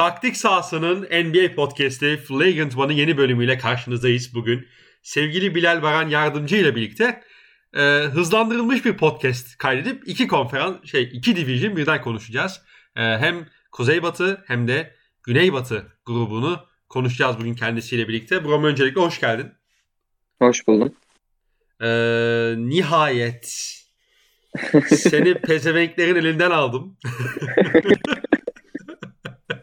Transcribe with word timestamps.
Taktik 0.00 0.36
sahasının 0.36 1.02
NBA 1.02 1.54
podcast'i 1.54 2.16
Flagrant 2.16 2.76
One'ın 2.76 2.96
yeni 2.96 3.16
bölümüyle 3.16 3.58
karşınızdayız 3.58 4.34
bugün. 4.34 4.66
Sevgili 5.02 5.54
Bilal 5.54 5.82
Baran 5.82 6.08
yardımcı 6.08 6.56
ile 6.56 6.76
birlikte 6.76 7.20
e, 7.74 7.80
hızlandırılmış 8.12 8.84
bir 8.84 8.96
podcast 8.96 9.58
kaydedip 9.58 10.08
iki 10.08 10.28
konferans, 10.28 10.84
şey 10.84 11.02
iki 11.12 11.36
division 11.36 11.76
birden 11.76 12.02
konuşacağız. 12.02 12.62
E, 12.96 13.00
hem 13.00 13.46
Kuzeybatı 13.72 14.44
hem 14.46 14.68
de 14.68 14.94
Güneybatı 15.22 15.86
grubunu 16.06 16.66
konuşacağız 16.88 17.38
bugün 17.38 17.54
kendisiyle 17.54 18.08
birlikte. 18.08 18.44
Brom 18.44 18.64
öncelikle 18.64 19.00
hoş 19.00 19.20
geldin. 19.20 19.52
Hoş 20.38 20.66
buldum. 20.68 20.92
E, 21.82 21.88
nihayet 22.56 23.74
seni 24.86 25.34
pezevenklerin 25.42 26.16
elinden 26.16 26.50
aldım. 26.50 26.96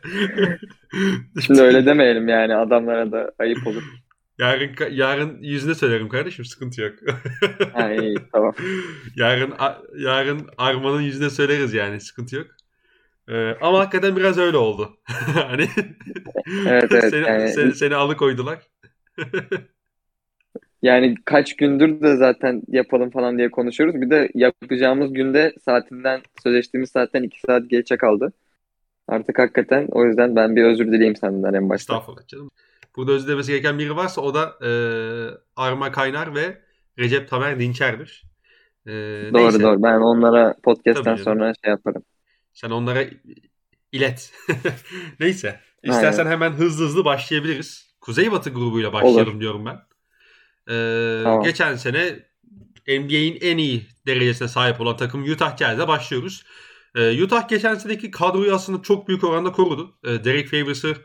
Şimdi 1.42 1.62
öyle 1.62 1.86
demeyelim 1.86 2.28
yani 2.28 2.56
adamlara 2.56 3.12
da 3.12 3.32
ayıp 3.40 3.68
olur. 3.68 3.84
Yarın 4.40 4.72
yarın 4.92 5.38
yüzüne 5.42 5.76
söylerim 5.76 6.10
kardeşim 6.10 6.46
sıkıntı 6.46 6.82
yok. 6.82 6.94
ha 7.74 7.94
iyi 7.94 8.18
tamam. 8.32 8.54
Yarın 9.16 9.54
yarın 9.98 10.50
Arman'ın 10.58 11.02
yüzüne 11.02 11.30
söyleriz 11.30 11.74
yani 11.74 12.00
sıkıntı 12.00 12.36
yok. 12.36 12.48
Ee, 13.30 13.56
ama 13.62 13.80
hakikaten 13.80 14.16
biraz 14.16 14.38
öyle 14.38 14.58
oldu. 14.58 14.98
hani 15.34 15.68
evet, 16.68 16.92
evet, 16.92 17.10
seni, 17.10 17.28
yani... 17.28 17.50
seni, 17.50 17.74
seni 17.74 17.96
alıkoydular. 17.96 18.60
yani 20.82 21.16
kaç 21.26 21.56
gündür 21.56 22.02
de 22.02 22.16
zaten 22.16 22.62
yapalım 22.68 23.10
falan 23.10 23.38
diye 23.38 23.52
konuşuyoruz. 23.52 24.02
Bir 24.02 24.10
de 24.10 24.30
yapacağımız 24.34 25.14
günde 25.14 25.54
saatinden 25.66 26.22
sözleştiğimiz 26.44 26.90
saatten 26.90 27.24
iki 27.24 27.40
saat 27.40 27.70
geçe 27.70 27.98
kaldı. 27.98 28.34
Artık 29.08 29.40
hakikaten 29.40 29.88
o 29.92 30.06
yüzden 30.06 30.36
ben 30.36 30.56
bir 30.56 30.64
özür 30.64 30.92
dileyim 30.92 31.16
senden 31.16 31.54
en 31.54 31.70
başta. 31.70 31.94
Estağfurullah 31.94 32.28
canım. 32.28 32.50
Burada 32.96 33.12
özür 33.12 33.28
dilemesi 33.28 33.52
gereken 33.52 33.80
biri 33.80 33.96
varsa 33.96 34.22
o 34.22 34.34
da 34.34 34.68
e, 34.68 34.72
Arma 35.56 35.92
Kaynar 35.92 36.36
ve 36.36 36.62
Recep 37.00 37.30
Tamer 37.30 37.60
Dinçer'dir. 37.60 38.24
E, 38.86 38.92
doğru 38.92 39.44
neyse. 39.44 39.64
doğru. 39.64 39.84
Ben 39.84 40.00
onlara 40.00 40.56
podcast'ten 40.64 41.16
sonra 41.16 41.54
şey 41.64 41.72
yaparım. 41.72 42.04
Sen 42.54 42.70
onlara 42.70 43.04
ilet. 43.92 44.34
neyse. 45.20 45.60
İstersen 45.84 46.26
Aynen. 46.26 46.32
hemen 46.32 46.52
hızlı 46.52 46.86
hızlı 46.86 47.06
başlayabiliriz. 47.06 47.88
Kuzeybatı 48.02 48.50
grubuyla 48.50 48.94
başlayalım 48.94 49.32
Olur. 49.32 49.40
diyorum 49.40 49.66
ben. 49.66 49.80
Ee, 50.74 51.24
tamam. 51.24 51.44
Geçen 51.44 51.76
sene 51.76 52.20
NBA'in 52.88 53.38
en 53.42 53.58
iyi 53.58 53.88
derecesine 54.08 54.48
sahip 54.48 54.82
olan 54.82 54.98
takım 54.98 55.24
Utah 55.24 55.58
Jazz'le 55.58 55.88
başlıyoruz. 55.88 56.44
Ee, 56.98 57.24
Utah 57.24 57.48
geçen 57.50 57.76
seneki 57.76 58.12
kadroyu 58.12 58.54
aslında 58.54 58.82
çok 58.82 59.08
büyük 59.08 59.24
oranda 59.24 59.52
korudu. 59.52 59.98
Ee, 60.04 60.24
Derek 60.24 60.48
Favors'ı 60.48 60.96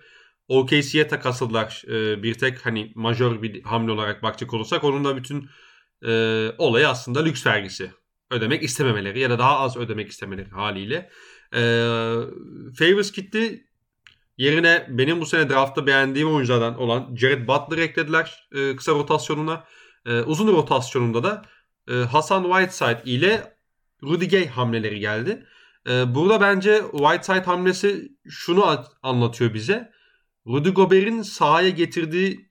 OKC'ye 0.48 1.08
takasladılar. 1.08 1.82
Ee, 1.88 2.22
bir 2.22 2.34
tek 2.34 2.66
hani 2.66 2.92
majör 2.94 3.42
bir 3.42 3.62
hamle 3.62 3.92
olarak 3.92 4.22
bakacak 4.22 4.54
olursak 4.54 4.84
onun 4.84 5.04
da 5.04 5.16
bütün 5.16 5.48
e, 6.06 6.10
olayı 6.58 6.88
aslında 6.88 7.22
lüks 7.24 7.46
vergisi 7.46 7.90
ödemek 8.30 8.62
istememeleri 8.62 9.20
ya 9.20 9.30
da 9.30 9.38
daha 9.38 9.58
az 9.58 9.76
ödemek 9.76 10.10
istemeleri 10.10 10.48
haliyle. 10.50 11.10
Favors 12.78 13.12
gitti. 13.12 13.66
Yerine 14.36 14.86
benim 14.88 15.20
bu 15.20 15.26
sene 15.26 15.50
draftta 15.50 15.86
beğendiğim 15.86 16.34
oyunculardan 16.34 16.78
olan 16.78 17.16
Jared 17.16 17.48
Butler 17.48 17.78
eklediler 17.78 18.48
e, 18.52 18.76
kısa 18.76 18.92
rotasyonuna. 18.92 19.64
Uzun 20.26 20.48
rotasyonunda 20.52 21.22
da 21.22 21.42
e, 21.90 21.94
Hasan 21.94 22.42
Whiteside 22.42 23.02
ile 23.04 23.56
Rudy 24.02 24.28
Gay 24.28 24.46
hamleleri 24.46 25.00
geldi. 25.00 25.46
E, 25.88 26.14
burada 26.14 26.40
bence 26.40 26.82
Whiteside 26.92 27.44
hamlesi 27.44 28.08
şunu 28.28 28.84
anlatıyor 29.02 29.54
bize. 29.54 29.92
Rudy 30.46 30.70
Gobert'in 30.70 31.22
sahaya 31.22 31.68
getirdiği 31.68 32.50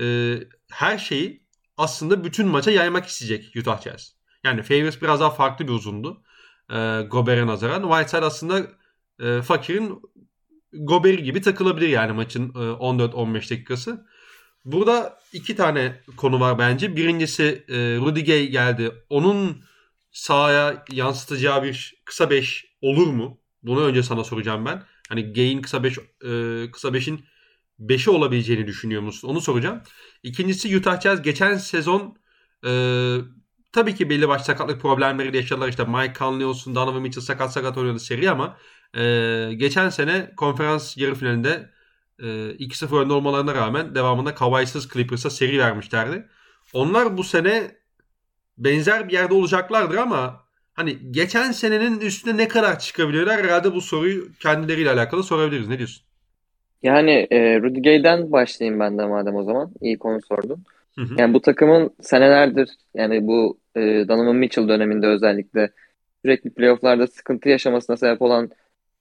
e, 0.00 0.36
her 0.70 0.98
şeyi 0.98 1.46
aslında 1.76 2.24
bütün 2.24 2.48
maça 2.48 2.70
yaymak 2.70 3.06
isteyecek 3.06 3.56
Utah 3.56 3.82
Jazz. 3.82 4.16
Yani 4.44 4.62
Favors 4.62 5.02
biraz 5.02 5.20
daha 5.20 5.30
farklı 5.30 5.68
bir 5.68 5.72
uzundu. 5.72 6.22
E, 6.70 7.02
Gobert'e 7.10 7.46
nazaran. 7.46 7.82
Whiteside 7.82 8.24
aslında 8.24 8.66
e, 9.20 9.42
Fakir'in 9.42 10.00
Gobert 10.72 11.24
gibi 11.24 11.40
takılabilir 11.40 11.88
yani 11.88 12.12
maçın 12.12 12.48
e, 12.48 12.58
14-15 12.58 13.34
dakikası. 13.34 14.06
Burada 14.64 15.18
iki 15.32 15.56
tane 15.56 16.00
konu 16.16 16.40
var 16.40 16.58
bence. 16.58 16.96
Birincisi 16.96 17.64
e, 17.68 17.74
Rudy 17.76 18.24
Gay 18.24 18.48
geldi. 18.48 18.92
Onun 19.10 19.64
sahaya 20.14 20.84
yansıtacağı 20.92 21.62
bir 21.62 21.94
kısa 22.04 22.30
5 22.30 22.66
olur 22.82 23.06
mu? 23.06 23.40
Bunu 23.62 23.84
önce 23.84 24.02
sana 24.02 24.24
soracağım 24.24 24.66
ben. 24.66 24.82
Hani 25.08 25.32
Gay'in 25.32 25.62
kısa 25.62 25.84
5 25.84 25.98
e, 25.98 26.00
kısa 26.70 26.88
5'in 26.88 27.24
5'i 27.80 28.10
olabileceğini 28.10 28.66
düşünüyor 28.66 29.02
musun? 29.02 29.28
Onu 29.28 29.40
soracağım. 29.40 29.82
İkincisi 30.22 30.76
Utah 30.78 31.00
Jazz 31.00 31.22
geçen 31.22 31.56
sezon 31.56 32.18
e, 32.66 32.70
tabii 33.72 33.94
ki 33.94 34.10
belli 34.10 34.28
başlı 34.28 34.44
sakatlık 34.44 34.80
problemleri 34.80 35.36
yaşadılar. 35.36 35.68
İşte 35.68 35.84
Mike 35.84 36.14
Conley 36.18 36.46
olsun, 36.46 36.74
Donovan 36.74 37.02
Mitchell 37.02 37.24
sakat 37.24 37.52
sakat 37.52 37.78
oynadı 37.78 38.00
seri 38.00 38.30
ama 38.30 38.58
e, 38.96 39.50
geçen 39.56 39.88
sene 39.88 40.32
konferans 40.36 40.96
yarı 40.96 41.14
finalinde 41.14 41.70
e, 42.18 42.24
2-0 42.24 43.00
önde 43.00 43.12
olmalarına 43.12 43.54
rağmen 43.54 43.94
devamında 43.94 44.34
Kawhi'sız 44.34 44.88
Clippers'a 44.88 45.30
seri 45.30 45.58
vermişlerdi. 45.58 46.28
Onlar 46.72 47.16
bu 47.16 47.24
sene 47.24 47.83
benzer 48.58 49.08
bir 49.08 49.12
yerde 49.12 49.34
olacaklardır 49.34 49.96
ama 49.96 50.44
hani 50.74 50.96
geçen 51.10 51.52
senenin 51.52 52.00
üstüne 52.00 52.36
ne 52.36 52.48
kadar 52.48 52.78
çıkabiliyorlar 52.78 53.42
herhalde 53.42 53.74
bu 53.74 53.80
soruyu 53.80 54.28
kendileriyle 54.40 54.90
alakalı 54.90 55.22
sorabiliriz. 55.22 55.68
Ne 55.68 55.78
diyorsun? 55.78 56.04
Yani 56.82 57.26
e, 57.30 57.60
Rudy 57.60 57.80
Gay'den 57.80 58.32
başlayayım 58.32 58.80
ben 58.80 58.98
de 58.98 59.06
madem 59.06 59.36
o 59.36 59.44
zaman. 59.44 59.72
İyi 59.80 59.98
konu 59.98 60.20
sordun. 60.28 60.64
Hı 60.98 61.00
hı. 61.00 61.14
Yani 61.18 61.34
bu 61.34 61.40
takımın 61.40 61.90
senelerdir 62.00 62.68
yani 62.94 63.26
bu 63.26 63.58
e, 63.76 63.80
Donovan 63.80 64.36
Mitchell 64.36 64.68
döneminde 64.68 65.06
özellikle 65.06 65.70
sürekli 66.24 66.50
playofflarda 66.50 67.06
sıkıntı 67.06 67.48
yaşamasına 67.48 67.96
sebep 67.96 68.22
olan 68.22 68.50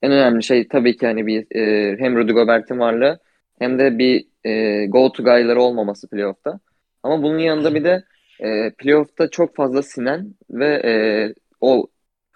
en 0.01 0.11
önemli 0.11 0.43
şey 0.43 0.67
tabii 0.67 0.97
ki 0.97 1.05
hani 1.05 1.27
bir 1.27 1.55
e, 1.55 1.95
hem 1.99 2.17
Rudy 2.17 2.31
Gobert'in 2.31 2.79
varlığı 2.79 3.19
hem 3.59 3.79
de 3.79 3.97
bir 3.97 4.25
e, 4.43 4.85
go-to 4.85 5.23
guy'ları 5.23 5.61
olmaması 5.61 6.09
playoff'ta. 6.09 6.59
Ama 7.03 7.23
bunun 7.23 7.39
yanında 7.39 7.75
bir 7.75 7.83
de 7.83 8.03
e, 8.39 8.71
playoff'ta 8.77 9.29
çok 9.29 9.55
fazla 9.55 9.83
sinen 9.83 10.35
ve 10.49 10.81
e, 10.85 10.93
o 11.61 11.87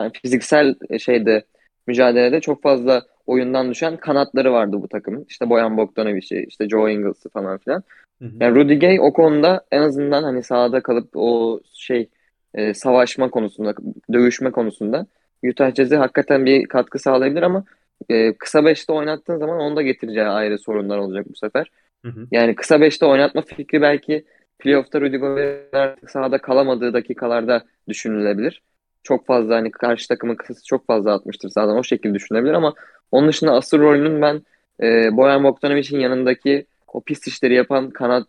yani 0.02 0.12
fiziksel 0.22 0.76
şeyde 1.00 1.44
mücadelede 1.88 2.42
çok 2.42 2.64
fazla 2.64 3.02
oyundan 3.26 3.72
düşen 3.72 3.98
kanatları 3.98 4.54
vardı 4.54 4.78
bu 4.82 4.88
takımın. 4.88 5.26
İşte 5.30 5.50
Boyan 5.50 5.78
Bogdanovic'i, 5.78 6.46
işte 6.48 6.70
Joe 6.70 6.90
Ingles'ı 6.90 7.30
falan 7.30 7.58
filan. 7.58 7.84
Hı 8.22 8.26
hı. 8.26 8.32
Yani 8.40 8.56
Rudy 8.56 8.74
Gay 8.74 9.00
o 9.02 9.14
konuda 9.14 9.66
en 9.72 9.82
azından 9.82 10.24
hani 10.24 10.44
sahada 10.44 10.82
kalıp 10.82 11.10
o 11.16 11.60
şey 11.74 12.10
e, 12.54 12.74
savaşma 12.74 13.30
konusunda, 13.30 13.74
dövüşme 14.14 14.52
konusunda 14.52 15.08
Utah 15.44 15.76
Jazz'e 15.76 15.96
hakikaten 15.96 16.46
bir 16.46 16.66
katkı 16.66 17.00
sağlayabilir 17.00 17.42
ama 17.42 17.64
e, 18.10 18.34
kısa 18.34 18.66
beşte 18.66 18.94
oynattığın 18.94 19.38
zaman 19.38 19.60
onu 19.60 19.76
da 19.76 19.82
getireceği 19.82 20.26
ayrı 20.26 20.58
sorunlar 20.58 20.98
olacak 20.98 21.26
bu 21.30 21.36
sefer. 21.36 21.72
Hı 22.06 22.12
hı. 22.12 22.28
Yani 22.32 22.56
kısa 22.56 22.82
beşte 22.82 23.06
oynatma 23.06 23.42
fikri 23.42 23.82
belki 23.82 24.26
playoff'ta 24.60 25.02
Rudy 25.02 25.18
Gobert 25.18 25.74
artık 25.74 26.10
sahada 26.10 26.38
kalamadığı 26.38 26.94
dakikalarda 26.94 27.64
düşünülebilir. 27.88 28.62
Çok 29.04 29.26
fazla 29.26 29.56
hani 29.56 29.72
karşı 29.72 30.08
takımın 30.08 30.36
kısası 30.36 30.66
çok 30.66 30.88
fazla 30.88 31.14
atmıştır 31.14 31.50
zaten 31.50 31.76
o 31.76 31.84
şekilde 31.84 32.14
düşünebilir 32.14 32.54
ama 32.54 32.74
onun 33.12 33.28
dışında 33.28 33.52
asıl 33.52 33.80
rolünün 33.80 34.22
ben 34.22 34.42
e, 34.82 35.18
Boyan 35.18 35.44
Bogdanovic'in 35.44 36.00
yanındaki 36.00 36.66
o 36.88 37.02
pist 37.02 37.28
işleri 37.28 37.54
yapan 37.54 37.90
kanat 37.90 38.28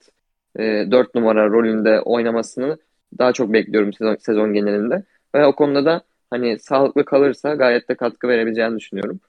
e, 0.58 0.62
4 0.90 1.14
numara 1.14 1.46
rolünde 1.46 2.00
oynamasını 2.00 2.78
daha 3.18 3.32
çok 3.32 3.52
bekliyorum 3.52 3.92
sezon, 3.92 4.16
sezon 4.16 4.52
genelinde. 4.52 5.02
Ve 5.34 5.46
o 5.46 5.54
konuda 5.54 5.84
da 5.84 6.02
hani 6.30 6.58
sağlıklı 6.58 7.04
kalırsa 7.04 7.54
gayet 7.54 7.88
de 7.88 7.94
katkı 7.94 8.28
verebileceğini 8.28 8.78
düşünüyorum. 8.78 9.20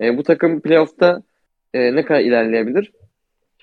E, 0.00 0.18
bu 0.18 0.22
takım 0.22 0.60
playoff'ta 0.60 1.22
e, 1.74 1.94
ne 1.96 2.04
kadar 2.04 2.20
ilerleyebilir? 2.20 2.92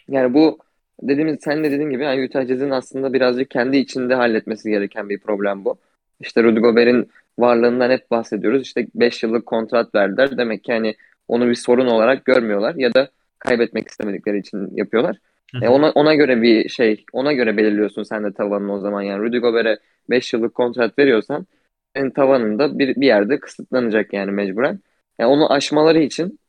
Yani 0.07 0.33
bu 0.33 0.59
dediğimiz 1.01 1.37
sen 1.41 1.63
de 1.63 1.71
dediğin 1.71 1.89
gibi 1.89 2.03
yani 2.03 2.25
Utah 2.25 2.47
Jazz'in 2.47 2.69
aslında 2.69 3.13
birazcık 3.13 3.49
kendi 3.49 3.77
içinde 3.77 4.15
halletmesi 4.15 4.69
gereken 4.69 5.09
bir 5.09 5.19
problem 5.19 5.65
bu. 5.65 5.77
İşte 6.19 6.43
Rudy 6.43 6.59
Gobert'in 6.59 7.09
varlığından 7.39 7.91
hep 7.91 8.11
bahsediyoruz. 8.11 8.61
İşte 8.61 8.87
5 8.95 9.23
yıllık 9.23 9.45
kontrat 9.45 9.95
verdiler. 9.95 10.37
Demek 10.37 10.63
ki 10.63 10.71
hani 10.73 10.95
onu 11.27 11.49
bir 11.49 11.55
sorun 11.55 11.87
olarak 11.87 12.25
görmüyorlar 12.25 12.75
ya 12.75 12.93
da 12.93 13.09
kaybetmek 13.39 13.87
istemedikleri 13.87 14.39
için 14.39 14.77
yapıyorlar. 14.77 15.17
E 15.61 15.67
ona 15.67 15.91
ona 15.91 16.15
göre 16.15 16.41
bir 16.41 16.69
şey, 16.69 17.05
ona 17.13 17.33
göre 17.33 17.57
belirliyorsun 17.57 18.03
sen 18.03 18.23
de 18.23 18.33
tavanını 18.33 18.73
o 18.73 18.79
zaman 18.79 19.01
yani. 19.01 19.23
Rudy 19.23 19.37
Gobert'e 19.37 19.77
5 20.09 20.33
yıllık 20.33 20.55
kontrat 20.55 20.99
veriyorsan 20.99 21.47
senin 21.95 22.09
tavanında 22.09 22.79
bir, 22.79 22.95
bir 22.95 23.07
yerde 23.07 23.39
kısıtlanacak 23.39 24.13
yani 24.13 24.31
mecburen. 24.31 24.79
Yani 25.19 25.31
onu 25.31 25.53
aşmaları 25.53 25.99
için 25.99 26.39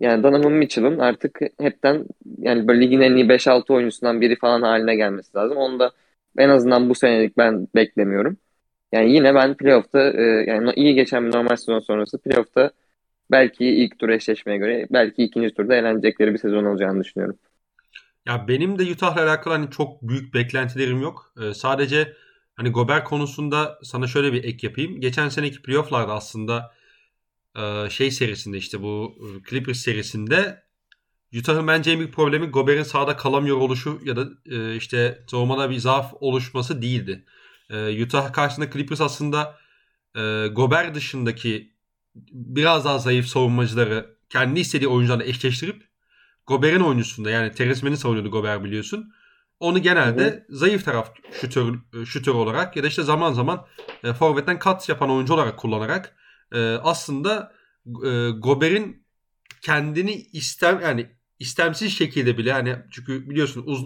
yani 0.00 0.22
Donovan 0.22 0.52
Mitchell'ın 0.52 0.98
artık 0.98 1.40
hepten 1.60 2.06
yani 2.38 2.68
böyle 2.68 2.80
ligin 2.80 3.00
en 3.00 3.16
iyi 3.16 3.28
5-6 3.28 3.72
oyuncusundan 3.72 4.20
biri 4.20 4.36
falan 4.36 4.62
haline 4.62 4.96
gelmesi 4.96 5.36
lazım. 5.36 5.56
Onu 5.56 5.78
da 5.78 5.92
en 6.38 6.48
azından 6.48 6.90
bu 6.90 6.94
senelik 6.94 7.36
ben 7.36 7.68
beklemiyorum. 7.74 8.36
Yani 8.92 9.12
yine 9.12 9.34
ben 9.34 9.56
playoff'ta 9.56 10.10
e, 10.10 10.22
yani 10.22 10.72
iyi 10.76 10.94
geçen 10.94 11.26
bir 11.26 11.32
normal 11.32 11.56
sezon 11.56 11.78
sonrası 11.78 12.18
playoff'ta 12.18 12.70
belki 13.30 13.66
ilk 13.66 13.98
tur 13.98 14.08
eşleşmeye 14.08 14.58
göre 14.58 14.86
belki 14.90 15.24
ikinci 15.24 15.54
turda 15.54 15.74
eğlenecekleri 15.74 16.32
bir 16.32 16.38
sezon 16.38 16.64
olacağını 16.64 17.04
düşünüyorum. 17.04 17.38
Ya 18.26 18.48
benim 18.48 18.78
de 18.78 18.82
Utah'la 18.92 19.22
alakalı 19.22 19.54
hani 19.54 19.70
çok 19.70 20.02
büyük 20.02 20.34
beklentilerim 20.34 21.02
yok. 21.02 21.32
Ee, 21.42 21.54
sadece 21.54 22.12
hani 22.54 22.70
Gober 22.70 23.04
konusunda 23.04 23.78
sana 23.82 24.06
şöyle 24.06 24.32
bir 24.32 24.44
ek 24.44 24.66
yapayım. 24.66 25.00
Geçen 25.00 25.28
seneki 25.28 25.62
playofflarda 25.62 26.12
aslında 26.12 26.70
şey 27.90 28.10
serisinde 28.10 28.58
işte 28.58 28.82
bu 28.82 29.14
e, 29.20 29.50
Clippers 29.50 29.78
serisinde 29.78 30.64
Utah'ın 31.38 31.66
bence 31.66 31.90
en 31.90 31.98
büyük 31.98 32.14
problemi 32.14 32.46
Gober'in 32.46 32.82
sahada 32.82 33.16
kalamıyor 33.16 33.56
oluşu 33.56 34.00
ya 34.04 34.16
da 34.16 34.28
e, 34.46 34.76
işte 34.76 35.24
savunmada 35.30 35.70
bir 35.70 35.78
zaaf 35.78 36.12
oluşması 36.20 36.82
değildi. 36.82 37.24
Utah 38.02 38.32
karşısında 38.32 38.70
Clippers 38.70 39.00
aslında 39.00 39.58
Gober 40.52 40.94
dışındaki 40.94 41.72
biraz 42.32 42.84
daha 42.84 42.98
zayıf 42.98 43.26
savunmacıları 43.26 44.16
kendi 44.30 44.60
istediği 44.60 44.88
oyuncularla 44.88 45.24
eşleştirip 45.24 45.88
Gober'in 46.46 46.80
oyuncusunda 46.80 47.30
yani 47.30 47.52
Teresmen'i 47.52 47.96
savunuyordu 47.96 48.30
Gober 48.30 48.64
biliyorsun. 48.64 49.12
Onu 49.60 49.78
genelde 49.82 50.22
evet. 50.22 50.42
zayıf 50.48 50.84
taraf 50.84 51.14
şütör, 51.40 51.74
şütör 52.06 52.34
olarak 52.34 52.76
ya 52.76 52.82
da 52.82 52.86
işte 52.86 53.02
zaman 53.02 53.32
zaman 53.32 53.66
e, 54.04 54.12
forvetten 54.12 54.58
kat 54.58 54.88
yapan 54.88 55.10
oyuncu 55.10 55.34
olarak 55.34 55.58
kullanarak 55.58 56.16
e, 56.52 56.60
aslında 56.60 57.52
e, 57.86 58.30
Gober'in 58.30 59.06
kendini 59.62 60.12
istem 60.12 60.80
yani 60.80 61.10
istemsiz 61.38 61.92
şekilde 61.98 62.38
bile 62.38 62.52
hani 62.52 62.76
çünkü 62.90 63.30
biliyorsun 63.30 63.62
uz, 63.66 63.84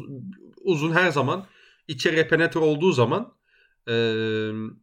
uzun 0.60 0.92
her 0.92 1.10
zaman 1.10 1.46
içeriye 1.88 2.28
penetre 2.28 2.60
olduğu 2.60 2.92
zaman 2.92 3.32
e, 3.88 3.94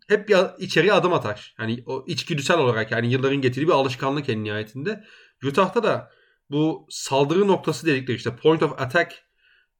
hep 0.07 0.29
bir 0.29 0.37
içeriye 0.59 0.93
adım 0.93 1.13
atar. 1.13 1.55
Yani 1.59 1.83
o 1.85 2.05
içgüdüsel 2.07 2.57
olarak 2.57 2.91
yani 2.91 3.11
yılların 3.11 3.41
getirdiği 3.41 3.67
bir 3.67 3.73
alışkanlık 3.73 4.29
en 4.29 4.43
nihayetinde. 4.43 5.03
Utah'ta 5.43 5.83
da 5.83 6.11
bu 6.49 6.87
saldırı 6.89 7.47
noktası 7.47 7.87
dedikleri 7.87 8.17
işte 8.17 8.35
point 8.35 8.63
of 8.63 8.81
attack 8.81 9.13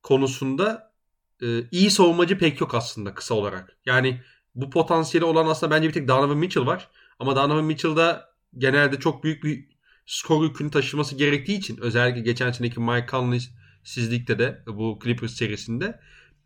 konusunda 0.03 0.93
e, 1.41 1.47
iyi 1.71 1.91
savunmacı 1.91 2.37
pek 2.37 2.61
yok 2.61 2.75
aslında 2.75 3.13
kısa 3.13 3.35
olarak. 3.35 3.77
Yani 3.85 4.21
bu 4.55 4.69
potansiyeli 4.69 5.25
olan 5.25 5.47
aslında 5.47 5.75
bence 5.75 5.87
bir 5.87 5.93
tek 5.93 6.07
Donovan 6.07 6.37
Mitchell 6.37 6.65
var. 6.65 6.89
Ama 7.19 7.35
Donovan 7.35 7.65
Mitchell'da 7.65 8.29
genelde 8.57 8.99
çok 8.99 9.23
büyük 9.23 9.43
bir 9.43 9.65
skor 10.05 10.43
yükünü 10.43 10.71
taşıması 10.71 11.15
gerektiği 11.15 11.57
için 11.57 11.77
özellikle 11.81 12.21
geçen 12.21 12.51
seneki 12.51 12.79
Mike 12.79 13.07
Conley 13.11 13.39
sizlikte 13.83 14.39
de 14.39 14.63
bu 14.67 14.99
Clippers 15.03 15.33
serisinde 15.33 15.99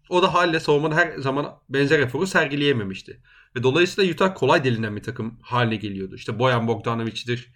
o 0.10 0.22
da 0.22 0.34
haliyle 0.34 0.60
savunmada 0.60 0.96
her 0.96 1.18
zaman 1.18 1.60
benzer 1.70 2.00
eforu 2.00 2.28
sergileyememişti. 2.28 3.22
Ve 3.56 3.64
dolayısıyla 3.64 4.14
Utah 4.14 4.36
kolay 4.36 4.64
delinen 4.64 4.96
bir 4.96 5.04
takım 5.04 5.40
haline 5.42 5.76
geliyordu. 5.76 6.16
İşte 6.16 6.40
Boyan 6.40 6.68
Bogdanovic'dir, 6.68 7.54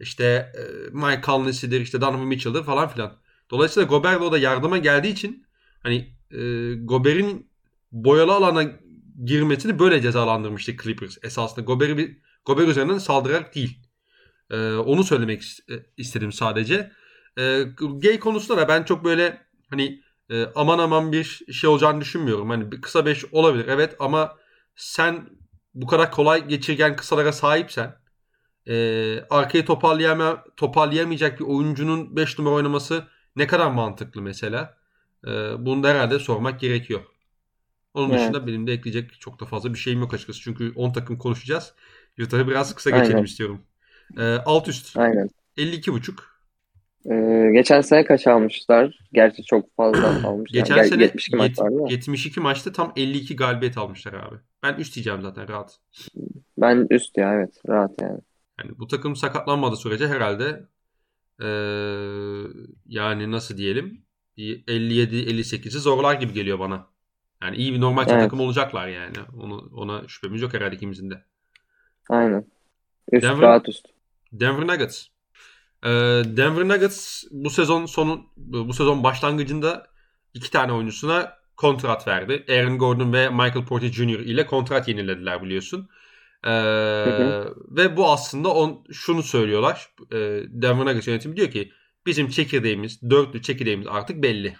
işte 0.00 0.24
e, 0.24 0.90
Mike 0.92 1.22
Conley'sidir, 1.24 1.80
işte 1.80 2.00
Donovan 2.00 2.26
Mitchell'dır 2.26 2.64
falan 2.64 2.88
filan. 2.88 3.16
Dolayısıyla 3.50 3.88
Gobert 3.88 4.22
o 4.22 4.32
da 4.32 4.38
yardıma 4.38 4.78
geldiği 4.78 5.12
için 5.12 5.46
hani 5.82 6.14
e, 6.30 6.74
Gobert'in 6.74 7.50
boyalı 7.92 8.32
alana 8.32 8.64
girmesini 9.24 9.78
böyle 9.78 10.02
cezalandırmıştı 10.02 10.76
Clippers 10.82 11.16
esasında. 11.22 11.60
Gobert'i 11.60 11.98
bir 11.98 12.16
Gobert 12.44 12.68
üzerinden 12.68 12.98
saldırarak 12.98 13.54
değil. 13.54 13.78
E, 14.50 14.72
onu 14.72 15.04
söylemek 15.04 15.42
e, 15.70 15.74
istedim 15.96 16.32
sadece. 16.32 16.92
E, 17.38 17.62
gay 17.78 18.18
konusunda 18.18 18.60
da 18.60 18.68
ben 18.68 18.82
çok 18.82 19.04
böyle 19.04 19.46
hani 19.70 20.02
e, 20.30 20.46
aman 20.54 20.78
aman 20.78 21.12
bir 21.12 21.40
şey 21.52 21.70
olacağını 21.70 22.00
düşünmüyorum. 22.00 22.50
Hani 22.50 22.72
bir 22.72 22.80
kısa 22.80 23.06
beş 23.06 23.24
olabilir 23.32 23.68
evet 23.68 23.96
ama 23.98 24.36
sen 24.76 25.28
bu 25.74 25.86
kadar 25.86 26.12
kolay 26.12 26.48
geçirgen 26.48 26.96
kısalara 26.96 27.32
sahipsen 27.32 27.96
e, 28.68 28.74
arkayı 29.30 29.64
toparlayama, 29.64 30.44
toparlayamayacak 30.56 31.40
bir 31.40 31.44
oyuncunun 31.44 32.16
5 32.16 32.38
numara 32.38 32.54
oynaması 32.54 33.04
ne 33.36 33.46
kadar 33.46 33.70
mantıklı 33.70 34.22
mesela? 34.22 34.78
E, 35.26 35.30
bunu 35.58 35.82
da 35.82 35.88
herhalde 35.88 36.18
sormak 36.18 36.60
gerekiyor. 36.60 37.00
Onun 37.94 38.10
evet. 38.10 38.20
dışında 38.20 38.46
benim 38.46 38.66
de 38.66 38.72
ekleyecek 38.72 39.20
çok 39.20 39.40
da 39.40 39.46
fazla 39.46 39.74
bir 39.74 39.78
şeyim 39.78 40.00
yok 40.00 40.14
açıkçası. 40.14 40.40
Çünkü 40.40 40.72
10 40.76 40.92
takım 40.92 41.18
konuşacağız. 41.18 41.74
Utah'ı 42.20 42.48
biraz 42.48 42.74
kısa 42.74 42.90
geçelim 42.90 43.16
Aynen. 43.16 43.24
istiyorum. 43.24 43.62
E, 44.18 44.22
alt 44.22 44.68
üst. 44.68 44.96
Aynen. 44.96 45.28
52.5. 45.56 46.12
Ee, 47.10 47.50
geçen 47.52 47.80
sene 47.80 48.04
kaç 48.04 48.26
almışlar? 48.26 48.98
Gerçi 49.12 49.42
çok 49.42 49.76
fazla 49.76 50.08
almışlar. 50.28 50.60
Geçen 50.60 50.76
yani, 50.76 50.88
sene 50.88 51.02
72 51.02 51.36
maç 51.36 51.58
vardı 51.58 51.76
72 51.88 52.40
maçta 52.40 52.72
tam 52.72 52.92
52 52.96 53.36
galibiyet 53.36 53.78
almışlar 53.78 54.12
abi. 54.12 54.36
Ben 54.62 54.74
üst 54.74 54.94
diyeceğim 54.94 55.22
zaten 55.22 55.48
rahat. 55.48 55.78
Ben 56.58 56.86
üst 56.90 57.18
ya 57.18 57.34
evet 57.34 57.60
rahat 57.68 58.02
yani. 58.02 58.20
Yani 58.58 58.78
bu 58.78 58.86
takım 58.86 59.16
sakatlanmadığı 59.16 59.76
sürece 59.76 60.08
herhalde 60.08 60.66
ee, 61.40 61.46
yani 62.86 63.30
nasıl 63.30 63.56
diyelim 63.56 64.04
57-58'i 64.38 65.80
zorlar 65.80 66.14
gibi 66.14 66.32
geliyor 66.32 66.58
bana. 66.58 66.86
Yani 67.42 67.56
iyi 67.56 67.72
bir 67.72 67.80
normal 67.80 68.04
evet. 68.08 68.20
takım 68.22 68.40
olacaklar 68.40 68.88
yani. 68.88 69.16
Onu, 69.40 69.70
ona 69.76 70.08
şüphemiz 70.08 70.42
yok 70.42 70.54
herhalde 70.54 70.76
ikimizin 70.76 71.10
de. 71.10 71.24
Aynen. 72.08 72.44
Üst 73.12 73.22
Denver, 73.22 73.42
rahat 73.42 73.68
üst. 73.68 73.86
Denver 74.32 74.66
Nuggets. 74.66 75.06
Ee, 75.84 75.88
Denver 76.24 76.68
Nuggets 76.68 77.24
bu 77.30 77.50
sezon 77.50 77.86
sonu 77.86 78.26
bu 78.36 78.72
sezon 78.74 79.04
başlangıcında 79.04 79.86
iki 80.34 80.50
tane 80.50 80.72
oyuncusuna 80.72 81.32
kontrat 81.56 82.08
verdi. 82.08 82.44
Aaron 82.48 82.78
Gordon 82.78 83.12
ve 83.12 83.28
Michael 83.28 83.64
Porter 83.64 83.88
Jr. 83.88 84.02
ile 84.02 84.46
kontrat 84.46 84.88
yenilediler 84.88 85.42
biliyorsun. 85.42 85.88
Ee, 86.44 86.50
Ve 87.70 87.96
bu 87.96 88.12
aslında 88.12 88.54
on, 88.54 88.84
şunu 88.92 89.22
söylüyorlar. 89.22 89.90
E, 90.12 90.16
Denver 90.48 90.86
Nuggets 90.86 91.08
yönetimi 91.08 91.36
diyor 91.36 91.50
ki 91.50 91.72
bizim 92.06 92.28
çekirdeğimiz, 92.28 93.02
dörtlü 93.10 93.42
çekirdeğimiz 93.42 93.86
artık 93.86 94.22
belli. 94.22 94.56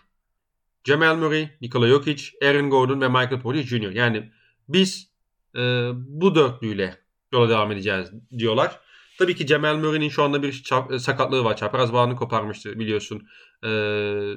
Jamal 0.85 1.17
Murray, 1.17 1.49
Nikola 1.61 1.89
Jokic, 1.89 2.25
Aaron 2.43 2.71
Gordon 2.71 3.01
ve 3.01 3.09
Michael 3.09 3.41
Porter 3.41 3.63
Jr. 3.63 3.91
Yani 3.91 4.31
biz 4.69 5.11
e, 5.57 5.91
bu 5.95 6.35
dörtlüyle 6.35 7.04
yola 7.35 7.49
devam 7.49 7.73
edeceğiz 7.73 8.11
diyorlar. 8.39 8.81
Tabii 9.19 9.37
ki 9.37 9.47
Jamal 9.47 9.77
Murray'nin 9.77 10.09
şu 10.09 10.23
anda 10.23 10.43
bir 10.43 10.63
çap, 10.63 10.93
e, 10.93 10.99
sakatlığı 10.99 11.45
var. 11.45 11.57
Çapraz 11.57 11.93
bağını 11.93 12.17
koparmıştı 12.17 12.79
biliyorsun. 12.79 13.29
Ee, 13.67 14.35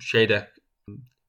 şeyde 0.00 0.52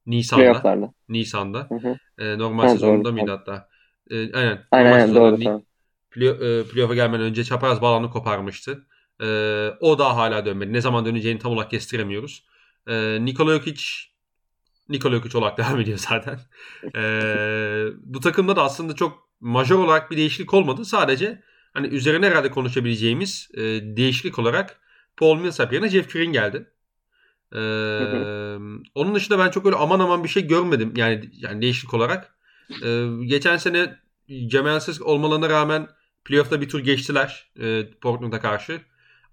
Nisan'da. 0.06 0.92
Nisan'da. 1.08 1.68
Hı 1.68 1.74
hı. 1.74 1.96
Ee, 2.18 2.38
normal 2.38 2.62
ha, 2.64 2.68
sezonunda 2.68 3.12
mıydı 3.12 3.30
hatta? 3.30 3.68
E, 4.10 4.32
aynen. 4.32 4.66
Aynen, 4.70 4.92
aynen 4.92 5.14
doğru. 5.14 5.38
Tamam. 5.40 5.62
Playoff'a 6.70 6.94
gelmeden 6.94 7.24
önce 7.24 7.44
çapraz 7.44 7.82
bağlanı 7.82 8.10
koparmıştı. 8.10 8.86
E, 9.20 9.26
o 9.80 9.98
da 9.98 10.16
hala 10.16 10.46
dönmedi. 10.46 10.72
Ne 10.72 10.80
zaman 10.80 11.06
döneceğini 11.06 11.38
tam 11.38 11.52
olarak 11.52 11.70
kestiremiyoruz. 11.70 12.46
E, 12.86 13.24
Nikola 13.24 13.54
Jokic 13.54 13.82
Nikola 14.88 15.14
Jokic 15.16 15.38
olarak 15.38 15.58
devam 15.58 15.80
ediyor 15.80 15.98
zaten. 15.98 16.38
e, 16.96 17.02
bu 18.04 18.20
takımda 18.20 18.56
da 18.56 18.62
aslında 18.62 18.94
çok 18.94 19.25
majör 19.40 19.78
olarak 19.78 20.10
bir 20.10 20.16
değişiklik 20.16 20.54
olmadı. 20.54 20.84
Sadece 20.84 21.42
hani 21.74 21.86
üzerine 21.86 22.26
herhalde 22.26 22.50
konuşabileceğimiz 22.50 23.48
e, 23.54 23.62
değişiklik 23.96 24.38
olarak 24.38 24.80
Paul 25.16 25.36
Millsap 25.38 25.72
yerine 25.72 25.88
Jeff 25.88 26.12
Green 26.12 26.32
geldi. 26.32 26.70
Ee, 27.52 27.58
onun 28.94 29.14
dışında 29.14 29.38
ben 29.38 29.50
çok 29.50 29.66
öyle 29.66 29.76
aman 29.76 30.00
aman 30.00 30.24
bir 30.24 30.28
şey 30.28 30.46
görmedim 30.46 30.92
yani 30.96 31.30
yani 31.32 31.62
değişiklik 31.62 31.94
olarak. 31.94 32.34
Ee, 32.84 33.06
geçen 33.24 33.56
sene 33.56 33.98
Cemalsiz 34.46 35.02
olmalarına 35.02 35.48
rağmen 35.48 35.88
playoff'ta 36.24 36.60
bir 36.60 36.68
tur 36.68 36.80
geçtiler 36.80 37.50
e, 37.60 37.90
Portland'a 38.00 38.40
karşı. 38.40 38.80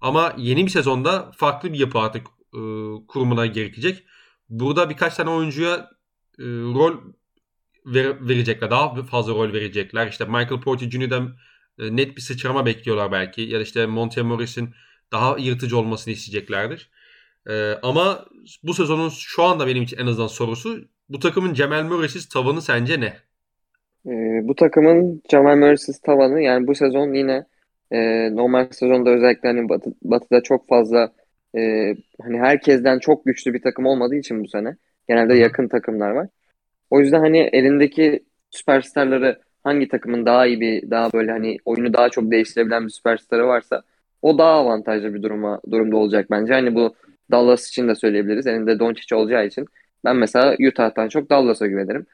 Ama 0.00 0.34
yeni 0.38 0.66
bir 0.66 0.70
sezonda 0.70 1.32
farklı 1.36 1.72
bir 1.72 1.78
yapı 1.78 1.98
artık 1.98 2.26
e, 2.54 2.60
kurumuna 3.08 3.46
gerekecek. 3.46 4.04
Burada 4.48 4.90
birkaç 4.90 5.14
tane 5.14 5.30
oyuncuya 5.30 5.90
e, 6.38 6.44
rol 6.44 6.98
ver, 7.86 8.28
verecekler. 8.28 8.70
Daha 8.70 9.02
fazla 9.02 9.32
rol 9.32 9.52
verecekler. 9.52 10.06
İşte 10.06 10.24
Michael 10.24 10.60
Porter 10.60 10.90
Jr.'dan 10.90 11.36
e, 11.78 11.96
net 11.96 12.16
bir 12.16 12.20
sıçrama 12.20 12.66
bekliyorlar 12.66 13.12
belki. 13.12 13.42
Ya 13.42 13.58
da 13.58 13.62
işte 13.62 13.86
Monte 13.86 14.22
Morris'in 14.22 14.70
daha 15.12 15.38
yırtıcı 15.38 15.78
olmasını 15.78 16.14
isteyeceklerdir. 16.14 16.90
E, 17.48 17.72
ama 17.82 18.24
bu 18.62 18.74
sezonun 18.74 19.08
şu 19.08 19.42
anda 19.42 19.66
benim 19.66 19.82
için 19.82 19.98
en 19.98 20.06
azından 20.06 20.26
sorusu 20.26 20.88
bu 21.08 21.18
takımın 21.18 21.54
Cemal 21.54 21.84
Murray'siz 21.84 22.28
tavanı 22.28 22.62
sence 22.62 23.00
ne? 23.00 23.12
Ee, 24.06 24.40
bu 24.48 24.54
takımın 24.54 25.22
Cemal 25.28 25.56
Murray'siz 25.56 26.00
tavanı 26.00 26.40
yani 26.40 26.66
bu 26.66 26.74
sezon 26.74 27.14
yine 27.14 27.44
e, 27.90 27.98
normal 28.36 28.68
sezonda 28.70 29.10
özellikle 29.10 29.48
hani 29.48 29.68
batı, 29.68 29.94
Batı'da 30.02 30.42
çok 30.42 30.68
fazla 30.68 31.12
e, 31.56 31.60
hani 32.22 32.38
herkesten 32.38 32.98
çok 32.98 33.24
güçlü 33.24 33.54
bir 33.54 33.62
takım 33.62 33.86
olmadığı 33.86 34.16
için 34.16 34.44
bu 34.44 34.48
sene 34.48 34.76
genelde 35.08 35.34
yakın 35.34 35.68
takımlar 35.68 36.10
var. 36.10 36.28
O 36.94 37.00
yüzden 37.00 37.20
hani 37.20 37.38
elindeki 37.38 38.24
süperstarları 38.50 39.38
hangi 39.64 39.88
takımın 39.88 40.26
daha 40.26 40.46
iyi 40.46 40.60
bir 40.60 40.90
daha 40.90 41.12
böyle 41.12 41.30
hani 41.30 41.58
oyunu 41.64 41.92
daha 41.92 42.08
çok 42.08 42.30
değiştirebilen 42.30 42.84
bir 42.84 42.90
süperstarı 42.90 43.46
varsa 43.46 43.82
o 44.22 44.38
daha 44.38 44.50
avantajlı 44.50 45.14
bir 45.14 45.22
duruma 45.22 45.60
durumda 45.70 45.96
olacak 45.96 46.26
bence. 46.30 46.52
Hani 46.52 46.74
bu 46.74 46.94
Dallas 47.30 47.68
için 47.68 47.88
de 47.88 47.94
söyleyebiliriz. 47.94 48.46
Elinde 48.46 48.78
Doncic 48.78 49.16
olacağı 49.16 49.46
için 49.46 49.66
ben 50.04 50.16
mesela 50.16 50.56
Utah'tan 50.68 51.08
çok 51.08 51.30
Dallas'a 51.30 51.66
güvenirim. 51.66 52.06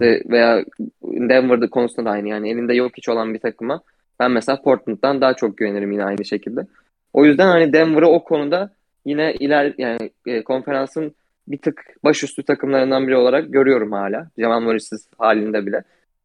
Ve, 0.00 0.22
veya 0.26 0.64
Denver'da 1.02 1.70
konusunda 1.70 2.10
da 2.10 2.12
aynı. 2.12 2.28
Yani 2.28 2.50
elinde 2.50 2.74
yok 2.74 2.92
hiç 2.96 3.08
olan 3.08 3.34
bir 3.34 3.38
takıma 3.38 3.80
ben 4.20 4.30
mesela 4.30 4.62
Portland'dan 4.62 5.20
daha 5.20 5.34
çok 5.34 5.56
güvenirim 5.56 5.92
yine 5.92 6.04
aynı 6.04 6.24
şekilde. 6.24 6.66
O 7.12 7.24
yüzden 7.24 7.46
hani 7.46 7.72
Denver'ı 7.72 8.08
o 8.08 8.24
konuda 8.24 8.74
yine 9.04 9.34
iler 9.34 9.74
yani 9.78 10.10
e, 10.26 10.42
konferansın 10.42 11.14
bir 11.48 11.58
tık 11.58 11.84
başüstü 12.04 12.42
takımlarından 12.42 13.06
biri 13.06 13.16
olarak 13.16 13.52
görüyorum 13.52 13.92
hala. 13.92 14.30
Jamal 14.38 14.60
Murray'siz 14.60 15.08
halinde 15.18 15.66
bile. 15.66 15.84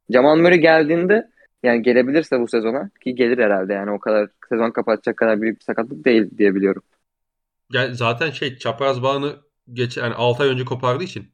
Jamal 0.09 0.35
Murray 0.37 0.59
geldiğinde 0.59 1.31
yani 1.63 1.81
gelebilirse 1.81 2.39
bu 2.39 2.47
sezona 2.47 2.89
ki 3.03 3.15
gelir 3.15 3.37
herhalde 3.37 3.73
yani 3.73 3.91
o 3.91 3.99
kadar 3.99 4.29
sezon 4.49 4.71
kapatacak 4.71 5.17
kadar 5.17 5.41
büyük 5.41 5.59
bir 5.59 5.63
sakatlık 5.63 6.05
değil 6.05 6.37
diye 6.37 6.55
biliyorum. 6.55 6.83
Yani 7.73 7.95
zaten 7.95 8.31
şey 8.31 8.57
çapraz 8.57 9.03
bağını 9.03 9.35
geç 9.73 9.97
yani 9.97 10.13
6 10.13 10.43
ay 10.43 10.49
önce 10.49 10.65
kopardığı 10.65 11.03
için 11.03 11.31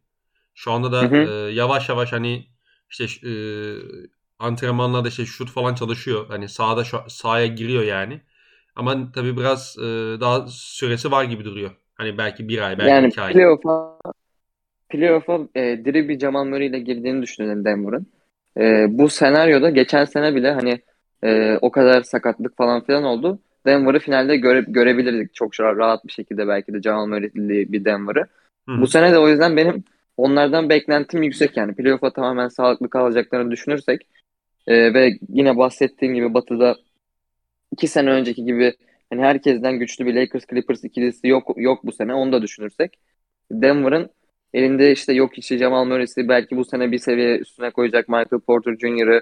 şu 0.53 0.71
anda 0.71 0.91
da 0.91 1.01
hı 1.01 1.05
hı. 1.05 1.47
E, 1.49 1.53
yavaş 1.53 1.89
yavaş 1.89 2.11
hani 2.13 2.47
işte 2.89 3.29
e, 3.29 3.33
antrenmanlarda 4.39 5.07
işte 5.07 5.25
şut 5.25 5.49
falan 5.49 5.75
çalışıyor. 5.75 6.25
Hani 6.27 6.49
sahada 6.49 6.83
sahaya 7.07 7.47
giriyor 7.47 7.83
yani. 7.83 8.21
Ama 8.75 9.11
tabii 9.11 9.37
biraz 9.37 9.77
e, 9.77 9.81
daha 10.21 10.47
süresi 10.47 11.11
var 11.11 11.23
gibi 11.23 11.45
duruyor. 11.45 11.71
Hani 11.97 12.17
belki 12.17 12.47
bir 12.47 12.67
ay, 12.67 12.77
belki 12.77 12.89
yani 12.89 13.07
iki 13.07 13.21
ay. 13.21 13.33
Playoff'a 13.33 13.99
playoff'a 14.89 15.39
e, 15.55 15.85
diri 15.85 16.09
bir 16.09 16.19
Jamal 16.19 16.45
Murray 16.45 16.67
ile 16.67 16.79
girdiğini 16.79 17.21
düşünelim 17.21 17.65
Denver'ın. 17.65 18.07
E, 18.57 18.85
bu 18.89 19.09
senaryoda 19.09 19.69
geçen 19.69 20.05
sene 20.05 20.35
bile 20.35 20.51
hani 20.51 20.79
e, 21.23 21.57
o 21.61 21.71
kadar 21.71 22.01
sakatlık 22.01 22.57
falan 22.57 22.85
filan 22.85 23.03
oldu. 23.03 23.39
Denver'ı 23.65 23.99
finalde 23.99 24.37
göre, 24.37 24.65
görebilirdik 24.67 25.33
çok 25.33 25.59
rahat 25.59 26.05
bir 26.05 26.11
şekilde 26.11 26.47
belki 26.47 26.73
de 26.73 26.81
Jamal 26.81 27.05
Murray'li 27.07 27.71
bir 27.71 27.85
Denver'ı. 27.85 28.25
Bu 28.67 28.87
sene 28.87 29.11
de 29.11 29.17
o 29.17 29.27
yüzden 29.29 29.57
benim 29.57 29.83
onlardan 30.17 30.69
beklentim 30.69 31.23
yüksek 31.23 31.57
yani. 31.57 31.75
Playoff'a 31.75 32.13
tamamen 32.13 32.47
sağlıklı 32.47 32.89
kalacaklarını 32.89 33.51
düşünürsek 33.51 34.07
e, 34.67 34.93
ve 34.93 35.13
yine 35.29 35.57
bahsettiğim 35.57 36.15
gibi 36.15 36.33
Batı'da 36.33 36.75
iki 37.71 37.87
sene 37.87 38.09
önceki 38.09 38.45
gibi 38.45 38.73
hani 39.09 39.21
herkesten 39.21 39.79
güçlü 39.79 40.05
bir 40.05 40.15
Lakers 40.15 40.45
Clippers 40.49 40.83
ikilisi 40.83 41.27
yok 41.27 41.53
yok 41.57 41.79
bu 41.83 41.91
sene 41.91 42.13
onu 42.13 42.31
da 42.31 42.41
düşünürsek 42.41 42.99
Denver'ın 43.51 44.09
elinde 44.53 44.91
işte 44.91 45.13
yok 45.13 45.37
içi 45.37 45.57
Jamal 45.57 45.85
Murray'si 45.85 46.29
belki 46.29 46.57
bu 46.57 46.65
sene 46.65 46.91
bir 46.91 46.99
seviye 46.99 47.37
üstüne 47.37 47.71
koyacak 47.71 48.09
Michael 48.09 48.41
Porter 48.47 48.75
Jr.'ı 48.77 49.21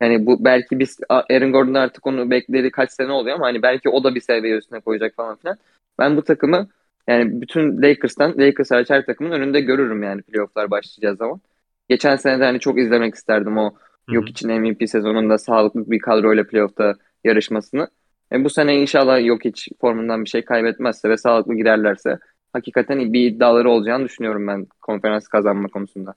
hani 0.00 0.26
bu 0.26 0.44
belki 0.44 0.78
biz 0.78 0.98
Aaron 1.08 1.52
Gordon 1.52 1.74
artık 1.74 2.06
onu 2.06 2.30
bekledi 2.30 2.70
kaç 2.70 2.92
sene 2.92 3.12
oluyor 3.12 3.36
ama 3.36 3.46
hani 3.46 3.62
belki 3.62 3.88
o 3.88 4.04
da 4.04 4.14
bir 4.14 4.20
seviye 4.20 4.56
üstüne 4.56 4.80
koyacak 4.80 5.16
falan 5.16 5.36
filan. 5.36 5.58
Ben 5.98 6.16
bu 6.16 6.22
takımı 6.24 6.68
yani 7.08 7.40
bütün 7.40 7.82
Lakers'tan 7.82 8.34
Lakers 8.38 8.70
hariç 8.70 8.90
her 8.90 9.06
takımın 9.06 9.30
önünde 9.30 9.60
görürüm 9.60 10.02
yani 10.02 10.22
playofflar 10.22 10.70
başlayacağı 10.70 11.16
zaman. 11.16 11.40
Geçen 11.88 12.16
sene 12.16 12.40
de 12.40 12.44
hani 12.44 12.60
çok 12.60 12.78
izlemek 12.78 13.14
isterdim 13.14 13.58
o 13.58 13.74
yok 14.08 14.30
için 14.30 14.50
MVP 14.60 14.88
sezonunda 14.88 15.38
sağlıklı 15.38 15.90
bir 15.90 15.98
kadroyla 15.98 16.46
playoff'ta 16.46 16.94
yarışmasını. 17.24 17.88
E 18.32 18.44
bu 18.44 18.50
sene 18.50 18.80
inşallah 18.80 19.24
yok 19.24 19.44
hiç 19.44 19.68
formundan 19.80 20.24
bir 20.24 20.30
şey 20.30 20.44
kaybetmezse 20.44 21.08
ve 21.08 21.16
sağlıklı 21.16 21.54
giderlerse 21.54 22.18
hakikaten 22.52 23.12
bir 23.12 23.30
iddiaları 23.30 23.70
olacağını 23.70 24.04
düşünüyorum 24.04 24.46
ben 24.46 24.66
konferans 24.80 25.28
kazanma 25.28 25.68
konusunda. 25.68 26.14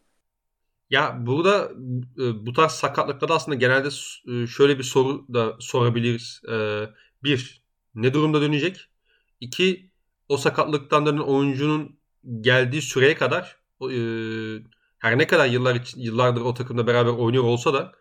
Ya 0.89 1.17
burada 1.19 1.71
e, 2.17 2.45
bu 2.45 2.53
tarz 2.53 2.71
sakatlıklarda 2.71 3.33
aslında 3.33 3.55
genelde 3.55 3.87
e, 4.27 4.47
şöyle 4.47 4.77
bir 4.77 4.83
soru 4.83 5.33
da 5.33 5.55
sorabiliriz. 5.59 6.41
E, 6.51 6.85
bir, 7.23 7.61
ne 7.95 8.13
durumda 8.13 8.41
dönecek? 8.41 8.89
İki, 9.41 9.89
o 10.29 10.37
sakatlıktan 10.37 11.05
dönen 11.05 11.17
oyuncunun 11.17 11.95
geldiği 12.41 12.81
süreye 12.81 13.15
kadar 13.15 13.57
her 14.99 15.17
ne 15.17 15.27
kadar 15.27 15.45
yıllar 15.45 15.81
yıllardır 15.95 16.41
o 16.41 16.53
takımda 16.53 16.87
beraber 16.87 17.11
oynuyor 17.11 17.43
olsa 17.43 17.73
da 17.73 17.91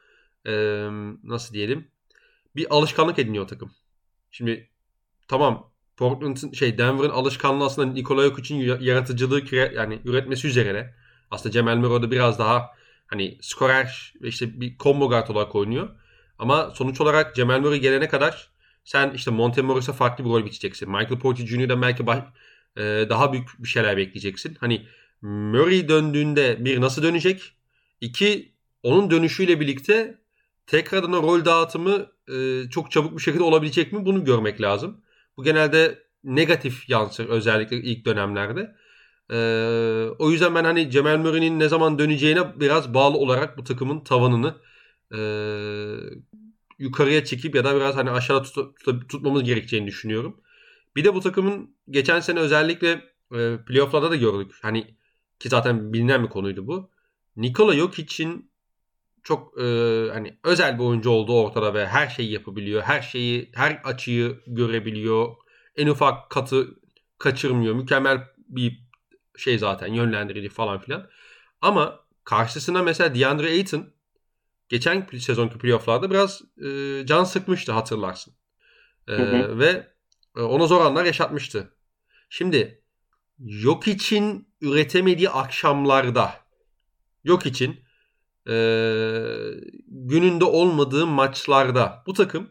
nasıl 1.24 1.54
diyelim 1.54 1.88
bir 2.56 2.66
alışkanlık 2.70 3.18
ediniyor 3.18 3.48
takım. 3.48 3.70
Şimdi 4.34 4.68
tamam 5.28 5.70
Portland'ın 5.96 6.52
şey 6.52 6.78
Denver'ın 6.78 7.10
alışkanlığı 7.10 7.64
aslında 7.64 7.92
Nikola 7.92 8.22
Jokic'in 8.22 8.80
yaratıcılığı 8.80 9.54
yani 9.54 10.00
üretmesi 10.04 10.48
üzerine. 10.48 10.94
Aslında 11.30 11.52
Cemal 11.52 11.76
Murray 11.76 12.02
da 12.02 12.10
biraz 12.10 12.38
daha 12.38 12.70
hani 13.06 13.38
skorer 13.40 14.14
ve 14.22 14.28
işte 14.28 14.60
bir 14.60 14.78
combo 14.78 15.08
guard 15.08 15.28
olarak 15.28 15.54
oynuyor. 15.54 15.88
Ama 16.38 16.70
sonuç 16.70 17.00
olarak 17.00 17.34
Cemal 17.34 17.60
Murray 17.60 17.80
gelene 17.80 18.08
kadar 18.08 18.50
sen 18.84 19.10
işte 19.10 19.30
Monte 19.30 19.62
Morris'e 19.62 19.92
farklı 19.92 20.24
bir 20.24 20.30
rol 20.30 20.44
biçeceksin. 20.44 20.90
Michael 20.90 21.18
Porter 21.18 21.46
Jr.'dan 21.46 21.82
belki 21.82 22.06
baş, 22.06 22.18
e, 22.76 22.82
daha 22.82 23.32
büyük 23.32 23.48
bir 23.58 23.68
şeyler 23.68 23.96
bekleyeceksin. 23.96 24.56
Hani 24.60 24.86
Murray 25.22 25.88
döndüğünde 25.88 26.64
bir 26.64 26.80
nasıl 26.80 27.02
dönecek? 27.02 27.52
İki 28.00 28.52
onun 28.82 29.10
dönüşüyle 29.10 29.60
birlikte 29.60 30.18
tekrardan 30.66 31.12
o 31.12 31.22
rol 31.22 31.44
dağıtımı 31.44 32.06
e, 32.28 32.68
çok 32.70 32.90
çabuk 32.90 33.16
bir 33.16 33.22
şekilde 33.22 33.42
olabilecek 33.42 33.92
mi? 33.92 34.06
Bunu 34.06 34.24
görmek 34.24 34.60
lazım. 34.60 35.00
Bu 35.36 35.44
genelde 35.44 36.04
negatif 36.24 36.88
yansır 36.88 37.28
özellikle 37.28 37.76
ilk 37.76 38.04
dönemlerde. 38.04 38.76
E, 39.30 39.36
o 40.18 40.30
yüzden 40.30 40.54
ben 40.54 40.64
hani 40.64 40.90
Cemal 40.90 41.18
Murray'nin 41.18 41.60
ne 41.60 41.68
zaman 41.68 41.98
döneceğine 41.98 42.60
biraz 42.60 42.94
bağlı 42.94 43.16
olarak 43.16 43.58
bu 43.58 43.64
takımın 43.64 44.00
tavanını 44.00 44.54
e, 45.14 45.20
yukarıya 46.78 47.24
çekip 47.24 47.54
ya 47.54 47.64
da 47.64 47.76
biraz 47.76 47.96
hani 47.96 48.10
aşağıda 48.10 48.42
tut, 48.42 48.80
tut, 48.84 49.08
tutmamız 49.08 49.44
gerekeceğini 49.44 49.86
düşünüyorum. 49.86 50.40
Bir 50.96 51.04
de 51.04 51.14
bu 51.14 51.20
takımın 51.20 51.76
geçen 51.90 52.20
sene 52.20 52.40
özellikle 52.40 52.90
e, 53.34 53.58
playofflarda 53.66 54.10
da 54.10 54.16
gördük. 54.16 54.52
Hani 54.62 54.96
ki 55.38 55.48
zaten 55.48 55.92
bilinen 55.92 56.24
bir 56.24 56.28
konuydu 56.28 56.66
bu. 56.66 56.90
Nikola 57.36 57.74
Jokic'in 57.74 58.50
çok 59.24 59.60
e, 59.60 59.64
hani 60.12 60.38
özel 60.44 60.78
bir 60.78 60.84
oyuncu 60.84 61.10
olduğu 61.10 61.40
ortada 61.42 61.74
ve 61.74 61.86
her 61.86 62.08
şeyi 62.08 62.32
yapabiliyor. 62.32 62.82
Her 62.82 63.02
şeyi, 63.02 63.50
her 63.54 63.80
açıyı 63.84 64.40
görebiliyor. 64.46 65.34
En 65.76 65.86
ufak 65.86 66.30
katı 66.30 66.68
kaçırmıyor. 67.18 67.74
Mükemmel 67.74 68.28
bir 68.48 68.84
şey 69.36 69.58
zaten 69.58 69.92
yönlendirici 69.92 70.48
falan 70.48 70.78
filan. 70.80 71.10
Ama 71.60 72.00
karşısına 72.24 72.82
mesela 72.82 73.14
DeAndre 73.14 73.46
Ayton 73.46 73.94
geçen 74.68 75.06
sezonki 75.18 75.58
playofflarda 75.58 76.10
biraz 76.10 76.42
e, 76.64 77.02
can 77.06 77.24
sıkmıştı 77.24 77.72
hatırlarsın. 77.72 78.34
E, 79.08 79.12
hı 79.12 79.22
hı. 79.22 79.58
Ve 79.58 79.92
e, 80.36 80.40
ona 80.40 80.66
zor 80.66 80.80
anlar 80.86 81.04
yaşatmıştı. 81.04 81.76
Şimdi 82.28 82.82
yok 83.38 83.88
için 83.88 84.48
üretemediği 84.60 85.30
akşamlarda 85.30 86.34
yok 87.24 87.46
için 87.46 87.84
e, 88.48 88.56
gününde 89.86 90.44
olmadığı 90.44 91.06
maçlarda 91.06 92.02
bu 92.06 92.12
takım 92.12 92.50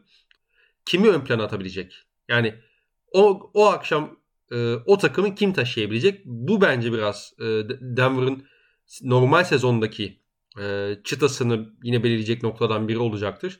kimi 0.85 1.09
ön 1.09 1.21
plana 1.21 1.43
atabilecek? 1.43 1.93
Yani 2.29 2.55
o, 3.11 3.51
o 3.53 3.65
akşam 3.65 4.19
e, 4.51 4.73
o 4.73 4.97
takımı 4.97 5.35
kim 5.35 5.53
taşıyabilecek? 5.53 6.25
Bu 6.25 6.61
bence 6.61 6.93
biraz 6.93 7.33
e, 7.39 7.43
Denver'ın 7.81 8.47
normal 9.01 9.43
sezondaki 9.43 10.19
e, 10.59 10.95
çıtasını 11.03 11.73
yine 11.83 12.03
belirleyecek 12.03 12.43
noktadan 12.43 12.87
biri 12.87 12.97
olacaktır. 12.97 13.59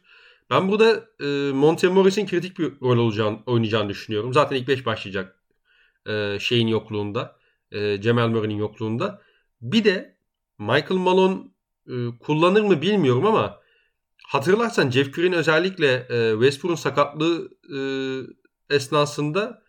Ben 0.50 0.70
burada 0.70 1.10
e, 1.24 1.52
Monte 1.52 1.88
Morris'in 1.88 2.28
kritik 2.28 2.60
bir 2.60 2.72
rol 2.82 2.98
olacağını, 2.98 3.40
oynayacağını 3.46 3.90
düşünüyorum. 3.90 4.34
Zaten 4.34 4.56
ilk 4.56 4.68
5 4.68 4.86
başlayacak 4.86 5.44
e, 6.08 6.38
şeyin 6.40 6.68
yokluğunda. 6.68 7.40
E, 7.72 8.02
Cemal 8.02 8.28
Murray'nin 8.30 8.58
yokluğunda. 8.58 9.22
Bir 9.62 9.84
de 9.84 10.18
Michael 10.60 11.00
Malone 11.00 11.53
kullanır 12.20 12.62
mı 12.62 12.82
bilmiyorum 12.82 13.26
ama 13.26 13.60
hatırlarsan 14.28 14.90
Jeff 14.90 15.14
Green 15.14 15.34
özellikle 15.34 15.94
e, 16.10 16.32
Westbrook'un 16.32 16.76
sakatlığı 16.76 17.50
e, 17.76 17.80
esnasında 18.76 19.62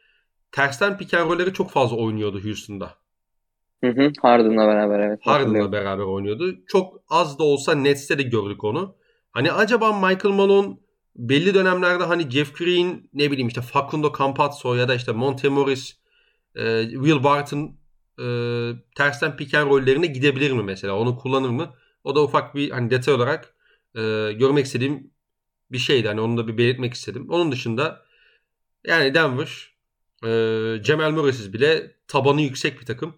tersten 0.53 0.99
pick 0.99 1.15
and 1.15 1.31
roll'leri 1.31 1.53
çok 1.53 1.71
fazla 1.71 1.97
oynuyordu 1.97 2.45
Houston'da. 2.45 2.95
Hı 3.85 3.91
hı, 3.91 4.13
Harden'la 4.23 4.67
beraber 4.67 4.99
evet. 4.99 5.21
Harden'la 5.23 5.73
beraber 5.73 6.05
oynuyordu. 6.05 6.55
Çok 6.67 7.01
az 7.09 7.39
da 7.39 7.45
olsa 7.45 7.75
Nets'te 7.75 8.19
de 8.19 8.23
gördük 8.23 8.65
onu. 8.65 8.97
Hani 9.31 9.53
acaba 9.53 9.93
Michael 9.93 10.35
Malone 10.35 10.77
belli 11.17 11.55
dönemlerde 11.55 12.05
hani 12.05 12.31
Jeff 12.31 12.59
Green 12.59 13.09
ne 13.15 13.31
bileyim 13.31 13.49
işte 13.49 13.61
Facundo 13.61 14.13
Campazzo 14.19 14.75
ya 14.75 14.89
da 14.89 14.95
işte 14.95 15.13
Monte 15.13 15.49
Morris, 15.49 15.97
e, 16.57 16.83
Will 16.91 17.25
Barton 17.25 17.77
e, 18.19 18.27
tersten 18.95 19.37
pick 19.37 19.55
and 19.55 19.71
roll'lerine 19.71 20.07
gidebilir 20.07 20.51
mi 20.51 20.63
mesela? 20.63 20.97
Onu 20.99 21.17
kullanır 21.17 21.49
mı? 21.49 21.75
O 22.05 22.15
da 22.15 22.23
ufak 22.23 22.55
bir 22.55 22.71
hani 22.71 22.91
detay 22.91 23.15
olarak 23.15 23.55
e, 23.95 24.01
görmek 24.33 24.67
istediğim 24.67 25.11
bir 25.73 25.79
şeydi. 25.79 26.09
Hani 26.09 26.21
onu 26.21 26.37
da 26.37 26.49
bir 26.49 26.59
belirtmek 26.59 26.95
istedim. 26.95 27.27
Onun 27.31 27.53
dışında 27.53 28.03
yani 28.87 29.15
Denver 29.15 29.75
e, 30.25 30.83
Cemal 30.83 31.11
Murray'siz 31.11 31.53
bile 31.53 31.91
tabanı 32.09 32.43
yüksek 32.43 32.81
bir 32.81 32.87
takım. 32.87 33.15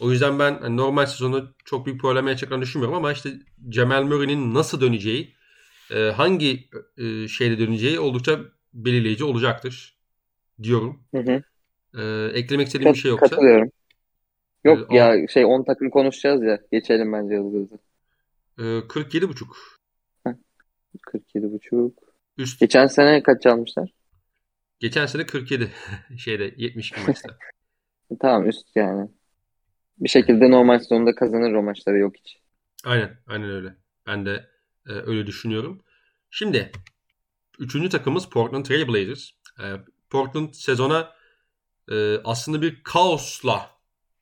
O 0.00 0.10
yüzden 0.10 0.38
ben 0.38 0.58
hani 0.60 0.76
normal 0.76 1.06
sezonu 1.06 1.54
çok 1.64 1.86
büyük 1.86 2.00
problem 2.00 2.26
yaşayacaklarını 2.26 2.62
düşünmüyorum 2.62 2.96
ama 2.96 3.12
işte 3.12 3.30
Cemal 3.68 4.02
Murray'nin 4.02 4.54
nasıl 4.54 4.80
döneceği, 4.80 5.34
e, 5.94 5.98
hangi 5.98 6.68
e, 6.98 7.28
şeyle 7.28 7.58
döneceği 7.58 8.00
oldukça 8.00 8.40
belirleyici 8.74 9.24
olacaktır 9.24 9.96
diyorum. 10.62 11.02
Hı 11.14 11.20
hı. 11.20 11.42
E, 12.02 12.30
eklemek 12.38 12.66
istediğim 12.66 12.88
Kat, 12.88 12.94
bir 12.94 13.00
şey 13.00 13.10
yoksa. 13.10 13.28
Katılıyorum. 13.28 13.70
Yok 14.64 14.92
e, 14.92 14.96
ya 14.96 15.14
on... 15.14 15.26
şey 15.26 15.44
10 15.44 15.62
takım 15.62 15.90
konuşacağız 15.90 16.42
ya. 16.42 16.60
Geçelim 16.72 17.12
bence 17.12 17.36
hızlı 17.36 17.58
hızlı. 17.58 17.78
E, 18.58 18.62
47,5. 18.62 19.46
47,5. 21.06 21.92
Üst. 22.38 22.60
Geçen 22.60 22.86
sene 22.86 23.22
kaç 23.22 23.46
almışlar? 23.46 23.90
Geçen 24.78 25.06
sene 25.06 25.26
47 25.26 25.70
şeyde 26.18 26.54
72 26.56 27.00
maçta. 27.06 27.38
tamam 28.20 28.48
üst 28.48 28.66
yani. 28.74 29.10
Bir 29.98 30.08
şekilde 30.08 30.50
normal 30.50 30.78
sonunda 30.78 31.14
kazanır 31.14 31.52
o 31.52 31.62
maçları 31.62 31.98
yok 31.98 32.16
hiç. 32.16 32.38
Aynen 32.84 33.18
aynen 33.26 33.50
öyle. 33.50 33.74
Ben 34.06 34.26
de 34.26 34.48
e, 34.86 34.92
öyle 34.92 35.26
düşünüyorum. 35.26 35.82
Şimdi 36.30 36.72
üçüncü 37.58 37.88
takımımız 37.88 38.28
Portland 38.28 38.64
Trail 38.64 38.88
Blazers. 38.88 39.30
E, 39.60 39.64
Portland 40.10 40.52
sezona 40.52 41.12
e, 41.90 42.16
aslında 42.24 42.62
bir 42.62 42.82
kaosla 42.82 43.70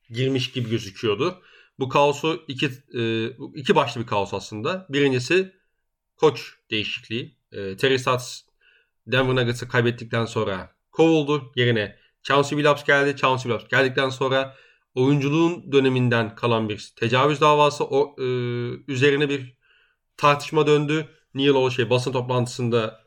girmiş 0.09 0.51
gibi 0.51 0.69
gözüküyordu. 0.69 1.41
Bu 1.79 1.89
kaosu 1.89 2.45
iki, 2.47 2.69
e, 2.93 3.27
iki 3.55 3.75
başlı 3.75 4.01
bir 4.01 4.07
kaos 4.07 4.33
aslında. 4.33 4.85
Birincisi 4.89 5.53
koç 6.17 6.53
değişikliği. 6.71 7.37
E, 7.51 7.77
Terry 7.77 7.99
Stotts 7.99 8.41
Denver 9.07 9.35
Nuggets'ı 9.35 9.67
kaybettikten 9.67 10.25
sonra 10.25 10.75
kovuldu. 10.91 11.51
Yerine 11.55 11.95
Chauncey 12.23 12.57
Billups 12.57 12.83
geldi. 12.83 13.15
Chauncey 13.15 13.51
Billups 13.51 13.67
geldikten 13.69 14.09
sonra 14.09 14.55
oyunculuğun 14.95 15.71
döneminden 15.71 16.35
kalan 16.35 16.69
bir 16.69 16.93
tecavüz 16.95 17.41
davası 17.41 17.83
o, 17.83 18.15
e, 18.19 18.23
üzerine 18.87 19.29
bir 19.29 19.57
tartışma 20.17 20.67
döndü. 20.67 21.07
Neil 21.33 21.49
o 21.49 21.71
şey 21.71 21.89
basın 21.89 22.11
toplantısında 22.11 23.03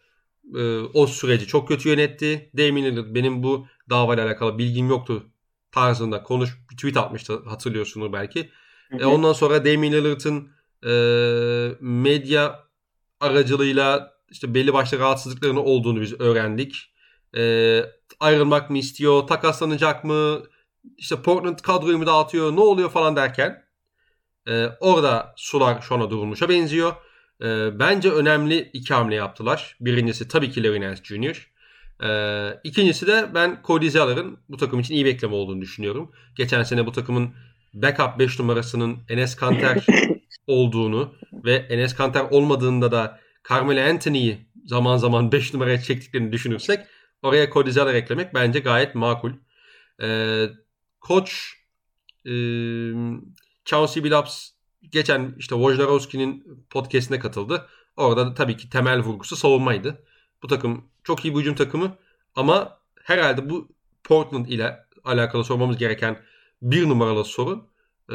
e, 0.55 0.79
o 0.79 1.07
süreci 1.07 1.47
çok 1.47 1.69
kötü 1.69 1.89
yönetti. 1.89 2.51
Damian 2.59 3.15
benim 3.15 3.43
bu 3.43 3.67
davayla 3.91 4.27
alakalı 4.27 4.59
bilgim 4.59 4.89
yoktu 4.89 5.30
tarzında 5.73 6.23
konuş 6.23 6.51
bir 6.71 6.77
tweet 6.77 6.97
atmıştı 6.97 7.43
hatırlıyorsunuz 7.49 8.13
belki. 8.13 8.51
E, 8.99 9.05
ondan 9.05 9.33
sonra 9.33 9.65
Damian 9.65 9.93
Lillard'ın 9.93 10.49
e, 10.87 10.93
medya 11.81 12.65
aracılığıyla 13.21 14.15
işte 14.31 14.55
belli 14.55 14.73
başlı 14.73 14.99
rahatsızlıklarının 14.99 15.61
olduğunu 15.61 16.01
biz 16.01 16.21
öğrendik. 16.21 16.95
E, 17.37 17.85
ayrılmak 18.21 18.71
mı 18.71 18.79
istiyor, 18.79 19.27
takaslanacak 19.27 20.05
mı, 20.05 20.43
işte 20.97 21.23
Portland 21.23 21.59
kadroyu 21.59 21.99
mu 21.99 22.07
dağıtıyor, 22.07 22.57
ne 22.57 22.61
oluyor 22.61 22.91
falan 22.91 23.17
derken 23.17 23.65
e, 24.49 24.67
orada 24.81 25.35
sular 25.37 25.81
şu 25.81 25.95
ana 25.95 26.11
durulmuşa 26.11 26.49
benziyor. 26.49 26.93
E, 27.43 27.79
bence 27.79 28.11
önemli 28.11 28.71
iki 28.73 28.95
hamle 28.95 29.15
yaptılar. 29.15 29.77
Birincisi 29.81 30.29
tabii 30.29 30.51
ki 30.51 30.63
Larry 30.65 30.81
Nance 30.81 31.05
Jr. 31.05 31.50
E, 32.03 32.11
ikincisi 32.65 33.07
de 33.07 33.31
ben 33.35 33.61
Cody 33.65 33.89
Zeller'ın 33.91 34.39
bu 34.49 34.57
takım 34.57 34.81
için 34.81 34.95
iyi 34.95 35.05
bekleme 35.05 35.35
olduğunu 35.35 35.61
düşünüyorum. 35.61 36.13
Geçen 36.37 36.63
sene 36.63 36.87
bu 36.87 36.93
takımın 36.93 37.35
backup 37.75 38.19
5 38.19 38.39
numarasının 38.39 38.99
Enes 39.09 39.37
Kanter 39.37 39.87
olduğunu 40.47 41.15
ve 41.33 41.55
Enes 41.55 41.95
Kanter 41.95 42.25
olmadığında 42.31 42.93
da 42.93 43.21
Carmelo 43.49 43.91
Anthony'yi 43.91 44.47
zaman 44.65 44.97
zaman 44.97 45.33
5 45.33 45.55
numaraya 45.55 45.81
çektiklerini 45.81 46.33
düşünürsek 46.33 46.81
oraya 47.23 47.51
Cody 47.51 47.71
Zeller 47.71 47.95
eklemek 47.95 48.35
bence 48.35 48.59
gayet 48.59 48.95
makul. 48.95 49.33
Ee, 50.03 50.47
koç 51.01 51.55
e, 52.27 52.33
Chauncey 53.65 54.05
Billups 54.05 54.49
geçen 54.83 55.35
işte 55.39 55.55
Wojnarowski'nin 55.55 56.45
podcastine 56.71 57.19
katıldı. 57.19 57.67
Orada 57.97 58.27
da 58.27 58.35
tabii 58.35 58.57
ki 58.57 58.71
temel 58.71 59.01
vurgusu 59.01 59.37
savunmaydı. 59.37 60.05
Bu 60.43 60.47
takım 60.47 60.91
çok 61.11 61.25
iyi 61.25 61.35
bir 61.35 61.41
hücum 61.41 61.55
takımı 61.55 61.97
ama 62.37 62.79
herhalde 63.05 63.51
bu 63.51 63.69
Portland 64.05 64.47
ile 64.47 64.77
alakalı 65.05 65.45
sormamız 65.45 65.77
gereken 65.77 66.17
bir 66.63 66.89
numaralı 66.89 67.25
soru 67.25 67.67
e, 68.11 68.15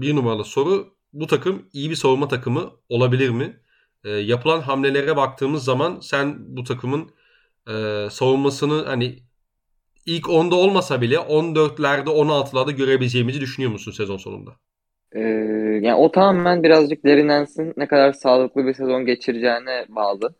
bir 0.00 0.16
numaralı 0.16 0.44
soru 0.44 0.94
bu 1.12 1.26
takım 1.26 1.62
iyi 1.72 1.90
bir 1.90 1.94
savunma 1.94 2.28
takımı 2.28 2.70
olabilir 2.88 3.30
mi? 3.30 3.60
E, 4.04 4.10
yapılan 4.10 4.60
hamlelere 4.60 5.16
baktığımız 5.16 5.64
zaman 5.64 6.00
sen 6.00 6.36
bu 6.38 6.64
takımın 6.64 7.10
e, 7.68 8.06
savunmasını 8.10 8.84
hani 8.84 9.18
ilk 10.06 10.26
10'da 10.26 10.54
olmasa 10.54 11.00
bile 11.00 11.16
14'lerde 11.16 12.08
16'larda 12.08 12.72
görebileceğimizi 12.72 13.40
düşünüyor 13.40 13.72
musun 13.72 13.92
sezon 13.92 14.16
sonunda? 14.16 14.50
Yani 15.80 15.94
o 15.94 16.12
tamamen 16.12 16.62
birazcık 16.62 17.04
derinlensin 17.04 17.74
ne 17.76 17.88
kadar 17.88 18.12
sağlıklı 18.12 18.66
bir 18.66 18.74
sezon 18.74 19.06
geçireceğine 19.06 19.86
bağlı. 19.88 20.34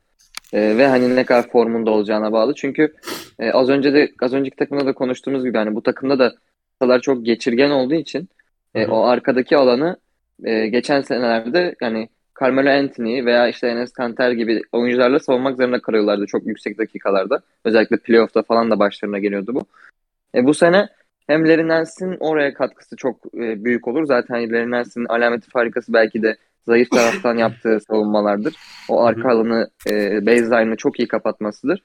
Ee, 0.53 0.77
ve 0.77 0.87
hani 0.87 1.17
ne 1.17 1.25
kadar 1.25 1.51
formunda 1.51 1.91
olacağına 1.91 2.33
bağlı. 2.33 2.55
Çünkü 2.55 2.95
e, 3.39 3.51
az 3.51 3.69
önce 3.69 3.95
de 3.95 4.13
az 4.23 4.33
önceki 4.33 4.57
takımda 4.57 4.87
da 4.87 4.93
konuştuğumuz 4.93 5.45
gibi 5.45 5.59
hani 5.59 5.75
bu 5.75 5.83
takımda 5.83 6.19
da 6.19 6.35
kadar 6.81 7.01
çok 7.01 7.25
geçirgen 7.25 7.71
olduğu 7.71 7.95
için 7.95 8.29
e, 8.75 8.87
o 8.87 9.05
arkadaki 9.05 9.57
alanı 9.57 9.97
e, 10.45 10.67
geçen 10.67 11.01
senelerde 11.01 11.75
yani 11.81 12.09
Carmelo 12.41 12.71
Anthony 12.71 13.25
veya 13.25 13.49
işte 13.49 13.69
Enes 13.69 13.93
Kanter 13.93 14.31
gibi 14.31 14.63
oyuncularla 14.73 15.19
savunmak 15.19 15.57
zorunda 15.57 15.81
kalıyorlardı 15.83 16.27
çok 16.27 16.47
yüksek 16.47 16.79
dakikalarda. 16.79 17.41
Özellikle 17.65 17.97
playoff'ta 17.97 18.43
falan 18.43 18.71
da 18.71 18.79
başlarına 18.79 19.19
geliyordu 19.19 19.55
bu. 19.55 19.67
E, 20.35 20.45
bu 20.45 20.55
sene 20.55 20.89
hem 21.27 21.49
Larry 21.49 21.69
Nance'in 21.69 22.17
oraya 22.21 22.55
katkısı 22.55 22.97
çok 22.97 23.27
e, 23.35 23.65
büyük 23.65 23.89
olur. 23.89 24.07
Zaten 24.07 24.53
Larry 24.53 24.71
Nance'in 24.71 25.05
alameti 25.05 25.51
farikası 25.51 25.93
belki 25.93 26.23
de 26.23 26.37
zayıf 26.67 26.91
taraftan 26.91 27.37
yaptığı 27.37 27.79
savunmalardır. 27.89 28.55
O 28.89 29.03
arka 29.03 29.29
alanı, 29.29 29.71
e, 29.91 30.27
baseline'ı 30.27 30.77
çok 30.77 31.01
iyi 31.01 31.09
kapatmasıdır. 31.09 31.83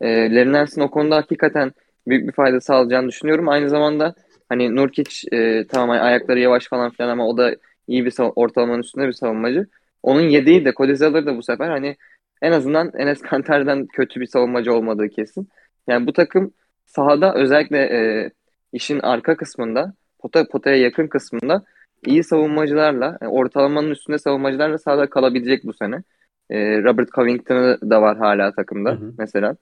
E, 0.00 0.34
Larry 0.34 0.52
Nance'in 0.52 0.80
o 0.80 0.90
konuda 0.90 1.16
hakikaten 1.16 1.72
büyük 2.06 2.28
bir 2.28 2.32
fayda 2.32 2.60
sağlayacağını 2.60 3.08
düşünüyorum. 3.08 3.48
Aynı 3.48 3.68
zamanda 3.68 4.14
hani 4.48 4.76
Nurkic 4.76 5.36
e, 5.36 5.66
tamam 5.66 5.90
ayakları 5.90 6.38
yavaş 6.38 6.68
falan 6.68 6.90
filan 6.90 7.08
ama 7.08 7.28
o 7.28 7.36
da 7.36 7.56
iyi 7.86 8.04
bir 8.04 8.14
ortalamanın 8.18 8.82
üstünde 8.82 9.06
bir 9.06 9.12
savunmacı. 9.12 9.66
Onun 10.02 10.28
yedeği 10.28 10.64
de 10.64 10.72
Cody 10.72 10.94
Zeller 10.94 11.26
de 11.26 11.36
bu 11.36 11.42
sefer 11.42 11.68
hani 11.68 11.96
en 12.42 12.52
azından 12.52 12.92
Enes 12.98 13.20
Kanter'den 13.20 13.86
kötü 13.86 14.20
bir 14.20 14.26
savunmacı 14.26 14.74
olmadığı 14.74 15.08
kesin. 15.08 15.48
Yani 15.88 16.06
bu 16.06 16.12
takım 16.12 16.52
sahada 16.86 17.34
özellikle 17.34 17.78
e, 17.78 18.30
işin 18.72 19.00
arka 19.00 19.36
kısmında 19.36 19.94
pota 20.18 20.48
potaya 20.48 20.76
yakın 20.76 21.06
kısmında 21.06 21.64
iyi 22.06 22.24
savunmacılarla 22.24 23.18
yani 23.22 23.32
ortalamanın 23.32 23.90
üstünde 23.90 24.18
savunmacılarla 24.18 24.78
sahada 24.78 25.10
kalabilecek 25.10 25.64
bu 25.64 25.72
sene. 25.72 26.02
E, 26.50 26.82
Robert 26.82 27.12
Covington'ı 27.12 27.78
da 27.90 28.02
var 28.02 28.18
hala 28.18 28.52
takımda 28.52 28.90
hı 28.90 28.94
hı. 28.94 29.12
mesela. 29.18 29.56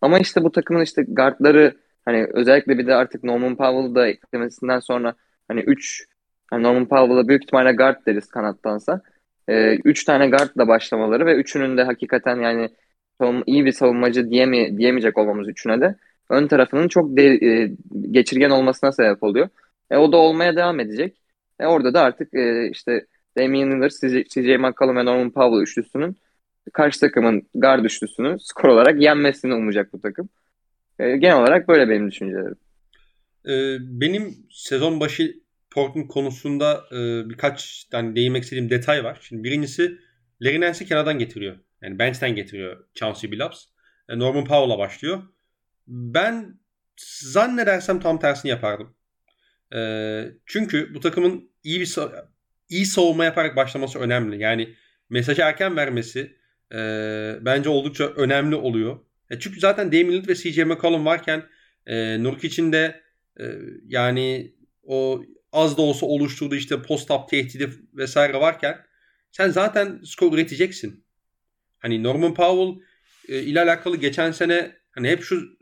Ama 0.00 0.18
işte 0.18 0.42
bu 0.44 0.52
takımın 0.52 0.82
işte 0.82 1.04
guardları 1.08 1.76
hani 2.04 2.26
özellikle 2.34 2.78
bir 2.78 2.86
de 2.86 2.94
artık 2.94 3.24
Norman 3.24 3.56
Powell'ı 3.56 3.94
da 3.94 4.08
eklemesinden 4.08 4.80
sonra 4.80 5.14
hani 5.48 5.60
3 5.60 6.06
hani 6.50 6.62
Norman 6.62 6.88
Powell'a 6.88 7.28
büyük 7.28 7.42
ihtimalle 7.42 7.72
guard 7.72 8.06
deriz 8.06 8.28
kanattansa 8.28 9.00
e, 9.48 9.76
üç 9.76 10.04
tane 10.04 10.28
guardla 10.28 10.68
başlamaları 10.68 11.26
ve 11.26 11.34
üçünün 11.34 11.76
de 11.76 11.82
hakikaten 11.82 12.36
yani 12.36 12.70
iyi 13.46 13.64
bir 13.64 13.72
savunmacı 13.72 14.30
diyemi, 14.30 14.78
diyemeyecek 14.78 15.18
olmamız 15.18 15.48
üçüne 15.48 15.80
de 15.80 15.96
ön 16.30 16.46
tarafının 16.46 16.88
çok 16.88 17.16
de, 17.16 17.22
e, 17.22 17.70
geçirgen 18.10 18.50
olmasına 18.50 18.92
sebep 18.92 19.22
oluyor. 19.22 19.48
E, 19.90 19.96
o 19.96 20.12
da 20.12 20.16
olmaya 20.16 20.56
devam 20.56 20.80
edecek. 20.80 21.16
E, 21.60 21.66
orada 21.66 21.94
da 21.94 22.00
artık 22.00 22.34
e, 22.34 22.70
işte 22.70 23.06
Damian 23.38 23.70
Lillard, 23.70 23.90
CJ, 24.28 24.60
McCollum 24.60 24.96
ve 24.96 25.04
Norman 25.04 25.30
Powell 25.30 25.62
üçlüsünün 25.62 26.16
karşı 26.72 27.00
takımın 27.00 27.42
guard 27.54 27.84
üçlüsünü 27.84 28.36
skor 28.40 28.68
olarak 28.68 29.02
yenmesini 29.02 29.54
umacak 29.54 29.92
bu 29.92 30.00
takım. 30.00 30.28
E, 30.98 31.16
genel 31.16 31.40
olarak 31.40 31.68
böyle 31.68 31.88
benim 31.88 32.10
düşüncelerim. 32.10 32.56
Ee, 33.48 33.76
benim 33.80 34.36
sezon 34.50 35.00
başı 35.00 35.34
Portland 35.70 36.08
konusunda 36.08 36.84
e, 36.92 37.28
birkaç 37.30 37.84
tane 37.84 38.16
değinmek 38.16 38.42
istediğim 38.42 38.70
detay 38.70 39.04
var. 39.04 39.18
Şimdi 39.22 39.44
birincisi 39.44 39.98
Larry 40.42 40.60
Nance'i 40.60 40.88
kenardan 40.88 41.18
getiriyor. 41.18 41.56
Yani 41.82 41.98
bench'ten 41.98 42.34
getiriyor 42.34 42.84
Chauncey 42.94 43.32
Billups. 43.32 43.64
E, 44.08 44.18
Norman 44.18 44.44
Powell'a 44.44 44.78
başlıyor. 44.78 45.22
Ben 45.86 46.58
zannedersem 47.20 48.00
tam 48.00 48.18
tersini 48.18 48.50
yapardım. 48.50 48.94
E, 49.74 50.24
çünkü 50.46 50.94
bu 50.94 51.00
takımın 51.00 51.50
iyi 51.64 51.80
bir 51.80 51.94
iyi 52.68 52.86
savunma 52.86 53.24
yaparak 53.24 53.56
başlaması 53.56 53.98
önemli. 53.98 54.42
Yani 54.42 54.74
mesajı 55.10 55.42
erken 55.42 55.76
vermesi 55.76 56.36
e, 56.72 56.78
bence 57.40 57.68
oldukça 57.68 58.06
önemli 58.06 58.54
oluyor. 58.54 58.98
E, 59.30 59.38
çünkü 59.38 59.60
zaten 59.60 59.92
Damian 59.92 60.12
Lillard 60.12 60.28
ve 60.28 60.34
CJ 60.34 60.58
McCollum 60.58 61.06
varken 61.06 61.42
e, 61.86 62.22
Nurkic'in 62.22 62.72
de 62.72 63.02
e, 63.40 63.44
yani 63.86 64.54
o 64.82 65.22
az 65.52 65.76
da 65.76 65.82
olsa 65.82 66.06
oluşturduğu 66.06 66.54
işte 66.54 66.82
post-up 66.82 67.28
tehdidi 67.28 67.70
vesaire 67.94 68.40
varken 68.40 68.78
sen 69.32 69.48
zaten 69.48 70.00
skor 70.04 70.32
üreteceksin. 70.32 71.04
Hani 71.78 72.02
Norman 72.02 72.34
Powell 72.34 72.82
e, 73.28 73.42
ile 73.42 73.60
alakalı 73.60 73.96
geçen 73.96 74.30
sene 74.30 74.76
hani 74.90 75.08
hep 75.08 75.22
şu 75.22 75.58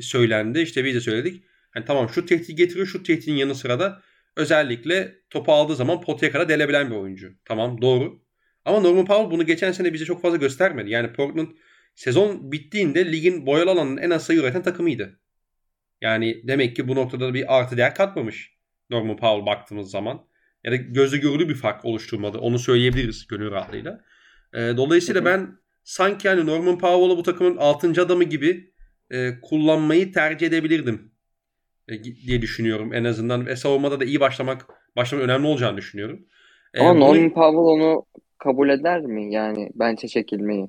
söylendi 0.00 0.60
işte 0.60 0.84
biz 0.84 0.94
de 0.94 1.00
söyledik. 1.00 1.44
Hani 1.76 1.84
tamam 1.84 2.08
şu 2.08 2.26
tehdidi 2.26 2.54
getiriyor 2.54 2.86
şu 2.86 3.02
tehdidin 3.02 3.34
yanı 3.34 3.54
sıra 3.54 3.80
da 3.80 4.02
özellikle 4.36 5.14
topu 5.30 5.52
aldığı 5.52 5.76
zaman 5.76 6.00
potaya 6.00 6.32
kadar 6.32 6.48
delebilen 6.48 6.90
bir 6.90 6.96
oyuncu. 6.96 7.32
Tamam 7.44 7.82
doğru. 7.82 8.22
Ama 8.64 8.80
Norman 8.80 9.04
Powell 9.04 9.30
bunu 9.30 9.46
geçen 9.46 9.72
sene 9.72 9.92
bize 9.92 10.04
çok 10.04 10.22
fazla 10.22 10.36
göstermedi. 10.36 10.90
Yani 10.90 11.12
Portland 11.12 11.48
sezon 11.94 12.52
bittiğinde 12.52 13.12
ligin 13.12 13.46
boyalı 13.46 13.70
alanının 13.70 13.96
en 13.96 14.10
az 14.10 14.26
sayı 14.26 14.40
üreten 14.40 14.62
takımıydı. 14.62 15.20
Yani 16.00 16.42
demek 16.48 16.76
ki 16.76 16.88
bu 16.88 16.94
noktada 16.94 17.28
da 17.28 17.34
bir 17.34 17.56
artı 17.58 17.76
değer 17.76 17.94
katmamış. 17.94 18.52
Norman 18.90 19.16
Powell 19.16 19.46
baktığımız 19.46 19.90
zaman. 19.90 20.26
Ya 20.64 20.72
da 20.72 20.76
gözle 20.76 21.16
görülür 21.16 21.48
bir 21.48 21.54
fark 21.54 21.84
oluşturmadı. 21.84 22.38
Onu 22.38 22.58
söyleyebiliriz 22.58 23.26
gönül 23.26 23.50
rahatlığıyla. 23.50 24.04
E, 24.54 24.58
dolayısıyla 24.58 25.24
ben 25.24 25.58
sanki 25.84 26.26
yani 26.26 26.46
Norman 26.46 26.78
Powell'ı 26.78 27.16
bu 27.16 27.22
takımın 27.22 27.56
6. 27.56 28.02
adamı 28.02 28.24
gibi 28.24 28.74
e, 29.10 29.40
kullanmayı 29.40 30.12
tercih 30.12 30.46
edebilirdim 30.46 31.15
diye 32.26 32.42
düşünüyorum 32.42 32.94
en 32.94 33.04
azından 33.04 33.46
ve 33.46 33.56
savunmada 33.56 34.00
da 34.00 34.04
iyi 34.04 34.20
başlamak 34.20 34.66
başlamak 34.96 35.24
önemli 35.24 35.46
olacağını 35.46 35.76
düşünüyorum. 35.76 36.26
E, 36.74 36.80
Ama 36.80 36.92
Norman 36.92 37.24
bunu... 37.24 37.34
Powell 37.34 37.58
onu 37.58 38.06
kabul 38.38 38.68
eder 38.68 39.00
mi 39.00 39.34
yani 39.34 39.70
bench'e 39.74 40.08
çekilmeyi? 40.08 40.68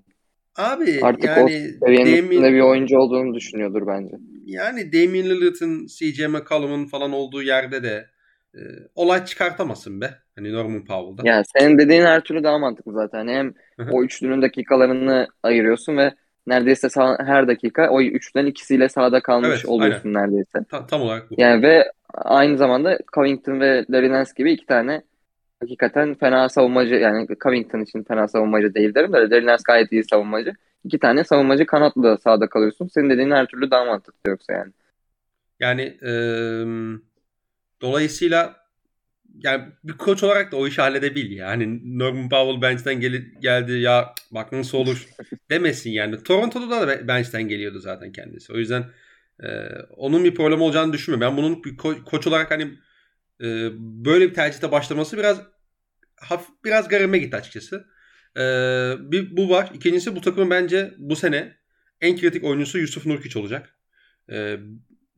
Abi 0.58 1.00
Artık 1.02 1.24
yani 1.24 1.78
o 1.82 1.88
Damien, 1.88 2.30
bir 2.30 2.60
oyuncu 2.60 2.98
olduğunu 2.98 3.34
düşünüyordur 3.34 3.88
bence. 3.88 4.16
Yani 4.46 4.94
Damian 4.94 5.26
Lillard'ın, 5.26 5.88
CJ 5.88 6.20
McCollum'un 6.28 6.86
falan 6.86 7.12
olduğu 7.12 7.44
yerde 7.44 7.84
de 7.84 8.06
e, 8.56 8.60
olay 8.96 9.26
çıkartamasın 9.26 10.02
be. 10.02 10.14
Hani 10.36 10.54
Norman 10.54 10.86
Powell'da. 10.86 11.30
Yani 11.30 11.44
senin 11.58 11.78
dediğin 11.78 12.02
her 12.02 12.22
türlü 12.22 12.44
daha 12.44 12.58
mantıklı 12.58 12.94
zaten. 12.94 13.28
Hem 13.28 13.54
o 13.92 14.04
üçlünün 14.04 14.42
dakikalarını 14.42 15.28
ayırıyorsun 15.44 15.98
ve 15.98 16.14
neredeyse 16.48 16.90
sağ, 16.90 17.18
her 17.20 17.48
dakika 17.48 17.90
o 17.90 18.02
üçten 18.02 18.46
ikisiyle 18.46 18.90
sahada 18.90 19.22
kalmış 19.22 19.50
evet, 19.50 19.66
oluyorsun 19.66 20.14
aynen. 20.14 20.30
neredeyse. 20.30 20.60
Ta, 20.70 20.88
tam 20.88 21.02
olarak 21.02 21.32
bu. 21.32 21.36
Yani 21.38 21.62
ve 21.62 21.92
aynı 22.14 22.58
zamanda 22.58 22.98
Covington 23.14 23.60
ve 23.60 23.86
Larry 23.90 24.26
gibi 24.38 24.52
iki 24.52 24.66
tane 24.66 25.02
hakikaten 25.60 26.16
fena 26.16 26.50
savunmacı 26.50 26.96
yani 26.96 27.28
Covington 27.44 27.80
için 27.80 28.04
fena 28.04 28.28
savunmacı 28.28 28.74
değil 28.74 28.96
derim 28.96 29.14
de 29.14 29.18
Larry 29.18 29.58
gayet 29.68 29.92
iyi 29.92 30.04
savunmacı. 30.04 30.54
İki 30.84 31.00
tane 31.00 31.24
savunmacı 31.24 31.66
kanatlı 31.66 32.04
da 32.04 32.18
sahada 32.18 32.48
kalıyorsun. 32.48 32.88
Senin 32.88 33.10
dediğin 33.10 33.32
her 33.32 33.46
türlü 33.46 33.72
daha 33.72 33.86
mantıklı 33.86 34.30
yoksa 34.30 34.54
yani. 34.54 34.72
Yani 35.60 35.82
e, 35.82 36.12
dolayısıyla 37.82 38.67
yani 39.44 39.66
bir 39.84 39.94
koç 39.94 40.24
olarak 40.24 40.52
da 40.52 40.56
o 40.58 40.68
işi 40.68 40.82
halledebil 40.82 41.32
ya. 41.32 41.48
Hani 41.48 42.00
Norman 42.00 42.30
Powell 42.30 42.62
bench'ten 42.62 43.00
gel 43.00 43.26
geldi 43.42 43.72
ya 43.72 44.14
bak 44.32 44.52
nasıl 44.52 44.78
olur 44.78 45.08
demesin 45.50 45.90
yani. 45.90 46.24
Toronto'da 46.24 46.88
da 46.88 47.08
bench'ten 47.08 47.48
geliyordu 47.48 47.80
zaten 47.80 48.12
kendisi. 48.12 48.54
O 48.54 48.58
yüzden 48.58 48.86
e, 49.44 49.48
onun 49.98 50.24
bir 50.24 50.36
problem 50.36 50.62
olacağını 50.62 50.94
düşünmüyorum. 50.94 51.32
Ben 51.32 51.44
bunun 51.44 51.64
bir 51.64 51.78
ko- 51.78 52.04
koç 52.04 52.28
olarak 52.28 52.52
hani 52.52 52.64
e, 53.42 53.70
böyle 53.80 54.30
bir 54.30 54.34
tercihte 54.34 54.72
başlaması 54.72 55.18
biraz 55.18 55.42
hafif 56.16 56.50
biraz 56.66 56.88
garime 56.88 57.18
gitti 57.18 57.38
açıkçası. 57.38 57.86
E, 58.38 58.42
bir 59.00 59.38
bu 59.38 59.50
var. 59.50 59.72
İkincisi 59.74 60.16
bu 60.16 60.22
takımın 60.22 60.50
bence 60.50 60.94
bu 60.98 61.16
sene 61.16 61.58
en 62.02 62.18
kritik 62.18 62.44
oyuncusu 62.44 62.80
Yusuf 62.80 63.06
Nurkic 63.06 63.40
olacak. 63.40 63.76
E, 64.32 64.58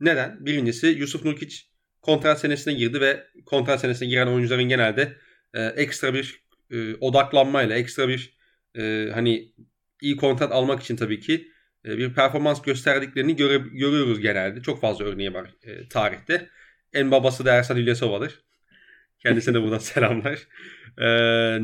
neden? 0.00 0.46
Birincisi 0.46 0.86
Yusuf 0.86 1.24
Nurkic 1.24 1.69
kontrat 2.02 2.40
senesine 2.40 2.74
girdi 2.74 3.00
ve 3.00 3.26
kontrat 3.46 3.80
senesine 3.80 4.08
giren 4.08 4.26
oyuncuların 4.26 4.68
genelde 4.68 5.16
e, 5.54 5.64
ekstra 5.64 6.14
bir 6.14 6.44
e, 6.70 6.94
odaklanmayla, 6.94 7.76
ekstra 7.76 8.08
bir 8.08 8.36
e, 8.78 9.10
hani 9.14 9.52
iyi 10.00 10.16
kontrat 10.16 10.52
almak 10.52 10.82
için 10.82 10.96
tabii 10.96 11.20
ki 11.20 11.48
e, 11.84 11.98
bir 11.98 12.14
performans 12.14 12.62
gösterdiklerini 12.62 13.36
göre, 13.36 13.56
görüyoruz 13.56 14.20
genelde. 14.20 14.62
Çok 14.62 14.80
fazla 14.80 15.04
örneği 15.04 15.34
var 15.34 15.50
e, 15.62 15.88
tarihte. 15.88 16.48
En 16.92 17.10
babası 17.10 17.44
da 17.44 17.52
Ersan 17.54 17.76
İlyasova'dır. 17.76 18.42
Kendisine 19.18 19.54
de 19.54 19.62
buradan 19.62 19.78
selamlar. 19.78 20.38
E, 20.98 21.06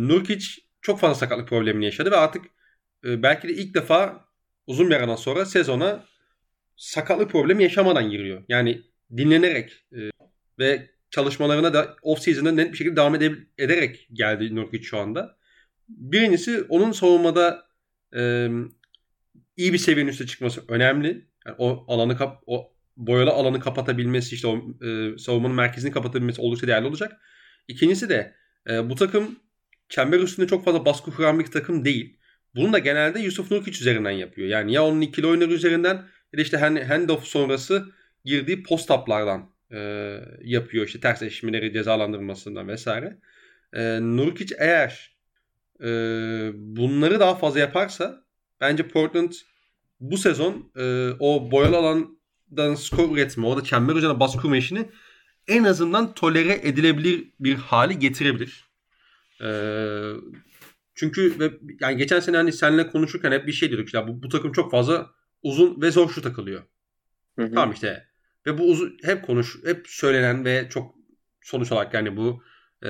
Nurkic 0.09 0.47
çok 0.83 1.01
fazla 1.01 1.15
sakatlık 1.15 1.49
problemini 1.49 1.85
yaşadı 1.85 2.11
ve 2.11 2.17
artık 2.17 2.45
e, 3.05 3.23
belki 3.23 3.49
de 3.49 3.53
ilk 3.53 3.75
defa 3.75 4.25
uzun 4.67 4.91
bir 4.91 4.95
aradan 4.95 5.17
sonra 5.17 5.45
sezona 5.45 6.05
sakatlık 6.77 7.31
problemi 7.31 7.63
yaşamadan 7.63 8.11
giriyor. 8.11 8.45
Yani 8.49 8.83
dinlenerek 9.17 9.85
e, 9.93 10.11
ve 10.59 10.91
çalışmalarına 11.11 11.75
da 11.75 11.97
off 12.03 12.21
season'da 12.21 12.53
net 12.53 12.73
bir 12.73 12.77
şekilde 12.77 12.97
devam 12.97 13.15
ede- 13.15 13.47
ederek 13.59 14.09
geldi 14.13 14.55
Nurkic 14.55 14.83
şu 14.83 14.99
anda. 14.99 15.37
Birincisi 15.89 16.63
onun 16.69 16.93
savunmada 16.93 17.67
e, 18.17 18.49
iyi 19.57 19.73
bir 19.73 19.79
seviyenin 19.79 20.11
üstüne 20.11 20.27
çıkması 20.29 20.63
önemli. 20.69 21.27
Yani 21.47 21.57
o 21.59 21.85
alanı 21.89 22.17
kap 22.17 22.43
o 22.47 22.73
boyalı 22.97 23.31
alanı 23.31 23.61
kapatabilmesi 23.61 24.35
işte 24.35 24.47
o 24.47 24.57
e, 24.87 25.19
savunmanın 25.19 25.57
merkezini 25.57 25.91
kapatabilmesi 25.91 26.41
oldukça 26.41 26.67
değerli 26.67 26.87
olacak. 26.87 27.21
İkincisi 27.69 28.09
de 28.09 28.35
e, 28.71 28.91
bu 28.91 28.95
takım 28.95 29.39
çember 29.89 30.21
üstünde 30.21 30.47
çok 30.47 30.65
fazla 30.65 30.85
baskı 30.85 31.11
kuran 31.11 31.39
bir 31.39 31.47
takım 31.47 31.85
değil. 31.85 32.19
Bunu 32.55 32.73
da 32.73 32.79
genelde 32.79 33.21
Yusuf 33.21 33.51
Nurkic 33.51 33.81
üzerinden 33.81 34.11
yapıyor. 34.11 34.49
Yani 34.49 34.73
ya 34.73 34.85
onun 34.85 35.01
ikili 35.01 35.27
oyunları 35.27 35.53
üzerinden 35.53 35.95
ya 36.33 36.39
da 36.39 36.43
işte 36.43 36.57
handoff 36.89 37.25
sonrası 37.25 37.93
girdiği 38.25 38.63
post-up'lardan 38.63 39.56
e, 39.73 39.79
yapıyor. 40.43 40.87
işte 40.87 41.01
ters 41.01 41.23
eşleşmeleri 41.23 41.73
cezalandırılmasından 41.73 42.69
vesaire. 42.69 43.19
E, 43.73 43.99
Nurkic 44.01 44.55
eğer 44.59 45.17
e, 45.83 45.89
bunları 46.55 47.21
daha 47.21 47.35
fazla 47.35 47.61
yaparsa 47.61 48.25
bence 48.61 48.89
Portland 48.89 49.33
bu 50.01 50.19
sezon 50.19 50.73
e, 50.77 51.11
o 51.19 51.51
boyalı 51.51 51.77
alandan 51.77 52.75
skor 52.75 53.17
üretme, 53.17 53.47
orada 53.47 53.65
çember 53.65 53.95
üzerine 53.95 54.21
baskı 54.21 54.43
kurma 54.43 54.57
işini 54.57 54.91
en 55.49 55.65
azından 55.65 56.15
tolere 56.15 56.61
edilebilir 56.63 57.33
bir 57.41 57.55
hali 57.55 57.99
getirebilir. 57.99 58.65
E, 59.41 59.49
çünkü 60.95 61.39
ve 61.41 61.53
yani 61.81 61.97
geçen 61.97 62.21
sene 62.21 62.37
hani 62.37 62.53
seninle 62.53 62.91
konuşurken 62.91 63.33
hep 63.33 63.47
bir 63.47 63.53
şey 63.53 63.69
diyorduk 63.69 63.87
işte 63.87 64.09
bu, 64.09 64.23
bu 64.23 64.29
takım 64.29 64.53
çok 64.53 64.71
fazla 64.71 65.11
uzun 65.43 65.83
ve 65.83 65.91
zor 65.91 66.11
şu 66.11 66.23
takılıyor. 66.23 66.63
Hı 67.39 67.45
hı. 67.45 67.53
Tamam 67.55 67.73
işte 67.73 68.06
ve 68.47 68.59
bu 68.59 68.63
uzun, 68.63 68.99
hep 69.05 69.27
konuş, 69.27 69.59
hep 69.65 69.87
söylenen 69.89 70.45
ve 70.45 70.69
çok 70.71 70.95
sonuç 71.43 71.73
olarak 71.73 71.95
yani 71.95 72.17
bu 72.17 72.43
e, 72.83 72.89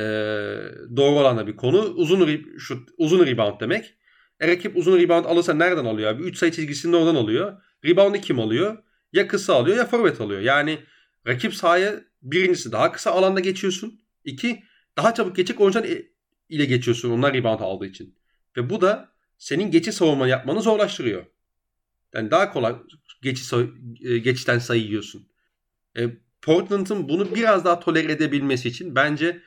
doğru 0.97 1.19
olan 1.21 1.39
da 1.39 1.47
bir 1.47 1.57
konu. 1.57 1.79
Uzun 1.79 2.45
şut, 2.59 2.89
uzun 2.99 3.27
rebound 3.27 3.61
demek. 3.61 3.95
E, 4.41 4.49
rakip 4.49 4.77
uzun 4.77 4.99
rebound 4.99 5.25
alırsa 5.25 5.55
nereden 5.55 5.85
alıyor 5.85 6.11
abi? 6.11 6.23
3 6.23 6.39
sayı 6.39 6.53
çizgisinde 6.53 6.97
oradan 6.97 7.15
alıyor. 7.15 7.63
Rebound'ı 7.85 8.21
kim 8.21 8.41
alıyor? 8.41 8.83
Ya 9.13 9.29
kısa 9.29 9.55
alıyor 9.55 9.77
ya 9.77 9.87
forvet 9.87 10.21
alıyor. 10.21 10.41
Yani 10.41 10.79
rakip 11.27 11.55
sahaya 11.55 12.01
birincisi 12.23 12.73
daha 12.73 12.93
kısa 12.93 13.11
alanda 13.11 13.41
geçiyorsun. 13.41 14.01
İki 14.25 14.63
daha 14.97 15.15
çabuk 15.15 15.37
geçecek 15.37 15.61
oyuncular 15.61 15.89
ile 16.49 16.65
geçiyorsun 16.65 17.11
onlar 17.11 17.35
rebound 17.35 17.61
aldığı 17.61 17.87
için. 17.87 18.19
Ve 18.57 18.71
bu 18.71 18.81
da 18.81 19.13
senin 19.39 19.71
geçiş 19.71 19.95
savunma 19.95 20.29
yapmanı 20.29 20.63
zorlaştırıyor. 20.63 21.27
Yani 22.15 22.31
daha 22.31 22.53
kolay 22.53 22.75
geçiş, 23.23 23.53
e, 24.03 24.19
geçişten 24.19 24.59
sayı 24.59 24.83
yiyorsun. 24.83 25.29
E, 25.97 26.11
Portland'ın 26.43 27.09
bunu 27.09 27.35
biraz 27.35 27.65
daha 27.65 27.81
tolere 27.81 28.13
edebilmesi 28.13 28.69
için 28.69 28.95
bence 28.95 29.43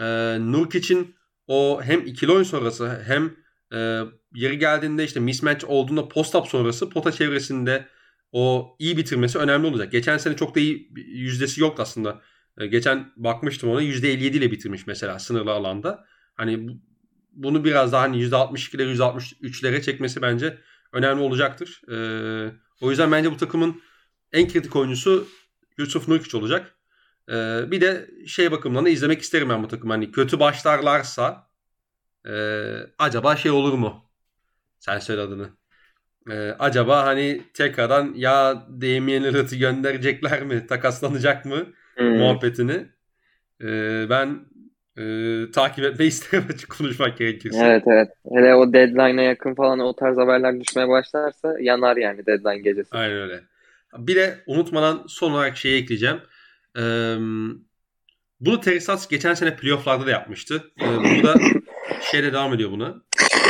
e, 0.00 0.04
Nurkic'in 0.40 1.14
o 1.46 1.80
hem 1.82 2.06
ikili 2.06 2.32
oyun 2.32 2.42
sonrası 2.42 3.02
hem 3.06 3.36
e, 3.72 4.02
yeri 4.34 4.58
geldiğinde 4.58 5.04
işte 5.04 5.20
mismatch 5.20 5.64
olduğunda 5.64 6.08
post-up 6.08 6.46
sonrası 6.46 6.90
pota 6.90 7.12
çevresinde 7.12 7.86
o 8.32 8.76
iyi 8.78 8.96
bitirmesi 8.96 9.38
önemli 9.38 9.66
olacak. 9.66 9.92
Geçen 9.92 10.18
sene 10.18 10.36
çok 10.36 10.54
da 10.54 10.60
iyi 10.60 10.90
yüzdesi 10.94 11.60
yok 11.60 11.80
aslında. 11.80 12.20
E, 12.58 12.66
geçen 12.66 13.12
bakmıştım 13.16 13.70
ona 13.70 13.82
%57 13.82 14.36
ile 14.36 14.50
bitirmiş 14.50 14.86
mesela 14.86 15.18
sınırlı 15.18 15.52
alanda. 15.52 16.04
Hani 16.34 16.68
bunu 17.32 17.64
biraz 17.64 17.92
daha 17.92 18.02
hani 18.02 18.22
%62'lere 18.22 18.96
%63'lere 18.96 19.82
çekmesi 19.82 20.22
bence 20.22 20.58
önemli 20.92 21.22
olacaktır. 21.22 21.82
E, 21.90 21.96
o 22.80 22.90
yüzden 22.90 23.12
bence 23.12 23.32
bu 23.32 23.36
takımın 23.36 23.82
en 24.32 24.48
kritik 24.48 24.76
oyuncusu 24.76 25.28
Yusuf 25.78 26.08
Nurkic 26.08 26.38
olacak. 26.38 26.74
Ee, 27.30 27.64
bir 27.70 27.80
de 27.80 28.10
şey 28.26 28.50
bakımından 28.50 28.84
da 28.84 28.88
izlemek 28.88 29.22
isterim 29.22 29.48
ben 29.48 29.62
bu 29.62 29.68
takım. 29.68 29.90
Hani 29.90 30.12
kötü 30.12 30.40
başlarlarsa 30.40 31.46
e, 32.28 32.32
acaba 32.98 33.36
şey 33.36 33.50
olur 33.50 33.72
mu? 33.72 34.04
Sen 34.78 34.98
söyle 34.98 35.20
adını. 35.20 35.48
Ee, 36.30 36.54
acaba 36.58 37.06
hani 37.06 37.42
tekrardan 37.54 38.14
ya 38.16 38.66
Damian 38.68 39.24
Lillard'ı 39.24 39.56
gönderecekler 39.56 40.42
mi? 40.42 40.66
Takaslanacak 40.66 41.44
mı? 41.44 41.66
Hmm. 41.96 42.18
Muhabbetini. 42.18 42.86
Ee, 43.62 44.06
ben 44.10 44.40
e, 44.98 45.02
takip 45.50 45.84
etmeyi 45.84 46.08
isterim 46.08 46.44
açık 46.54 46.70
konuşmak 46.70 47.18
gerekirse. 47.18 47.58
Evet 47.58 47.82
evet. 47.86 48.08
Hele 48.32 48.54
o 48.54 48.72
deadline'a 48.72 49.22
yakın 49.22 49.54
falan 49.54 49.78
o 49.78 49.96
tarz 49.96 50.16
haberler 50.16 50.60
düşmeye 50.60 50.88
başlarsa 50.88 51.56
yanar 51.60 51.96
yani 51.96 52.26
deadline 52.26 52.58
gecesi. 52.58 52.96
Aynen 52.96 53.16
öyle. 53.16 53.40
Bir 53.98 54.16
de 54.16 54.44
unutmadan 54.46 55.04
son 55.08 55.32
olarak 55.32 55.56
şeyi 55.56 55.82
ekleyeceğim. 55.82 56.20
Ee, 56.78 57.16
bunu 58.40 58.60
Texas 58.60 59.08
geçen 59.08 59.34
sene 59.34 59.56
playofflarda 59.56 60.06
da 60.06 60.10
yapmıştı. 60.10 60.70
Ee, 60.80 60.86
burada 60.86 61.34
şeyde 62.10 62.32
devam 62.32 62.54
ediyor 62.54 62.70
buna. 62.70 63.02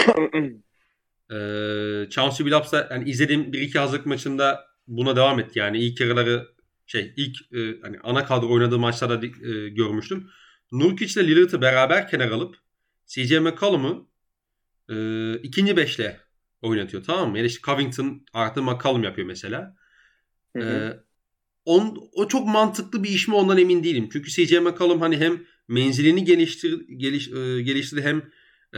Ee, 1.31 2.07
Chauncey 2.11 2.47
Billups 2.47 2.73
da 2.73 2.89
yani 2.91 3.11
izlediğim 3.11 3.53
bir 3.53 3.61
iki 3.61 3.79
hazırlık 3.79 4.07
maçında 4.07 4.67
buna 4.87 5.17
devam 5.17 5.41
etti. 5.41 5.59
Yani 5.59 5.79
ilk 5.79 6.01
yarıları 6.01 6.49
şey 6.87 7.15
ilk 7.17 7.53
e, 7.53 7.81
hani 7.83 7.99
ana 8.03 8.25
kadro 8.25 8.53
oynadığı 8.53 8.79
maçlarda 8.79 9.27
e, 9.27 9.69
görmüştüm. 9.69 10.31
Nurkic 10.73 11.21
ile 11.21 11.29
Lillard'ı 11.29 11.61
beraber 11.61 12.09
kenar 12.09 12.31
alıp 12.31 12.57
CJ 13.07 13.33
McCollum'u 13.33 14.09
e, 14.89 15.35
ikinci 15.39 15.77
beşle 15.77 16.21
oynatıyor 16.63 17.05
tamam 17.05 17.31
mı? 17.31 17.39
Yani 17.39 17.47
işte 17.47 17.61
Covington 17.65 18.27
artı 18.33 18.63
McCollum 18.63 19.03
yapıyor 19.03 19.27
mesela. 19.27 19.77
Ee, 20.63 21.01
on, 21.65 22.11
o 22.13 22.29
çok 22.29 22.47
mantıklı 22.49 23.05
bir 23.05 23.09
iş 23.09 23.29
mi 23.29 23.35
ondan 23.35 23.59
emin 23.59 23.85
değilim. 23.85 24.09
Çünkü 24.13 24.31
CJ 24.31 24.53
McCollum 24.53 25.01
hani 25.01 25.17
hem 25.17 25.43
menzilini 25.69 26.25
geliştir, 26.25 26.89
geliş, 26.89 27.29
e, 27.29 27.63
geliştirdi 27.63 28.03
hem 28.03 28.23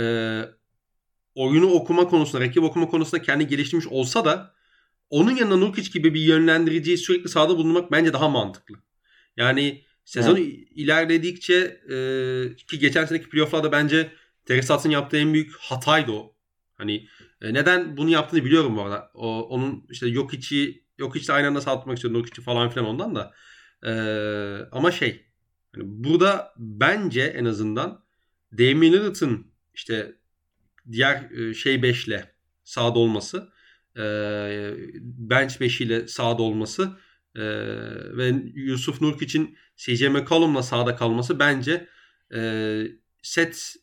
e, 0.05 0.43
oyunu 1.35 1.67
okuma 1.67 2.09
konusunda, 2.09 2.45
rakip 2.45 2.63
okuma 2.63 2.89
konusunda 2.89 3.23
kendi 3.23 3.47
geliştirmiş 3.47 3.87
olsa 3.87 4.25
da 4.25 4.55
onun 5.11 5.37
yanında 5.37 5.57
Nurkic 5.57 5.91
gibi 5.91 6.15
bir 6.15 6.21
yönlendiriciyi 6.21 6.99
sürekli 6.99 7.29
sahada 7.29 7.57
bulunmak 7.57 7.93
bence 7.93 8.13
daha 8.13 8.29
mantıklı. 8.29 8.77
Yani 9.37 9.85
sezon 10.05 10.37
evet. 10.37 10.47
ilerledikçe 10.71 11.55
e, 11.91 12.57
ki 12.57 12.79
geçen 12.79 13.05
seneki 13.05 13.29
playofflarda 13.29 13.73
bence 13.73 14.13
Terry 14.45 14.93
yaptığı 14.93 15.17
en 15.17 15.35
büyük 15.35 15.57
hataydı 15.57 16.13
o. 16.13 16.35
Hani 16.75 17.09
e, 17.43 17.55
neden 17.55 17.97
bunu 17.97 18.11
yaptığını 18.11 18.45
biliyorum 18.45 18.77
bu 18.77 18.83
arada. 18.83 19.11
O, 19.15 19.41
onun 19.43 19.87
işte 19.91 20.09
yok 20.09 20.35
içi 20.35 20.85
yok 20.99 21.17
içi 21.17 21.33
aynı 21.33 21.47
anda 21.47 21.61
sağlatmak 21.61 21.97
istiyor. 21.97 22.15
Yok 22.15 22.29
içi 22.29 22.43
falan 22.43 22.71
filan 22.71 22.87
ondan 22.87 23.15
da. 23.15 23.35
E, 23.83 23.93
ama 24.73 24.93
şey 24.93 25.27
hani 25.75 25.85
burada 25.87 26.55
bence 26.59 27.23
en 27.23 27.45
azından 27.45 28.05
Damian 28.53 28.93
Lillard'ın 28.93 29.47
işte 29.75 30.17
diğer 30.93 31.31
e, 31.31 31.55
şey 31.55 31.83
beşle 31.83 32.35
sağda 32.65 32.99
olması 32.99 33.49
e, 33.97 34.03
bench 35.01 35.61
beşiyle 35.61 36.09
sağda 36.09 36.43
olması 36.43 36.99
e, 37.35 37.43
ve 38.17 38.43
Yusuf 38.55 39.01
Nurkic'in 39.01 39.59
CJ 39.77 40.03
McCollum'la 40.03 40.63
sağda 40.63 40.97
kalması 40.97 41.39
bence 41.39 41.89
e, 42.35 42.83
set 43.23 43.77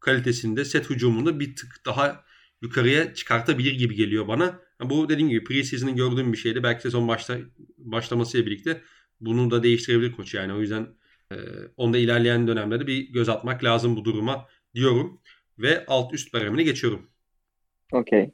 kalitesinde, 0.00 0.64
set 0.64 0.90
hücumunda 0.90 1.40
bir 1.40 1.56
tık 1.56 1.86
daha 1.86 2.24
yukarıya 2.62 3.14
çıkartabilir 3.14 3.72
gibi 3.72 3.94
geliyor 3.94 4.28
bana. 4.28 4.60
Bu 4.80 5.08
dediğim 5.08 5.28
gibi 5.28 5.44
preseason'ın 5.44 5.96
gördüğüm 5.96 6.32
bir 6.32 6.38
şeydi. 6.38 6.62
Belki 6.62 6.82
sezon 6.82 7.08
başta, 7.08 7.38
başlamasıyla 7.78 8.46
birlikte 8.46 8.82
bunu 9.20 9.50
da 9.50 9.62
değiştirebilir 9.62 10.12
koç 10.12 10.34
yani. 10.34 10.52
O 10.52 10.60
yüzden 10.60 10.86
e, 11.32 11.36
onda 11.76 11.98
ilerleyen 11.98 12.48
dönemlerde 12.48 12.86
bir 12.86 13.12
göz 13.12 13.28
atmak 13.28 13.64
lazım 13.64 13.96
bu 13.96 14.04
duruma 14.04 14.46
diyorum. 14.74 15.20
Ve 15.58 15.84
alt 15.86 16.14
üst 16.14 16.34
baremine 16.34 16.62
geçiyorum. 16.62 17.10
Okey. 17.92 18.30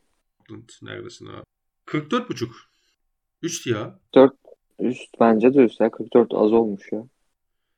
Neredesin 0.82 1.26
abi? 1.26 1.44
44.5. 1.86 2.48
Üst 3.42 3.66
ya. 3.66 4.00
4 4.14 4.32
üst 4.78 5.14
bence 5.20 5.54
de 5.54 5.58
üst 5.58 5.80
ya. 5.80 5.90
44 5.90 6.34
az 6.34 6.52
olmuş 6.52 6.92
ya. 6.92 7.04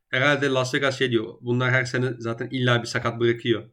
Herhalde 0.09 0.47
Las 0.49 0.75
Vegas 0.75 0.99
şey 0.99 1.11
diyor. 1.11 1.35
Bunlar 1.41 1.71
her 1.71 1.85
sene 1.85 2.13
zaten 2.19 2.49
illa 2.51 2.83
bir 2.83 2.87
sakat 2.87 3.21
bırakıyor. 3.21 3.71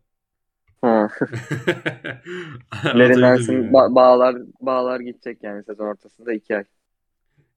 Larry 2.94 3.22
Nance 3.22 3.54
ba- 3.74 3.96
bağlar 3.96 4.36
bağlar 4.62 5.00
gidecek 5.00 5.44
yani 5.44 5.64
sezon 5.64 5.86
ortasında 5.86 6.34
iki 6.34 6.58
ay. 6.58 6.64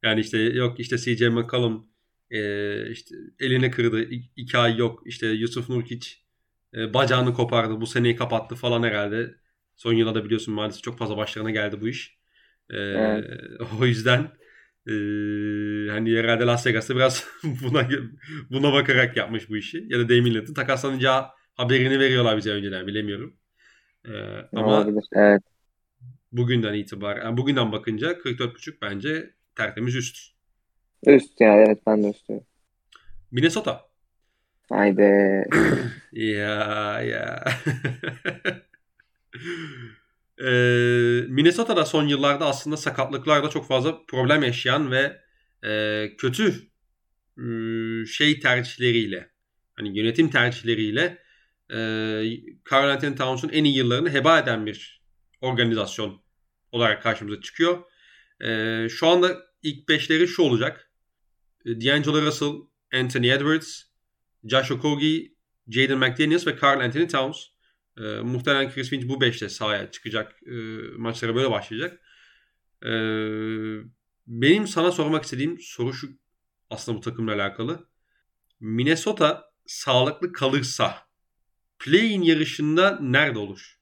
Yani 0.02 0.20
işte 0.20 0.38
yok 0.38 0.80
işte 0.80 0.98
CJ 0.98 1.22
McCollum 1.22 1.86
e, 2.30 2.90
işte 2.90 3.14
elini 3.40 3.70
kırdı 3.70 4.02
iki 4.36 4.58
ay 4.58 4.76
yok 4.76 5.02
işte 5.06 5.26
Yusuf 5.26 5.68
Nurkic 5.68 6.08
e, 6.74 6.94
bacağını 6.94 7.34
kopardı 7.34 7.80
bu 7.80 7.86
seneyi 7.86 8.16
kapattı 8.16 8.54
falan 8.54 8.82
herhalde. 8.82 9.34
Son 9.76 9.92
yıllarda 9.92 10.24
biliyorsun 10.24 10.54
maalesef 10.54 10.82
çok 10.82 10.98
fazla 10.98 11.16
başlarına 11.16 11.50
geldi 11.50 11.80
bu 11.80 11.88
iş. 11.88 12.18
E, 12.70 12.76
evet. 12.94 13.24
O 13.80 13.86
yüzden 13.86 14.20
e, 14.86 14.92
hani 15.90 16.16
herhalde 16.16 16.44
Las 16.44 16.66
Vegas'ta 16.66 16.96
biraz 16.96 17.24
buna 17.44 17.88
buna 18.50 18.72
bakarak 18.72 19.16
yapmış 19.16 19.50
bu 19.50 19.56
işi. 19.56 19.86
Ya 19.88 19.98
da 19.98 20.08
Damian 20.08 20.26
Lillard'ın 20.26 20.54
takaslanacağı 20.54 21.26
haberini 21.56 22.00
veriyorlar 22.00 22.36
bize 22.36 22.50
önceden 22.50 22.86
bilemiyorum. 22.86 23.36
Ee, 24.08 24.10
ama 24.52 24.66
Olabilir. 24.66 25.04
Evet. 25.12 25.42
bugünden 26.32 26.74
itibaren 26.74 27.24
yani 27.24 27.36
bugünden 27.36 27.72
bakınca 27.72 28.12
44.5 28.12 28.74
bence 28.82 29.30
tertemiz 29.56 29.94
üst. 29.94 30.18
Üst 31.06 31.40
ya 31.40 31.56
evet 31.56 31.78
ben 31.86 32.02
de 32.02 32.10
üst 32.10 32.28
diyorum. 32.28 32.46
Minnesota. 33.30 33.86
Haydi. 34.68 35.02
ya 36.12 37.02
ya. 37.02 37.44
ee, 40.40 41.22
Minnesota'da 41.28 41.84
son 41.84 42.06
yıllarda 42.06 42.46
aslında 42.46 42.76
sakatlıklarda 42.76 43.50
çok 43.50 43.66
fazla 43.68 44.06
problem 44.06 44.42
yaşayan 44.42 44.90
ve 44.90 45.20
e, 45.64 46.10
kötü 46.18 46.54
e, 47.38 47.44
şey 48.06 48.40
tercihleriyle 48.40 49.30
hani 49.74 49.98
yönetim 49.98 50.30
tercihleriyle 50.30 51.25
e, 51.70 51.76
Carl 52.70 52.90
Anthony 52.90 53.14
Towns'un 53.14 53.48
en 53.48 53.64
iyi 53.64 53.76
yıllarını 53.76 54.12
heba 54.12 54.38
eden 54.38 54.66
bir 54.66 55.02
organizasyon 55.40 56.22
olarak 56.72 57.02
karşımıza 57.02 57.40
çıkıyor. 57.40 57.82
E, 58.40 58.88
şu 58.88 59.06
anda 59.06 59.36
ilk 59.62 59.88
beşleri 59.88 60.28
şu 60.28 60.42
olacak. 60.42 60.90
D'Angelo 61.66 62.22
Russell, 62.22 62.54
Anthony 62.94 63.30
Edwards, 63.30 63.82
Josh 64.44 64.70
Okogie, 64.70 65.32
Jaden 65.68 65.98
McDaniels 65.98 66.46
ve 66.46 66.58
Carl 66.62 66.80
Anthony 66.80 67.08
Towns. 67.08 67.46
E, 67.98 68.02
muhtemelen 68.02 68.70
Chris 68.70 68.90
Finch 68.90 69.08
bu 69.08 69.20
beşte 69.20 69.48
sahaya 69.48 69.90
çıkacak. 69.90 70.42
E, 70.46 70.54
maçlara 70.96 71.34
böyle 71.34 71.50
başlayacak. 71.50 72.00
E, 72.82 72.90
benim 74.26 74.66
sana 74.66 74.92
sormak 74.92 75.24
istediğim 75.24 75.58
soru 75.60 75.92
şu 75.92 76.08
aslında 76.70 76.98
bu 76.98 77.02
takımla 77.02 77.34
alakalı. 77.34 77.88
Minnesota 78.60 79.52
sağlıklı 79.66 80.32
kalırsa 80.32 81.05
play-in 81.78 82.22
yarışında 82.22 82.98
nerede 83.00 83.38
olur? 83.38 83.78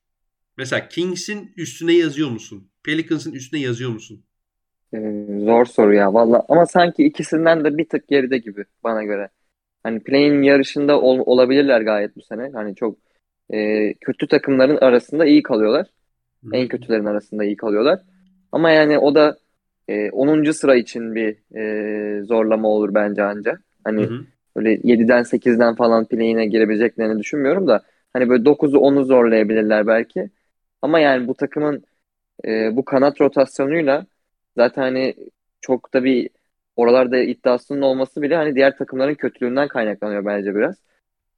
Mesela 0.56 0.88
Kings'in 0.88 1.52
üstüne 1.56 1.92
yazıyor 1.92 2.30
musun? 2.30 2.70
Pelicans'ın 2.84 3.32
üstüne 3.32 3.60
yazıyor 3.60 3.90
musun? 3.90 4.24
Ee, 4.94 5.26
zor 5.44 5.64
soru 5.64 5.94
ya 5.94 6.14
valla. 6.14 6.44
Ama 6.48 6.66
sanki 6.66 7.04
ikisinden 7.04 7.64
de 7.64 7.78
bir 7.78 7.88
tık 7.88 8.08
geride 8.08 8.38
gibi 8.38 8.64
bana 8.84 9.04
göre. 9.04 9.28
Hani 9.82 10.00
play-in 10.00 10.42
yarışında 10.42 11.00
ol, 11.00 11.18
olabilirler 11.26 11.80
gayet 11.80 12.16
bu 12.16 12.22
sene. 12.22 12.50
Hani 12.54 12.74
çok 12.74 12.98
e, 13.52 13.94
kötü 13.94 14.28
takımların 14.28 14.76
arasında 14.76 15.26
iyi 15.26 15.42
kalıyorlar. 15.42 15.86
Hı. 16.44 16.50
En 16.52 16.68
kötülerin 16.68 17.04
arasında 17.04 17.44
iyi 17.44 17.56
kalıyorlar. 17.56 18.00
Ama 18.52 18.70
yani 18.70 18.98
o 18.98 19.14
da 19.14 19.36
e, 19.88 20.10
10. 20.10 20.52
sıra 20.52 20.76
için 20.76 21.14
bir 21.14 21.36
e, 21.56 22.22
zorlama 22.22 22.68
olur 22.68 22.94
bence 22.94 23.22
anca. 23.22 23.58
Hani 23.84 24.02
hı 24.06 24.14
hı. 24.14 24.24
Böyle 24.56 24.74
7'den 24.74 25.22
8'den 25.22 25.74
falan 25.74 26.04
play'ine 26.04 26.46
girebileceklerini 26.46 27.18
düşünmüyorum 27.18 27.66
da 27.66 27.82
hani 28.12 28.28
böyle 28.28 28.44
9'u 28.44 28.78
10'u 28.78 29.04
zorlayabilirler 29.04 29.86
belki. 29.86 30.30
Ama 30.82 31.00
yani 31.00 31.28
bu 31.28 31.34
takımın 31.34 31.84
e, 32.44 32.76
bu 32.76 32.84
kanat 32.84 33.20
rotasyonuyla 33.20 34.06
zaten 34.56 34.82
hani 34.82 35.14
çok 35.60 35.94
da 35.94 36.04
bir 36.04 36.30
oralarda 36.76 37.18
iddiasının 37.18 37.82
olması 37.82 38.22
bile 38.22 38.36
hani 38.36 38.54
diğer 38.54 38.76
takımların 38.78 39.14
kötülüğünden 39.14 39.68
kaynaklanıyor 39.68 40.24
bence 40.24 40.54
biraz. 40.54 40.76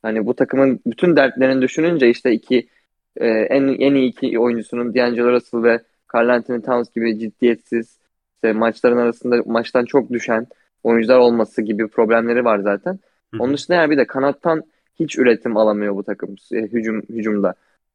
Hani 0.02 0.26
bu 0.26 0.35
takımın 0.37 0.81
bütün 0.87 1.16
dertlerini 1.16 1.62
düşününce 1.62 2.11
işte 2.11 2.33
iki 2.33 2.68
e, 3.16 3.29
en 3.29 3.68
en 3.68 3.94
iyi 3.94 4.09
iki 4.09 4.38
oyuncusunun 4.38 4.94
D'Angelo 4.94 5.33
Russell 5.33 5.62
ve 5.62 5.81
Carl 6.14 6.29
Anthony 6.29 6.62
Towns 6.62 6.90
gibi 6.90 7.18
ciddiyetsiz 7.18 7.98
işte 8.35 8.52
maçların 8.52 8.96
arasında 8.96 9.42
maçtan 9.46 9.85
çok 9.85 10.11
düşen 10.11 10.46
oyuncular 10.83 11.18
olması 11.18 11.62
gibi 11.62 11.88
problemleri 11.88 12.44
var 12.44 12.59
zaten. 12.59 12.98
Onun 13.38 13.54
dışında 13.54 13.76
yani 13.76 13.90
bir 13.90 13.96
de 13.96 14.06
kanattan 14.06 14.62
hiç 14.94 15.18
üretim 15.18 15.56
alamıyor 15.56 15.94
bu 15.94 16.04
takım 16.04 16.36
e, 16.52 16.56
hücum 16.56 17.02
hücumda. 17.02 17.54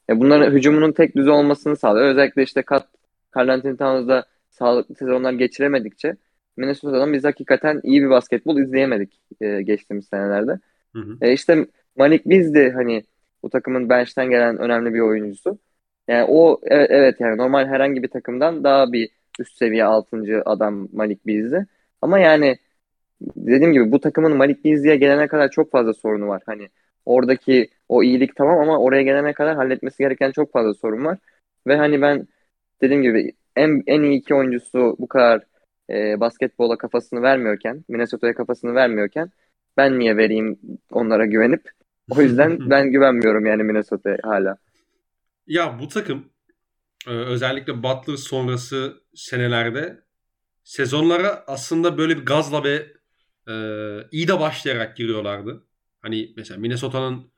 Yani 0.10 0.20
bunların 0.20 0.52
hücumunun 0.52 0.92
tek 0.92 1.16
düze 1.16 1.32
olmasını 1.32 1.78
sağlıyor. 1.78 2.06
Özellikle 2.06 2.44
işte 2.44 2.62
Kat 2.62 2.88
Carl 3.38 3.50
Anthony 3.50 3.78
Towns'da 3.78 4.26
sağlıklı 4.50 4.96
sezonlar 4.96 5.34
geçiremedikçe 5.34 6.16
Minnesota'dan 6.58 7.14
biz 7.14 7.24
hakikaten 7.24 7.80
iyi 7.84 8.02
bir 8.02 8.10
basketbol 8.10 8.58
izleyemedik 8.58 9.22
e, 9.42 9.62
geçtiğimiz 9.62 10.08
senelerde. 10.08 10.60
Hı 10.96 11.00
hı. 11.00 11.18
E, 11.22 11.34
işte 11.34 11.68
Malik 11.96 12.26
Biz 12.26 12.54
de 12.54 12.72
hani 12.72 13.04
bu 13.44 13.50
takımın 13.50 13.90
bench'ten 13.90 14.30
gelen 14.30 14.58
önemli 14.58 14.94
bir 14.94 15.00
oyuncusu. 15.00 15.60
Yani 16.08 16.26
o 16.30 16.62
evet, 16.64 16.88
evet 16.92 17.16
yani 17.20 17.38
normal 17.38 17.68
herhangi 17.68 18.04
bir 18.04 18.08
takımdan 18.08 18.64
daha 18.64 18.92
bir 18.92 19.10
üst 19.40 19.58
seviye 19.58 19.84
6. 19.84 20.42
adam 20.46 20.88
Malik 20.94 21.28
Biz'di. 21.28 21.68
Ama 22.02 22.20
yani 22.20 22.58
dediğim 23.36 23.74
gibi 23.74 23.92
bu 23.92 24.00
takımın 24.00 24.38
Malik 24.38 24.66
Beasley'e 24.66 24.96
gelene 24.96 25.28
kadar 25.28 25.50
çok 25.50 25.72
fazla 25.72 25.94
sorunu 25.94 26.28
var. 26.28 26.42
Hani 26.46 26.70
oradaki 27.06 27.70
o 27.90 28.04
iyilik 28.04 28.36
tamam 28.36 28.60
ama 28.60 28.78
oraya 28.78 29.02
gelene 29.02 29.34
kadar 29.34 29.56
halletmesi 29.56 29.98
gereken 29.98 30.32
çok 30.32 30.52
fazla 30.52 30.74
sorun 30.74 31.06
var. 31.06 31.18
Ve 31.68 31.76
hani 31.76 32.02
ben 32.02 32.28
dediğim 32.82 33.02
gibi 33.02 33.32
en, 33.56 33.84
en 33.88 34.04
iyi 34.04 34.20
iki 34.20 34.36
oyuncusu 34.36 34.96
bu 35.00 35.08
kadar 35.08 35.44
e, 35.90 36.20
basketbola 36.20 36.78
kafasını 36.78 37.22
vermiyorken, 37.22 37.84
Minnesota'ya 37.90 38.34
kafasını 38.34 38.76
vermiyorken 38.76 39.32
ben 39.78 40.00
niye 40.00 40.18
vereyim 40.18 40.60
onlara 40.92 41.26
güvenip 41.26 41.62
o 42.10 42.22
yüzden 42.22 42.58
ben 42.70 42.92
güvenmiyorum 42.92 43.46
yani 43.46 43.64
Minnesota'ya 43.64 44.18
hala. 44.24 44.58
Ya 45.48 45.80
bu 45.80 45.88
takım 45.88 46.26
e, 47.08 47.12
özellikle 47.12 47.84
Butler 47.84 48.16
sonrası 48.16 49.02
senelerde 49.16 50.02
sezonlara 50.64 51.44
aslında 51.48 51.98
böyle 51.98 52.18
bir 52.18 52.26
gazla 52.26 52.64
ve 52.64 53.01
e, 53.52 54.08
iyi 54.12 54.28
de 54.28 54.40
başlayarak 54.40 54.98
giriyorlardı. 54.98 55.68
Hani 56.02 56.34
mesela 56.38 56.60
Minnesota'nın 56.60 57.32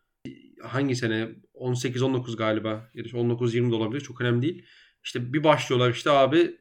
hangi 0.61 0.95
sene 0.95 1.29
18-19 1.55 2.37
galiba 2.37 2.89
ya 2.93 3.05
da 3.05 3.09
19-20 3.09 3.71
de 3.71 3.75
olabilir 3.75 4.01
çok 4.01 4.21
önemli 4.21 4.41
değil. 4.41 4.65
İşte 5.03 5.33
bir 5.33 5.43
başlıyorlar 5.43 5.89
işte 5.89 6.11
abi 6.11 6.57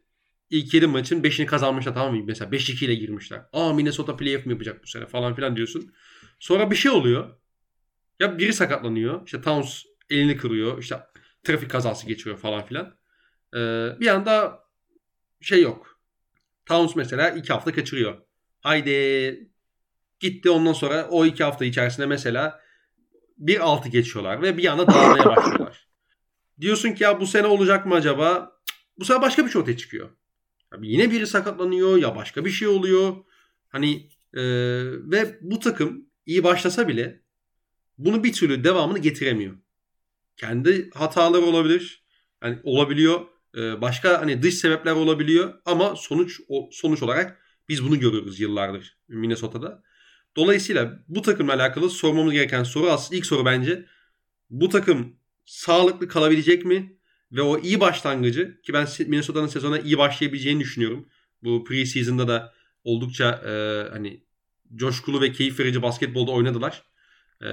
ilk 0.51 0.75
7 0.75 0.87
maçın 0.87 1.23
5'ini 1.23 1.47
kazanmışlar 1.47 1.95
tamam 1.95 2.17
mı? 2.17 2.25
Mesela 2.27 2.51
5-2 2.51 2.85
ile 2.85 2.95
girmişler. 2.95 3.43
Aa 3.53 3.73
Minnesota 3.73 4.17
playoff 4.17 4.47
mu 4.47 4.53
yapacak 4.53 4.83
bu 4.83 4.87
sene 4.87 5.07
falan 5.07 5.35
filan 5.35 5.57
diyorsun. 5.57 5.93
Sonra 6.39 6.71
bir 6.71 6.77
şey 6.77 6.91
oluyor. 6.91 7.37
Ya 8.21 8.39
biri 8.39 8.53
sakatlanıyor. 8.53 9.27
İşte 9.27 9.41
Towns 9.41 9.83
elini 10.11 10.37
kırıyor. 10.37 10.79
İşte 10.79 11.01
trafik 11.45 11.71
kazası 11.71 12.07
geçiriyor 12.07 12.39
falan 12.39 12.67
filan. 12.67 12.97
Ee, 13.55 13.89
bir 14.01 14.07
anda 14.07 14.65
şey 15.41 15.63
yok. 15.63 16.01
Towns 16.67 16.97
mesela 16.97 17.31
iki 17.31 17.53
hafta 17.53 17.73
kaçırıyor. 17.73 18.19
Haydi 18.63 19.51
gitti 20.21 20.51
ondan 20.51 20.73
sonra 20.73 21.09
o 21.11 21.27
iki 21.27 21.45
hafta 21.45 21.65
içerisinde 21.65 22.07
mesela 22.07 22.61
bir 23.39 23.61
altı 23.61 23.89
geçiyorlar 23.89 24.43
ve 24.43 24.59
bir 24.59 24.67
anda 24.67 24.87
dağılmaya 24.87 25.25
başlıyorlar. 25.37 25.89
Diyorsun 26.61 26.93
ki 26.93 27.03
ya 27.03 27.21
bu 27.21 27.27
sene 27.27 27.47
olacak 27.47 27.87
mı 27.87 27.95
acaba? 27.95 28.53
Bu 28.99 29.05
sefer 29.05 29.23
başka 29.23 29.47
bir 29.47 29.51
şey 29.51 29.63
ortaya 29.63 29.77
çıkıyor. 29.77 30.11
Abi 30.73 30.89
yine 30.89 31.11
biri 31.11 31.27
sakatlanıyor 31.27 31.97
ya 31.97 32.17
başka 32.17 32.45
bir 32.45 32.51
şey 32.51 32.69
oluyor. 32.69 33.17
Hani 33.69 34.09
e, 34.35 34.43
ve 35.11 35.39
bu 35.41 35.59
takım 35.59 36.07
iyi 36.27 36.45
başlasa 36.45 36.89
bile 36.89 37.23
bunu 37.99 38.25
bir 38.25 38.33
türlü 38.33 38.65
devamını 38.65 38.99
getiremiyor. 38.99 39.57
Kendi 40.37 40.91
hataları 40.91 41.43
olabilir. 41.43 42.05
Yani 42.43 42.59
olabiliyor. 42.63 43.21
E, 43.57 43.81
başka 43.81 44.21
hani 44.21 44.43
dış 44.43 44.55
sebepler 44.55 44.93
olabiliyor 44.93 45.55
ama 45.65 45.97
sonuç 45.97 46.41
o, 46.49 46.69
sonuç 46.73 47.03
olarak 47.03 47.42
biz 47.73 47.85
bunu 47.85 48.01
görüyoruz 48.01 48.41
yıllardır 48.41 48.99
Minnesota'da. 49.09 49.83
Dolayısıyla 50.37 51.05
bu 51.09 51.23
takımla 51.23 51.55
alakalı 51.55 51.91
sormamız 51.91 52.33
gereken 52.33 52.63
soru 52.63 52.91
aslında 52.91 53.19
ilk 53.19 53.27
soru 53.27 53.45
bence 53.45 53.87
bu 54.51 54.69
takım 54.69 55.17
sağlıklı 55.45 56.09
kalabilecek 56.09 56.65
mi? 56.65 56.99
Ve 57.33 57.43
o 57.43 57.59
iyi 57.59 57.81
başlangıcı 57.81 58.61
ki 58.63 58.73
ben 58.73 58.89
Minnesota'nın 59.07 59.47
sezona 59.47 59.79
iyi 59.79 59.99
başlayabileceğini 59.99 60.61
düşünüyorum. 60.61 61.09
Bu 61.43 61.65
preseason'da 61.65 62.29
da 62.29 62.55
oldukça 62.85 63.31
e, 63.31 63.53
hani 63.91 64.25
coşkulu 64.75 65.21
ve 65.21 65.33
keyif 65.33 65.61
verici 65.61 65.83
basketbolda 65.83 66.31
oynadılar. 66.31 66.83
E, 67.43 67.49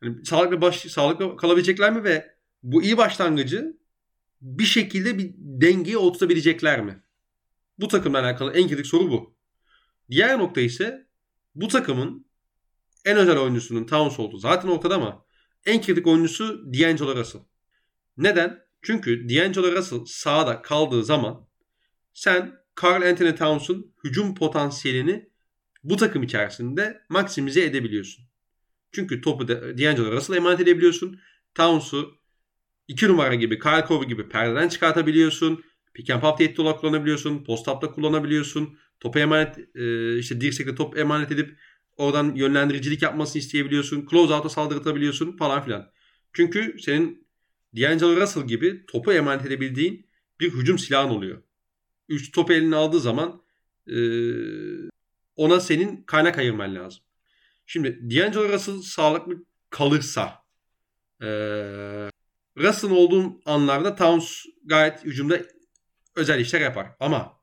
hani 0.00 0.24
sağlıklı 0.24 0.60
baş, 0.60 0.80
sağlıklı 0.80 1.36
kalabilecekler 1.36 1.92
mi 1.92 2.04
ve 2.04 2.36
bu 2.62 2.82
iyi 2.82 2.96
başlangıcı 2.96 3.76
bir 4.40 4.64
şekilde 4.64 5.18
bir 5.18 5.34
dengeye 5.36 5.98
oturtabilecekler 5.98 6.84
mi? 6.84 7.02
Bu 7.78 7.88
takımla 7.88 8.20
alakalı 8.20 8.52
en 8.52 8.68
kritik 8.68 8.86
soru 8.86 9.10
bu. 9.10 9.36
Diğer 10.10 10.38
nokta 10.38 10.60
ise 10.60 11.06
bu 11.54 11.68
takımın 11.68 12.26
en 13.04 13.16
özel 13.16 13.38
oyuncusunun 13.38 13.86
Towns 13.86 14.20
oldu. 14.20 14.38
Zaten 14.38 14.68
ortada 14.68 14.94
ama 14.94 15.26
en 15.66 15.82
kritik 15.82 16.06
oyuncusu 16.06 16.72
D'Angelo 16.72 17.16
Russell. 17.16 17.42
Neden? 18.16 18.66
Çünkü 18.82 19.28
D'Angelo 19.28 19.72
Russell 19.72 20.04
sahada 20.06 20.62
kaldığı 20.62 21.04
zaman 21.04 21.48
sen 22.12 22.54
Carl 22.82 23.02
Anthony 23.02 23.34
Towns'un 23.34 23.94
hücum 24.04 24.34
potansiyelini 24.34 25.30
bu 25.84 25.96
takım 25.96 26.22
içerisinde 26.22 27.02
maksimize 27.08 27.64
edebiliyorsun. 27.64 28.24
Çünkü 28.92 29.20
topu 29.20 29.48
D'Angelo 29.48 30.12
Russell'a 30.12 30.36
emanet 30.36 30.60
edebiliyorsun. 30.60 31.20
Towns'u 31.54 32.18
2 32.88 33.08
numara 33.08 33.34
gibi, 33.34 33.58
Kyle 33.58 33.84
Korver 33.84 34.06
gibi 34.06 34.28
perdeden 34.28 34.68
çıkartabiliyorsun. 34.68 35.64
Pick 35.96 36.10
and 36.10 36.20
pop 36.20 36.38
tehdit 36.38 36.58
olarak 36.60 36.80
kullanabiliyorsun. 36.80 37.44
Post 37.44 37.68
up'ta 37.68 37.90
kullanabiliyorsun. 37.90 38.78
Topu 39.00 39.18
emanet, 39.18 39.58
e, 39.74 40.18
işte 40.18 40.40
dirsekle 40.40 40.74
top 40.74 40.98
emanet 40.98 41.32
edip 41.32 41.58
oradan 41.96 42.34
yönlendiricilik 42.34 43.02
yapmasını 43.02 43.40
isteyebiliyorsun. 43.40 44.06
Close 44.10 44.34
out'a 44.34 44.48
saldırtabiliyorsun 44.48 45.36
falan 45.36 45.62
filan. 45.64 45.90
Çünkü 46.32 46.76
senin 46.80 47.26
D'Angelo 47.76 48.16
Russell 48.16 48.46
gibi 48.46 48.86
topu 48.86 49.12
emanet 49.12 49.46
edebildiğin 49.46 50.06
bir 50.40 50.52
hücum 50.52 50.78
silahın 50.78 51.10
oluyor. 51.10 51.42
Üç 52.08 52.32
topu 52.32 52.52
eline 52.52 52.76
aldığı 52.76 53.00
zaman 53.00 53.42
e, 53.86 53.96
ona 55.36 55.60
senin 55.60 56.02
kaynak 56.02 56.38
ayırman 56.38 56.74
lazım. 56.74 57.02
Şimdi 57.66 58.16
D'Angelo 58.16 58.48
Russell 58.48 58.82
sağlıklı 58.82 59.44
kalırsa 59.70 60.44
e, 61.22 61.28
Russell'ın 62.58 62.94
olduğu 62.94 63.40
anlarda 63.44 63.94
Towns 63.94 64.44
gayet 64.64 65.04
hücumda 65.04 65.55
özel 66.16 66.40
işler 66.40 66.60
yapar. 66.60 66.96
Ama 67.00 67.40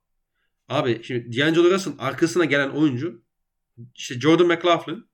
abi 0.67 1.03
şimdi 1.03 1.37
D'Angelo 1.37 1.71
Russell'ın 1.71 1.97
arkasına 1.97 2.45
gelen 2.45 2.69
oyuncu 2.69 3.23
işte 3.95 4.19
Jordan 4.19 4.47
McLaughlin 4.47 5.09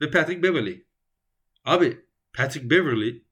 ve 0.00 0.10
Patrick 0.10 0.42
Beverly. 0.42 0.86
Abi 1.64 2.06
Patrick 2.32 2.70
Beverly 2.70 3.24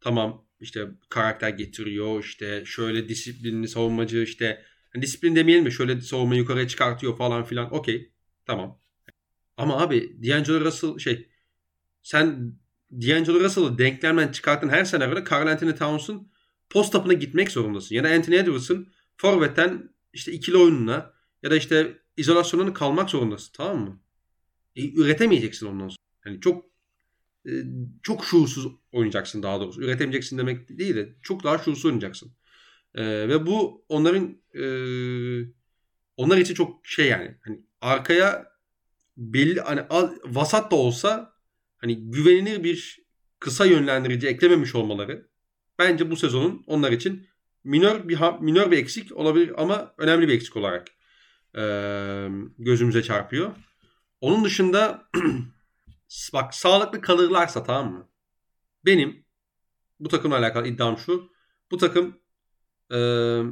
tamam 0.00 0.46
işte 0.60 0.88
karakter 1.08 1.48
getiriyor 1.48 2.24
işte 2.24 2.64
şöyle 2.66 3.08
disiplinli 3.08 3.68
savunmacı 3.68 4.18
işte 4.18 4.64
yani 4.94 5.02
disiplin 5.02 5.36
demeyelim 5.36 5.64
mi 5.64 5.72
şöyle 5.72 6.00
savunmayı 6.00 6.40
yukarıya 6.40 6.68
çıkartıyor 6.68 7.16
falan 7.16 7.44
filan 7.44 7.74
okey 7.74 8.12
tamam. 8.46 8.80
Ama 9.56 9.80
abi 9.80 10.16
D'Angelo 10.22 10.60
Russell 10.60 10.98
şey 10.98 11.28
sen 12.02 12.54
D'Angelo 12.92 13.40
Russell'ı 13.40 13.78
denklemden 13.78 14.32
çıkarttın 14.32 14.68
her 14.68 14.84
senaryoda 14.84 15.24
Carl 15.30 15.46
Anthony 15.46 15.74
Towns'un 15.74 16.32
post 16.70 16.94
up'ına 16.94 17.12
gitmek 17.12 17.50
zorundasın. 17.50 17.94
Ya 17.94 18.04
da 18.04 18.08
Anthony 18.08 18.36
Edwards'ın 18.36 18.92
forvetten 19.16 19.94
işte 20.12 20.32
ikili 20.32 20.56
oyununa 20.56 21.12
ya 21.42 21.50
da 21.50 21.56
işte 21.56 21.98
izolasyonuna 22.16 22.74
kalmak 22.74 23.10
zorundasın 23.10 23.52
tamam 23.52 23.80
mı? 23.80 24.00
E, 24.76 24.92
üretemeyeceksin 24.94 25.66
ondan 25.66 25.88
sonra. 25.88 25.98
Yani 26.26 26.40
çok 26.40 26.64
e, 27.46 27.50
çok 28.02 28.24
şuursuz 28.24 28.66
oynayacaksın 28.92 29.42
daha 29.42 29.60
doğrusu. 29.60 29.82
Üretemeyeceksin 29.82 30.38
demek 30.38 30.78
değil 30.78 30.96
de 30.96 31.14
çok 31.22 31.44
daha 31.44 31.58
şuursuz 31.58 31.84
oynayacaksın. 31.84 32.32
E, 32.94 33.28
ve 33.28 33.46
bu 33.46 33.84
onların 33.88 34.38
e, 34.54 34.64
onlar 36.16 36.38
için 36.38 36.54
çok 36.54 36.86
şey 36.86 37.08
yani 37.08 37.38
hani 37.40 37.60
arkaya 37.80 38.54
belli 39.16 39.60
hani 39.60 39.80
vasat 40.24 40.70
da 40.70 40.76
olsa 40.76 41.34
hani 41.76 42.10
güvenilir 42.10 42.64
bir 42.64 43.04
kısa 43.38 43.66
yönlendirici 43.66 44.26
eklememiş 44.26 44.74
olmaları 44.74 45.28
bence 45.78 46.10
bu 46.10 46.16
sezonun 46.16 46.64
onlar 46.66 46.92
için 46.92 47.28
minör 47.64 48.08
bir 48.08 48.18
minör 48.40 48.70
bir 48.70 48.78
eksik 48.78 49.16
olabilir 49.16 49.52
ama 49.62 49.94
önemli 49.98 50.28
bir 50.28 50.34
eksik 50.34 50.56
olarak 50.56 50.88
e, 51.56 51.62
gözümüze 52.58 53.02
çarpıyor. 53.02 53.52
Onun 54.20 54.44
dışında 54.44 55.08
bak 56.32 56.54
sağlıklı 56.54 57.00
kalırlarsa 57.00 57.64
tamam 57.64 57.92
mı? 57.92 58.08
Benim 58.84 59.24
bu 60.00 60.08
takımla 60.08 60.38
alakalı 60.38 60.68
iddiam 60.68 60.98
şu. 60.98 61.30
Bu 61.70 61.76
takım 61.76 62.18
e, 62.90 62.96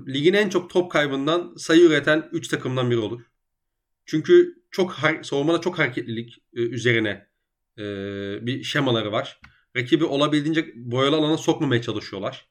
ligin 0.09 0.35
en 0.35 0.49
çok 0.49 0.71
top 0.71 0.93
kaybından 0.93 1.55
sayı 1.57 1.83
üreten 1.83 2.29
3 2.33 2.49
takımdan 2.49 2.91
biri 2.91 2.99
olur. 2.99 3.23
Çünkü 4.07 4.55
çok 4.71 4.97
savunmada 5.23 5.61
çok 5.61 5.79
hareketlilik 5.79 6.39
e, 6.55 6.61
üzerine 6.61 7.29
e, 7.79 7.85
bir 8.47 8.63
şemaları 8.63 9.13
var. 9.13 9.41
Rakibi 9.77 10.05
olabildiğince 10.05 10.73
boyalı 10.75 11.17
alana 11.17 11.37
sokmamaya 11.37 11.83
çalışıyorlar. 11.83 12.49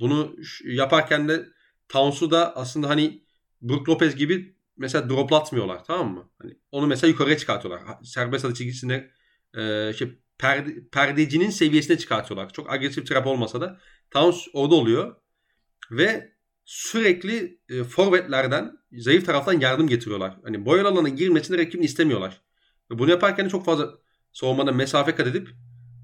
Bunu 0.00 0.36
yaparken 0.64 1.28
de 1.28 1.46
Towns'u 1.88 2.30
da 2.30 2.56
aslında 2.56 2.88
hani 2.88 3.24
Brook 3.62 3.88
Lopez 3.88 4.16
gibi 4.16 4.56
mesela 4.76 5.08
droplatmıyorlar 5.10 5.84
tamam 5.84 6.14
mı? 6.14 6.30
Hani 6.38 6.56
onu 6.72 6.86
mesela 6.86 7.08
yukarıya 7.08 7.38
çıkartıyorlar. 7.38 7.82
Serbest 8.02 8.44
atı 8.44 8.54
çizgisine 8.54 9.10
e, 9.56 9.92
şey, 9.98 10.18
perde, 10.38 10.88
perdecinin 10.92 11.50
seviyesine 11.50 11.98
çıkartıyorlar. 11.98 12.52
Çok 12.52 12.72
agresif 12.72 13.06
trap 13.06 13.26
olmasa 13.26 13.60
da 13.60 13.80
Towns 14.10 14.46
orada 14.52 14.74
oluyor. 14.74 15.16
Ve 15.90 16.34
sürekli 16.64 17.60
e, 17.68 17.84
forvetlerden 17.84 18.72
zayıf 18.92 19.26
taraftan 19.26 19.60
yardım 19.60 19.88
getiriyorlar. 19.88 20.36
Hani 20.44 20.66
boyalı 20.66 20.88
alana 20.88 21.08
girmesini 21.08 21.58
rakibin 21.58 21.82
istemiyorlar. 21.82 22.40
Ve 22.90 22.98
bunu 22.98 23.10
yaparken 23.10 23.48
çok 23.48 23.64
fazla 23.64 23.94
savunmada 24.32 24.72
mesafe 24.72 25.14
kat 25.14 25.26
edip 25.26 25.48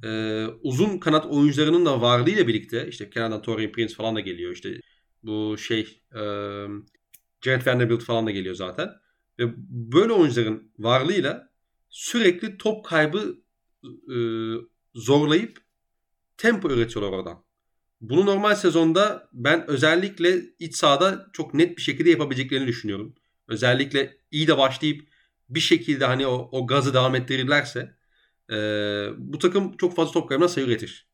e, 0.05 0.47
uzun 0.63 0.99
kanat 0.99 1.27
oyuncularının 1.27 1.87
da 1.87 2.01
varlığıyla 2.01 2.49
birlikte 2.49 2.89
işte 2.89 3.11
Kenardan 3.11 3.43
Torian 3.43 3.73
Prince 3.73 3.95
falan 3.95 4.17
da 4.17 4.21
geliyor. 4.21 4.53
İşte 4.53 4.81
bu 5.23 5.59
şey 5.59 6.03
e, 6.15 6.21
Jared 7.43 7.67
Vanderbilt 7.67 8.03
falan 8.03 8.27
da 8.27 8.31
geliyor 8.31 8.55
zaten. 8.55 8.91
Ve 9.39 9.45
böyle 9.69 10.13
oyuncuların 10.13 10.73
varlığıyla 10.79 11.51
sürekli 11.89 12.59
top 12.59 12.85
kaybı 12.85 13.39
e, 13.85 14.17
zorlayıp 14.95 15.59
tempo 16.37 16.71
üretiyorlar 16.71 17.13
oradan. 17.13 17.45
Bunu 18.01 18.27
normal 18.27 18.55
sezonda 18.55 19.29
ben 19.33 19.71
özellikle 19.71 20.43
iç 20.59 20.75
sahada 20.75 21.31
çok 21.33 21.55
net 21.55 21.77
bir 21.77 21.83
şekilde 21.83 22.11
yapabileceklerini 22.11 22.67
düşünüyorum. 22.67 23.15
Özellikle 23.49 24.17
iyi 24.31 24.47
de 24.47 24.59
başlayıp 24.59 25.09
bir 25.49 25.61
şekilde 25.61 26.05
hani 26.05 26.27
o, 26.27 26.49
o 26.53 26.67
gazı 26.67 26.95
devam 26.95 27.15
ettirirlerse 27.15 27.97
e, 28.51 28.57
bu 29.19 29.39
takım 29.39 29.77
çok 29.77 29.97
fazla 29.97 30.13
top 30.13 30.29
kaybına 30.29 30.49
sayı 30.49 30.67
üretir. 30.67 31.09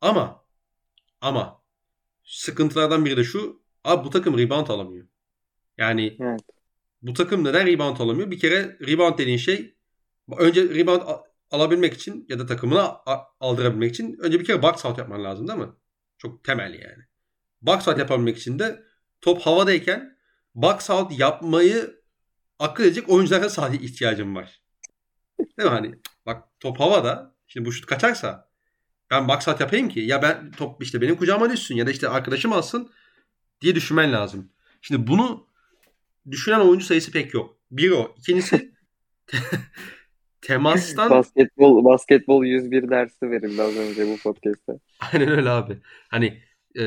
Ama 0.00 0.44
ama 1.20 1.62
sıkıntılardan 2.24 3.04
biri 3.04 3.16
de 3.16 3.24
şu. 3.24 3.62
Abi 3.84 4.04
bu 4.04 4.10
takım 4.10 4.38
rebound 4.38 4.68
alamıyor. 4.68 5.06
Yani 5.78 6.16
evet. 6.20 6.40
bu 7.02 7.12
takım 7.12 7.44
neden 7.44 7.66
rebound 7.66 7.98
alamıyor? 7.98 8.30
Bir 8.30 8.38
kere 8.38 8.78
rebound 8.86 9.18
dediğin 9.18 9.38
şey 9.38 9.74
önce 10.38 10.62
rebound 10.62 11.02
alabilmek 11.50 11.94
için 11.94 12.26
ya 12.28 12.38
da 12.38 12.46
takımına 12.46 13.00
aldırabilmek 13.40 13.90
için 13.94 14.16
önce 14.20 14.40
bir 14.40 14.44
kere 14.44 14.62
box 14.62 14.84
out 14.84 14.98
yapman 14.98 15.24
lazım 15.24 15.48
değil 15.48 15.58
mi? 15.58 15.68
Çok 16.18 16.44
temel 16.44 16.74
yani. 16.74 17.04
Box 17.62 17.88
out 17.88 17.98
yapabilmek 17.98 18.38
için 18.38 18.58
de 18.58 18.82
top 19.20 19.40
havadayken 19.40 20.18
box 20.54 20.90
out 20.90 21.18
yapmayı 21.18 22.00
akıl 22.58 22.84
edecek 22.84 23.08
oyunculara 23.08 23.50
sadece 23.50 23.84
ihtiyacım 23.84 24.36
var. 24.36 24.62
Değil 25.38 25.70
mi 25.70 25.74
hani? 25.74 25.94
Bak 26.26 26.44
top 26.60 26.80
havada. 26.80 27.34
Şimdi 27.46 27.66
bu 27.66 27.72
şut 27.72 27.86
kaçarsa 27.86 28.50
ben 29.10 29.28
box 29.28 29.48
out 29.48 29.60
yapayım 29.60 29.88
ki 29.88 30.00
ya 30.00 30.22
ben 30.22 30.50
top 30.50 30.82
işte 30.82 31.00
benim 31.00 31.16
kucağıma 31.16 31.52
düşsün 31.52 31.76
ya 31.76 31.86
da 31.86 31.90
işte 31.90 32.08
arkadaşım 32.08 32.52
alsın 32.52 32.90
diye 33.60 33.74
düşünmen 33.74 34.12
lazım. 34.12 34.52
Şimdi 34.80 35.06
bunu 35.06 35.46
düşünen 36.30 36.60
oyuncu 36.60 36.86
sayısı 36.86 37.12
pek 37.12 37.34
yok. 37.34 37.56
Bir 37.70 37.90
o. 37.90 38.14
İkincisi 38.18 38.72
temastan 40.40 41.10
basketbol 41.10 41.84
basketbol 41.84 42.44
101 42.44 42.90
dersi 42.90 43.30
verildi 43.30 43.62
az 43.62 43.76
önce 43.76 44.06
bu 44.06 44.16
podcast'te. 44.16 44.72
Aynen 45.12 45.28
öyle 45.28 45.50
abi. 45.50 45.78
Hani 46.08 46.42
e, 46.78 46.84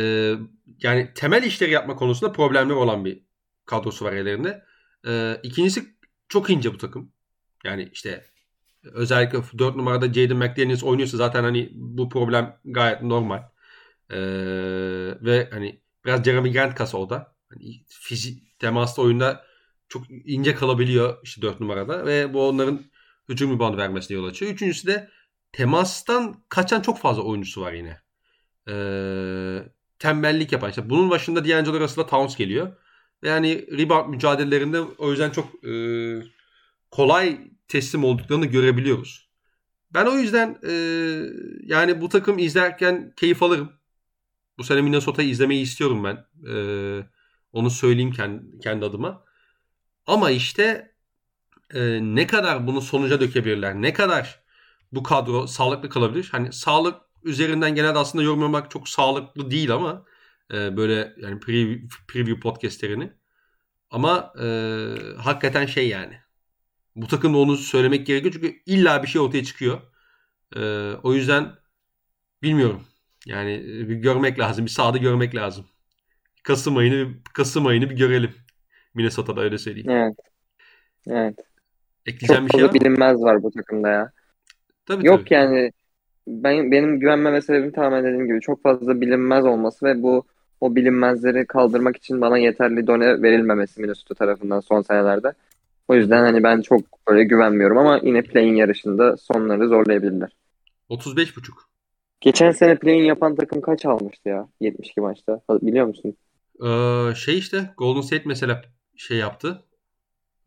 yani 0.84 1.10
temel 1.16 1.44
işleri 1.44 1.72
yapma 1.72 1.96
konusunda 1.96 2.32
problemler 2.32 2.76
olan 2.76 3.06
bir 3.06 3.24
kadrosu 3.66 4.06
var 4.06 4.14
ellerinde. 4.14 4.64
E, 5.08 5.38
ikincisi 5.44 5.84
çok 6.30 6.50
ince 6.50 6.74
bu 6.74 6.78
takım. 6.78 7.12
Yani 7.64 7.90
işte 7.94 8.24
özellikle 8.84 9.40
4 9.58 9.76
numarada 9.76 10.14
Jaden 10.14 10.38
McDaniels 10.38 10.84
oynuyorsa 10.84 11.18
zaten 11.18 11.44
hani 11.44 11.70
bu 11.74 12.10
problem 12.10 12.60
gayet 12.66 13.02
normal. 13.02 13.44
E, 14.10 14.18
ve 15.22 15.50
hani 15.52 15.82
biraz 16.06 16.24
Jeremy 16.24 16.54
Grant 16.54 16.76
kasa 16.76 16.98
o 16.98 17.10
da. 17.10 17.36
Hani 17.50 17.84
fizik 17.88 18.60
temasta 18.60 19.02
oyunda 19.02 19.46
çok 19.88 20.04
ince 20.10 20.56
kalabiliyor 20.56 21.18
işte 21.24 21.42
4 21.42 21.60
numarada 21.60 22.06
ve 22.06 22.34
bu 22.34 22.48
onların 22.48 22.82
hücum 23.30 23.56
rebound 23.56 23.78
vermesine 23.78 24.18
yol 24.18 24.26
açıyor. 24.26 24.52
Üçüncüsü 24.52 24.88
de 24.88 25.10
temastan 25.52 26.44
kaçan 26.50 26.82
çok 26.82 27.00
fazla 27.00 27.22
oyuncusu 27.22 27.62
var 27.62 27.74
yine. 27.74 28.02
Ee, 28.70 29.64
tembellik 30.00 30.52
yapan. 30.52 30.70
İşte 30.70 30.90
bunun 30.90 31.10
başında 31.10 31.46
D'Angelo 31.46 31.80
Russell'la 31.80 32.08
Towns 32.08 32.38
geliyor. 32.38 32.78
Yani 33.24 33.68
rebound 33.78 34.10
mücadelelerinde 34.10 34.82
o 34.82 35.12
yüzden 35.12 35.30
çok 35.30 35.66
e, 35.66 35.74
kolay 36.92 37.40
teslim 37.68 38.04
olduklarını 38.04 38.46
görebiliyoruz. 38.46 39.30
Ben 39.94 40.06
o 40.06 40.14
yüzden 40.18 40.60
e, 40.68 40.74
yani 41.64 42.02
bu 42.02 42.10
takım 42.10 42.40
izlerken 42.40 43.14
keyif 43.16 43.44
alırım. 43.44 43.72
Bu 44.58 44.64
sene 44.64 44.82
Minnesota'yı 44.82 45.30
izlemeyi 45.30 45.62
istiyorum 45.62 46.04
ben. 46.04 46.26
E, 46.54 46.56
onu 47.54 47.70
söyleyeyim 47.70 48.12
kendi, 48.12 48.60
kendi 48.60 48.86
adıma. 48.86 49.24
Ama 50.08 50.32
işte 50.32 50.96
e, 51.74 52.00
ne 52.02 52.28
kadar 52.28 52.68
bunu 52.68 52.82
sonuca 52.82 53.22
dökebilirler, 53.22 53.76
ne 53.82 53.94
kadar 53.94 54.44
bu 54.92 55.04
kadro 55.04 55.48
sağlıklı 55.48 55.90
kalabilir. 55.90 56.30
Hani 56.32 56.54
sağlık 56.54 57.02
üzerinden 57.24 57.76
genelde 57.76 58.00
aslında 58.00 58.24
yorumlamak 58.24 58.72
çok 58.72 58.90
sağlıklı 58.90 59.52
değil 59.52 59.72
ama 59.72 60.06
e, 60.54 60.78
böyle 60.78 61.16
yani 61.18 61.40
preview, 61.40 61.88
preview 62.08 62.40
podcastlerini. 62.40 63.14
Ama 63.90 64.34
e, 64.42 64.48
hakikaten 65.18 65.66
şey 65.66 65.88
yani. 65.88 66.23
Bu 66.96 67.08
takımda 67.08 67.38
onu 67.38 67.58
söylemek 67.58 68.08
gerekiyor 68.08 68.34
çünkü 68.34 68.56
illa 68.66 69.04
bir 69.04 69.08
şey 69.08 69.22
ortaya 69.22 69.44
çıkıyor. 69.44 69.82
E, 70.56 70.62
o 71.04 71.14
yüzden 71.14 71.46
bilmiyorum. 72.44 72.84
Yani 73.26 73.54
e, 73.54 73.90
bir 73.90 73.96
görmek 73.96 74.40
lazım. 74.40 74.66
Bir 74.66 74.72
sahada 74.72 74.98
görmek 74.98 75.36
lazım. 75.36 75.66
Kasım 76.44 76.78
ayını 76.78 77.14
Kasım 77.34 77.66
ayını 77.66 77.90
bir 77.90 77.96
görelim. 77.96 78.32
Minnesota'da 78.94 79.42
öyle 79.42 79.58
söyleyeyim. 79.58 79.90
Evet. 79.90 80.16
Evet. 81.08 81.36
Ekleyeceğim 82.06 82.48
Çok 82.48 82.54
bir 82.54 82.58
şey 82.60 82.68
var 82.68 82.74
bilinmez 82.74 83.22
var 83.22 83.44
bu 83.44 83.52
takımda 83.52 83.90
ya. 83.90 84.12
Tabii, 84.86 85.08
Yok 85.08 85.20
tabii. 85.20 85.34
yani 85.34 85.72
ben 86.28 86.72
benim 86.72 87.00
güvenmeme 87.00 87.42
sebebim 87.42 87.72
tamamen 87.72 88.04
dediğim 88.04 88.28
gibi 88.28 88.42
çok 88.42 88.64
fazla 88.64 89.02
bilinmez 89.02 89.46
olması 89.46 89.86
ve 89.86 90.04
bu 90.04 90.26
o 90.62 90.76
bilinmezleri 90.76 91.48
kaldırmak 91.48 91.98
için 91.98 92.22
bana 92.22 92.38
yeterli 92.38 92.88
done 92.88 93.22
verilmemesi 93.22 93.82
Minnesota 93.82 94.16
tarafından 94.16 94.60
son 94.60 94.82
senelerde. 94.82 95.34
O 95.94 95.96
yüzden 95.96 96.24
hani 96.24 96.44
ben 96.44 96.62
çok 96.62 96.82
böyle 97.08 97.24
güvenmiyorum 97.24 97.78
ama 97.78 98.00
yine 98.04 98.22
play'in 98.22 98.56
yarışında 98.56 99.18
sonları 99.18 99.68
zorlayabilirler. 99.68 100.30
35.5. 100.90 101.52
Geçen 102.22 102.52
sene 102.52 102.76
play'in 102.76 103.04
yapan 103.04 103.36
takım 103.36 103.62
kaç 103.62 103.86
almıştı 103.86 104.30
ya 104.30 104.48
72 104.60 105.02
maçta? 105.02 105.42
Biliyor 105.50 105.86
musun? 105.86 106.16
Ee, 106.66 107.16
şey 107.16 107.38
işte 107.38 107.58
Golden 107.78 108.02
State 108.02 108.24
mesela 108.26 108.62
şey 108.96 109.18
yaptı. 109.18 109.64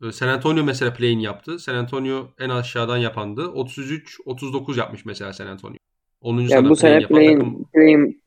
Ee, 0.03 0.11
San 0.11 0.27
Antonio 0.27 0.63
mesela 0.63 0.93
play'in 0.93 1.19
yaptı. 1.19 1.59
San 1.59 1.75
Antonio 1.75 2.27
en 2.39 2.49
aşağıdan 2.49 2.97
yapandı. 2.97 3.41
33-39 3.41 4.79
yapmış 4.79 5.05
mesela 5.05 5.33
San 5.33 5.47
Antonio. 5.47 5.77
10. 6.21 6.39
Yani 6.39 6.69
bu 6.69 6.75
sene 6.75 7.07
play'in, 7.07 7.39
takım... 7.39 7.65
play'in, 7.73 8.21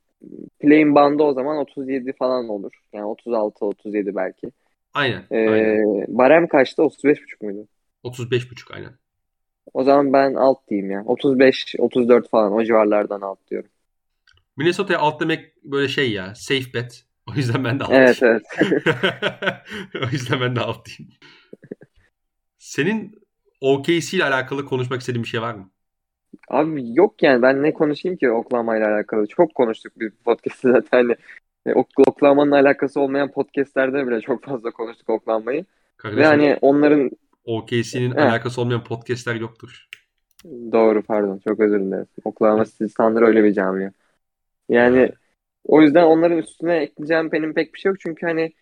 play'in 0.60 0.94
bandı 0.94 1.22
o 1.22 1.32
zaman 1.32 1.58
37 1.58 2.12
falan 2.12 2.48
olur. 2.48 2.72
Yani 2.92 3.04
36-37 3.04 4.14
belki. 4.14 4.50
Aynen. 4.94 5.24
Ee, 5.30 5.48
aynen. 5.48 6.04
Barem 6.08 6.48
kaçtı? 6.48 6.82
35.5 6.82 7.44
muydu? 7.44 7.68
35.5 8.04 8.74
aynen. 8.74 8.92
O 9.74 9.84
zaman 9.84 10.12
ben 10.12 10.34
alt 10.34 10.68
diyeyim 10.68 10.90
ya. 10.90 11.00
35-34 11.00 12.28
falan 12.28 12.52
o 12.52 12.64
civarlardan 12.64 13.20
alt 13.20 13.38
diyorum. 13.50 13.70
Minnesota'ya 14.56 14.98
alt 14.98 15.20
demek 15.20 15.64
böyle 15.64 15.88
şey 15.88 16.12
ya. 16.12 16.34
Safe 16.34 16.74
bet. 16.74 17.04
O 17.30 17.34
yüzden 17.34 17.64
ben 17.64 17.80
de 17.80 17.84
alt 17.84 17.92
Evet 17.92 18.22
evet. 18.22 18.42
o 20.02 20.10
yüzden 20.12 20.40
ben 20.40 20.56
de 20.56 20.60
alt 20.60 20.86
diyeyim. 20.86 21.14
Senin 22.58 23.14
OKC 23.60 24.16
ile 24.16 24.24
alakalı 24.24 24.64
konuşmak 24.64 25.00
istediğin 25.00 25.24
bir 25.24 25.28
şey 25.28 25.42
var 25.42 25.54
mı? 25.54 25.70
Abi 26.48 26.94
yok 26.94 27.22
yani 27.22 27.42
ben 27.42 27.62
ne 27.62 27.72
konuşayım 27.72 28.18
ki 28.18 28.30
Oklahoma 28.30 28.76
ile 28.76 28.86
alakalı. 28.86 29.26
Çok 29.26 29.54
konuştuk 29.54 30.00
bir 30.00 30.10
podcast'te 30.10 30.72
zaten. 30.72 30.88
Hani, 30.90 31.16
e, 31.66 31.72
Oklahoma'nın 32.06 32.50
alakası 32.50 33.00
olmayan 33.00 33.30
podcast'lerde 33.30 34.06
bile 34.06 34.20
çok 34.20 34.44
fazla 34.44 34.70
konuştuk 34.70 35.10
Oklahoma'yı. 35.10 35.64
Ve 36.04 36.24
hani 36.24 36.58
onların 36.60 37.10
OKC'nin 37.44 38.10
alakası 38.10 38.60
olmayan 38.60 38.84
podcast'ler 38.84 39.34
yoktur. 39.34 39.88
Doğru 40.44 41.02
pardon 41.02 41.40
çok 41.48 41.60
özür 41.60 41.80
dilerim. 41.80 42.06
Oklahoma 42.24 42.64
City 42.64 42.84
Thunder 42.84 43.22
öyle 43.22 43.44
bir 43.44 43.52
camia. 43.52 43.90
Yani 44.68 45.12
o 45.64 45.82
yüzden 45.82 46.02
onların 46.02 46.38
üstüne 46.38 46.76
ekleyeceğim 46.76 47.32
benim 47.32 47.54
pek 47.54 47.74
bir 47.74 47.78
şey 47.78 47.90
yok. 47.90 48.00
Çünkü 48.00 48.26
hani 48.26 48.52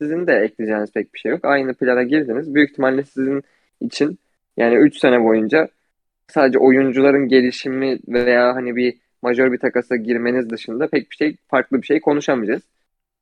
sizin 0.00 0.26
de 0.26 0.32
ekleyeceğiniz 0.32 0.92
pek 0.92 1.14
bir 1.14 1.18
şey 1.18 1.32
yok. 1.32 1.44
Aynı 1.44 1.74
plana 1.74 2.02
girdiniz. 2.02 2.54
Büyük 2.54 2.70
ihtimalle 2.70 3.04
sizin 3.04 3.42
için 3.80 4.18
yani 4.56 4.76
3 4.76 4.98
sene 4.98 5.24
boyunca 5.24 5.68
sadece 6.28 6.58
oyuncuların 6.58 7.28
gelişimi 7.28 7.98
veya 8.08 8.54
hani 8.54 8.76
bir 8.76 8.98
majör 9.22 9.52
bir 9.52 9.58
takasa 9.58 9.96
girmeniz 9.96 10.50
dışında 10.50 10.88
pek 10.88 11.10
bir 11.10 11.16
şey 11.16 11.36
farklı 11.48 11.82
bir 11.82 11.86
şey 11.86 12.00
konuşamayacağız. 12.00 12.62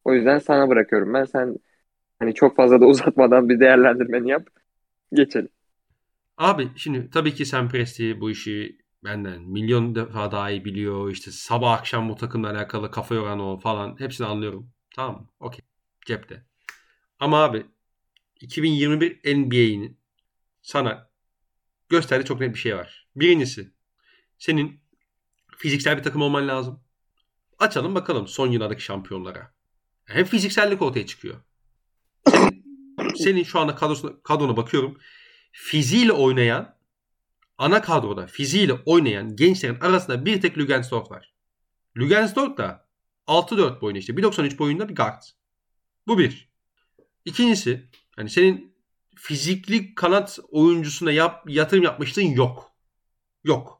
O 0.04 0.14
yüzden 0.14 0.38
sana 0.38 0.68
bırakıyorum 0.68 1.14
ben. 1.14 1.24
Sen 1.24 1.56
hani 2.18 2.34
çok 2.34 2.56
fazla 2.56 2.80
da 2.80 2.86
uzatmadan 2.86 3.48
bir 3.48 3.60
değerlendirmeni 3.60 4.30
yap. 4.30 4.48
Geçelim. 5.12 5.48
Abi 6.36 6.68
şimdi 6.76 7.10
tabii 7.10 7.34
ki 7.34 7.46
Sam 7.46 7.68
Presti 7.68 8.20
bu 8.20 8.30
işi 8.30 8.78
benden 9.04 9.42
milyon 9.42 9.94
defa 9.94 10.32
daha 10.32 10.50
iyi 10.50 10.64
biliyor. 10.64 11.10
İşte 11.10 11.30
sabah 11.30 11.72
akşam 11.72 12.08
bu 12.08 12.16
takımla 12.16 12.50
alakalı 12.50 12.90
kafa 12.90 13.14
yoran 13.14 13.40
o 13.40 13.58
falan. 13.58 14.00
Hepsini 14.00 14.26
anlıyorum. 14.26 14.70
Tamam 14.94 15.20
mı? 15.20 15.28
Okey. 15.40 15.60
Cepte. 16.06 16.44
Ama 17.20 17.44
abi 17.44 17.66
2021 18.40 19.20
NBA'nin 19.36 19.98
sana 20.62 21.10
gösterdiği 21.88 22.24
çok 22.24 22.40
net 22.40 22.54
bir 22.54 22.58
şey 22.58 22.76
var. 22.76 23.08
Birincisi 23.16 23.70
senin 24.38 24.80
fiziksel 25.56 25.98
bir 25.98 26.02
takım 26.02 26.22
olman 26.22 26.48
lazım. 26.48 26.80
Açalım 27.58 27.94
bakalım 27.94 28.28
son 28.28 28.50
yıllardaki 28.50 28.82
şampiyonlara. 28.82 29.52
Hem 30.04 30.24
fiziksellik 30.24 30.82
ortaya 30.82 31.06
çıkıyor. 31.06 31.40
Senin, 33.16 33.42
şu 33.42 33.60
anda 33.60 33.74
kadrosuna, 33.74 34.12
kadrona 34.22 34.56
bakıyorum. 34.56 34.98
Fiziğiyle 35.52 36.12
oynayan 36.12 36.76
ana 37.58 37.82
kadroda 37.82 38.26
fiziğiyle 38.26 38.72
oynayan 38.72 39.36
gençlerin 39.36 39.80
arasında 39.80 40.24
bir 40.24 40.40
tek 40.40 40.58
Lugensdorf 40.58 41.10
var. 41.10 41.34
Lugensdorf 41.96 42.56
da 42.56 42.88
6-4 43.26 43.80
boyunda 43.80 43.98
işte 43.98 44.12
1.93 44.12 44.58
boyunda 44.58 44.88
bir 44.88 44.94
guard. 44.94 45.22
Bu 46.06 46.18
bir. 46.18 46.48
İkincisi 47.24 47.90
hani 48.16 48.30
senin 48.30 48.76
fizikli 49.16 49.94
kanat 49.94 50.38
oyuncusuna 50.48 51.12
yap, 51.12 51.50
yatırım 51.50 51.84
yapmıştın 51.84 52.22
yok. 52.22 52.72
Yok. 53.44 53.75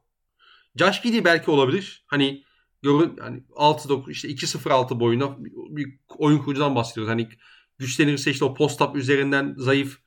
Josh 0.77 1.01
Giddy 1.01 1.23
belki 1.23 1.51
olabilir. 1.51 2.03
Hani 2.07 2.43
görün 2.83 3.17
hani 3.17 3.43
6 3.55 3.89
9 3.89 4.11
işte 4.11 4.27
2-0-6 4.27 4.99
boyunda 4.99 5.35
bir, 5.69 5.99
oyun 6.17 6.37
kurucudan 6.37 6.75
bahsediyoruz. 6.75 7.11
Hani 7.11 7.29
güçlenirse 7.77 8.31
işte 8.31 8.45
o 8.45 8.53
post 8.53 8.81
up 8.81 8.95
üzerinden 8.95 9.55
zayıf 9.57 9.99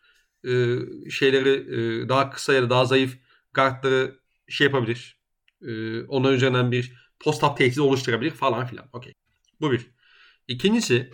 e, 0.45 0.51
şeyleri 1.11 1.51
e, 2.05 2.09
daha 2.09 2.31
kısa 2.31 2.53
ya 2.53 2.63
da 2.63 2.71
daha 2.71 2.85
zayıf 2.85 3.19
guardları 3.55 4.21
şey 4.49 4.67
yapabilir. 4.67 5.21
E, 5.63 6.03
onların 6.03 6.37
üzerinden 6.37 6.73
bir 6.73 6.93
post 7.21 7.45
up 7.45 7.57
tehdidi 7.57 7.81
oluşturabilir 7.81 8.31
falan 8.31 8.67
filan. 8.67 8.89
Okey. 8.93 9.13
Bu 9.61 9.73
bir. 9.73 9.91
İkincisi 10.49 11.11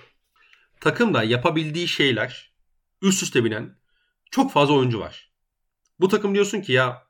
takımda 0.81 1.23
yapabildiği 1.23 1.89
şeyler 1.89 2.53
üst 3.03 3.23
üste 3.23 3.45
binen 3.45 3.79
çok 4.31 4.53
fazla 4.53 4.75
oyuncu 4.75 5.01
var. 5.01 5.33
Bu 6.01 6.09
takım 6.09 6.35
diyorsun 6.35 6.61
ki 6.61 6.73
ya 6.73 7.03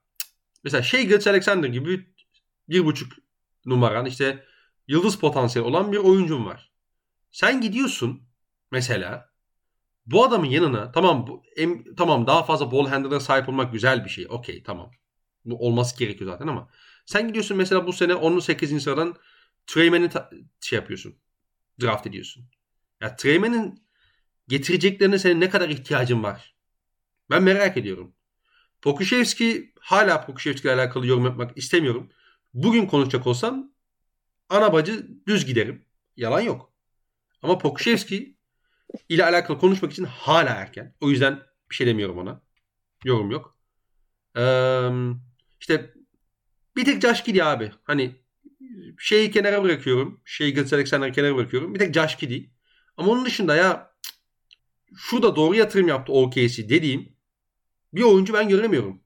mesela 0.65 0.83
şey 0.83 1.07
Gilles 1.07 1.27
Alexander 1.27 1.69
gibi 1.69 2.16
bir 2.69 2.85
buçuk 2.85 3.13
numaran 3.67 4.07
işte 4.07 4.45
yıldız 4.89 5.19
potansiyeli 5.19 5.69
olan 5.69 5.93
bir 5.93 5.97
oyuncun 5.97 6.47
var. 6.47 6.73
Sen 7.31 7.61
gidiyorsun 7.61 8.23
mesela 8.71 9.31
bu 10.07 10.25
adamın 10.25 10.47
yanına 10.47 10.93
tamam 10.93 11.27
bu, 11.27 11.43
em, 11.57 11.95
tamam 11.95 12.27
daha 12.27 12.43
fazla 12.43 12.73
ball 12.73 12.87
handler'a 12.87 13.21
sahip 13.21 13.49
olmak 13.49 13.73
güzel 13.73 14.05
bir 14.05 14.11
şey. 14.11 14.27
Okey 14.29 14.63
tamam. 14.63 14.91
Bu 15.45 15.67
olması 15.67 15.99
gerekiyor 15.99 16.31
zaten 16.33 16.47
ama 16.47 16.69
sen 17.07 17.29
gidiyorsun 17.29 17.57
mesela 17.57 17.87
bu 17.87 17.93
sene 17.93 18.15
18. 18.15 18.81
sıradan 18.81 19.17
Treyman'i 19.67 20.11
şey 20.61 20.79
yapıyorsun. 20.79 21.17
Draft 21.83 22.07
ediyorsun. 22.07 22.45
Ya 23.01 23.17
Treyman'in 23.17 23.87
getireceklerine 24.49 25.19
senin 25.19 25.41
ne 25.41 25.51
kadar 25.51 25.69
ihtiyacın 25.69 26.23
var? 26.23 26.55
Ben 27.31 27.43
merak 27.43 27.77
ediyorum. 27.77 28.15
Pokuševski 28.83 29.73
hala 29.81 30.27
Pokuševski 30.27 30.69
ile 30.69 30.75
alakalı 30.75 31.07
yorum 31.07 31.25
yapmak 31.25 31.59
istemiyorum. 31.59 32.11
Bugün 32.57 32.87
konuşacak 32.87 33.27
olsam 33.27 33.73
ana 34.49 34.73
bacı 34.73 35.09
düz 35.27 35.47
giderim. 35.47 35.85
Yalan 36.17 36.41
yok. 36.41 36.73
Ama 37.43 37.59
Pokuševski 37.59 38.37
ile 39.09 39.25
alakalı 39.25 39.59
konuşmak 39.59 39.93
için 39.93 40.05
hala 40.05 40.51
erken. 40.51 40.95
O 41.01 41.11
yüzden 41.11 41.43
bir 41.71 41.75
şey 41.75 41.87
demiyorum 41.87 42.19
ona. 42.19 42.43
Yorum 43.05 43.31
yok. 43.31 43.59
Ee, 44.37 44.91
işte 45.61 45.95
bir 46.77 46.85
tek 46.85 47.25
Giddy 47.25 47.43
abi. 47.43 47.73
Hani 47.85 48.17
şeyi 48.99 49.31
kenara 49.31 49.63
bırakıyorum. 49.63 50.21
Şeyi 50.25 50.55
Gilles 50.55 50.73
Alexander'ı 50.73 51.13
kenara 51.13 51.37
bırakıyorum. 51.37 51.75
Bir 51.75 51.79
tek 51.79 52.19
Giddy. 52.21 52.45
Ama 52.97 53.13
onun 53.13 53.25
dışında 53.25 53.57
ya 53.57 53.95
şu 54.97 55.23
da 55.23 55.37
doğru 55.37 55.55
yatırım 55.55 55.89
yaptı 55.89 56.13
OKC 56.13 56.69
dediğim 56.69 57.17
bir 57.93 58.03
oyuncu 58.03 58.35
ben 58.35 58.49
göremiyorum. 58.49 59.01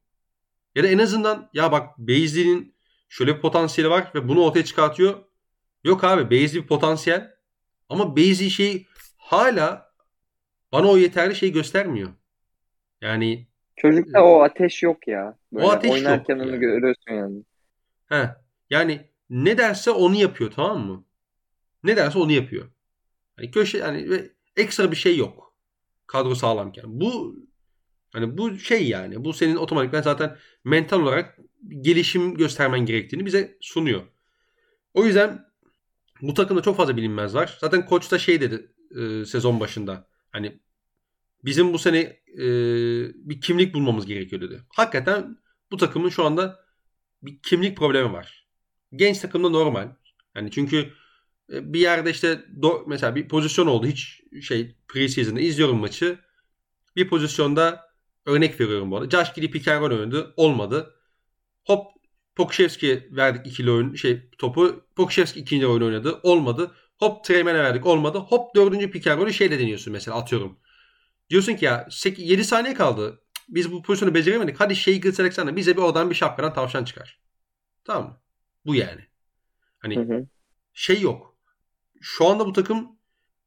Ya 0.75 0.83
da 0.83 0.89
en 0.89 0.99
azından 0.99 1.51
ya 1.55 1.73
bak 1.73 1.99
Beasley'nin 1.99 2.80
şöyle 3.11 3.37
bir 3.37 3.41
potansiyeli 3.41 3.91
var 3.91 4.11
ve 4.15 4.29
bunu 4.29 4.45
ortaya 4.45 4.65
çıkartıyor. 4.65 5.25
Yok 5.85 6.05
abi 6.05 6.31
Beasley 6.31 6.63
bir 6.63 6.67
potansiyel 6.67 7.35
ama 7.89 8.17
Beasley 8.17 8.51
şey 8.51 8.87
hala 9.17 9.93
bana 10.73 10.87
o 10.89 10.97
yeterli 10.97 11.35
şey 11.35 11.53
göstermiyor. 11.53 12.11
Yani 13.01 13.47
çocukta 13.77 14.25
o 14.25 14.43
ateş 14.43 14.83
yok 14.83 15.09
ya. 15.09 15.39
Böyle 15.53 15.67
o 15.67 15.71
ateş 15.71 15.91
oynarken 15.91 16.37
yok 16.37 16.45
onu 16.45 16.51
yani. 16.51 16.61
görüyorsun 16.61 17.13
yani. 17.13 17.45
He. 18.07 18.31
Yani 18.71 19.11
ne 19.31 19.59
derse 19.59 19.91
onu 19.91 20.15
yapıyor 20.15 20.51
tamam 20.51 20.87
mı? 20.87 21.05
Ne 21.85 21.97
derse 21.97 22.19
onu 22.19 22.33
yapıyor. 22.33 22.71
Yani 23.39 23.51
köşe 23.51 23.79
yani 23.79 24.31
ekstra 24.57 24.91
bir 24.91 24.97
şey 24.97 25.17
yok. 25.17 25.55
Kadro 26.07 26.35
sağlamken. 26.35 26.85
Bu 26.87 27.37
hani 28.13 28.39
bu 28.39 28.59
şey 28.59 28.89
yani 28.89 29.25
bu 29.25 29.33
senin 29.33 29.57
otomatikman 29.57 30.03
zaten 30.03 30.37
mental 30.65 31.01
olarak 31.01 31.39
gelişim 31.69 32.35
göstermen 32.35 32.87
gerektiğini 32.87 33.27
bize 33.27 33.57
sunuyor. 33.61 34.03
O 34.95 35.05
yüzden 35.05 35.47
bu 36.23 36.35
takımda 36.35 36.63
çok 36.63 36.77
fazla 36.77 36.97
bilinmez 36.97 37.35
var. 37.35 37.59
Zaten 37.61 37.87
koç 37.87 38.11
da 38.11 38.19
şey 38.19 38.41
dedi 38.41 38.73
e, 38.97 39.25
sezon 39.25 39.61
başında. 39.61 40.09
Hani 40.31 40.61
bizim 41.45 41.73
bu 41.73 41.79
sene 41.79 41.99
e, 42.35 42.45
bir 43.15 43.41
kimlik 43.41 43.75
bulmamız 43.75 44.07
gerekiyor 44.07 44.43
dedi. 44.43 44.63
Hakikaten 44.69 45.39
bu 45.71 45.77
takımın 45.77 46.09
şu 46.09 46.25
anda 46.25 46.65
bir 47.23 47.39
kimlik 47.43 47.77
problemi 47.77 48.13
var. 48.13 48.47
Genç 48.97 49.19
takımda 49.19 49.49
normal. 49.49 49.89
Yani 50.35 50.51
çünkü 50.51 50.93
e, 51.53 51.73
bir 51.73 51.81
yerde 51.81 52.11
işte 52.11 52.45
do, 52.63 52.85
mesela 52.87 53.15
bir 53.15 53.29
pozisyon 53.29 53.67
oldu. 53.67 53.87
Hiç 53.87 54.23
şey 54.43 54.77
preseason'da 54.89 55.41
izliyorum 55.41 55.79
maçı. 55.79 56.19
Bir 56.97 57.09
pozisyonda 57.09 57.91
örnek 58.27 58.61
veriyorum 58.61 58.91
bu 58.91 58.97
arada. 58.97 59.11
Josh 59.11 59.35
Giddy 59.35 59.51
pick 59.51 59.69
oynadı. 59.69 60.35
Olmadı. 60.37 60.95
Hop 61.71 61.93
Pokuševski'ye 62.37 63.09
verdik 63.11 63.47
ikili 63.47 63.71
oyun 63.71 63.95
şey 63.95 64.31
topu. 64.39 64.85
Pokuševski 64.97 65.41
ikinci 65.41 65.67
oyun 65.67 65.83
oynadı. 65.83 66.21
Olmadı. 66.23 66.75
Hop 66.99 67.25
Treymen'e 67.25 67.59
verdik. 67.59 67.87
Olmadı. 67.87 68.19
Hop 68.19 68.55
dördüncü 68.55 68.91
pick 68.91 69.07
and 69.07 69.31
şeyle 69.31 69.59
deniyorsun 69.59 69.93
mesela 69.93 70.17
atıyorum. 70.17 70.59
Diyorsun 71.31 71.55
ki 71.55 71.65
ya 71.65 71.89
7 72.17 72.45
saniye 72.45 72.75
kaldı. 72.75 73.23
Biz 73.49 73.73
bu 73.73 73.83
pozisyonu 73.83 74.15
beceremedik. 74.15 74.61
Hadi 74.61 74.77
şey 74.77 75.01
Gilles 75.01 75.21
Alexander 75.21 75.57
bize 75.57 75.77
bir 75.77 75.83
oradan 75.83 76.11
bir 76.11 76.15
şapkadan 76.15 76.55
tavşan 76.55 76.85
çıkar. 76.85 77.21
Tamam 77.85 78.09
mı? 78.09 78.21
Bu 78.67 78.75
yani. 78.75 79.01
Hani 79.79 79.97
hı 79.97 80.01
hı. 80.01 80.27
şey 80.73 81.01
yok. 81.01 81.39
Şu 82.01 82.27
anda 82.27 82.47
bu 82.47 82.53
takım 82.53 82.99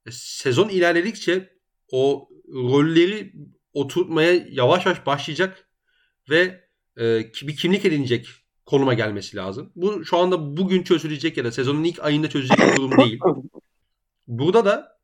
e, 0.05 0.11
sezon 0.11 0.69
ilerledikçe 0.69 1.57
o 1.91 2.29
rolleri 2.53 3.33
oturtmaya 3.73 4.33
yavaş 4.33 4.85
yavaş 4.85 5.05
başlayacak 5.05 5.67
ve 6.29 6.62
e, 6.99 7.31
bir 7.41 7.55
kimlik 7.55 7.85
edinecek 7.85 8.27
konuma 8.65 8.93
gelmesi 8.93 9.37
lazım. 9.37 9.71
Bu 9.75 10.05
şu 10.05 10.17
anda 10.17 10.57
bugün 10.57 10.83
çözülecek 10.83 11.37
ya 11.37 11.45
da 11.45 11.51
sezonun 11.51 11.83
ilk 11.83 12.03
ayında 12.03 12.29
çözülecek 12.29 12.71
bir 12.71 12.75
durum 12.75 12.97
değil. 12.97 13.19
Burada 14.27 14.65
da 14.65 14.99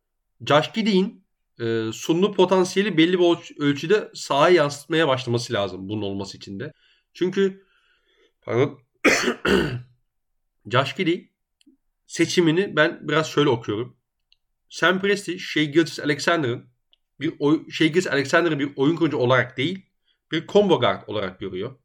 Josh 0.47 0.73
Giddey'in 0.73 1.23
e, 1.59 1.91
sunduğu 1.93 2.33
potansiyeli 2.33 2.97
belli 2.97 3.19
bir 3.19 3.59
ölçüde 3.59 4.11
sahaya 4.13 4.55
yansıtmaya 4.55 5.07
başlaması 5.07 5.53
lazım 5.53 5.89
bunun 5.89 6.01
olması 6.01 6.37
için 6.37 6.59
de. 6.59 6.73
Çünkü 7.13 7.65
pardon 8.41 8.79
Josh 10.71 10.95
Giddy 10.95 11.21
seçimini 12.07 12.75
ben 12.75 13.07
biraz 13.07 13.27
şöyle 13.27 13.49
okuyorum. 13.49 13.97
Sam 14.69 15.01
Presti, 15.01 15.39
Shea 15.39 15.63
Gilgis 15.63 15.99
Alexander'ın 15.99 16.69
bir 17.19 17.33
oy, 17.39 17.69
Shea 17.69 17.87
Gilgis 17.87 18.07
Alexander'ı 18.07 18.59
bir 18.59 18.69
oyun 18.75 18.95
kurucu 18.95 19.17
olarak 19.17 19.57
değil, 19.57 19.85
bir 20.32 20.47
combo 20.47 20.80
guard 20.80 21.03
olarak 21.07 21.39
görüyor. 21.39 21.75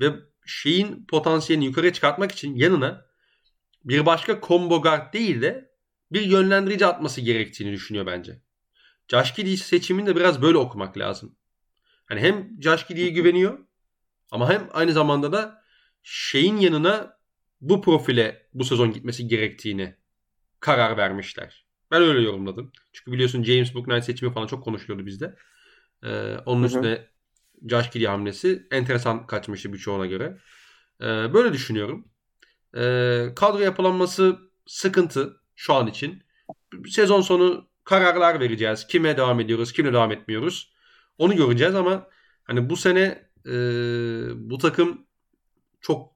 Ve 0.00 0.12
şeyin 0.46 1.06
potansiyelini 1.06 1.64
yukarı 1.64 1.92
çıkartmak 1.92 2.32
için 2.32 2.56
yanına 2.56 3.06
bir 3.84 4.06
başka 4.06 4.40
combo 4.40 4.82
guard 4.82 5.14
değil 5.14 5.42
de 5.42 5.70
bir 6.12 6.22
yönlendirici 6.22 6.86
atması 6.86 7.20
gerektiğini 7.20 7.72
düşünüyor 7.72 8.06
bence. 8.06 8.42
Josh 9.08 9.34
Giddy 9.34 9.56
seçimini 9.56 10.06
de 10.06 10.16
biraz 10.16 10.42
böyle 10.42 10.58
okumak 10.58 10.98
lazım. 10.98 11.36
Hani 12.06 12.20
hem 12.20 12.62
Josh 12.62 12.86
Giddy'ye 12.86 13.08
güveniyor 13.08 13.58
ama 14.30 14.50
hem 14.50 14.68
aynı 14.72 14.92
zamanda 14.92 15.32
da 15.32 15.62
şeyin 16.02 16.56
yanına 16.56 17.18
bu 17.60 17.82
profile 17.82 18.46
bu 18.54 18.64
sezon 18.64 18.92
gitmesi 18.92 19.28
gerektiğini 19.28 19.96
karar 20.60 20.96
vermişler. 20.96 21.66
Ben 21.90 22.02
öyle 22.02 22.20
yorumladım. 22.20 22.72
Çünkü 22.92 23.12
biliyorsun 23.12 23.42
James 23.42 23.74
Booknight 23.74 24.04
seçimi 24.04 24.32
falan 24.32 24.46
çok 24.46 24.64
konuşuluyordu 24.64 25.06
bizde. 25.06 25.36
Ee, 26.02 26.36
onun 26.46 26.62
üstüne 26.62 27.09
Josh 27.68 27.90
Giddy 27.90 28.06
hamlesi 28.06 28.66
enteresan 28.70 29.26
kaçmıştı 29.26 29.72
birçoğuna 29.72 30.06
göre. 30.06 30.38
Ee, 31.00 31.04
böyle 31.06 31.52
düşünüyorum. 31.52 32.08
Ee, 32.76 33.26
kadro 33.36 33.58
yapılanması 33.58 34.38
sıkıntı 34.66 35.40
şu 35.54 35.74
an 35.74 35.86
için. 35.86 36.22
Sezon 36.88 37.20
sonu 37.20 37.68
kararlar 37.84 38.40
vereceğiz. 38.40 38.86
Kime 38.86 39.16
devam 39.16 39.40
ediyoruz, 39.40 39.72
kimle 39.72 39.92
devam 39.92 40.12
etmiyoruz. 40.12 40.72
Onu 41.18 41.36
göreceğiz 41.36 41.74
ama 41.74 42.08
hani 42.44 42.70
bu 42.70 42.76
sene 42.76 43.30
e, 43.46 43.52
bu 44.50 44.58
takım 44.58 45.06
çok 45.80 46.12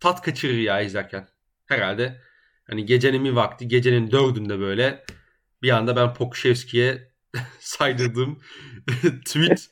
tat 0.00 0.22
kaçırır 0.22 0.58
ya 0.58 0.80
izlerken. 0.80 1.28
Herhalde 1.66 2.20
hani 2.64 2.86
gecenin 2.86 3.24
bir 3.24 3.30
vakti 3.30 3.68
gecenin 3.68 4.10
dördünde 4.10 4.58
böyle 4.58 5.04
bir 5.62 5.70
anda 5.70 5.96
ben 5.96 6.14
Pokuševski'ye 6.14 7.12
saydırdığım 7.60 8.40
tweet 9.24 9.70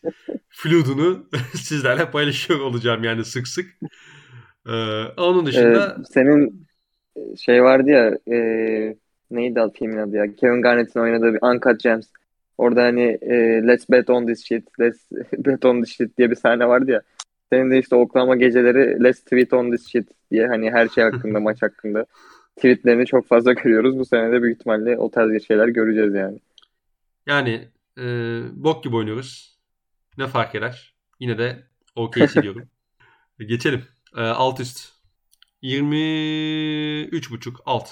fludunu 0.48 1.26
sizlerle 1.54 2.10
paylaşıyor 2.10 2.60
olacağım 2.60 3.04
yani 3.04 3.24
sık 3.24 3.48
sık. 3.48 3.66
Ee, 4.68 5.04
onun 5.16 5.46
dışında 5.46 5.96
ee, 6.00 6.04
senin 6.04 6.66
şey 7.36 7.62
vardı 7.62 7.90
ya 7.90 8.18
e, 8.36 8.38
neydi 9.30 9.60
filmin 9.78 9.96
adı 9.96 10.16
ya 10.16 10.34
Kevin 10.34 10.62
Garnett'in 10.62 11.00
oynadığı 11.00 11.34
bir 11.34 11.42
Uncut 11.42 11.80
Gems. 11.80 12.06
Orada 12.58 12.82
hani 12.82 13.18
e, 13.20 13.36
let's 13.66 13.90
bet 13.90 14.10
on 14.10 14.26
this 14.26 14.46
shit, 14.46 14.80
let's 14.80 14.98
bet 15.32 15.64
on 15.64 15.82
this 15.82 15.96
shit 15.96 16.18
diye 16.18 16.30
bir 16.30 16.36
sahne 16.36 16.68
vardı 16.68 16.90
ya. 16.90 17.02
Senin 17.52 17.70
de 17.70 17.78
işte 17.78 17.96
Oklahoma 17.96 18.36
geceleri 18.36 19.04
let's 19.04 19.20
tweet 19.20 19.52
on 19.52 19.70
this 19.70 19.88
shit 19.88 20.08
diye 20.30 20.46
hani 20.46 20.70
her 20.70 20.88
şey 20.88 21.04
hakkında 21.04 21.40
maç 21.48 21.62
hakkında 21.62 22.06
tweetlerini 22.56 23.06
çok 23.06 23.26
fazla 23.26 23.52
görüyoruz. 23.52 23.98
Bu 23.98 24.04
sene 24.04 24.32
de 24.32 24.42
büyük 24.42 24.56
ihtimalle 24.56 24.98
o 24.98 25.10
tarz 25.10 25.30
bir 25.30 25.40
şeyler 25.40 25.68
göreceğiz 25.68 26.14
yani. 26.14 26.38
Yani 27.26 27.68
e, 27.98 28.04
bok 28.52 28.84
gibi 28.84 28.96
oynuyoruz. 28.96 29.57
Ne 30.18 30.26
fark 30.26 30.54
eder? 30.54 30.94
Yine 31.20 31.38
de 31.38 31.62
OKC 31.94 32.42
diyorum. 32.42 32.68
Geçelim. 33.38 33.84
E, 34.16 34.20
alt 34.20 34.60
üst. 34.60 34.92
23.5 35.62 37.54
alt. 37.66 37.88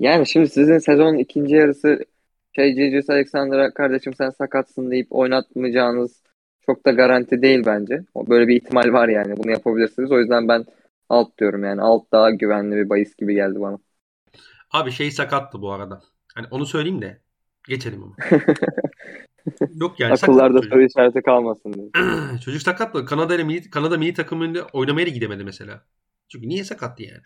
Yani 0.00 0.26
şimdi 0.26 0.48
sizin 0.48 0.78
sezonun 0.78 1.18
ikinci 1.18 1.54
yarısı 1.54 2.04
şey 2.56 2.74
Cicius 2.74 3.10
Alexander'a 3.10 3.74
kardeşim 3.74 4.14
sen 4.14 4.30
sakatsın 4.30 4.90
deyip 4.90 5.06
oynatmayacağınız 5.10 6.22
çok 6.66 6.86
da 6.86 6.90
garanti 6.90 7.42
değil 7.42 7.62
bence. 7.66 8.04
Böyle 8.16 8.48
bir 8.48 8.56
ihtimal 8.56 8.92
var 8.92 9.08
yani. 9.08 9.36
Bunu 9.36 9.50
yapabilirsiniz. 9.50 10.12
O 10.12 10.20
yüzden 10.20 10.48
ben 10.48 10.64
alt 11.08 11.38
diyorum 11.38 11.64
yani. 11.64 11.82
Alt 11.82 12.12
daha 12.12 12.30
güvenli 12.30 12.76
bir 12.76 12.88
bahis 12.88 13.16
gibi 13.16 13.34
geldi 13.34 13.60
bana. 13.60 13.78
Abi 14.70 14.92
şey 14.92 15.10
sakattı 15.10 15.62
bu 15.62 15.72
arada. 15.72 16.02
Hani 16.34 16.46
onu 16.50 16.66
söyleyeyim 16.66 17.02
de 17.02 17.20
geçelim 17.68 18.02
ama. 18.02 18.14
Yok 19.74 20.00
yani 20.00 20.12
Akıllarda 20.12 20.62
soru 20.62 20.82
işareti 20.82 21.22
kalmasın 21.22 21.72
diye. 21.72 21.90
çocuk 22.44 22.62
sakatlı. 22.62 23.04
Kanada 23.04 23.34
ile 23.34 23.44
milli, 23.44 23.70
Kanada 23.70 23.98
milli 23.98 24.14
takımında 24.14 24.66
oynamaya 24.72 25.06
da 25.06 25.10
gidemedi 25.10 25.44
mesela. 25.44 25.82
Çünkü 26.28 26.48
niye 26.48 26.64
sakattı 26.64 27.02
yani? 27.02 27.20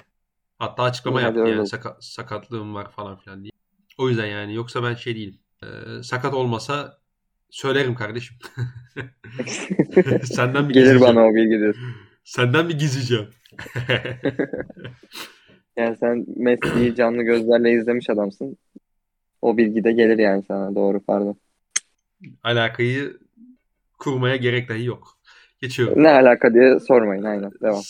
Hatta 0.58 0.82
açıklama 0.82 1.22
Hadi 1.22 1.38
yaptı 1.38 1.52
yani 1.52 1.68
saka, 1.68 1.96
sakatlığım 2.00 2.74
var 2.74 2.90
falan 2.90 3.16
filan 3.16 3.42
diye. 3.42 3.50
O 3.98 4.08
yüzden 4.08 4.26
yani 4.26 4.54
yoksa 4.54 4.82
ben 4.82 4.94
şey 4.94 5.16
değilim. 5.16 5.38
Ee, 5.62 6.02
sakat 6.02 6.34
olmasa 6.34 6.98
söylerim 7.50 7.94
kardeşim. 7.94 8.36
Senden 10.24 10.68
bir 10.68 10.74
Gelir 10.74 11.00
bana 11.00 11.26
o 11.26 11.34
bilgi 11.34 11.78
Senden 12.24 12.68
bir 12.68 12.78
gizleyeceğim. 12.78 13.28
yani 15.76 15.96
sen 15.96 16.26
Messi'yi 16.36 16.94
canlı 16.94 17.22
gözlerle 17.22 17.72
izlemiş 17.72 18.10
adamsın. 18.10 18.56
O 19.42 19.56
bilgi 19.56 19.84
de 19.84 19.92
gelir 19.92 20.18
yani 20.18 20.42
sana. 20.42 20.74
Doğru 20.74 21.00
pardon. 21.04 21.36
Alakayı 22.42 23.18
kurmaya 23.98 24.36
gerek 24.36 24.68
dahi 24.68 24.84
yok. 24.84 25.18
Geçiyorum. 25.60 26.02
Ne 26.02 26.10
alaka 26.10 26.54
diye 26.54 26.80
sormayın 26.80 27.22
aynen. 27.22 27.50
Devam. 27.62 27.82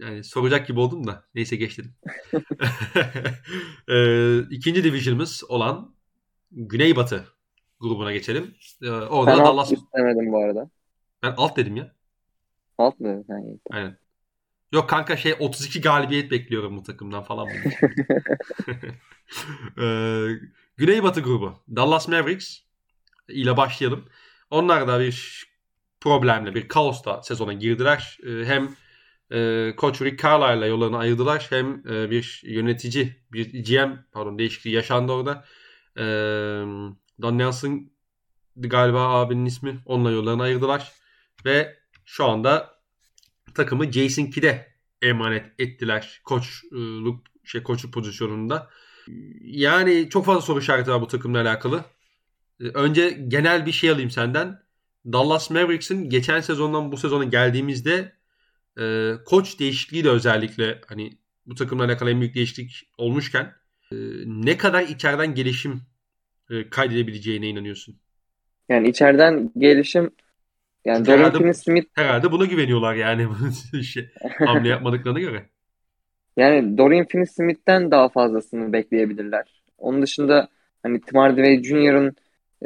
Yani 0.00 0.24
soracak 0.24 0.66
gibi 0.66 0.80
oldum 0.80 1.06
da. 1.06 1.24
Neyse 1.34 1.56
geçtim. 1.56 1.94
ee, 3.88 4.38
ikinci 4.38 4.84
division'ımız 4.84 5.44
olan 5.48 5.94
Güneybatı 6.52 7.24
grubuna 7.80 8.12
geçelim. 8.12 8.54
Ee, 8.82 8.90
orada 8.90 9.30
ben 9.30 9.38
Dallas... 9.38 9.72
alt 9.72 9.78
istemedim 9.78 10.32
bu 10.32 10.44
arada. 10.44 10.70
Ben 11.22 11.34
alt 11.36 11.56
dedim 11.56 11.76
ya. 11.76 11.92
Alt 12.78 13.00
mı? 13.00 13.24
Yani. 13.28 13.58
Aynen. 13.70 13.96
Yok 14.72 14.88
kanka 14.88 15.16
şey 15.16 15.34
32 15.38 15.80
galibiyet 15.80 16.30
bekliyorum 16.30 16.76
bu 16.76 16.82
takımdan 16.82 17.22
falan. 17.22 17.48
ee, 19.80 20.26
Güneybatı 20.76 21.20
grubu. 21.20 21.54
Dallas 21.76 22.08
Mavericks 22.08 22.58
ile 23.32 23.56
başlayalım. 23.56 24.04
Onlar 24.50 24.88
da 24.88 25.00
bir 25.00 25.46
problemle, 26.00 26.54
bir 26.54 26.68
kaosla 26.68 27.22
sezona 27.22 27.52
girdiler. 27.52 28.18
Ee, 28.26 28.44
hem 28.44 28.76
e, 29.32 29.72
Koç 29.76 30.02
Rick 30.02 30.22
Carlisle'la 30.22 30.66
yollarını 30.66 30.98
ayırdılar. 30.98 31.46
Hem 31.50 31.82
e, 31.88 32.10
bir 32.10 32.40
yönetici, 32.44 33.16
bir 33.32 33.64
GM 33.64 33.92
pardon 34.12 34.38
değişikliği 34.38 34.74
yaşandı 34.74 35.12
orada. 35.12 35.44
E, 35.96 36.04
Nelson 37.18 37.90
galiba 38.56 39.08
abinin 39.08 39.46
ismi. 39.46 39.82
Onunla 39.86 40.10
yollarını 40.10 40.42
ayırdılar. 40.42 40.92
Ve 41.44 41.76
şu 42.04 42.24
anda 42.24 42.74
takımı 43.54 43.92
Jason 43.92 44.26
Kidd'e 44.26 44.74
emanet 45.02 45.60
ettiler. 45.60 46.20
Koçluk 46.24 47.26
şey 47.44 47.62
koçu 47.62 47.90
pozisyonunda. 47.90 48.70
Yani 49.40 50.08
çok 50.10 50.26
fazla 50.26 50.40
soru 50.40 50.58
işareti 50.60 50.90
var 50.90 51.00
bu 51.00 51.06
takımla 51.06 51.40
alakalı. 51.40 51.84
Önce 52.60 53.10
genel 53.10 53.66
bir 53.66 53.72
şey 53.72 53.90
alayım 53.90 54.10
senden. 54.10 54.58
Dallas 55.06 55.50
Mavericks'in 55.50 56.10
geçen 56.10 56.40
sezondan 56.40 56.92
bu 56.92 56.96
sezona 56.96 57.24
geldiğimizde 57.24 58.12
e, 58.80 59.12
koç 59.26 59.60
değişikliği 59.60 60.04
de 60.04 60.10
özellikle 60.10 60.80
hani 60.86 61.10
bu 61.46 61.54
takımla 61.54 61.84
alakalı 61.84 62.10
en 62.10 62.20
büyük 62.20 62.34
değişiklik 62.34 62.90
olmuşken 62.98 63.52
e, 63.92 63.96
ne 64.26 64.56
kadar 64.56 64.82
içeriden 64.82 65.34
gelişim 65.34 65.82
e, 66.50 66.70
kaydedebileceğine 66.70 67.48
inanıyorsun? 67.48 67.96
Yani 68.68 68.88
içeriden 68.88 69.50
gelişim 69.58 70.10
yani 70.84 71.06
Dorian 71.06 71.32
Finney-Smith 71.32 71.86
herhalde 71.94 72.32
buna 72.32 72.44
güveniyorlar 72.44 72.94
yani 72.94 73.26
şey, 73.84 74.08
hamle 74.38 74.68
yapmadıklarına 74.68 75.20
göre. 75.20 75.46
Yani 76.36 76.78
Dorian 76.78 77.06
Finney-Smith'ten 77.06 77.90
daha 77.90 78.08
fazlasını 78.08 78.72
bekleyebilirler. 78.72 79.62
Onun 79.78 80.02
dışında 80.02 80.48
hani 80.82 81.00
Tim 81.00 81.18
Hardaway 81.18 81.62
Jr.'ın 81.62 82.16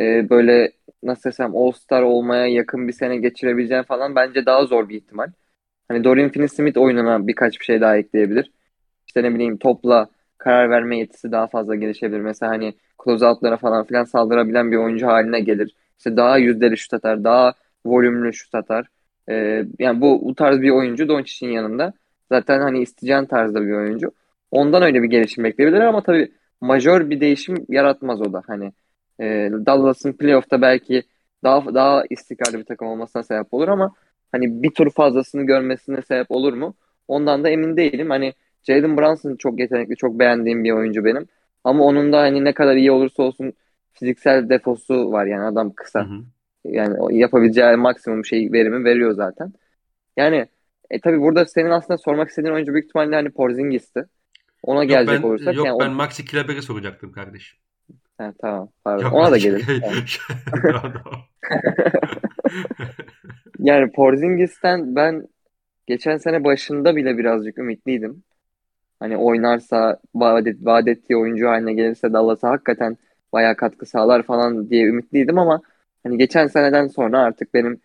e, 0.01 0.31
böyle 0.31 0.73
nasıl 1.03 1.31
desem 1.31 1.57
All-Star 1.57 2.03
olmaya 2.03 2.47
yakın 2.47 2.89
bir 2.89 2.93
sene 2.93 3.17
geçirebileceğin 3.17 3.83
falan 3.83 4.15
bence 4.17 4.47
daha 4.47 4.65
zor 4.67 4.89
bir 4.89 4.97
ihtimal. 4.97 5.31
Hani 5.89 6.05
Dorian 6.05 6.31
Finney-Smith 6.31 6.79
oyununa 6.79 7.27
birkaç 7.27 7.61
bir 7.61 7.65
şey 7.65 7.81
daha 7.81 7.97
ekleyebilir. 7.97 8.53
İşte 9.07 9.23
ne 9.23 9.35
bileyim 9.35 9.57
topla 9.57 10.09
karar 10.39 10.71
verme 10.71 10.99
yetisi 10.99 11.33
daha 11.33 11.47
fazla 11.47 11.75
gelişebilir. 11.75 12.21
Mesela 12.21 12.53
hani 12.53 12.75
closeout'lara 13.05 13.57
falan 13.57 13.85
filan 13.85 14.05
saldırabilen 14.05 14.73
bir 14.73 14.77
oyuncu 14.77 15.07
haline 15.07 15.41
gelir. 15.41 15.75
İşte 15.99 16.17
daha 16.17 16.39
yüzdeli 16.39 16.79
şut 16.79 16.95
atar, 16.95 17.25
daha 17.25 17.55
volümlü 17.87 18.33
şut 18.33 18.55
atar. 18.55 18.87
Ee, 19.29 19.65
yani 19.79 20.01
bu, 20.01 20.21
bu 20.25 20.35
tarz 20.35 20.61
bir 20.61 20.71
oyuncu 20.71 21.09
Doncic'in 21.09 21.51
yanında. 21.51 21.93
Zaten 22.33 22.61
hani 22.61 22.83
isteyeceğin 22.83 23.25
tarzda 23.25 23.63
bir 23.67 23.73
oyuncu. 23.73 24.13
Ondan 24.51 24.83
öyle 24.83 25.03
bir 25.03 25.09
gelişim 25.09 25.45
bekleyebilir 25.45 25.81
ama 25.81 26.03
tabii 26.03 26.33
majör 26.61 27.11
bir 27.11 27.21
değişim 27.21 27.67
yaratmaz 27.69 28.21
o 28.21 28.33
da. 28.33 28.43
Hani 28.47 28.73
e, 29.21 29.25
Dallas'ın 29.67 30.13
playoff'ta 30.13 30.63
belki 30.63 31.03
daha 31.45 31.75
daha 31.75 32.05
istikrarlı 32.11 32.59
bir 32.59 32.65
takım 32.65 32.89
olmasına 32.89 33.23
sebep 33.23 33.55
olur 33.55 33.69
ama 33.69 33.95
hani 34.33 34.63
bir 34.63 34.71
tur 34.71 34.91
fazlasını 34.91 35.43
görmesine 35.43 36.03
sebep 36.03 36.31
olur 36.31 36.53
mu? 36.53 36.75
Ondan 37.09 37.45
da 37.45 37.51
emin 37.51 37.77
değilim. 37.77 38.11
Hani 38.11 38.33
Jalen 38.63 38.97
Brunson 38.97 39.37
çok 39.37 39.61
yetenekli, 39.61 39.97
çok 39.97 40.19
beğendiğim 40.19 40.65
bir 40.65 40.71
oyuncu 40.71 41.05
benim. 41.05 41.27
Ama 41.65 41.85
onun 41.85 42.13
da 42.13 42.21
hani 42.21 42.45
ne 42.45 42.53
kadar 42.53 42.77
iyi 42.77 42.91
olursa 42.91 43.23
olsun 43.23 43.53
fiziksel 43.93 44.49
defosu 44.49 45.13
var 45.13 45.27
yani 45.27 45.45
adam 45.45 45.73
kısa. 45.73 46.01
Hı 46.01 46.05
hı. 46.05 46.25
Yani 46.65 47.19
yapabileceği 47.19 47.77
maksimum 47.77 48.25
şey 48.25 48.53
verimi 48.53 48.85
veriyor 48.85 49.13
zaten. 49.13 49.53
Yani 50.17 50.47
e, 50.91 51.01
tabii 51.01 51.21
burada 51.21 51.47
senin 51.47 51.71
aslında 51.71 51.99
sormak 51.99 52.29
istediğin 52.29 52.55
oyuncu 52.55 52.73
büyük 52.73 52.87
ihtimalle 52.87 53.15
hani 53.15 53.31
Porzingis'ti. 53.31 54.05
Ona 54.63 54.83
yok 54.83 54.89
gelecek 54.89 55.23
ben, 55.23 55.29
olursak. 55.29 55.55
Yok 55.55 55.67
yani 55.67 55.81
ben 55.81 55.91
o... 55.91 55.95
Maxi 55.95 56.25
Kleber'e 56.25 56.63
soracaktım 56.63 57.13
kardeşim. 57.13 57.59
Ha, 58.19 58.33
tamam 58.41 58.69
pardon. 58.85 59.05
Yok, 59.05 59.15
Ona 59.15 59.31
da 59.31 59.39
gelir. 59.39 59.67
yani 63.59 63.93
Porzingis'ten 63.93 64.97
ben 64.97 65.29
geçen 65.87 66.17
sene 66.17 66.45
başında 66.45 66.97
bile 66.97 67.19
birazcık 67.19 67.59
ümitliydim. 67.59 68.23
Hani 69.01 69.17
oynarsa 69.17 70.01
vaat, 70.15 70.47
et, 70.47 70.57
vaat 70.63 70.89
ettiği 70.89 71.17
oyuncu 71.17 71.49
haline 71.49 71.73
gelirse 71.73 72.13
Dallas'a 72.13 72.51
hakikaten 72.51 72.97
bayağı 73.33 73.57
katkı 73.57 73.87
sağlar 73.87 74.23
falan 74.23 74.71
diye 74.71 74.85
ümitliydim 74.87 75.39
ama 75.39 75.63
hani 76.03 76.19
geçen 76.19 76.47
seneden 76.47 76.87
sonra 76.87 77.19
artık 77.19 77.55
benim 77.55 77.81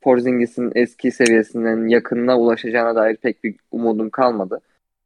Porzingis'in 0.00 0.72
eski 0.74 1.10
seviyesinden 1.10 1.88
yakınına 1.88 2.38
ulaşacağına 2.38 2.94
dair 2.94 3.16
pek 3.16 3.44
bir 3.44 3.56
umudum 3.70 4.10
kalmadı. 4.10 4.60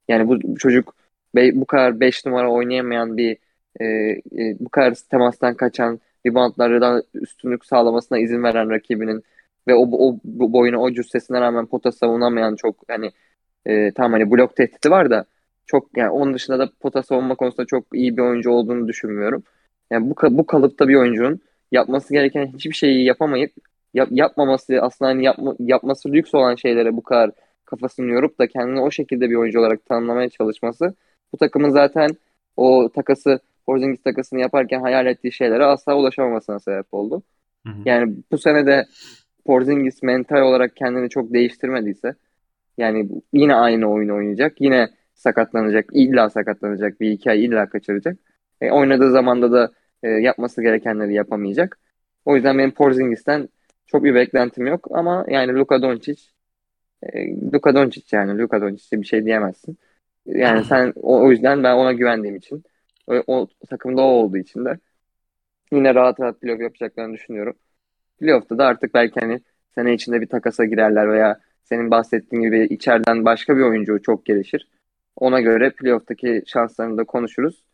Yani 0.08 0.28
bu 0.28 0.56
çocuk 0.56 0.94
bu 1.34 1.66
kadar 1.66 2.00
5 2.00 2.26
numara 2.26 2.50
oynayamayan 2.50 3.16
bir 3.16 3.36
e, 3.80 3.84
e, 3.84 4.20
bu 4.60 4.68
kadar 4.68 4.94
temastan 5.10 5.54
kaçan 5.54 6.00
reboundlardan 6.26 7.02
üstünlük 7.14 7.64
sağlamasına 7.64 8.18
izin 8.18 8.42
veren 8.42 8.70
rakibinin 8.70 9.22
ve 9.68 9.74
o, 9.74 9.82
o 9.82 10.18
boyuna 10.52 10.78
o 10.78 10.92
cüssesine 10.92 11.40
rağmen 11.40 11.66
pota 11.66 11.92
savunamayan 11.92 12.56
çok 12.56 12.76
hani 12.88 13.10
e, 13.66 13.92
tam 13.92 14.12
hani 14.12 14.30
blok 14.30 14.56
tehdidi 14.56 14.90
var 14.90 15.10
da 15.10 15.24
çok 15.66 15.96
yani 15.96 16.10
onun 16.10 16.34
dışında 16.34 16.58
da 16.58 16.70
pota 16.80 17.02
savunma 17.02 17.34
konusunda 17.34 17.66
çok 17.66 17.84
iyi 17.94 18.16
bir 18.16 18.22
oyuncu 18.22 18.50
olduğunu 18.50 18.88
düşünmüyorum. 18.88 19.42
Yani 19.90 20.10
bu 20.10 20.14
bu 20.30 20.46
kalıpta 20.46 20.88
bir 20.88 20.94
oyuncunun 20.94 21.40
yapması 21.72 22.14
gereken 22.14 22.46
hiçbir 22.46 22.74
şeyi 22.74 23.04
yapamayıp 23.04 23.52
yap, 23.94 24.08
yapmaması 24.10 24.78
aslında 24.80 25.10
hani 25.10 25.24
yapma, 25.24 25.56
yapması 25.58 26.12
lüks 26.12 26.34
olan 26.34 26.54
şeylere 26.54 26.96
bu 26.96 27.02
kadar 27.02 27.30
kafasını 27.64 28.10
yorup 28.10 28.38
da 28.38 28.46
kendini 28.46 28.80
o 28.80 28.90
şekilde 28.90 29.30
bir 29.30 29.34
oyuncu 29.36 29.60
olarak 29.60 29.86
tanımlamaya 29.86 30.28
çalışması 30.28 30.94
bu 31.32 31.36
takımın 31.36 31.70
zaten 31.70 32.10
o 32.56 32.88
takası 32.94 33.40
Porzingis 33.66 34.02
takasını 34.02 34.40
yaparken 34.40 34.80
hayal 34.80 35.06
ettiği 35.06 35.32
şeylere 35.32 35.64
asla 35.64 35.96
ulaşamamasına 35.96 36.60
sebep 36.60 36.94
oldu. 36.94 37.22
Hı 37.66 37.72
hı. 37.72 37.78
Yani 37.84 38.14
bu 38.32 38.38
sene 38.38 38.66
de 38.66 38.86
Porzingis 39.44 40.02
mental 40.02 40.40
olarak 40.40 40.76
kendini 40.76 41.08
çok 41.08 41.32
değiştirmediyse 41.32 42.14
yani 42.78 43.08
yine 43.32 43.54
aynı 43.54 43.92
oyunu 43.92 44.14
oynayacak. 44.14 44.60
Yine 44.60 44.88
sakatlanacak. 45.14 45.90
illa 45.92 46.30
sakatlanacak. 46.30 47.00
Bir 47.00 47.10
iki 47.10 47.30
ay 47.30 47.44
illa 47.44 47.68
kaçıracak. 47.68 48.16
E, 48.60 48.70
oynadığı 48.70 49.10
zamanda 49.10 49.52
da 49.52 49.72
e, 50.02 50.08
yapması 50.08 50.62
gerekenleri 50.62 51.14
yapamayacak. 51.14 51.78
O 52.24 52.36
yüzden 52.36 52.58
benim 52.58 52.70
Porzingis'ten 52.70 53.48
çok 53.86 54.04
bir 54.04 54.14
beklentim 54.14 54.66
yok 54.66 54.88
ama 54.90 55.24
yani 55.28 55.54
Luka 55.54 55.82
Doncic 55.82 56.22
e, 57.02 57.36
Luka 57.52 57.74
Doncic 57.74 58.16
yani 58.16 58.38
Luka 58.38 58.60
Doncic'e 58.60 59.00
bir 59.00 59.06
şey 59.06 59.24
diyemezsin. 59.24 59.78
Yani 60.26 60.64
sen 60.68 60.92
o, 60.96 61.20
o 61.24 61.30
yüzden 61.30 61.62
ben 61.62 61.74
ona 61.74 61.92
güvendiğim 61.92 62.36
için 62.36 62.64
o, 63.07 63.22
o 63.26 63.48
takımda 63.70 64.03
o 64.03 64.05
olduğu 64.05 64.36
için 64.36 64.64
de 64.64 64.78
yine 65.72 65.94
rahat 65.94 66.20
rahat 66.20 66.40
playoff 66.40 66.61
yapacaklarını 66.61 67.14
düşünüyorum. 67.14 67.55
Playoff'ta 68.20 68.59
da 68.59 68.66
artık 68.66 68.94
belki 68.94 69.20
hani 69.20 69.40
sene 69.74 69.94
içinde 69.94 70.20
bir 70.20 70.26
takasa 70.26 70.64
girerler 70.64 71.12
veya 71.12 71.40
senin 71.64 71.90
bahsettiğin 71.90 72.42
gibi 72.42 72.64
içeriden 72.64 73.24
başka 73.24 73.57
bir 73.57 73.62
oyuncu 73.62 74.03
çok 74.03 74.26
gelişir. 74.26 74.68
Ona 75.16 75.40
göre 75.40 75.70
playoff'taki 75.70 76.42
şanslarını 76.46 76.98
da 76.98 77.05
konuşuruz. 77.05 77.64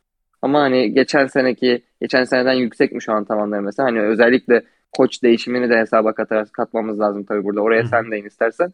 Ama 0.42 0.60
hani 0.60 0.92
geçen 0.92 1.26
seneki, 1.26 1.82
geçen 2.00 2.24
seneden 2.24 2.52
yüksek 2.52 2.92
mi 2.92 3.02
şu 3.02 3.12
an 3.12 3.24
tavanları 3.24 3.62
mesela? 3.62 3.88
Hani 3.88 4.00
özellikle 4.00 4.62
koç 4.92 5.22
değişimini 5.22 5.70
de 5.70 5.78
hesaba 5.78 6.14
katar, 6.14 6.48
katmamız 6.52 7.00
lazım 7.00 7.24
tabii 7.24 7.44
burada. 7.44 7.60
Oraya 7.60 7.84
sen 7.84 8.10
de 8.10 8.18
in 8.18 8.24
istersen. 8.24 8.72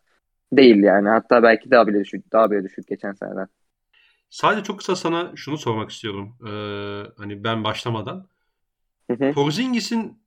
Değil 0.53 0.83
yani. 0.83 1.09
Hatta 1.09 1.43
belki 1.43 1.71
daha 1.71 1.87
bile 1.87 2.01
düşük, 2.01 2.33
daha 2.33 2.51
bile 2.51 2.65
düşük 2.65 2.89
geçen 2.89 3.13
seneden. 3.13 3.47
Sadece 4.35 4.62
çok 4.62 4.78
kısa 4.78 4.97
sana 4.97 5.32
şunu 5.37 5.59
sormak 5.59 5.91
istiyorum. 5.91 6.37
Ee, 6.43 6.51
hani 7.18 7.45
ben 7.45 7.64
başlamadan. 7.64 8.26
Hı 9.11 9.26
hı. 9.26 9.32
Porzingis'in 9.32 10.18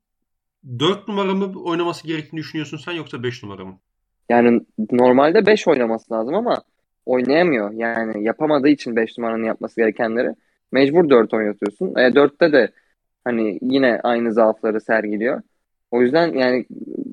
4 0.79 1.07
numara 1.07 1.33
mı 1.33 1.63
oynaması 1.63 2.07
gerektiğini 2.07 2.39
düşünüyorsun 2.39 2.77
sen 2.77 2.91
yoksa 2.91 3.23
5 3.23 3.43
numara 3.43 3.65
mı? 3.65 3.79
Yani 4.29 4.61
normalde 4.91 5.45
5 5.45 5.67
oynaması 5.67 6.13
lazım 6.13 6.35
ama 6.35 6.61
oynayamıyor. 7.05 7.71
Yani 7.71 8.23
yapamadığı 8.23 8.69
için 8.69 8.95
5 8.95 9.17
numaranın 9.17 9.43
yapması 9.43 9.81
gerekenleri 9.81 10.29
mecbur 10.71 11.09
4 11.09 11.33
oynatıyorsun. 11.33 11.95
E, 11.95 12.15
4'te 12.15 12.51
de 12.51 12.71
hani 13.23 13.59
yine 13.61 13.99
aynı 14.03 14.33
zaafları 14.33 14.81
sergiliyor. 14.81 15.41
O 15.91 16.01
yüzden 16.01 16.33
yani 16.33 16.65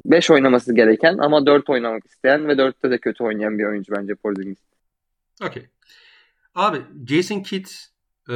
5 0.05 0.31
oynaması 0.31 0.75
gereken 0.75 1.19
ama 1.19 1.47
4 1.47 1.71
oynamak 1.71 2.07
isteyen 2.07 2.49
ve 2.49 2.53
4'te 2.53 2.91
de 2.91 2.99
kötü 2.99 3.25
oynayan 3.25 3.59
bir 3.59 3.65
oyuncu 3.65 3.95
bence 3.97 4.15
Porzingis. 4.15 4.59
Okey. 5.47 5.67
Abi 6.55 6.83
Jason 7.07 7.41
Kidd 7.41 7.67
e, 8.29 8.35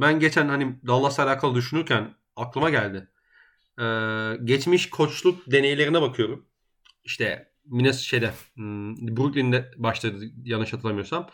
ben 0.00 0.20
geçen 0.20 0.48
hani 0.48 0.76
Dallas'la 0.86 1.24
alakalı 1.24 1.54
düşünürken 1.54 2.14
aklıma 2.36 2.70
geldi. 2.70 3.08
Ee, 3.80 4.36
geçmiş 4.44 4.90
koçluk 4.90 5.50
deneylerine 5.52 6.02
bakıyorum. 6.02 6.46
İşte 7.04 7.52
Minnesota 7.64 8.04
şeyde 8.04 8.32
hmm, 8.54 9.16
Brooklyn'de 9.16 9.70
başladı 9.76 10.24
yanlış 10.44 10.72
hatırlamıyorsam. 10.72 11.28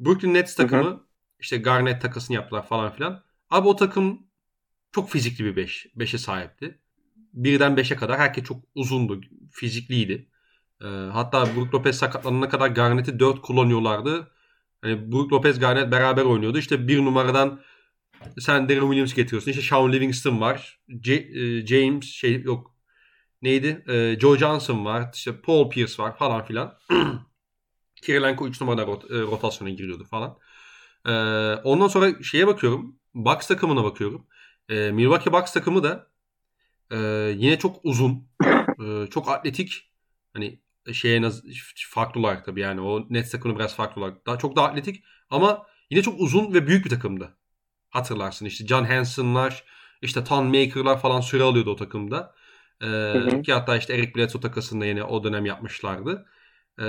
Brooklyn 0.00 0.34
Nets 0.34 0.54
takımı 0.54 0.84
hı 0.84 0.90
hı. 0.90 1.00
işte 1.40 1.56
Garnett 1.56 2.02
takasını 2.02 2.36
yaptılar 2.36 2.66
falan 2.66 2.92
filan. 2.92 3.22
Abi 3.50 3.68
o 3.68 3.76
takım 3.76 4.26
çok 4.92 5.10
fizikli 5.10 5.44
bir 5.44 5.56
5. 5.56 5.86
Beş, 5.96 6.14
5'e 6.14 6.18
sahipti. 6.18 6.78
Birden 7.32 7.76
5'e 7.76 7.96
kadar 7.96 8.18
herkes 8.18 8.44
çok 8.44 8.62
uzundu. 8.74 9.20
Fizikliydi. 9.50 10.28
Ee, 10.82 10.86
hatta 11.12 11.56
Brook 11.56 11.74
Lopez 11.74 11.98
sakatlanana 11.98 12.48
kadar 12.48 12.68
Garnett'i 12.68 13.18
4 13.18 13.42
kullanıyorlardı. 13.42 14.32
Hani 14.82 15.12
Brook 15.12 15.32
Lopez 15.32 15.58
Garnett 15.58 15.92
beraber 15.92 16.22
oynuyordu. 16.24 16.58
İşte 16.58 16.88
bir 16.88 17.04
numaradan 17.04 17.60
sen 18.38 18.68
Darren 18.68 18.80
Williams 18.80 19.14
getiriyorsun. 19.14 19.50
İşte 19.50 19.62
Sean 19.62 19.92
Livingston 19.92 20.40
var. 20.40 20.80
J- 21.02 21.14
e, 21.14 21.66
James 21.66 22.04
şey 22.04 22.42
yok. 22.42 22.74
Neydi? 23.42 23.84
Ee, 23.88 24.16
Joe 24.20 24.36
Johnson 24.36 24.84
var. 24.84 25.10
İşte 25.14 25.40
Paul 25.40 25.70
Pierce 25.70 26.02
var 26.02 26.16
falan 26.18 26.44
filan. 26.44 26.78
Kirilenko 28.02 28.48
3 28.48 28.60
numarada 28.60 28.82
rot- 28.82 29.16
e, 29.18 29.22
rotasyona 29.22 29.70
giriyordu 29.70 30.04
falan. 30.04 30.38
Ee, 31.06 31.10
ondan 31.64 31.88
sonra 31.88 32.22
şeye 32.22 32.46
bakıyorum. 32.46 32.96
Bucks 33.14 33.46
takımına 33.48 33.84
bakıyorum. 33.84 34.26
Ee, 34.68 34.90
Milwaukee 34.92 35.32
Bucks 35.32 35.52
takımı 35.52 35.82
da 35.82 36.10
e, 36.90 36.96
yine 37.38 37.58
çok 37.58 37.76
uzun. 37.84 38.28
E, 38.86 39.06
çok 39.10 39.28
atletik. 39.30 39.90
Hani 40.34 40.60
şeye 40.92 41.22
farklı 41.90 42.20
olarak 42.20 42.44
tabii 42.44 42.60
yani 42.60 42.80
o 42.80 43.06
Nets 43.10 43.30
takımı 43.30 43.58
biraz 43.58 43.76
farklı 43.76 44.02
olarak. 44.02 44.26
Daha 44.26 44.38
çok 44.38 44.56
daha 44.56 44.66
atletik 44.66 45.04
ama 45.30 45.66
yine 45.90 46.02
çok 46.02 46.20
uzun 46.20 46.54
ve 46.54 46.66
büyük 46.66 46.84
bir 46.84 46.90
takımdı. 46.90 47.36
Hatırlarsın 47.90 48.46
işte 48.46 48.66
John 48.66 48.84
Hanson'lar, 48.84 49.64
işte 50.02 50.24
Ton 50.24 50.46
Maker'lar 50.46 51.00
falan 51.00 51.20
süre 51.20 51.42
alıyordu 51.42 51.70
o 51.70 51.76
takımda. 51.76 52.34
Ee, 52.82 52.86
hı 52.86 53.18
hı. 53.18 53.42
Ki 53.42 53.52
hatta 53.52 53.76
işte 53.76 53.94
Eric 53.94 54.14
Bledsoe 54.14 54.40
takasında 54.40 54.86
yine 54.86 55.04
o 55.04 55.24
dönem 55.24 55.46
yapmışlardı. 55.46 56.26
Ee, 56.80 56.84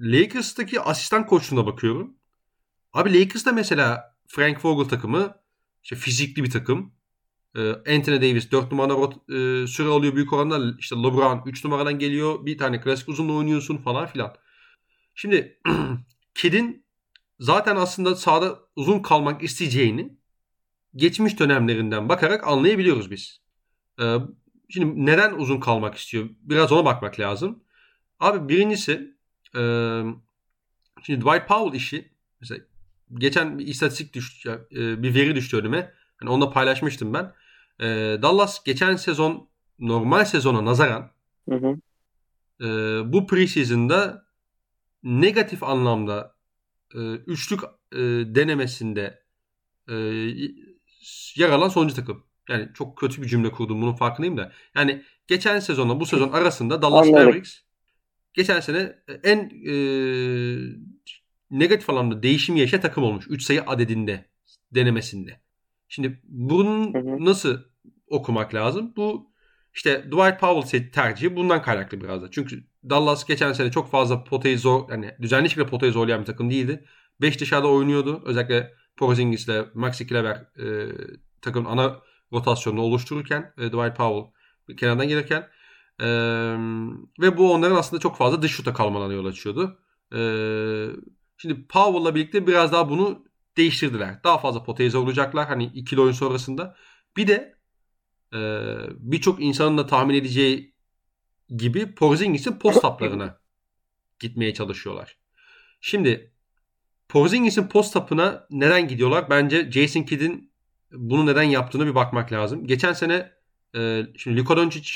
Lakers'taki 0.00 0.80
asistan 0.80 1.26
koçluğuna 1.26 1.66
bakıyorum. 1.66 2.14
Abi 2.92 3.20
Lakers'ta 3.20 3.52
mesela 3.52 4.16
Frank 4.26 4.64
Vogel 4.64 4.88
takımı 4.88 5.36
işte 5.82 5.96
fizikli 5.96 6.44
bir 6.44 6.50
takım. 6.50 6.97
Ee, 7.56 7.70
Anthony 7.70 8.16
Davis 8.16 8.52
4 8.52 8.72
numara 8.72 8.92
rot, 8.92 9.14
e, 9.14 9.66
süre 9.66 9.88
alıyor 9.88 10.14
büyük 10.14 10.32
oranda. 10.32 10.76
İşte 10.78 10.96
LeBron 10.96 11.42
3 11.46 11.64
numaradan 11.64 11.98
geliyor. 11.98 12.46
Bir 12.46 12.58
tane 12.58 12.80
klasik 12.80 13.08
uzunla 13.08 13.32
oynuyorsun 13.32 13.76
falan 13.76 14.06
filan. 14.06 14.34
Şimdi 15.14 15.60
Kid'in 16.34 16.86
zaten 17.40 17.76
aslında 17.76 18.16
sahada 18.16 18.58
uzun 18.76 19.02
kalmak 19.02 19.42
isteyeceğini 19.42 20.18
geçmiş 20.96 21.38
dönemlerinden 21.38 22.08
bakarak 22.08 22.46
anlayabiliyoruz 22.46 23.10
biz. 23.10 23.40
Ee, 24.00 24.16
şimdi 24.68 25.06
neden 25.06 25.34
uzun 25.34 25.60
kalmak 25.60 25.94
istiyor? 25.94 26.28
Biraz 26.40 26.72
ona 26.72 26.84
bakmak 26.84 27.20
lazım. 27.20 27.64
Abi 28.20 28.48
birincisi 28.48 29.16
e, 29.56 29.60
şimdi 31.02 31.20
Dwight 31.20 31.48
Powell 31.48 31.72
işi 31.76 32.12
mesela 32.40 32.60
geçen 33.14 33.58
bir 33.58 33.66
istatistik 33.66 34.14
düştü, 34.14 34.66
e, 34.72 35.02
bir 35.02 35.14
veri 35.14 35.34
düştü 35.34 35.56
önüme. 35.56 35.92
Hani 36.20 36.30
onu 36.30 36.40
da 36.40 36.50
paylaşmıştım 36.50 37.14
ben. 37.14 37.32
E, 37.80 37.86
Dallas 38.22 38.64
geçen 38.64 38.96
sezon 38.96 39.48
normal 39.78 40.24
sezona 40.24 40.64
nazaran 40.64 41.10
hı 41.48 41.54
hı. 41.54 41.76
E, 42.60 42.68
bu 43.12 43.26
preseason'da 43.26 44.26
negatif 45.02 45.62
anlamda 45.62 46.34
üçlük 47.26 47.60
denemesinde 48.34 49.22
yer 51.36 51.50
alan 51.50 51.68
sonuncu 51.68 51.94
takım. 51.94 52.24
Yani 52.48 52.68
çok 52.74 52.96
kötü 52.96 53.22
bir 53.22 53.28
cümle 53.28 53.50
kurdum 53.50 53.82
bunun 53.82 53.92
farkındayım 53.92 54.36
da. 54.36 54.52
Yani 54.74 55.02
geçen 55.26 55.58
sezonla 55.58 56.00
bu 56.00 56.06
sezon 56.06 56.32
arasında 56.32 56.82
Dallas 56.82 57.06
Anladım. 57.06 57.26
Mavericks 57.26 57.60
geçen 58.34 58.60
sene 58.60 58.98
en 59.24 59.38
e, 59.66 59.74
negatif 61.50 61.90
anlamda 61.90 62.22
değişim 62.22 62.56
yaşa 62.56 62.80
takım 62.80 63.04
olmuş. 63.04 63.26
3 63.28 63.42
sayı 63.42 63.62
adedinde 63.62 64.28
denemesinde. 64.74 65.40
Şimdi 65.88 66.22
hı. 66.98 67.24
nasıl 67.24 67.58
okumak 68.08 68.54
lazım? 68.54 68.92
Bu 68.96 69.30
işte 69.74 70.04
Dwight 70.06 70.40
Powell 70.40 70.90
tercihi 70.92 71.36
bundan 71.36 71.62
kaynaklı 71.62 72.00
biraz 72.00 72.22
da. 72.22 72.30
Çünkü 72.30 72.64
Dallas 72.90 73.24
geçen 73.24 73.52
sene 73.52 73.70
çok 73.70 73.90
fazla 73.90 74.24
potayı 74.24 74.58
zor, 74.58 74.90
yani 74.90 75.14
düzenli 75.20 75.48
şekilde 75.50 75.66
potayı 75.66 75.92
zorlayan 75.92 76.20
bir 76.20 76.26
takım 76.26 76.50
değildi. 76.50 76.84
5 77.20 77.40
dışarıda 77.40 77.68
oynuyordu. 77.68 78.22
Özellikle 78.24 78.74
Porzingis 78.96 79.44
ile 79.48 79.64
Maxi 79.74 80.06
Kleber 80.06 80.34
e, 80.34 80.92
takımın 81.42 81.70
ana 81.70 82.00
rotasyonunu 82.32 82.80
oluştururken 82.82 83.52
e, 83.58 83.66
Dwight 83.66 83.96
Powell 83.96 84.32
kenardan 84.76 85.08
gelirken 85.08 85.48
e, 86.00 86.06
ve 87.20 87.36
bu 87.38 87.52
onların 87.52 87.76
aslında 87.76 88.00
çok 88.00 88.16
fazla 88.16 88.42
dış 88.42 88.52
şuta 88.52 88.72
kalmalarına 88.72 89.14
yol 89.14 89.26
açıyordu. 89.26 89.78
E, 90.14 90.20
Şimdi 91.38 91.66
Powell'la 91.66 92.14
birlikte 92.14 92.46
biraz 92.46 92.72
daha 92.72 92.88
bunu 92.90 93.24
değiştirdiler. 93.58 94.24
Daha 94.24 94.38
fazla 94.38 94.62
potaya 94.62 94.98
olacaklar 94.98 95.48
hani 95.48 95.64
ikili 95.64 96.00
oyun 96.00 96.12
sonrasında. 96.12 96.76
Bir 97.16 97.26
de 97.26 97.58
e, 98.34 98.38
birçok 98.98 99.42
insanın 99.42 99.78
da 99.78 99.86
tahmin 99.86 100.14
edeceği 100.14 100.74
gibi 101.56 101.94
Porzingis'in 101.94 102.52
post 102.52 102.82
taplarına 102.82 103.40
gitmeye 104.20 104.54
çalışıyorlar. 104.54 105.18
Şimdi 105.80 106.32
Porzingis'in 107.08 107.68
post 107.68 107.92
tapına 107.92 108.46
neden 108.50 108.88
gidiyorlar? 108.88 109.30
Bence 109.30 109.70
Jason 109.72 110.02
Kidd'in 110.02 110.52
bunu 110.92 111.26
neden 111.26 111.42
yaptığını 111.42 111.86
bir 111.86 111.94
bakmak 111.94 112.32
lazım. 112.32 112.66
Geçen 112.66 112.92
sene 112.92 113.32
e, 113.76 114.06
şimdi 114.16 114.36
Luka 114.40 114.56
Doncic 114.56 114.90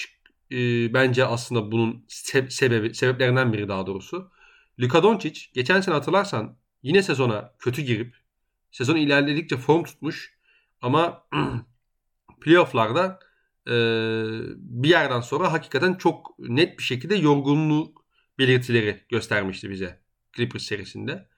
e, 0.51 0.57
bence 0.95 1.25
aslında 1.25 1.73
bunun 1.73 2.05
se- 2.09 2.51
sebebi 2.51 2.95
sebeplerinden 2.95 3.53
biri 3.53 3.69
daha 3.69 3.87
doğrusu. 3.87 4.31
Luka 4.81 5.03
Doncic 5.03 5.41
geçen 5.55 5.81
sene 5.81 5.95
hatırlarsan 5.95 6.57
yine 6.83 7.03
sezona 7.03 7.55
kötü 7.59 7.83
girip 7.83 8.22
sezon 8.73 8.97
ilerledikçe 8.97 9.57
form 9.57 9.85
tutmuş 9.85 10.35
ama 10.81 11.29
playofflarda 12.41 13.19
e, 13.67 13.75
bir 14.57 14.89
yerden 14.89 15.21
sonra 15.21 15.53
hakikaten 15.53 15.95
çok 15.95 16.39
net 16.39 16.79
bir 16.79 16.83
şekilde 16.85 17.15
yorgunluk 17.15 18.05
belirtileri 18.39 19.07
göstermişti 19.09 19.71
bize 19.71 20.03
Clippers 20.37 20.63
serisinde. 20.63 21.29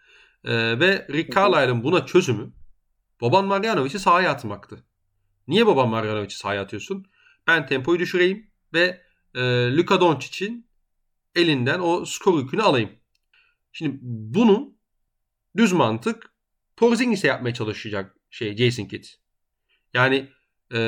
E, 0.44 0.80
ve 0.80 1.06
Rick 1.10 1.36
Carlisle'ın 1.36 1.84
buna 1.84 2.06
çözümü 2.06 2.52
Boban 3.20 3.44
Marjanovic'i 3.44 3.98
sahaya 3.98 4.30
atmaktı. 4.30 4.84
Niye 5.48 5.66
Boban 5.66 5.88
Marjanovic'i 5.88 6.36
sahaya 6.36 6.62
atıyorsun? 6.62 7.06
Ben 7.46 7.66
tempoyu 7.66 7.98
düşüreyim 7.98 8.50
ve 8.74 9.02
e, 9.34 9.40
Luka 9.76 10.00
Doncic'in 10.00 10.66
elinden 11.34 11.80
o 11.80 12.04
skor 12.04 12.38
yükünü 12.38 12.62
alayım. 12.62 12.90
Şimdi 13.72 13.98
bunu 14.02 14.74
düz 15.56 15.72
mantık 15.72 16.33
Porzingis'e 16.76 17.28
yapmaya 17.28 17.54
çalışacak 17.54 18.16
şey 18.30 18.56
Jason 18.56 18.84
Kidd. 18.84 19.04
Yani 19.94 20.30
e, 20.70 20.78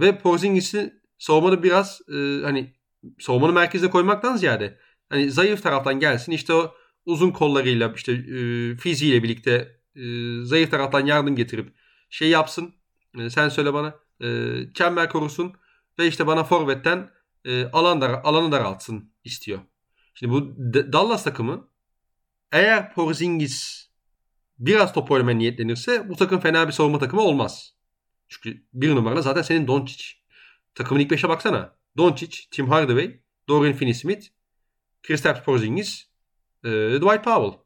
ve 0.00 0.18
Porzingis'i 0.18 0.94
savunmada 1.18 1.62
biraz 1.62 2.00
e, 2.08 2.42
hani 2.42 2.74
savunmanın 3.18 3.54
merkezine 3.54 3.90
koymaktan 3.90 4.36
ziyade 4.36 4.78
hani 5.08 5.30
zayıf 5.30 5.62
taraftan 5.62 6.00
gelsin 6.00 6.32
işte 6.32 6.52
o 6.52 6.74
uzun 7.06 7.30
kollarıyla 7.30 7.92
işte 7.96 8.12
e, 8.12 8.76
fiziğiyle 8.76 9.22
birlikte 9.22 9.80
e, 9.96 10.02
zayıf 10.44 10.70
taraftan 10.70 11.06
yardım 11.06 11.36
getirip 11.36 11.74
şey 12.10 12.28
yapsın. 12.28 12.74
E, 13.18 13.30
sen 13.30 13.48
söyle 13.48 13.74
bana. 13.74 13.94
E, 14.22 14.56
çember 14.74 15.08
korusun 15.08 15.52
ve 15.98 16.06
işte 16.06 16.26
bana 16.26 16.44
forvetten 16.44 17.10
e, 17.44 17.64
alan 17.64 18.00
dar, 18.00 18.10
alanı 18.24 18.52
daraltsın 18.52 19.12
istiyor. 19.24 19.60
Şimdi 20.14 20.32
bu 20.32 20.54
D- 20.74 20.92
Dallas 20.92 21.24
takımı 21.24 21.68
eğer 22.52 22.94
Porzingis 22.94 23.89
biraz 24.60 24.92
top 24.92 25.10
oynamaya 25.10 25.36
niyetlenirse 25.36 26.08
bu 26.08 26.16
takım 26.16 26.40
fena 26.40 26.66
bir 26.66 26.72
savunma 26.72 26.98
takımı 26.98 27.22
olmaz. 27.22 27.74
Çünkü 28.28 28.64
bir 28.72 28.94
numara 28.94 29.22
zaten 29.22 29.42
senin 29.42 29.66
Doncic. 29.66 30.04
Takımın 30.74 31.00
ilk 31.00 31.10
beşe 31.10 31.28
baksana. 31.28 31.76
Doncic, 31.96 32.38
Tim 32.50 32.68
Hardaway, 32.68 33.20
Dorian 33.48 33.74
Finney-Smith, 33.74 34.28
Kristaps 35.02 35.44
Porzingis, 35.44 36.06
e, 36.64 36.68
Dwight 36.70 37.24
Powell. 37.24 37.60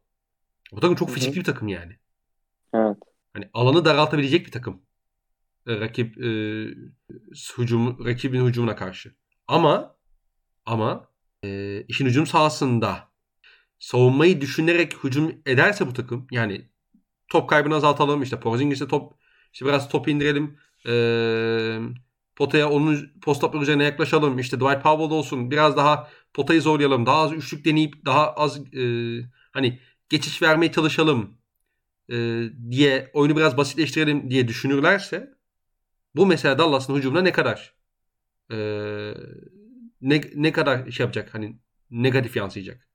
Bu 0.72 0.80
takım 0.80 0.96
çok 0.96 1.10
fizikli 1.10 1.36
bir 1.36 1.44
takım 1.44 1.68
yani. 1.68 1.98
Evet. 2.74 2.96
Hani 3.32 3.50
alanı 3.54 3.84
daraltabilecek 3.84 4.46
bir 4.46 4.52
takım. 4.52 4.82
E, 5.66 5.80
rakip 5.80 6.18
e, 6.18 6.28
hücum, 7.58 8.06
rakibin 8.06 8.46
hücumuna 8.46 8.76
karşı. 8.76 9.14
Ama 9.48 9.96
ama 10.66 11.08
e, 11.44 11.80
işin 11.88 12.06
hücum 12.06 12.26
sahasında 12.26 13.08
savunmayı 13.78 14.40
düşünerek 14.40 15.04
hücum 15.04 15.42
ederse 15.46 15.86
bu 15.86 15.92
takım 15.92 16.26
yani 16.30 16.68
top 17.28 17.50
kaybını 17.50 17.74
azaltalım 17.74 18.22
işte 18.22 18.40
Porzingis'e 18.40 18.88
top 18.88 19.14
işte 19.52 19.66
biraz 19.66 19.88
top 19.88 20.08
indirelim 20.08 20.58
ee, 20.86 21.78
potaya 22.36 22.70
onun 22.70 23.12
post 23.22 23.44
üzerine 23.54 23.84
yaklaşalım 23.84 24.38
işte 24.38 24.56
Dwight 24.56 24.82
Powell 24.82 25.10
olsun 25.10 25.50
biraz 25.50 25.76
daha 25.76 26.08
potayı 26.34 26.62
zorlayalım 26.62 27.06
daha 27.06 27.16
az 27.16 27.32
üçlük 27.32 27.64
deneyip 27.64 28.06
daha 28.06 28.32
az 28.32 28.74
e, 28.74 28.82
hani 29.52 29.80
geçiş 30.08 30.42
vermeye 30.42 30.72
çalışalım 30.72 31.38
e, 32.12 32.42
diye 32.70 33.10
oyunu 33.14 33.36
biraz 33.36 33.56
basitleştirelim 33.56 34.30
diye 34.30 34.48
düşünürlerse 34.48 35.34
bu 36.16 36.26
mesela 36.26 36.58
Dallas'ın 36.58 36.96
hücumuna 36.96 37.22
ne 37.22 37.32
kadar 37.32 37.74
e, 38.50 38.56
ne, 40.00 40.20
ne 40.34 40.52
kadar 40.52 40.90
şey 40.90 41.04
yapacak 41.04 41.34
hani 41.34 41.58
negatif 41.90 42.36
yansıyacak. 42.36 42.88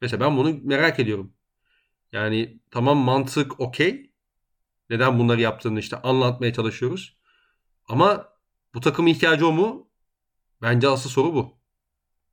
Mesela 0.00 0.20
ben 0.20 0.36
bunu 0.36 0.60
merak 0.62 1.00
ediyorum. 1.00 1.32
Yani 2.12 2.60
tamam 2.70 2.98
mantık 2.98 3.60
okey. 3.60 4.10
Neden 4.90 5.18
bunları 5.18 5.40
yaptığını 5.40 5.78
işte 5.78 5.96
anlatmaya 5.96 6.52
çalışıyoruz. 6.52 7.18
Ama 7.88 8.28
bu 8.74 8.80
takımın 8.80 9.08
ihtiyacı 9.08 9.48
o 9.48 9.52
mu? 9.52 9.88
Bence 10.62 10.88
asıl 10.88 11.10
soru 11.10 11.34
bu. 11.34 11.58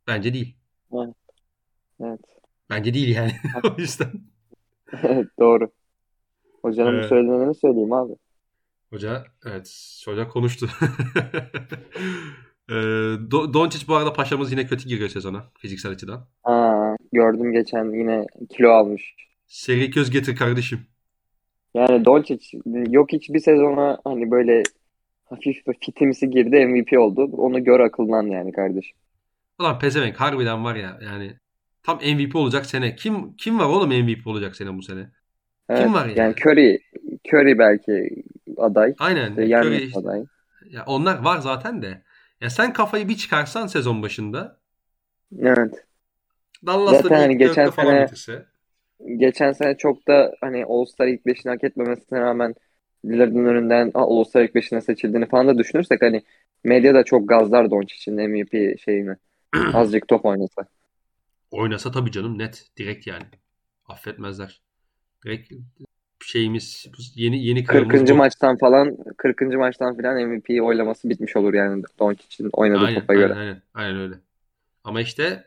Bence 0.07 0.33
değil. 0.33 0.57
Evet. 0.93 1.15
evet. 2.01 2.19
Bence 2.69 2.93
değil 2.93 3.15
yani. 3.15 3.31
o 3.63 3.81
yüzden. 3.81 4.11
evet 5.03 5.27
doğru. 5.39 5.71
Hocanın 6.61 6.93
evet. 6.99 7.09
söylediğini 7.09 7.55
söyleyeyim 7.55 7.93
abi. 7.93 8.13
Hoca 8.89 9.23
evet 9.45 10.01
hoca 10.05 10.27
konuştu. 10.27 10.67
e, 12.69 12.73
Doncic 13.31 13.87
bu 13.87 13.95
arada 13.95 14.13
paşamız 14.13 14.51
yine 14.51 14.67
kötü 14.67 14.89
giriyor 14.89 15.09
sezona 15.09 15.51
fiziksel 15.57 15.91
açıdan. 15.91 16.27
Aa, 16.43 16.95
gördüm 17.11 17.51
geçen 17.51 17.91
yine 17.93 18.25
kilo 18.49 18.69
almış. 18.69 19.15
Seri 19.47 19.91
köz 19.91 20.11
getir 20.11 20.35
kardeşim. 20.35 20.79
Yani 21.73 22.05
Doncic 22.05 22.57
yok 22.89 23.11
hiçbir 23.11 23.39
sezona 23.39 23.97
hani 24.03 24.31
böyle 24.31 24.63
hafif 25.25 25.67
bir 25.67 25.73
fitimsi 25.85 26.29
girdi 26.29 26.65
MVP 26.65 26.99
oldu. 26.99 27.29
Onu 27.37 27.63
gör 27.63 27.79
akıllan 27.79 28.23
yani 28.23 28.51
kardeşim. 28.51 28.97
Ulan 29.59 29.79
pezevenk 29.79 30.15
harbiden 30.15 30.63
var 30.63 30.75
ya 30.75 30.99
yani 31.01 31.33
tam 31.83 31.97
MVP 31.97 32.35
olacak 32.35 32.65
sene. 32.65 32.95
Kim 32.95 33.35
kim 33.35 33.59
var 33.59 33.65
oğlum 33.65 33.89
MVP 33.89 34.27
olacak 34.27 34.55
sene 34.55 34.77
bu 34.77 34.81
sene? 34.81 35.11
Evet, 35.69 35.81
kim 35.81 35.93
var 35.93 36.05
yani? 36.05 36.19
Yani 36.19 36.35
Curry, 36.45 36.79
Curry 37.33 37.59
belki 37.59 38.23
aday. 38.57 38.93
Aynen. 38.99 39.29
İşte 39.29 39.43
Curry 39.43 39.89
aday. 39.95 40.23
Ya 40.69 40.83
onlar 40.85 41.23
var 41.23 41.37
zaten 41.37 41.81
de. 41.81 42.03
Ya 42.41 42.49
sen 42.49 42.73
kafayı 42.73 43.07
bir 43.07 43.15
çıkarsan 43.17 43.67
sezon 43.67 44.01
başında. 44.01 44.59
Evet. 45.39 45.85
Dallas'ta 46.65 47.01
zaten 47.01 47.19
hani 47.19 47.37
geçen 47.37 47.69
sene 47.69 48.03
bitirse. 48.03 48.45
Geçen 49.05 49.51
sene 49.51 49.77
çok 49.77 50.07
da 50.07 50.35
hani 50.41 50.65
All-Star 50.65 51.07
ilk 51.07 51.25
beşini 51.25 51.51
hak 51.51 51.63
etmemesine 51.63 52.19
rağmen 52.19 52.55
Lillard'ın 53.05 53.45
önünden 53.45 53.91
All-Star 53.93 54.43
ilk 54.43 54.55
beşine 54.55 54.81
seçildiğini 54.81 55.27
falan 55.27 55.47
da 55.47 55.57
düşünürsek 55.57 56.01
hani 56.01 56.21
medya 56.63 56.93
da 56.93 57.03
çok 57.03 57.29
gazlar 57.29 57.71
Doncic'in 57.71 58.29
MVP 58.29 58.79
şeyini. 58.79 59.15
Azıcık 59.73 60.07
top 60.07 60.25
oynasa. 60.25 60.65
Oynasa 61.51 61.91
tabii 61.91 62.11
canım 62.11 62.37
net. 62.37 62.67
Direkt 62.77 63.07
yani. 63.07 63.23
Affetmezler. 63.87 64.61
Direkt 65.25 65.53
şeyimiz 66.25 66.87
yeni 67.15 67.45
yeni 67.45 67.63
40. 67.63 68.09
Bu. 68.09 68.15
maçtan 68.15 68.57
falan 68.57 68.97
40. 69.17 69.41
maçtan 69.41 69.97
falan 69.97 70.27
MVP 70.27 70.63
oylaması 70.63 71.09
bitmiş 71.09 71.35
olur 71.35 71.53
yani 71.53 71.83
Doncic'in 71.99 72.49
oynadığı 72.53 72.85
aynen, 72.85 72.99
topa 72.99 73.13
aynen, 73.13 73.27
göre. 73.27 73.39
Aynen, 73.39 73.61
aynen 73.73 73.99
öyle. 73.99 74.15
Ama 74.83 75.01
işte 75.01 75.43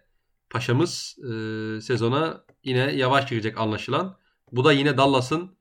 Paşa'mız 0.50 1.18
e, 1.18 1.80
sezona 1.80 2.44
yine 2.64 2.78
yavaş 2.78 3.28
girecek 3.30 3.58
anlaşılan. 3.58 4.18
Bu 4.52 4.64
da 4.64 4.72
yine 4.72 4.96
Dallas'ın 4.96 5.56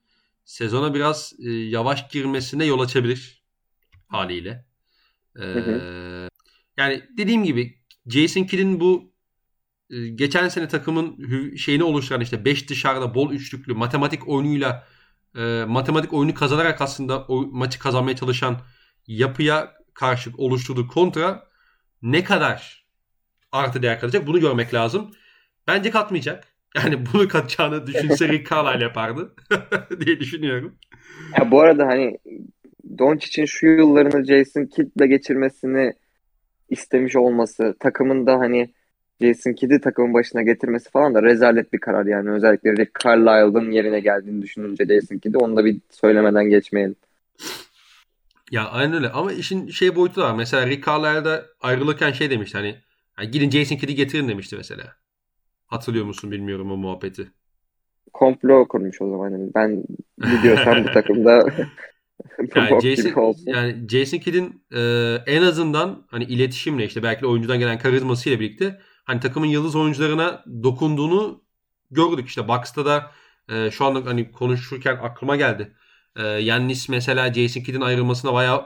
sezona 0.46 0.94
biraz 0.94 1.34
e, 1.40 1.50
yavaş 1.50 2.10
girmesine 2.10 2.66
yol 2.66 2.80
açabilir 2.80 3.44
haliyle. 4.08 4.66
E, 5.36 5.42
hı 5.42 5.60
hı. 5.60 6.30
Yani 6.78 7.04
dediğim 7.18 7.44
gibi 7.44 7.80
Jason 8.08 8.44
Kidd'in 8.44 8.80
bu 8.80 9.14
e, 9.90 10.08
geçen 10.08 10.50
sene 10.50 10.68
takımın 10.68 11.26
şeyini 11.56 11.84
oluşturan 11.84 12.22
işte 12.22 12.46
5 12.46 12.70
dışarıda 12.70 13.16
bol 13.16 13.32
üçlüklü 13.32 13.74
matematik 13.74 14.28
oyunuyla 14.28 14.88
e, 15.36 15.66
matematik 15.68 16.14
oyunu 16.14 16.34
kazanarak 16.34 16.82
aslında 16.82 17.24
o 17.24 17.42
maçı 17.42 17.80
kazanmaya 17.80 18.16
çalışan 18.16 18.62
yapıya 19.08 19.74
karşı 19.94 20.32
oluşturduğu 20.38 20.88
kontra 20.88 21.50
ne 22.02 22.24
kadar 22.24 22.86
artı 23.52 23.82
değer 23.82 24.00
katacak 24.00 24.28
bunu 24.28 24.40
görmek 24.40 24.74
lazım. 24.74 25.12
Bence 25.68 25.92
katmayacak. 25.92 26.44
Yani 26.76 27.00
bunu 27.14 27.28
katacağını 27.28 27.88
düşünse 27.88 28.28
Rick 28.28 28.50
Carlisle 28.52 28.84
yapardı 28.84 29.34
diye 30.06 30.20
düşünüyorum. 30.20 30.76
Ya 31.40 31.52
bu 31.52 31.62
arada 31.62 31.88
hani 31.88 32.18
Doncic'in 32.98 33.46
şu 33.46 33.68
yıllarını 33.68 34.26
Jason 34.26 34.66
Kidd'le 34.66 35.06
geçirmesini 35.10 35.94
istemiş 36.70 37.16
olması, 37.16 37.76
takımın 37.80 38.28
da 38.28 38.40
hani 38.40 38.74
Jason 39.22 39.54
Kidd'i 39.54 39.82
takımın 39.82 40.14
başına 40.14 40.42
getirmesi 40.42 40.90
falan 40.92 41.16
da 41.16 41.24
rezalet 41.24 41.74
bir 41.74 41.80
karar 41.80 42.06
yani. 42.06 42.30
Özellikle 42.30 42.72
Rick 42.72 42.92
Carlisle'ın 43.06 43.72
yerine 43.72 44.00
geldiğini 44.00 44.42
düşününce 44.42 44.86
Jason 44.86 45.18
Kidd'i 45.18 45.38
onu 45.38 45.58
da 45.58 45.66
bir 45.66 45.78
söylemeden 45.90 46.50
geçmeyelim. 46.50 46.96
Ya 48.52 48.66
aynen 48.70 48.94
öyle 48.94 49.10
ama 49.10 49.32
işin 49.32 49.68
şey 49.68 49.96
boyutu 49.96 50.22
var. 50.22 50.36
Mesela 50.36 50.68
Rick 50.68 50.88
Carlisle'da 50.88 51.46
ayrılırken 51.62 52.12
şey 52.12 52.30
demişti 52.30 52.58
hani, 52.58 52.76
hani 53.20 53.32
gidin 53.32 53.50
Jason 53.50 53.76
Kidd'i 53.76 53.96
getirin 53.96 54.28
demişti 54.28 54.56
mesela. 54.56 54.96
Hatırlıyor 55.68 56.06
musun 56.06 56.32
bilmiyorum 56.32 56.72
o 56.72 56.78
muhabbeti. 56.78 57.32
Komplo 58.14 58.68
kurmuş 58.68 59.02
o 59.02 59.10
zaman. 59.10 59.32
Yani 59.32 59.52
ben 59.56 59.84
gidiyorsam 60.18 60.84
bu 60.84 60.92
takımda 60.92 61.44
yani 62.56 62.82
Jason, 62.82 63.36
yani 63.46 63.88
Jason 63.90 64.18
Kidd'in 64.18 64.64
e, 64.72 64.82
en 65.28 65.42
azından 65.42 66.06
hani 66.08 66.24
iletişimle 66.24 66.86
işte 66.86 67.04
belki 67.04 67.22
de 67.22 67.28
oyuncudan 67.28 67.60
gelen 67.60 67.80
karizmasıyla 67.80 68.40
birlikte 68.40 68.82
hani 69.04 69.20
takımın 69.20 69.48
yıldız 69.48 69.76
oyuncularına 69.76 70.44
dokunduğunu 70.64 71.44
gördük. 71.92 72.28
İşte 72.28 72.48
Bucks'ta 72.48 72.86
da 72.86 73.12
e, 73.50 73.72
şu 73.72 73.86
anda 73.86 74.10
hani 74.10 74.32
konuşurken 74.32 74.96
aklıma 74.96 75.36
geldi. 75.36 75.74
E, 76.16 76.24
Yannis 76.24 76.90
mesela 76.90 77.34
Jason 77.34 77.62
Kidd'in 77.62 77.82
ayrılmasına 77.82 78.34
bayağı 78.34 78.66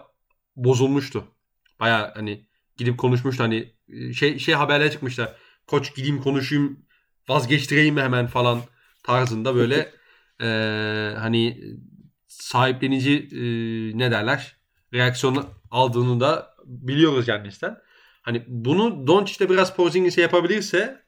bozulmuştu. 0.56 1.24
Bayağı 1.80 2.14
hani 2.14 2.48
gidip 2.78 2.98
konuşmuştu 2.98 3.44
hani 3.44 3.73
şey 4.14 4.40
şey 4.40 4.56
haberler 4.56 4.92
çıkmışlar. 4.92 5.36
Koç 5.68 5.96
gideyim 5.96 6.22
konuşayım 6.22 6.86
vazgeçtireyim 7.30 7.96
mi 7.96 8.02
hemen 8.02 8.28
falan 8.28 8.62
tarzında 9.04 9.56
böyle 9.56 9.92
e, 10.42 10.46
hani 11.18 11.64
sahiplenici 12.28 13.28
e, 13.32 13.42
ne 13.98 14.12
derler 14.12 14.58
reaksiyon 14.94 15.46
aldığını 15.72 16.20
da 16.20 16.56
biliyoruz 16.66 17.28
Yannis'ten. 17.28 17.78
Hani 18.22 18.44
bunu 18.48 19.08
Doncic'te 19.08 19.50
biraz 19.50 19.76
Porzingis'e 19.76 20.22
yapabilirse 20.22 21.04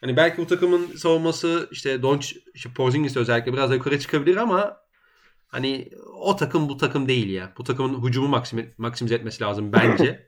hani 0.00 0.16
belki 0.16 0.38
bu 0.38 0.46
takımın 0.46 0.86
savunması 0.96 1.68
işte 1.70 2.02
Doncic 2.02 2.40
işte 2.54 2.70
Porzingis 2.74 3.16
özellikle 3.16 3.52
biraz 3.52 3.70
da 3.70 3.74
yukarı 3.74 4.00
çıkabilir 4.00 4.36
ama 4.36 4.76
hani 5.48 5.90
o 6.14 6.36
takım 6.36 6.68
bu 6.68 6.76
takım 6.76 7.08
değil 7.08 7.30
ya. 7.30 7.52
Bu 7.58 7.64
takımın 7.64 8.06
hücumu 8.06 8.28
maksimize, 8.28 8.74
maksimize 8.78 9.14
etmesi 9.14 9.44
lazım 9.44 9.72
bence. 9.72 10.27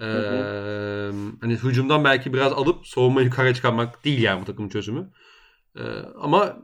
ee, 0.00 1.10
hani 1.40 1.54
hücumdan 1.54 2.04
belki 2.04 2.32
biraz 2.32 2.52
alıp 2.52 2.86
savunmayı 2.86 3.26
yukarı 3.26 3.54
çıkarmak 3.54 4.04
değil 4.04 4.22
yani 4.22 4.40
bu 4.40 4.44
takımın 4.44 4.68
çözümü. 4.68 5.10
Ee, 5.76 5.80
ama 6.20 6.62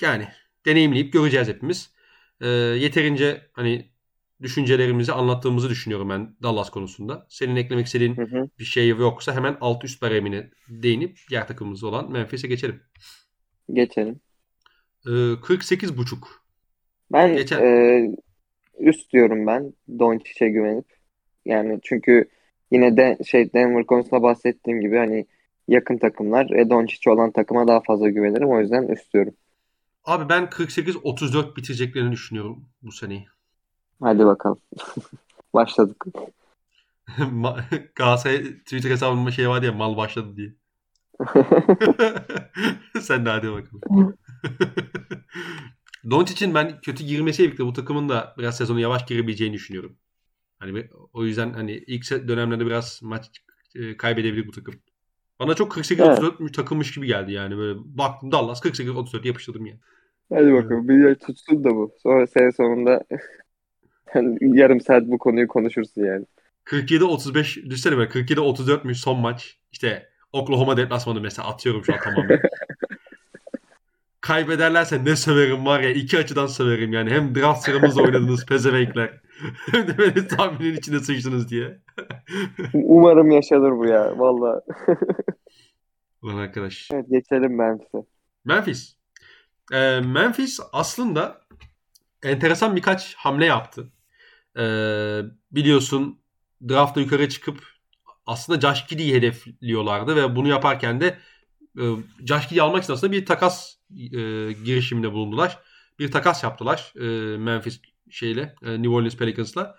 yani 0.00 0.28
deneyimleyip 0.66 1.12
göreceğiz 1.12 1.48
hepimiz 1.48 1.90
e, 2.40 2.48
yeterince 2.48 3.40
hani 3.52 3.90
düşüncelerimizi 4.42 5.12
anlattığımızı 5.12 5.70
düşünüyorum 5.70 6.10
ben 6.10 6.36
Dallas 6.42 6.70
konusunda. 6.70 7.26
Senin 7.28 7.56
eklemek 7.56 7.86
istediğin 7.86 8.16
hı 8.16 8.22
hı. 8.22 8.48
bir 8.58 8.64
şey 8.64 8.88
yoksa 8.88 9.34
hemen 9.34 9.56
alt 9.60 9.84
üst 9.84 10.02
baremine 10.02 10.50
değinip 10.68 11.18
diğer 11.30 11.48
takımımız 11.48 11.84
olan 11.84 12.12
Memphis'e 12.12 12.48
geçelim. 12.48 12.82
Geçelim. 13.72 14.20
Ee, 15.06 15.40
48 15.42 15.98
buçuk. 15.98 16.46
Ben 17.12 17.36
Geçen... 17.36 17.62
e, 17.62 18.16
üst 18.78 19.12
diyorum 19.12 19.46
ben 19.46 19.72
Doncic'e 19.98 20.48
güvenip. 20.48 20.86
Yani 21.44 21.80
çünkü 21.82 22.28
yine 22.70 22.96
de 22.96 23.18
şey 23.26 23.52
Denver 23.52 23.86
konusunda 23.86 24.22
bahsettiğim 24.22 24.80
gibi 24.80 24.96
hani 24.96 25.26
yakın 25.68 25.98
takımlar 25.98 26.50
e, 26.50 26.70
Doncic 26.70 27.10
olan 27.10 27.30
takıma 27.30 27.68
daha 27.68 27.80
fazla 27.80 28.08
güvenirim. 28.08 28.48
O 28.48 28.60
yüzden 28.60 28.82
üst 28.82 29.12
diyorum. 29.12 29.34
Abi 30.04 30.28
ben 30.28 30.44
48-34 30.44 31.56
bitireceklerini 31.56 32.12
düşünüyorum 32.12 32.64
bu 32.82 32.92
seneyi. 32.92 33.26
Hadi 34.02 34.26
bakalım. 34.26 34.60
Başladık. 35.54 36.04
Galatasaray 37.94 38.58
Twitter 38.58 38.90
hesabında 38.90 39.30
şey 39.30 39.48
var 39.48 39.62
ya 39.62 39.72
mal 39.72 39.96
başladı 39.96 40.36
diye. 40.36 40.52
Sen 43.00 43.26
de 43.26 43.30
hadi 43.30 43.52
bakalım. 43.52 44.14
Doncic'in 46.10 46.54
ben 46.54 46.80
kötü 46.80 47.04
girmesiyle 47.04 47.46
birlikte 47.48 47.66
bu 47.66 47.72
takımın 47.72 48.08
da 48.08 48.34
biraz 48.38 48.56
sezonu 48.56 48.80
yavaş 48.80 49.06
girebileceğini 49.06 49.54
düşünüyorum. 49.54 49.96
Hani 50.58 50.84
o 51.12 51.24
yüzden 51.24 51.52
hani 51.52 51.72
ilk 51.72 52.10
dönemlerde 52.10 52.66
biraz 52.66 53.00
maç 53.02 53.30
e, 53.74 53.96
kaybedebilir 53.96 54.46
bu 54.46 54.50
takım. 54.50 54.74
Bana 55.40 55.54
çok 55.54 55.72
48-34 55.72 56.34
evet. 56.40 56.54
takılmış 56.54 56.94
gibi 56.94 57.06
geldi 57.06 57.32
yani. 57.32 57.56
Böyle 57.56 57.78
baktım 57.84 58.32
Dallas 58.32 58.64
48-34 58.64 59.26
yapıştırdım 59.26 59.66
yani. 59.66 59.80
Hadi 60.32 60.52
bakalım 60.52 60.88
bir 60.88 61.14
tutsun 61.14 61.64
da 61.64 61.70
bu. 61.70 61.94
Sonra 62.02 62.26
sene 62.26 62.52
sonunda 62.52 63.04
yarım 64.40 64.80
saat 64.80 65.06
bu 65.06 65.18
konuyu 65.18 65.48
konuşursun 65.48 66.04
yani. 66.04 66.24
47-35 66.64 67.70
düşsene 67.70 67.98
be 67.98 68.02
47-34'müş 68.02 68.94
son 68.94 69.20
maç. 69.20 69.58
İşte 69.72 70.08
Oklahoma 70.32 70.76
deplasmanı 70.76 71.20
mesela 71.20 71.48
atıyorum 71.48 71.84
şu 71.84 71.94
an 71.94 71.98
tamamen. 72.00 72.40
kaybederlerse 74.20 75.04
ne 75.04 75.16
söverim 75.16 75.66
var 75.66 75.80
ya 75.80 75.90
iki 75.90 76.18
açıdan 76.18 76.46
söverim 76.46 76.92
yani. 76.92 77.10
Hem 77.10 77.34
draft 77.34 77.64
sıramızda 77.64 78.02
oynadınız 78.02 78.46
pezevenkler. 78.48 79.20
hem 79.70 79.88
de 79.88 79.98
beni 79.98 80.28
tahminin 80.28 80.76
içine 80.76 81.00
sıçtınız 81.00 81.50
diye. 81.50 81.78
Umarım 82.74 83.30
yaşanır 83.30 83.70
bu 83.70 83.86
ya 83.86 84.18
valla. 84.18 84.62
Ulan 86.22 86.36
arkadaş. 86.36 86.88
Evet 86.92 87.06
geçelim 87.10 87.56
Memphis'e. 87.56 87.98
Memphis. 88.44 88.96
Ee, 89.72 90.00
Memphis 90.00 90.60
aslında 90.72 91.40
enteresan 92.22 92.76
birkaç 92.76 93.14
hamle 93.14 93.46
yaptı. 93.46 93.92
Ee, 94.58 95.20
biliyorsun 95.52 96.20
draftta 96.68 97.00
yukarı 97.00 97.28
çıkıp 97.28 97.58
aslında 98.26 98.60
Josh 98.60 98.86
Giddey'i 98.86 99.14
hedefliyorlardı 99.14 100.16
ve 100.16 100.36
bunu 100.36 100.48
yaparken 100.48 101.00
de 101.00 101.18
e, 101.78 101.84
Josh 102.26 102.44
Giddey'i 102.48 102.62
almak 102.62 102.84
için 102.84 102.92
aslında 102.92 103.12
bir 103.12 103.26
takas 103.26 103.75
e, 103.90 104.52
girişiminde 104.52 105.12
bulundular. 105.12 105.58
Bir 105.98 106.10
takas 106.10 106.42
yaptılar 106.44 106.92
e, 106.96 107.36
Memphis 107.36 107.80
şeyle 108.10 108.54
e, 108.62 108.72
New 108.72 108.88
Orleans 108.88 109.16
Pelicans'la. 109.16 109.78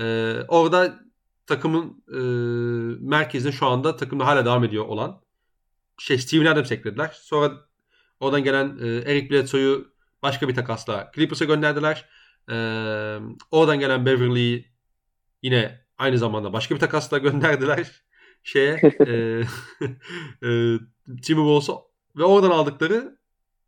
E, 0.00 0.36
orada 0.48 1.00
takımın 1.46 2.04
e, 2.08 2.20
merkezinde 3.00 3.52
şu 3.52 3.66
anda 3.66 3.96
takımda 3.96 4.26
hala 4.26 4.44
devam 4.44 4.64
ediyor 4.64 4.86
olan 4.86 5.20
şey 5.98 6.18
Steven 6.18 6.46
Adams 6.46 6.72
eklediler. 6.72 7.18
Sonra 7.20 7.52
oradan 8.20 8.44
gelen 8.44 8.78
e, 8.82 8.86
Eric 8.88 9.30
Bledsoe'yu 9.30 9.92
başka 10.22 10.48
bir 10.48 10.54
takasla 10.54 11.10
Clippers'a 11.14 11.44
gönderdiler. 11.44 12.08
E, 12.50 12.54
oradan 13.50 13.80
gelen 13.80 14.06
Beverly'yi 14.06 14.72
yine 15.42 15.80
aynı 15.98 16.18
zamanda 16.18 16.52
başka 16.52 16.74
bir 16.74 16.80
takasla 16.80 17.18
gönderdiler 17.28 18.02
şeye 18.42 18.80
e, 19.06 19.12
e, 20.46 20.78
Timberwolves'a 21.22 21.74
ve 22.16 22.24
oradan 22.24 22.50
aldıkları 22.50 23.19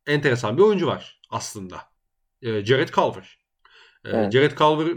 enteresan 0.07 0.57
bir 0.57 0.63
oyuncu 0.63 0.87
var 0.87 1.21
aslında. 1.31 1.81
E, 2.43 2.65
Jared 2.65 2.89
Culver. 2.89 3.39
E, 4.05 4.11
evet. 4.11 4.33
Jared 4.33 4.59
Culver 4.59 4.97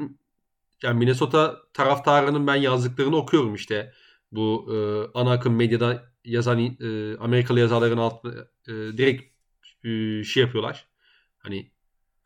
yani 0.84 1.00
Minnesota 1.00 1.58
taraftarının 1.74 2.48
ben 2.48 2.56
yazdıklarını 2.56 3.16
okuyorum 3.16 3.56
işte. 3.56 3.94
Bu 4.32 4.68
e, 4.74 4.76
ana 5.20 5.32
akım 5.32 5.56
medyada 5.56 6.14
yazan 6.26 6.60
e, 6.60 7.18
Amerikalı 7.18 7.60
yazarların 7.60 7.98
altına 7.98 8.34
e, 8.68 8.72
direkt 8.72 9.36
e, 9.84 10.24
şey 10.24 10.44
yapıyorlar. 10.44 10.88
Hani 11.38 11.72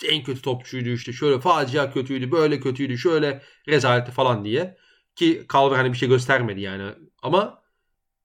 en 0.06 0.24
kötü 0.24 0.42
topçuydu 0.42 0.90
işte 0.90 1.14
şöyle 1.14 1.40
facia 1.40 1.94
kötüydü 1.94 2.32
böyle 2.32 2.60
kötüydü 2.60 2.98
şöyle 2.98 3.42
rezaleti 3.68 4.12
falan 4.12 4.46
diye. 4.46 4.78
Ki 5.16 5.46
Culver 5.50 5.76
hani 5.78 5.94
bir 5.94 5.98
şey 5.98 6.10
göstermedi 6.10 6.62
yani. 6.62 6.92
Ama 7.22 7.64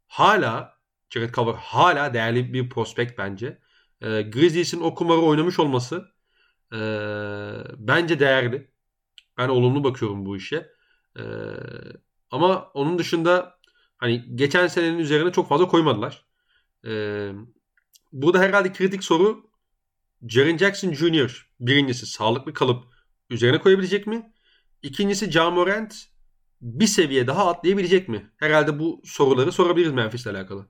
hala 0.07 0.79
Jared 1.11 1.35
Culver 1.35 1.55
hala 1.55 2.15
değerli 2.15 2.53
bir 2.53 2.71
prospekt 2.71 3.19
bence. 3.19 3.59
E, 4.05 4.23
Grizzlies'in 4.23 4.81
o 4.81 4.95
kumarı 4.95 5.21
oynamış 5.21 5.59
olması 5.59 6.05
e, 6.73 6.79
bence 7.79 8.21
değerli. 8.21 8.71
Ben 9.39 9.49
olumlu 9.49 9.85
bakıyorum 9.85 10.27
bu 10.27 10.37
işe. 10.37 10.67
E, 11.19 11.23
ama 12.31 12.71
onun 12.75 12.99
dışında 12.99 13.59
hani 13.97 14.25
geçen 14.35 14.67
senenin 14.67 14.99
üzerine 14.99 15.33
çok 15.33 15.49
fazla 15.49 15.69
koymadılar. 15.69 16.27
E, 16.87 16.93
burada 18.13 18.39
herhalde 18.39 18.73
kritik 18.73 19.05
soru 19.05 19.51
Jaren 20.29 20.57
Jackson 20.57 20.93
Jr. 20.93 21.51
birincisi 21.61 22.07
sağlıklı 22.07 22.53
kalıp 22.53 22.85
üzerine 23.31 23.59
koyabilecek 23.59 24.07
mi? 24.07 24.33
İkincisi 24.83 25.31
Jamorant 25.31 25.95
bir 26.61 26.87
seviye 26.87 27.27
daha 27.27 27.51
atlayabilecek 27.51 28.09
mi? 28.09 28.31
Herhalde 28.37 28.79
bu 28.79 29.03
soruları 29.05 29.53
sorabiliriz 29.53 29.93
Memphis'le 29.93 30.27
alakalı. 30.27 30.67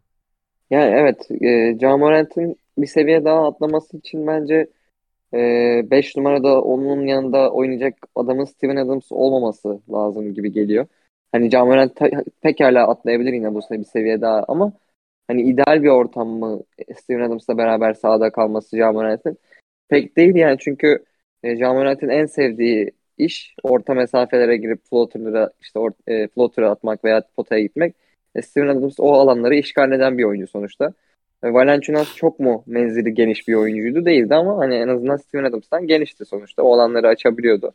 Yani 0.70 0.94
evet, 0.94 1.42
e, 1.42 1.78
Jamorant'in 1.80 2.56
bir 2.78 2.86
seviye 2.86 3.24
daha 3.24 3.46
atlaması 3.48 3.96
için 3.96 4.26
bence 4.26 4.66
5 5.32 6.16
e, 6.16 6.20
numarada 6.20 6.62
onun 6.62 7.06
yanında 7.06 7.50
oynayacak 7.52 7.94
adamın 8.14 8.44
Steven 8.44 8.76
Adams 8.76 9.12
olmaması 9.12 9.80
lazım 9.92 10.34
gibi 10.34 10.52
geliyor. 10.52 10.86
Hani 11.32 11.50
Jamorant 11.50 12.00
pekala 12.42 12.88
atlayabilir 12.88 13.32
yine 13.32 13.54
bu 13.54 13.60
bir 13.70 13.84
seviye 13.84 14.20
daha 14.20 14.44
ama 14.48 14.72
hani 15.28 15.42
ideal 15.42 15.82
bir 15.82 15.88
ortam 15.88 16.28
mı 16.28 16.62
Steven 16.96 17.20
Adams'la 17.20 17.58
beraber 17.58 17.94
sahada 17.94 18.32
kalması 18.32 18.76
Jamorant'in 18.76 19.38
pek 19.88 20.16
değil 20.16 20.34
yani 20.34 20.56
çünkü 20.60 21.04
e, 21.42 21.56
Jamorant'in 21.56 22.08
en 22.08 22.26
sevdiği 22.26 22.90
iş 23.18 23.56
orta 23.62 23.94
mesafelere 23.94 24.56
girip 24.56 24.84
floater'lara 24.90 25.50
işte 25.60 25.78
or, 25.78 25.90
e, 26.06 26.28
floater'ı 26.28 26.70
atmak 26.70 27.04
veya 27.04 27.22
potaya 27.36 27.62
gitmek. 27.62 27.96
E, 28.34 28.42
Steven 28.42 28.68
Adams 28.68 29.00
o 29.00 29.12
alanları 29.12 29.54
işgal 29.54 29.92
eden 29.92 30.18
bir 30.18 30.24
oyuncu 30.24 30.46
sonuçta. 30.46 30.94
E, 31.44 31.52
Valenciunas 31.52 32.16
çok 32.16 32.40
mu 32.40 32.64
menzili 32.66 33.14
geniş 33.14 33.48
bir 33.48 33.54
oyuncuydu 33.54 34.04
değildi 34.04 34.34
ama 34.34 34.58
hani 34.58 34.74
en 34.74 34.88
azından 34.88 35.16
Steven 35.16 35.44
Adams'tan 35.44 35.86
genişti 35.86 36.24
sonuçta. 36.24 36.62
O 36.62 36.74
alanları 36.74 37.08
açabiliyordu. 37.08 37.72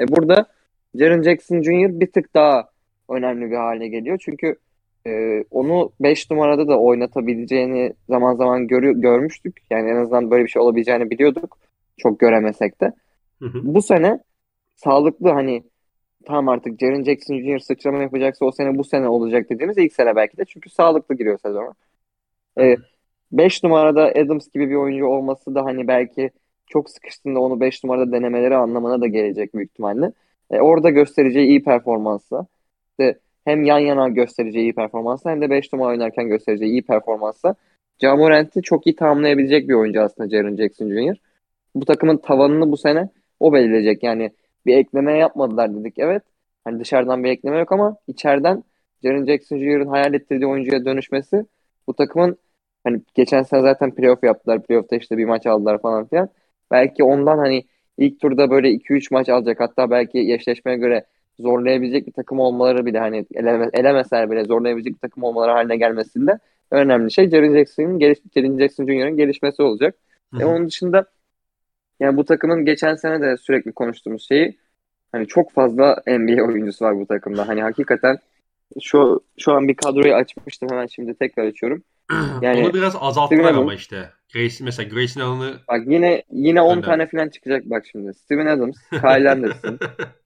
E, 0.00 0.08
burada 0.08 0.46
Jaren 0.94 1.22
Jackson 1.22 1.62
Jr. 1.62 2.00
bir 2.00 2.12
tık 2.12 2.34
daha 2.34 2.68
önemli 3.10 3.50
bir 3.50 3.56
hale 3.56 3.88
geliyor. 3.88 4.18
Çünkü 4.24 4.56
e, 5.06 5.44
onu 5.50 5.92
5 6.00 6.30
numarada 6.30 6.68
da 6.68 6.78
oynatabileceğini 6.78 7.92
zaman 8.08 8.34
zaman 8.34 8.66
gör, 8.66 8.82
görmüştük. 8.82 9.56
Yani 9.70 9.90
en 9.90 9.96
azından 9.96 10.30
böyle 10.30 10.44
bir 10.44 10.48
şey 10.48 10.62
olabileceğini 10.62 11.10
biliyorduk. 11.10 11.58
Çok 11.96 12.20
göremesek 12.20 12.80
de. 12.80 12.92
Hı 13.38 13.46
hı. 13.46 13.60
Bu 13.62 13.82
sene 13.82 14.18
sağlıklı 14.76 15.30
hani 15.30 15.62
tam 16.26 16.48
artık 16.48 16.80
Jaren 16.80 17.04
Jackson 17.04 17.38
Jr. 17.38 17.58
sıçrama 17.58 18.02
yapacaksa 18.02 18.44
o 18.44 18.52
sene 18.52 18.78
bu 18.78 18.84
sene 18.84 19.08
olacak 19.08 19.50
dediğimiz 19.50 19.78
ilk 19.78 19.92
sene 19.92 20.16
belki 20.16 20.36
de. 20.36 20.44
Çünkü 20.44 20.70
sağlıklı 20.70 21.14
giriyor 21.14 21.38
sezona. 21.38 21.74
5 23.32 23.64
ee, 23.64 23.66
numarada 23.68 24.02
Adams 24.04 24.48
gibi 24.54 24.70
bir 24.70 24.74
oyuncu 24.74 25.06
olması 25.06 25.54
da 25.54 25.64
hani 25.64 25.88
belki 25.88 26.30
çok 26.66 26.90
sıkıştığında 26.90 27.40
onu 27.40 27.60
5 27.60 27.84
numarada 27.84 28.12
denemeleri 28.12 28.56
anlamına 28.56 29.00
da 29.00 29.06
gelecek 29.06 29.54
büyük 29.54 29.70
ihtimalle. 29.70 30.12
E, 30.50 30.60
orada 30.60 30.90
göstereceği 30.90 31.48
iyi 31.48 31.64
performansla 31.64 32.46
işte 32.90 33.18
hem 33.44 33.64
yan 33.64 33.78
yana 33.78 34.08
göstereceği 34.08 34.62
iyi 34.62 34.74
performansla 34.74 35.30
hem 35.30 35.40
de 35.40 35.50
5 35.50 35.72
numara 35.72 35.90
oynarken 35.90 36.28
göstereceği 36.28 36.70
iyi 36.70 36.82
performansla 36.82 37.54
Jamorant'i 37.98 38.62
çok 38.62 38.86
iyi 38.86 38.96
tamamlayabilecek 38.96 39.68
bir 39.68 39.74
oyuncu 39.74 40.02
aslında 40.02 40.28
Jaren 40.28 40.56
Jackson 40.56 40.88
Jr. 40.88 41.16
Bu 41.74 41.84
takımın 41.84 42.16
tavanını 42.16 42.72
bu 42.72 42.76
sene 42.76 43.08
o 43.40 43.52
belirleyecek. 43.52 44.02
Yani 44.02 44.30
bir 44.66 44.76
ekleme 44.76 45.18
yapmadılar 45.18 45.74
dedik 45.74 45.94
evet. 45.98 46.22
Hani 46.64 46.80
dışarıdan 46.80 47.24
bir 47.24 47.30
ekleme 47.30 47.58
yok 47.58 47.72
ama 47.72 47.96
içeriden 48.06 48.64
Jaren 49.02 49.26
Jackson 49.26 49.58
Jr.'ın 49.58 49.86
hayal 49.86 50.14
ettirdiği 50.14 50.46
oyuncuya 50.46 50.84
dönüşmesi 50.84 51.46
bu 51.86 51.94
takımın 51.94 52.38
hani 52.88 53.02
geçen 53.14 53.42
sene 53.42 53.62
zaten 53.62 53.94
playoff 53.94 54.22
yaptılar. 54.22 54.62
Playoff'ta 54.62 54.96
işte 54.96 55.18
bir 55.18 55.24
maç 55.24 55.46
aldılar 55.46 55.80
falan 55.80 56.06
filan. 56.06 56.28
Belki 56.70 57.04
ondan 57.04 57.38
hani 57.38 57.64
ilk 57.98 58.20
turda 58.20 58.50
böyle 58.50 58.70
2-3 58.70 59.08
maç 59.10 59.28
alacak 59.28 59.60
hatta 59.60 59.90
belki 59.90 60.32
eşleşmeye 60.34 60.76
göre 60.76 61.04
zorlayabilecek 61.40 62.06
bir 62.06 62.12
takım 62.12 62.40
olmaları 62.40 62.86
bile 62.86 62.98
hani 62.98 63.26
eleme, 63.34 63.70
elemeseler 63.72 64.30
bile 64.30 64.44
zorlayabilecek 64.44 64.94
bir 64.94 64.98
takım 64.98 65.22
olmaları 65.22 65.50
haline 65.52 65.76
gelmesinde 65.76 66.38
önemli 66.70 67.12
şey 67.12 67.30
Jaren 67.30 67.54
Jackson'ın 67.54 67.98
geliş, 67.98 68.18
Jaren 68.34 68.58
Jackson 68.58 68.86
Jr.'ın 68.86 69.16
gelişmesi 69.16 69.62
olacak. 69.62 69.94
Hı-hı. 70.32 70.42
E 70.42 70.44
onun 70.44 70.66
dışında 70.66 71.06
yani 72.00 72.16
bu 72.16 72.24
takımın 72.24 72.64
geçen 72.64 72.94
sene 72.94 73.20
de 73.20 73.36
sürekli 73.36 73.72
konuştuğumuz 73.72 74.28
şeyi 74.28 74.58
hani 75.12 75.26
çok 75.26 75.52
fazla 75.52 76.02
NBA 76.06 76.42
oyuncusu 76.42 76.84
var 76.84 77.00
bu 77.00 77.06
takımda. 77.06 77.48
Hani 77.48 77.62
hakikaten 77.62 78.18
şu 78.82 79.20
şu 79.38 79.52
an 79.52 79.68
bir 79.68 79.74
kadroyu 79.74 80.14
açmıştım 80.14 80.68
hemen 80.70 80.86
şimdi 80.86 81.14
tekrar 81.14 81.44
açıyorum. 81.44 81.82
Yani 82.42 82.64
Onu 82.64 82.74
biraz 82.74 82.96
azalttılar 83.00 83.54
ama 83.54 83.74
işte. 83.74 84.10
Grace, 84.32 84.64
mesela 84.64 84.88
Grayson 84.88 85.20
Allen'ı 85.20 85.58
Bak 85.68 85.82
yine 85.86 86.22
yine 86.32 86.60
10 86.60 86.80
tane 86.80 87.06
falan 87.06 87.28
çıkacak 87.28 87.64
bak 87.64 87.86
şimdi. 87.92 88.14
Steven 88.14 88.46
Adams, 88.46 88.76
Kyle 88.90 89.30
Anderson, 89.30 89.78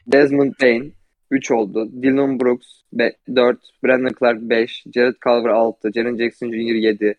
Desmond 0.06 0.52
Bain 0.62 0.94
3 1.30 1.50
oldu. 1.50 2.02
Dylan 2.02 2.40
Brooks 2.40 2.68
4, 2.92 3.58
Brandon 3.84 4.14
Clark 4.18 4.40
5, 4.40 4.84
Jared 4.94 5.14
Culver 5.24 5.50
6, 5.50 5.92
Jaren 5.94 6.16
Jackson 6.16 6.52
Jr. 6.52 6.74
7, 6.74 7.14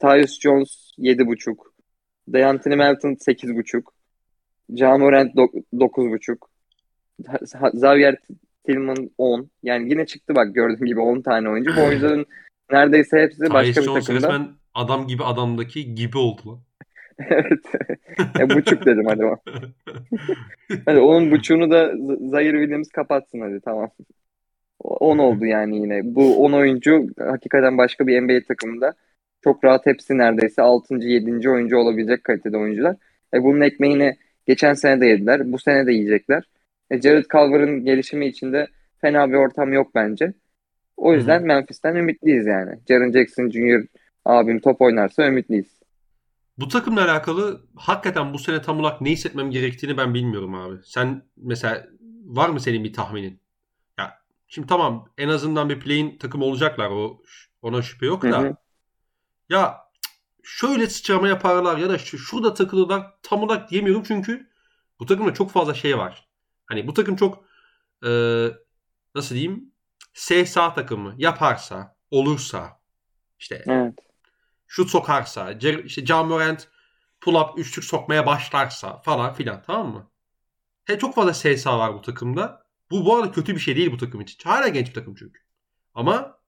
Tyus 0.00 0.40
Jones 0.40 0.90
7.5, 0.98 1.56
Deontay 2.28 2.76
Melton 2.76 3.14
8.5, 3.14 3.82
Ja 4.68 4.98
Morant 4.98 5.34
9.5, 5.34 6.36
Xavier 7.74 8.16
Tillman 8.66 9.10
10. 9.18 9.50
Yani 9.62 9.90
yine 9.90 10.06
çıktı 10.06 10.34
bak 10.34 10.54
gördüğün 10.54 10.86
gibi 10.86 11.00
10 11.00 11.20
tane 11.20 11.48
oyuncu. 11.48 11.76
Bu 11.76 11.80
oyuncuların 11.86 12.26
neredeyse 12.70 13.18
hepsi 13.18 13.50
başka 13.50 13.80
bir 13.80 13.86
takımda. 13.86 14.14
resmen 14.14 14.48
adam 14.74 15.06
gibi 15.06 15.24
adamdaki 15.24 15.94
gibi 15.94 16.18
oldu 16.18 16.60
evet. 17.30 17.60
e, 18.40 18.50
buçuk 18.50 18.86
dedim 18.86 19.06
hadi 19.06 19.24
o. 19.24 19.36
hadi 20.86 21.00
onun 21.00 21.30
buçuğunu 21.30 21.70
da 21.70 21.92
Zaire 22.30 22.58
Williams 22.58 22.88
kapatsın 22.88 23.40
hadi 23.40 23.60
tamam. 23.64 23.90
10 24.80 25.18
oldu 25.18 25.46
yani 25.46 25.76
yine. 25.76 26.00
Bu 26.04 26.44
10 26.44 26.52
oyuncu 26.52 27.06
hakikaten 27.18 27.78
başka 27.78 28.06
bir 28.06 28.20
NBA 28.20 28.46
takımında 28.48 28.94
çok 29.44 29.64
rahat 29.64 29.86
hepsi 29.86 30.18
neredeyse 30.18 30.62
6. 30.62 30.94
7. 30.94 31.50
oyuncu 31.50 31.76
olabilecek 31.76 32.24
kalitede 32.24 32.56
oyuncular. 32.56 32.96
E 33.34 33.42
bunun 33.42 33.60
ekmeğini 33.60 34.16
geçen 34.46 34.74
sene 34.74 35.00
de 35.00 35.06
yediler. 35.06 35.52
Bu 35.52 35.58
sene 35.58 35.86
de 35.86 35.92
yiyecekler. 35.92 36.44
E, 36.90 37.00
Jared 37.00 37.24
Culver'ın 37.24 37.84
gelişimi 37.84 38.26
içinde 38.26 38.66
fena 39.00 39.30
bir 39.30 39.36
ortam 39.36 39.72
yok 39.72 39.94
bence. 39.94 40.32
O 40.96 41.14
yüzden 41.14 41.38
Hı-hı. 41.38 41.46
Memphis'ten 41.46 41.94
ümitliyiz 41.94 42.46
yani. 42.46 42.78
Jaren 42.88 43.12
Jackson 43.12 43.50
Jr. 43.50 43.86
abim 44.24 44.60
top 44.60 44.80
oynarsa 44.80 45.26
ümitliyiz. 45.26 45.80
Bu 46.58 46.68
takımla 46.68 47.04
alakalı 47.04 47.66
hakikaten 47.76 48.34
bu 48.34 48.38
sene 48.38 48.62
tam 48.62 48.80
olarak 48.80 49.00
ne 49.00 49.10
hissetmem 49.10 49.50
gerektiğini 49.50 49.96
ben 49.96 50.14
bilmiyorum 50.14 50.54
abi. 50.54 50.76
Sen 50.84 51.22
mesela 51.36 51.86
var 52.24 52.48
mı 52.48 52.60
senin 52.60 52.84
bir 52.84 52.92
tahminin? 52.92 53.40
Ya 53.98 54.18
şimdi 54.48 54.68
tamam 54.68 55.08
en 55.18 55.28
azından 55.28 55.68
bir 55.68 55.80
play'in 55.80 56.18
takım 56.18 56.42
olacaklar 56.42 56.90
o 56.90 57.22
ona 57.62 57.82
şüphe 57.82 58.06
yok 58.06 58.22
da. 58.22 58.40
Hı 58.40 58.48
hı. 58.48 58.56
Ya 59.48 59.76
şöyle 60.42 60.86
sıçrama 60.86 61.28
yaparlar 61.28 61.78
ya 61.78 61.88
da 61.88 61.98
şu, 61.98 62.18
şurada 62.18 62.54
takılırlar 62.54 63.14
tam 63.22 63.42
olarak 63.42 63.70
diyemiyorum 63.70 64.02
çünkü 64.06 64.48
bu 65.00 65.06
takımda 65.06 65.34
çok 65.34 65.50
fazla 65.50 65.74
şey 65.74 65.98
var. 65.98 66.28
Hani 66.66 66.86
bu 66.86 66.94
takım 66.94 67.16
çok 67.16 67.44
e, 68.06 68.10
nasıl 69.14 69.34
diyeyim 69.34 69.73
SSA 70.14 70.74
takımı 70.74 71.14
yaparsa 71.18 71.96
olursa 72.10 72.80
işte 73.38 73.64
evet. 73.66 73.94
şut 74.66 74.90
sokarsa 74.90 75.52
işte 75.84 76.06
John 76.06 76.28
Morant 76.28 76.68
pull 77.20 77.34
up 77.34 77.58
üçlük 77.58 77.84
sokmaya 77.84 78.26
başlarsa 78.26 79.00
falan 79.00 79.34
filan 79.34 79.62
tamam 79.62 79.92
mı? 79.92 80.10
He, 80.84 80.98
çok 80.98 81.14
fazla 81.14 81.34
SSA 81.34 81.78
var 81.78 81.94
bu 81.94 82.02
takımda. 82.02 82.64
Bu 82.90 83.04
bu 83.04 83.16
arada 83.16 83.32
kötü 83.32 83.54
bir 83.54 83.60
şey 83.60 83.76
değil 83.76 83.92
bu 83.92 83.96
takım 83.96 84.20
için. 84.20 84.48
Hala 84.48 84.68
genç 84.68 84.88
bir 84.88 84.94
takım 84.94 85.14
çünkü. 85.14 85.40
Ama 85.94 86.38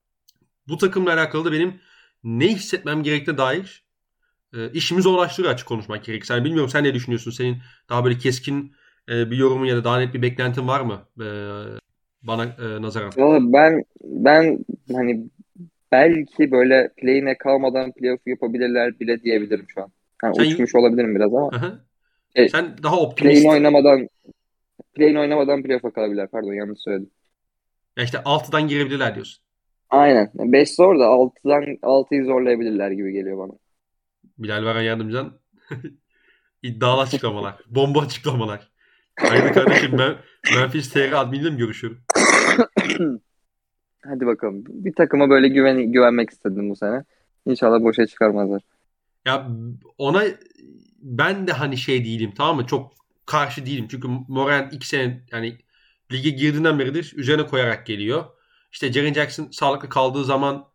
bu 0.69 0.79
takımla 0.79 1.12
alakalı 1.12 1.45
da 1.45 1.53
benim 1.53 1.81
ne 2.25 2.49
hissetmem 2.49 3.03
gerektiğine 3.03 3.39
dair 3.39 3.85
e, 4.55 4.73
işimi 4.73 5.03
zorlaştırıyor 5.03 5.55
açık 5.55 5.69
konuşmak 5.69 6.05
gerekirse. 6.05 6.35
Yani 6.35 6.45
bilmiyorum 6.45 6.71
sen 6.71 6.85
ne 6.85 6.95
düşünüyorsun? 6.95 7.31
Senin 7.31 7.62
daha 7.89 8.05
böyle 8.05 8.19
keskin 8.19 8.77
e, 9.09 9.31
bir 9.31 9.37
yorumun 9.37 9.67
ya 9.67 9.77
da 9.77 9.85
daha 9.85 9.99
net 9.99 10.14
bir 10.14 10.23
beklentin 10.23 10.69
var 10.69 10.81
mı? 10.81 11.09
E, 11.21 11.27
bana 12.27 12.45
e, 12.45 12.83
nazaran. 12.83 13.12
Ben 13.53 13.85
ben 14.05 14.59
hani 14.93 15.27
belki 15.93 16.51
böyle 16.51 16.91
play'ine 16.97 17.39
kalmadan 17.39 17.93
playoff 17.93 18.27
yapabilirler 18.27 19.01
bile 19.01 19.22
diyebilirim 19.22 19.66
şu 19.68 19.83
an. 19.83 19.89
Yani 20.24 20.35
sen, 20.37 20.43
uçmuş 20.43 20.74
olabilirim 20.74 21.14
biraz 21.14 21.35
ama. 21.35 21.51
E, 22.35 22.49
sen 22.49 22.74
daha 22.83 23.01
optimist. 23.01 23.35
Play'in 23.35 23.51
oynamadan 23.51 24.09
play'in 24.95 25.16
oynamadan 25.16 25.62
playoff'a 25.62 25.91
kalabilirler. 25.91 26.29
Pardon 26.29 26.53
yanlış 26.53 26.79
söyledim. 26.81 27.11
Ya 27.97 28.05
işte 28.05 28.18
6'dan 28.18 28.68
girebilirler 28.68 29.14
diyorsun. 29.14 29.43
Aynen. 29.91 30.31
5 30.35 30.74
zor 30.74 30.99
da 30.99 31.05
6'dan 31.05 31.62
6'yı 31.83 32.24
zorlayabilirler 32.24 32.91
gibi 32.91 33.12
geliyor 33.12 33.39
bana. 33.39 33.53
Bilal 34.39 34.64
Varan 34.64 34.83
Yardımcan 34.83 35.33
iddialı 36.62 37.01
açıklamalar. 37.01 37.55
bomba 37.66 38.01
açıklamalar. 38.01 38.70
Haydi 39.20 39.53
kardeşim 39.53 39.93
ben 39.99 40.14
Memphis 40.57 40.93
TR 40.93 41.12
adminiyle 41.12 41.51
mi 41.51 41.57
görüşüyorum? 41.57 42.01
Hadi 44.05 44.26
bakalım. 44.26 44.64
Bir 44.68 44.95
takıma 44.95 45.30
böyle 45.30 45.49
güven 45.49 45.93
güvenmek 45.93 46.30
istedim 46.30 46.70
bu 46.70 46.76
sene. 46.76 47.05
İnşallah 47.47 47.80
boşa 47.80 48.07
çıkarmazlar. 48.07 48.62
Ya 49.24 49.49
ona 49.99 50.24
ben 51.03 51.47
de 51.47 51.53
hani 51.53 51.76
şey 51.76 52.05
değilim 52.05 52.32
tamam 52.37 52.57
mı? 52.57 52.66
Çok 52.66 52.93
karşı 53.26 53.66
değilim. 53.66 53.87
Çünkü 53.91 54.09
Morant 54.28 54.74
iki 54.74 54.89
sene 54.89 55.24
yani 55.32 55.59
lige 56.12 56.30
girdiğinden 56.30 56.78
beridir 56.78 57.12
üzerine 57.16 57.47
koyarak 57.47 57.87
geliyor. 57.87 58.24
İşte 58.72 58.93
Jaren 58.93 59.12
Jackson 59.12 59.49
sağlıklı 59.51 59.89
kaldığı 59.89 60.24
zaman 60.24 60.68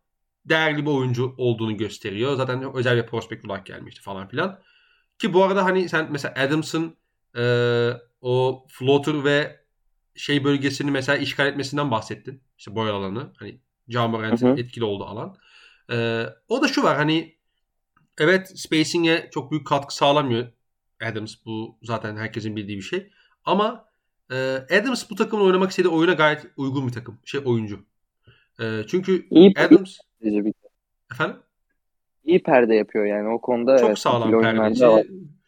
değerli 0.44 0.86
bir 0.86 0.90
oyuncu 0.90 1.34
olduğunu 1.38 1.76
gösteriyor. 1.76 2.36
Zaten 2.36 2.76
özel 2.76 2.96
bir 2.96 3.06
prospekt 3.06 3.44
olarak 3.44 3.66
gelmişti 3.66 4.02
falan 4.02 4.28
filan. 4.28 4.60
Ki 5.18 5.34
bu 5.34 5.44
arada 5.44 5.64
hani 5.64 5.88
sen 5.88 6.08
mesela 6.12 6.34
Adams'ın 6.36 6.96
e, 7.36 7.44
o 8.20 8.66
floater 8.68 9.24
ve 9.24 9.61
şey 10.14 10.44
bölgesini 10.44 10.90
mesela 10.90 11.18
işgal 11.18 11.46
etmesinden 11.46 11.90
bahsettin. 11.90 12.42
İşte 12.58 12.74
boy 12.74 12.90
alanı. 12.90 13.32
Hani 13.36 13.60
Jamorant'in 13.88 14.56
etkili 14.56 14.84
olduğu 14.84 15.04
alan. 15.04 15.36
E, 15.92 16.26
o 16.48 16.62
da 16.62 16.68
şu 16.68 16.82
var 16.82 16.96
hani 16.96 17.36
evet 18.18 18.58
spacing'e 18.60 19.28
çok 19.32 19.50
büyük 19.50 19.66
katkı 19.66 19.94
sağlamıyor 19.94 20.46
Adams. 21.02 21.34
Bu 21.46 21.78
zaten 21.82 22.16
herkesin 22.16 22.56
bildiği 22.56 22.76
bir 22.76 22.82
şey. 22.82 23.10
Ama 23.44 23.88
e, 24.30 24.36
Adams 24.70 25.10
bu 25.10 25.14
takımın 25.14 25.44
oynamak 25.44 25.70
istediği 25.70 25.88
oyuna 25.88 26.12
gayet 26.12 26.46
uygun 26.56 26.86
bir 26.86 26.92
takım. 26.92 27.18
Şey 27.24 27.40
oyuncu. 27.44 27.84
E, 28.60 28.82
çünkü 28.88 29.26
İyi, 29.30 29.52
Adams... 29.56 29.98
Efendim? 31.12 31.36
İyi 32.24 32.42
perde 32.42 32.74
yapıyor 32.74 33.04
yani 33.04 33.28
o 33.28 33.40
konuda. 33.40 33.78
Çok 33.78 33.88
evet, 33.88 33.98
sağlam 33.98 34.40
perdeci. 34.40 34.86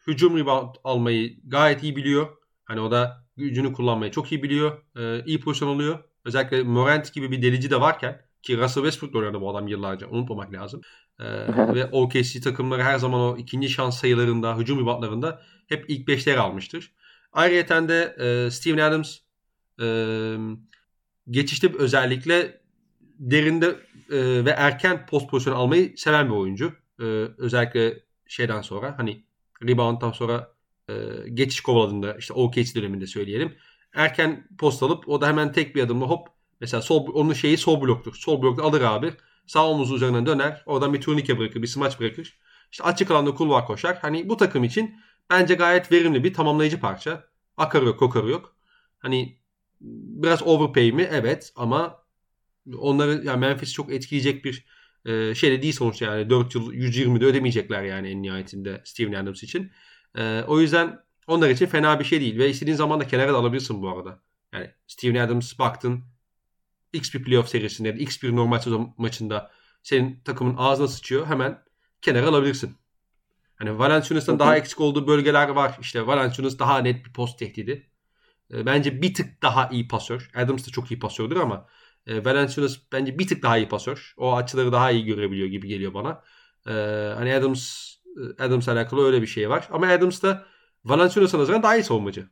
Hücum 0.06 0.38
rebound 0.38 0.74
almayı 0.84 1.36
gayet 1.44 1.82
iyi 1.82 1.96
biliyor. 1.96 2.28
Hani 2.64 2.80
o 2.80 2.90
da 2.90 3.23
gücünü 3.36 3.72
kullanmayı 3.72 4.12
çok 4.12 4.32
iyi 4.32 4.42
biliyor. 4.42 4.82
Ee, 4.96 5.24
iyi 5.24 5.40
pozisyon 5.40 5.68
oluyor. 5.68 5.98
Özellikle 6.24 6.62
Morant 6.62 7.12
gibi 7.12 7.30
bir 7.30 7.42
delici 7.42 7.70
de 7.70 7.80
varken 7.80 8.22
ki 8.42 8.58
Russell 8.58 8.82
Westbrook 8.82 9.14
oynadı 9.14 9.40
bu 9.40 9.50
adam 9.50 9.68
yıllarca. 9.68 10.08
Unutmamak 10.08 10.52
lazım. 10.52 10.80
Ee, 11.20 11.24
ve 11.74 11.86
OKC 11.86 12.40
takımları 12.40 12.82
her 12.82 12.98
zaman 12.98 13.20
o 13.20 13.36
ikinci 13.36 13.68
şans 13.68 14.00
sayılarında, 14.00 14.58
hücum 14.58 14.80
reboundlarında 14.80 15.42
hep 15.66 15.84
ilk 15.88 16.08
beşte 16.08 16.30
yer 16.30 16.38
almıştır. 16.38 16.92
Ayrıca 17.32 17.88
de 17.88 18.16
e, 18.18 18.50
Steven 18.50 18.78
Adams 18.78 19.18
e, 19.80 19.86
geçişte 21.30 21.72
özellikle 21.78 22.60
derinde 23.18 23.66
e, 24.10 24.44
ve 24.44 24.50
erken 24.50 25.06
post 25.06 25.30
pozisyon 25.30 25.54
almayı 25.54 25.94
seven 25.96 26.26
bir 26.26 26.34
oyuncu. 26.34 26.72
E, 27.00 27.04
özellikle 27.38 28.00
şeyden 28.26 28.62
sonra 28.62 28.94
hani 28.98 29.24
rebound'dan 29.62 30.12
sonra 30.12 30.53
e, 30.88 30.94
geçiş 31.34 31.60
kovaladığında 31.60 32.14
işte 32.14 32.32
OKC 32.34 32.74
döneminde 32.74 33.06
söyleyelim. 33.06 33.56
Erken 33.94 34.48
post 34.58 34.82
alıp 34.82 35.08
o 35.08 35.20
da 35.20 35.28
hemen 35.28 35.52
tek 35.52 35.76
bir 35.76 35.82
adımla 35.82 36.06
hop 36.06 36.28
mesela 36.60 36.82
sol, 36.82 37.06
onun 37.14 37.32
şeyi 37.32 37.58
sol 37.58 37.80
bloktur. 37.80 38.14
Sol 38.14 38.42
blokta 38.42 38.62
alır 38.62 38.80
abi. 38.80 39.14
Sağ 39.46 39.68
omuzu 39.70 39.96
üzerinden 39.96 40.26
döner. 40.26 40.62
Oradan 40.66 40.94
bir 40.94 41.00
turnike 41.00 41.38
bırakır. 41.38 41.62
Bir 41.62 41.66
smaç 41.66 42.00
bırakır. 42.00 42.38
İşte 42.72 42.84
açık 42.84 43.10
alanda 43.10 43.34
kulvar 43.34 43.66
koşar. 43.66 43.98
Hani 44.02 44.28
bu 44.28 44.36
takım 44.36 44.64
için 44.64 44.94
bence 45.30 45.54
gayet 45.54 45.92
verimli 45.92 46.24
bir 46.24 46.34
tamamlayıcı 46.34 46.80
parça. 46.80 47.24
Akarı 47.56 47.84
yok, 47.84 47.98
kokarı 47.98 48.30
yok. 48.30 48.56
Hani 48.98 49.38
biraz 49.80 50.42
overpay 50.42 50.92
mi? 50.92 51.08
Evet 51.12 51.52
ama 51.56 52.04
onları 52.78 53.22
yani 53.24 53.40
Memphis 53.40 53.72
çok 53.72 53.92
etkileyecek 53.92 54.44
bir 54.44 54.66
e, 55.06 55.34
şey 55.34 55.50
de 55.50 55.62
değil 55.62 55.72
sonuçta 55.72 56.04
yani 56.04 56.30
4 56.30 56.54
yıl 56.54 56.72
120'de 56.72 57.24
ödemeyecekler 57.24 57.82
yani 57.82 58.08
en 58.08 58.22
nihayetinde 58.22 58.82
Steven 58.84 59.12
Adams 59.12 59.42
için. 59.42 59.72
E, 60.18 60.44
o 60.46 60.60
yüzden 60.60 61.04
onlar 61.26 61.50
için 61.50 61.66
fena 61.66 62.00
bir 62.00 62.04
şey 62.04 62.20
değil 62.20 62.38
ve 62.38 62.50
istediğin 62.50 62.76
zaman 62.76 63.00
da 63.00 63.06
kenara 63.06 63.32
da 63.32 63.38
alabilirsin 63.38 63.82
bu 63.82 63.88
arada. 63.88 64.20
Yani 64.52 64.70
Steven 64.86 65.26
Adams 65.26 65.58
baktın 65.58 66.04
X 66.92 67.14
bir 67.14 67.22
playoff 67.22 67.48
serisinde 67.48 67.94
X 67.94 68.22
bir 68.22 68.36
normal 68.36 68.58
sezon 68.58 68.94
maçında 68.98 69.50
senin 69.82 70.20
takımın 70.24 70.56
ağzına 70.56 70.88
sıçıyor 70.88 71.26
hemen 71.26 71.62
kenara 72.02 72.26
alabilirsin. 72.28 72.76
Hani 73.56 73.78
Valanciunas'tan 73.78 74.38
daha 74.38 74.56
eksik 74.56 74.80
olduğu 74.80 75.06
bölgeler 75.06 75.48
var. 75.48 75.78
İşte 75.80 76.06
Valanciunas 76.06 76.58
daha 76.58 76.78
net 76.78 77.06
bir 77.06 77.12
post 77.12 77.38
tehdidi. 77.38 77.90
E, 78.52 78.66
bence 78.66 79.02
bir 79.02 79.14
tık 79.14 79.42
daha 79.42 79.68
iyi 79.68 79.88
pasör. 79.88 80.30
Adams 80.34 80.66
da 80.66 80.70
çok 80.70 80.90
iyi 80.90 80.98
pasördür 80.98 81.36
ama 81.36 81.66
e, 82.06 82.24
Valanciunas 82.24 82.76
bence 82.92 83.18
bir 83.18 83.28
tık 83.28 83.42
daha 83.42 83.58
iyi 83.58 83.68
pasör. 83.68 84.14
O 84.16 84.36
açıları 84.36 84.72
daha 84.72 84.90
iyi 84.90 85.04
görebiliyor 85.04 85.48
gibi 85.48 85.68
geliyor 85.68 85.94
bana. 85.94 86.22
E, 86.66 86.72
hani 87.14 87.34
Adams 87.34 87.94
Adams 88.38 88.68
alakalı 88.68 89.06
öyle 89.06 89.22
bir 89.22 89.26
şey 89.26 89.50
var. 89.50 89.68
Ama 89.70 89.86
Adams 89.86 90.22
da 90.22 90.46
Valanciunas'a 90.84 91.38
nazaran 91.38 91.62
daha 91.62 91.76
iyi 91.76 91.84
savunmacı. 91.84 92.28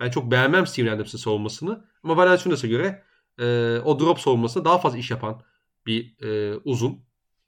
Ben 0.00 0.10
çok 0.10 0.30
beğenmem 0.30 0.66
Steven 0.66 0.92
Adams'ın 0.92 1.18
savunmasını. 1.18 1.84
Ama 2.02 2.16
Valanciunas'a 2.16 2.66
göre 2.66 3.02
e, 3.38 3.44
o 3.84 4.00
drop 4.00 4.20
savunmasında 4.20 4.64
daha 4.64 4.78
fazla 4.78 4.98
iş 4.98 5.10
yapan 5.10 5.42
bir 5.86 6.22
e, 6.22 6.56
uzun 6.64 6.92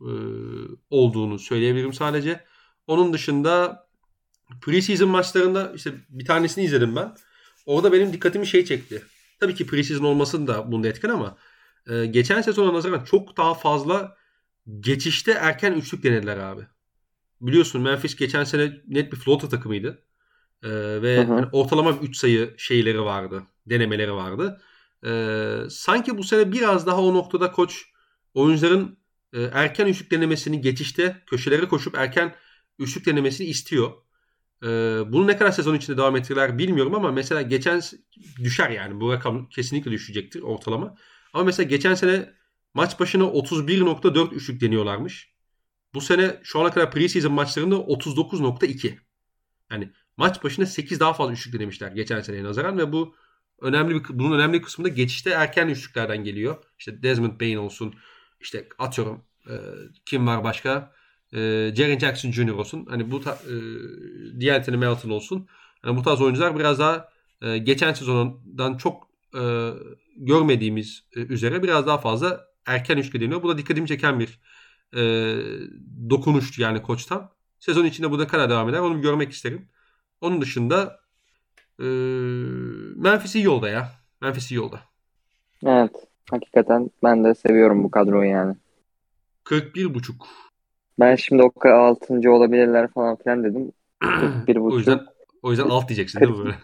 e, 0.00 0.10
olduğunu 0.90 1.38
söyleyebilirim 1.38 1.92
sadece. 1.92 2.44
Onun 2.86 3.12
dışında 3.12 3.86
preseason 4.60 5.08
maçlarında 5.08 5.72
işte 5.74 5.94
bir 6.08 6.24
tanesini 6.24 6.64
izledim 6.64 6.96
ben. 6.96 7.14
Orada 7.66 7.92
benim 7.92 8.12
dikkatimi 8.12 8.46
şey 8.46 8.64
çekti. 8.64 9.02
Tabii 9.40 9.54
ki 9.54 9.66
preseason 9.66 10.04
olmasın 10.04 10.46
da 10.46 10.72
bunda 10.72 10.88
etken 10.88 11.08
ama 11.08 11.36
e, 11.90 12.06
geçen 12.06 12.42
sezona 12.42 12.72
nazaran 12.72 13.04
çok 13.04 13.36
daha 13.36 13.54
fazla 13.54 14.16
geçişte 14.80 15.32
erken 15.32 15.72
üçlük 15.72 16.02
denediler 16.02 16.36
abi. 16.36 16.66
Biliyorsun 17.40 17.82
Memphis 17.82 18.16
geçen 18.16 18.44
sene 18.44 18.72
net 18.88 19.12
bir 19.12 19.16
floater 19.16 19.50
takımıydı. 19.50 20.04
E, 20.62 20.68
ve 21.02 21.24
hani 21.24 21.46
ortalama 21.52 21.92
3 22.02 22.16
sayı 22.16 22.54
şeyleri 22.58 23.02
vardı. 23.02 23.42
Denemeleri 23.66 24.12
vardı. 24.12 24.60
E, 25.06 25.10
sanki 25.70 26.18
bu 26.18 26.24
sene 26.24 26.52
biraz 26.52 26.86
daha 26.86 27.02
o 27.02 27.14
noktada 27.14 27.52
koç 27.52 27.84
oyuncuların 28.34 28.98
e, 29.32 29.42
erken 29.42 29.86
üçlük 29.86 30.10
denemesini 30.10 30.60
geçişte 30.60 31.22
köşelere 31.26 31.68
koşup 31.68 31.98
erken 31.98 32.34
üçlük 32.78 33.06
denemesini 33.06 33.46
istiyor. 33.46 33.92
E, 34.62 34.68
bunu 35.12 35.26
ne 35.26 35.36
kadar 35.36 35.50
sezon 35.50 35.74
içinde 35.74 35.96
devam 35.96 36.16
ettirirler 36.16 36.58
bilmiyorum 36.58 36.94
ama 36.94 37.12
mesela 37.12 37.42
geçen 37.42 37.82
düşer 38.38 38.70
yani 38.70 39.00
bu 39.00 39.12
rakam 39.12 39.48
kesinlikle 39.48 39.90
düşecektir 39.90 40.42
ortalama. 40.42 40.94
Ama 41.32 41.44
mesela 41.44 41.68
geçen 41.68 41.94
sene 41.94 42.34
maç 42.74 43.00
başına 43.00 43.24
31.4 43.24 44.32
üçlük 44.34 44.60
deniyorlarmış. 44.60 45.37
Bu 45.94 46.00
sene 46.00 46.40
şu 46.42 46.60
ana 46.60 46.70
kadar 46.70 46.90
preseason 46.90 47.32
maçlarında 47.32 47.74
39.2. 47.74 48.98
Yani 49.70 49.92
maç 50.16 50.44
başına 50.44 50.66
8 50.66 51.00
daha 51.00 51.12
fazla 51.12 51.32
üçlük 51.32 51.54
denemişler 51.54 51.92
geçen 51.92 52.20
seneye 52.20 52.44
nazaran 52.44 52.78
ve 52.78 52.92
bu 52.92 53.14
önemli 53.60 53.94
bir 53.94 54.18
bunun 54.18 54.38
önemli 54.38 54.62
kısmı 54.62 54.84
da 54.84 54.88
geçişte 54.88 55.30
erken 55.30 55.68
üçlüklerden 55.68 56.24
geliyor. 56.24 56.64
İşte 56.78 57.02
Desmond 57.02 57.40
Bain 57.40 57.56
olsun. 57.56 57.94
işte 58.40 58.68
atıyorum 58.78 59.24
e, 59.50 59.54
kim 60.06 60.26
var 60.26 60.44
başka? 60.44 60.92
e, 61.32 61.72
Jaren 61.76 61.98
Jackson 61.98 62.30
Jr. 62.30 62.48
olsun. 62.48 62.86
Hani 62.90 63.10
bu 63.10 63.20
ta, 63.20 63.30
e, 63.32 63.54
D'Anthony 64.40 64.76
Melton 64.76 65.10
olsun. 65.10 65.48
Yani 65.84 65.96
bu 65.96 66.02
tarz 66.02 66.20
oyuncular 66.20 66.58
biraz 66.58 66.78
daha 66.78 67.08
e, 67.42 67.58
geçen 67.58 67.92
sezondan 67.92 68.76
çok 68.76 69.08
e, 69.34 69.70
görmediğimiz 70.16 71.04
e, 71.16 71.20
üzere 71.20 71.62
biraz 71.62 71.86
daha 71.86 71.98
fazla 71.98 72.48
erken 72.66 72.96
üçlü 72.96 73.20
deniyor. 73.20 73.42
Bu 73.42 73.48
da 73.48 73.58
dikkatimi 73.58 73.88
çeken 73.88 74.20
bir 74.20 74.38
e, 74.96 75.02
dokunuştu 76.10 76.62
yani 76.62 76.82
koçtan. 76.82 77.30
Sezon 77.60 77.84
içinde 77.84 78.10
bu 78.10 78.18
da 78.18 78.26
kadar 78.26 78.50
devam 78.50 78.68
eder. 78.68 78.78
Onu 78.78 79.00
görmek 79.00 79.32
isterim. 79.32 79.68
Onun 80.20 80.40
dışında 80.40 81.00
e, 81.80 81.84
Memphis 82.96 83.34
iyi 83.34 83.44
yolda 83.44 83.68
ya. 83.68 83.90
Memphis 84.20 84.50
iyi 84.50 84.54
yolda. 84.54 84.80
Evet. 85.66 85.92
Hakikaten 86.30 86.90
ben 87.02 87.24
de 87.24 87.34
seviyorum 87.34 87.84
bu 87.84 87.90
kadroyu 87.90 88.30
yani. 88.30 88.56
41 89.44 89.94
buçuk. 89.94 90.26
Ben 91.00 91.16
şimdi 91.16 91.42
o 91.42 91.50
kadar 91.50 91.74
6. 91.74 92.30
olabilirler 92.30 92.88
falan 92.92 93.16
filan 93.16 93.44
dedim. 93.44 93.72
41 94.00 94.56
buçuk. 94.56 94.72
o 94.72 94.78
yüzden 94.78 95.06
o 95.42 95.50
yüzden 95.50 95.68
alt 95.68 95.88
diyeceksin 95.88 96.18
40... 96.18 96.28
değil 96.28 96.38
mi 96.38 96.44
böyle? 96.44 96.56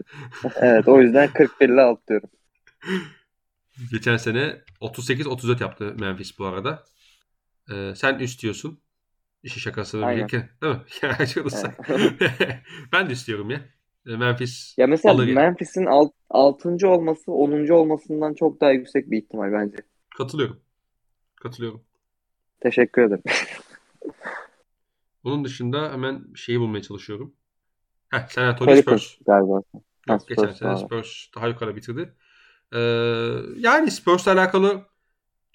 evet 0.60 0.88
o 0.88 1.00
yüzden 1.00 1.28
41 1.32 1.68
ile 1.68 1.80
alt 1.80 2.08
diyorum. 2.08 2.28
Geçen 3.90 4.16
sene 4.16 4.56
38-34 4.80 5.62
yaptı 5.62 5.94
Memphis 5.98 6.38
bu 6.38 6.46
arada. 6.46 6.84
Ee, 7.70 7.92
sen 7.96 8.18
üst 8.18 8.42
diyorsun. 8.42 8.80
İşi 9.42 9.60
şakasını 9.60 10.08
bilirken. 10.10 10.48
Değil 10.62 10.74
mi? 10.74 10.80
ben 12.92 13.08
de 13.08 13.12
istiyorum 13.12 13.50
ya. 13.50 13.60
Ee, 14.06 14.16
Memphis 14.16 14.74
Ya 14.78 14.86
mesela 14.86 15.24
Memphis'in 15.24 15.86
alt, 15.86 16.12
6. 16.30 16.88
olması 16.88 17.32
10. 17.32 17.72
olmasından 17.72 18.34
çok 18.34 18.60
daha 18.60 18.70
yüksek 18.70 19.10
bir 19.10 19.18
ihtimal 19.18 19.52
bence. 19.52 19.76
Katılıyorum. 20.18 20.60
Katılıyorum. 21.36 21.84
Teşekkür 22.60 23.02
ederim. 23.02 23.22
Onun 25.24 25.44
dışında 25.44 25.92
hemen 25.92 26.24
şeyi 26.34 26.60
bulmaya 26.60 26.82
çalışıyorum. 26.82 27.34
Heh, 28.10 28.28
San 28.28 28.44
Antonio 28.44 28.76
Spurs. 28.76 29.18
Galiba. 29.26 29.62
Yok, 30.08 30.28
geçen 30.28 30.52
sene 30.52 30.76
Spurs 30.76 31.26
daha 31.34 31.48
yukarı 31.48 31.76
bitirdi. 31.76 32.14
Ee, 32.72 32.78
yani 33.56 33.90
Spurs'la 33.90 34.32
alakalı 34.32 34.86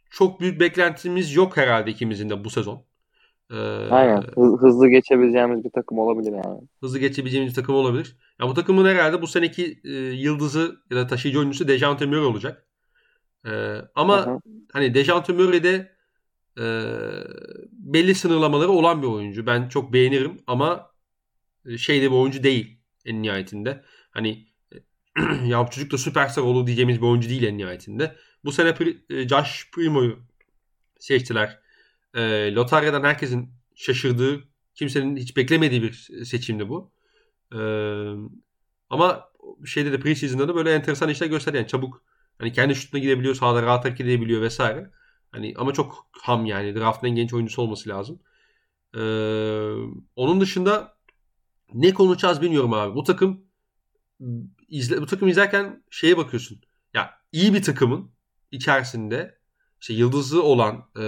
çok 0.10 0.40
büyük 0.40 0.60
beklentimiz 0.60 1.36
yok 1.36 1.58
herhalde 1.58 1.92
ikimizin 1.92 2.30
de 2.30 2.44
bu 2.44 2.50
sezon. 2.50 2.86
Ee, 3.52 3.56
Aynen. 3.90 4.24
Hızlı 4.36 4.90
geçebileceğimiz 4.90 5.64
bir 5.64 5.70
takım 5.70 6.00
olabilir 6.00 6.32
yani. 6.32 6.62
Hızlı 6.80 7.00
geçebileceğimiz 7.00 7.52
bir 7.52 7.56
takım 7.56 7.76
olabilir. 7.76 8.18
Ya 8.40 8.48
bu 8.48 8.54
takımın 8.54 8.86
herhalde 8.86 9.22
bu 9.22 9.28
seneki 9.28 9.80
e, 9.84 9.90
yıldızı 9.94 10.76
ya 10.92 10.98
da 10.98 11.08
taşıyıcı 11.08 11.40
oyuncusu 11.40 11.68
Dejante 11.68 12.06
Murray 12.06 12.26
olacak. 12.26 12.68
Ee, 13.46 13.76
ama 13.96 14.26
Hı-hı. 14.26 14.40
hani 14.74 14.94
Dejante 14.94 15.34
Murray 15.34 15.64
de 15.64 15.92
e, 16.60 16.66
belli 17.72 18.16
sınırlamaları 18.16 18.70
olan 18.70 19.02
bir 19.02 19.08
oyuncu. 19.08 19.46
Ben 19.46 19.70
çok 19.70 19.94
beğenirim 19.94 20.38
ama 20.48 20.92
şeyde 21.78 22.12
bir 22.12 22.16
oyuncu 22.16 22.44
değil 22.44 22.80
en 23.06 23.22
nihayetinde. 23.22 23.84
Hani 24.12 24.46
ya 25.46 25.68
bu 25.68 25.72
çocuk 25.72 25.92
da 25.92 25.98
süperstar 25.98 26.42
olur 26.42 26.68
diyeceğimiz 26.68 27.02
bir 27.02 27.08
oyuncu 27.08 27.30
değil 27.30 27.44
en 27.44 27.58
nihayetinde. 27.58 28.16
Bu 28.46 28.52
sene 28.52 28.76
e, 29.10 29.28
Josh 29.28 29.70
Primo'yu 29.72 30.20
seçtiler. 31.00 31.60
E, 32.14 32.54
lotaryadan 32.56 33.04
herkesin 33.04 33.50
şaşırdığı, 33.76 34.44
kimsenin 34.76 35.18
hiç 35.18 35.38
beklemediği 35.38 35.84
bir 35.84 35.94
seçimdi 36.26 36.70
bu. 36.70 36.92
E, 37.56 37.60
ama 38.90 39.30
şeyde 39.66 39.92
de 39.92 40.00
preseason'da 40.00 40.48
da 40.48 40.56
böyle 40.56 40.74
enteresan 40.74 41.10
işler 41.10 41.28
gösterdi. 41.28 41.58
Yani 41.58 41.68
çabuk 41.68 42.04
hani 42.38 42.54
kendi 42.54 42.76
şutuna 42.76 43.02
gidebiliyor, 43.02 43.36
sahada 43.36 43.62
rahat 43.62 43.86
hareket 43.86 44.08
edebiliyor 44.08 44.42
vesaire. 44.42 44.92
Hani 45.32 45.54
ama 45.58 45.74
çok 45.74 46.08
ham 46.22 46.46
yani. 46.46 46.76
Draft'ın 46.76 47.08
en 47.08 47.16
genç 47.16 47.34
oyuncusu 47.34 47.62
olması 47.62 47.90
lazım. 47.90 48.20
Ee, 48.96 49.00
onun 50.16 50.42
dışında 50.42 50.98
ne 51.74 51.94
konuşacağız 51.94 52.42
bilmiyorum 52.42 52.74
abi. 52.74 52.96
Bu 52.96 53.04
takım 53.04 53.42
izle, 54.68 55.02
bu 55.02 55.06
takım 55.06 55.28
izlerken 55.28 55.84
şeye 55.90 56.18
bakıyorsun. 56.18 56.62
Ya 56.94 57.12
iyi 57.32 57.54
bir 57.54 57.64
takımın 57.64 58.12
içerisinde 58.52 59.40
işte 59.82 59.94
yıldızı 59.94 60.44
olan 60.44 60.86
e, 61.00 61.06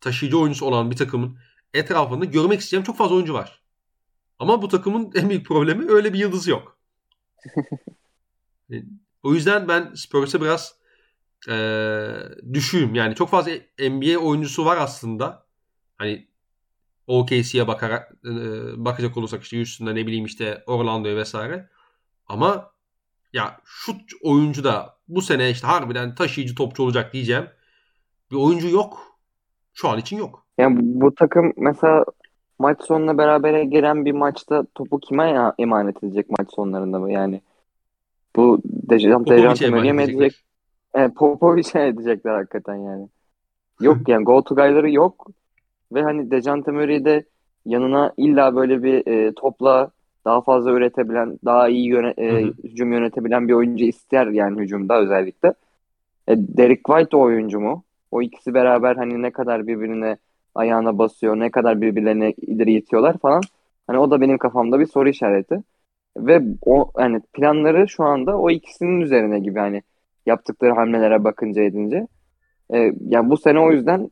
taşıyıcı 0.00 0.38
oyuncusu 0.38 0.66
olan 0.66 0.90
bir 0.90 0.96
takımın 0.96 1.38
etrafında 1.74 2.24
görmek 2.24 2.60
isteyen 2.60 2.82
çok 2.82 2.96
fazla 2.96 3.14
oyuncu 3.14 3.34
var. 3.34 3.62
Ama 4.38 4.62
bu 4.62 4.68
takımın 4.68 5.12
en 5.14 5.28
büyük 5.28 5.46
problemi 5.46 5.90
öyle 5.90 6.12
bir 6.12 6.18
yıldızı 6.18 6.50
yok. 6.50 6.78
o 9.22 9.34
yüzden 9.34 9.68
ben 9.68 9.94
Spurs'a 9.94 10.40
biraz 10.40 10.74
e, 11.48 11.56
düşüğüm. 12.52 12.94
Yani 12.94 13.14
çok 13.14 13.30
fazla 13.30 13.50
NBA 13.78 14.18
oyuncusu 14.18 14.64
var 14.64 14.76
aslında. 14.76 15.46
Hani 15.98 16.28
OKC'ye 17.06 17.68
bakarak 17.68 18.12
e, 18.24 18.30
bakacak 18.84 19.16
olursak 19.16 19.42
işte 19.42 19.56
Houston'da 19.56 19.92
ne 19.92 20.06
bileyim 20.06 20.24
işte 20.24 20.64
Orlando'ya 20.66 21.16
vesaire. 21.16 21.70
Ama 22.26 22.72
ya 23.32 23.60
şut 23.64 24.00
oyuncu 24.22 24.64
da 24.64 24.93
bu 25.08 25.22
sene 25.22 25.50
işte 25.50 25.66
harbiden 25.66 26.14
taşıyıcı 26.14 26.54
topçu 26.54 26.82
olacak 26.82 27.12
diyeceğim. 27.12 27.44
Bir 28.30 28.36
oyuncu 28.36 28.68
yok. 28.68 29.18
Şu 29.74 29.88
an 29.88 29.98
için 29.98 30.16
yok. 30.16 30.46
Yani 30.58 30.78
bu 30.80 31.14
takım 31.14 31.52
mesela 31.56 32.04
maç 32.58 32.82
sonuna 32.82 33.18
berabere 33.18 33.64
giren 33.64 34.04
bir 34.04 34.12
maçta 34.12 34.66
topu 34.74 35.00
kime 35.00 35.52
emanet 35.58 36.04
edecek 36.04 36.26
maç 36.38 36.48
sonlarında 36.54 36.98
mı? 36.98 37.12
Yani 37.12 37.40
bu 38.36 38.60
Dejan 38.64 39.22
mi 39.94 40.02
edecek? 40.02 40.44
E, 40.94 41.08
Popovic'e 41.08 41.86
edecekler 41.86 42.34
hakikaten 42.34 42.74
yani. 42.74 43.08
Yok 43.80 43.96
yani 44.08 44.24
go 44.24 44.44
to 44.44 44.54
guy'ları 44.54 44.90
yok. 44.90 45.26
Ve 45.92 46.02
hani 46.02 46.30
Dejante 46.30 46.70
Murray 46.70 47.04
de 47.04 47.24
yanına 47.66 48.12
illa 48.16 48.56
böyle 48.56 48.82
bir 48.82 49.06
e, 49.06 49.34
topla 49.34 49.90
daha 50.24 50.40
fazla 50.40 50.70
üretebilen, 50.70 51.38
daha 51.44 51.68
iyi 51.68 51.86
yöne, 51.88 52.14
e, 52.18 52.42
hücum 52.42 52.92
yönetebilen 52.92 53.48
bir 53.48 53.52
oyuncu 53.52 53.84
ister 53.84 54.26
yani 54.26 54.60
hücumda 54.60 55.00
özellikle. 55.00 55.48
E, 56.28 56.36
Derek 56.36 56.84
White 56.84 57.16
o 57.16 57.20
oyuncu 57.20 57.60
mu? 57.60 57.84
O 58.10 58.22
ikisi 58.22 58.54
beraber 58.54 58.96
hani 58.96 59.22
ne 59.22 59.30
kadar 59.30 59.66
birbirine 59.66 60.16
ayağına 60.54 60.98
basıyor, 60.98 61.40
ne 61.40 61.50
kadar 61.50 61.80
birbirlerine 61.80 62.32
ileri 62.32 62.72
itiyorlar 62.72 63.18
falan. 63.18 63.40
Hani 63.86 63.98
o 63.98 64.10
da 64.10 64.20
benim 64.20 64.38
kafamda 64.38 64.80
bir 64.80 64.86
soru 64.86 65.08
işareti. 65.08 65.62
Ve 66.16 66.42
o 66.66 66.90
hani 66.94 67.20
planları 67.32 67.88
şu 67.88 68.04
anda 68.04 68.38
o 68.38 68.50
ikisinin 68.50 69.00
üzerine 69.00 69.38
gibi 69.38 69.58
hani 69.58 69.82
yaptıkları 70.26 70.72
hamlelere 70.72 71.24
bakınca 71.24 71.62
edince. 71.62 72.06
E, 72.74 72.92
yani 73.08 73.30
bu 73.30 73.36
sene 73.36 73.60
o 73.60 73.72
yüzden 73.72 74.10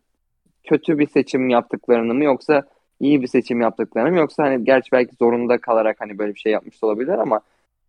kötü 0.64 0.98
bir 0.98 1.06
seçim 1.06 1.48
yaptıklarını 1.48 2.14
mı 2.14 2.24
yoksa 2.24 2.62
iyi 3.02 3.22
bir 3.22 3.26
seçim 3.26 3.60
yaptıklarını 3.60 4.18
yoksa 4.18 4.44
hani 4.44 4.64
gerçi 4.64 4.92
belki 4.92 5.14
zorunda 5.16 5.58
kalarak 5.58 5.96
hani 6.00 6.18
böyle 6.18 6.34
bir 6.34 6.40
şey 6.40 6.52
yapmış 6.52 6.84
olabilir 6.84 7.18
ama 7.18 7.40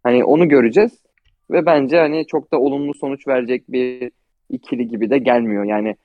hani 0.03 0.23
onu 0.23 0.49
göreceğiz 0.49 0.91
ve 1.51 1.65
bence 1.65 1.99
hani 1.99 2.27
çok 2.27 2.51
da 2.51 2.59
olumlu 2.59 2.93
sonuç 2.93 3.27
verecek 3.27 3.63
bir 3.71 4.11
ikili 4.49 4.87
gibi 4.87 5.09
de 5.09 5.17
gelmiyor. 5.17 5.63
Yani 5.63 5.95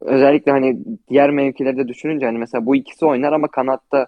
özellikle 0.00 0.52
hani 0.52 0.78
diğer 1.08 1.30
mevkilerde 1.30 1.88
düşününce 1.88 2.26
hani 2.26 2.38
mesela 2.38 2.66
bu 2.66 2.76
ikisi 2.76 3.06
oynar 3.06 3.32
ama 3.32 3.48
kanatta 3.48 4.06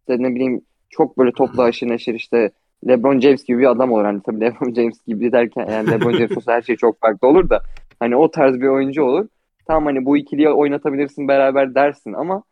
işte 0.00 0.22
ne 0.22 0.34
bileyim 0.34 0.62
çok 0.90 1.18
böyle 1.18 1.32
topla 1.32 1.62
aşırı 1.62 1.90
neşir 1.90 2.14
işte 2.14 2.50
LeBron 2.88 3.20
James 3.20 3.44
gibi 3.44 3.58
bir 3.58 3.70
adam 3.70 3.92
olur. 3.92 4.04
Hani 4.04 4.20
tabii 4.22 4.40
LeBron 4.44 4.74
James 4.74 5.04
gibi 5.06 5.32
derken 5.32 5.66
yani 5.70 5.90
LeBron 5.90 6.12
James 6.12 6.36
olsa 6.36 6.52
her 6.52 6.62
şey 6.62 6.76
çok 6.76 7.00
farklı 7.00 7.28
olur 7.28 7.50
da 7.50 7.62
hani 8.00 8.16
o 8.16 8.30
tarz 8.30 8.60
bir 8.60 8.68
oyuncu 8.68 9.02
olur. 9.02 9.28
Tamam 9.66 9.84
hani 9.86 10.04
bu 10.04 10.16
ikiliyi 10.16 10.48
oynatabilirsin 10.48 11.28
beraber 11.28 11.74
dersin 11.74 12.12
ama 12.12 12.42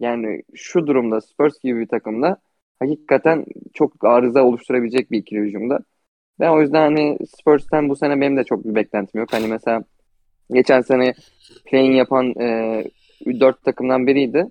yani 0.00 0.42
şu 0.54 0.86
durumda 0.86 1.20
Spurs 1.20 1.60
gibi 1.62 1.80
bir 1.80 1.88
takımda 1.88 2.36
hakikaten 2.80 3.44
çok 3.74 4.04
arıza 4.04 4.42
oluşturabilecek 4.42 5.10
bir 5.10 5.18
ikili 5.18 5.40
hücumda. 5.40 5.78
Ben 6.40 6.48
o 6.48 6.60
yüzden 6.60 6.80
hani 6.80 7.18
Spurs'tan 7.38 7.88
bu 7.88 7.96
sene 7.96 8.20
benim 8.20 8.36
de 8.36 8.44
çok 8.44 8.64
bir 8.64 8.74
beklentim 8.74 9.20
yok. 9.20 9.32
Hani 9.32 9.46
mesela 9.46 9.84
geçen 10.52 10.80
sene 10.80 11.14
play'in 11.66 11.92
yapan 11.92 12.40
e, 12.40 12.84
4 13.40 13.64
takımdan 13.64 14.06
biriydi. 14.06 14.46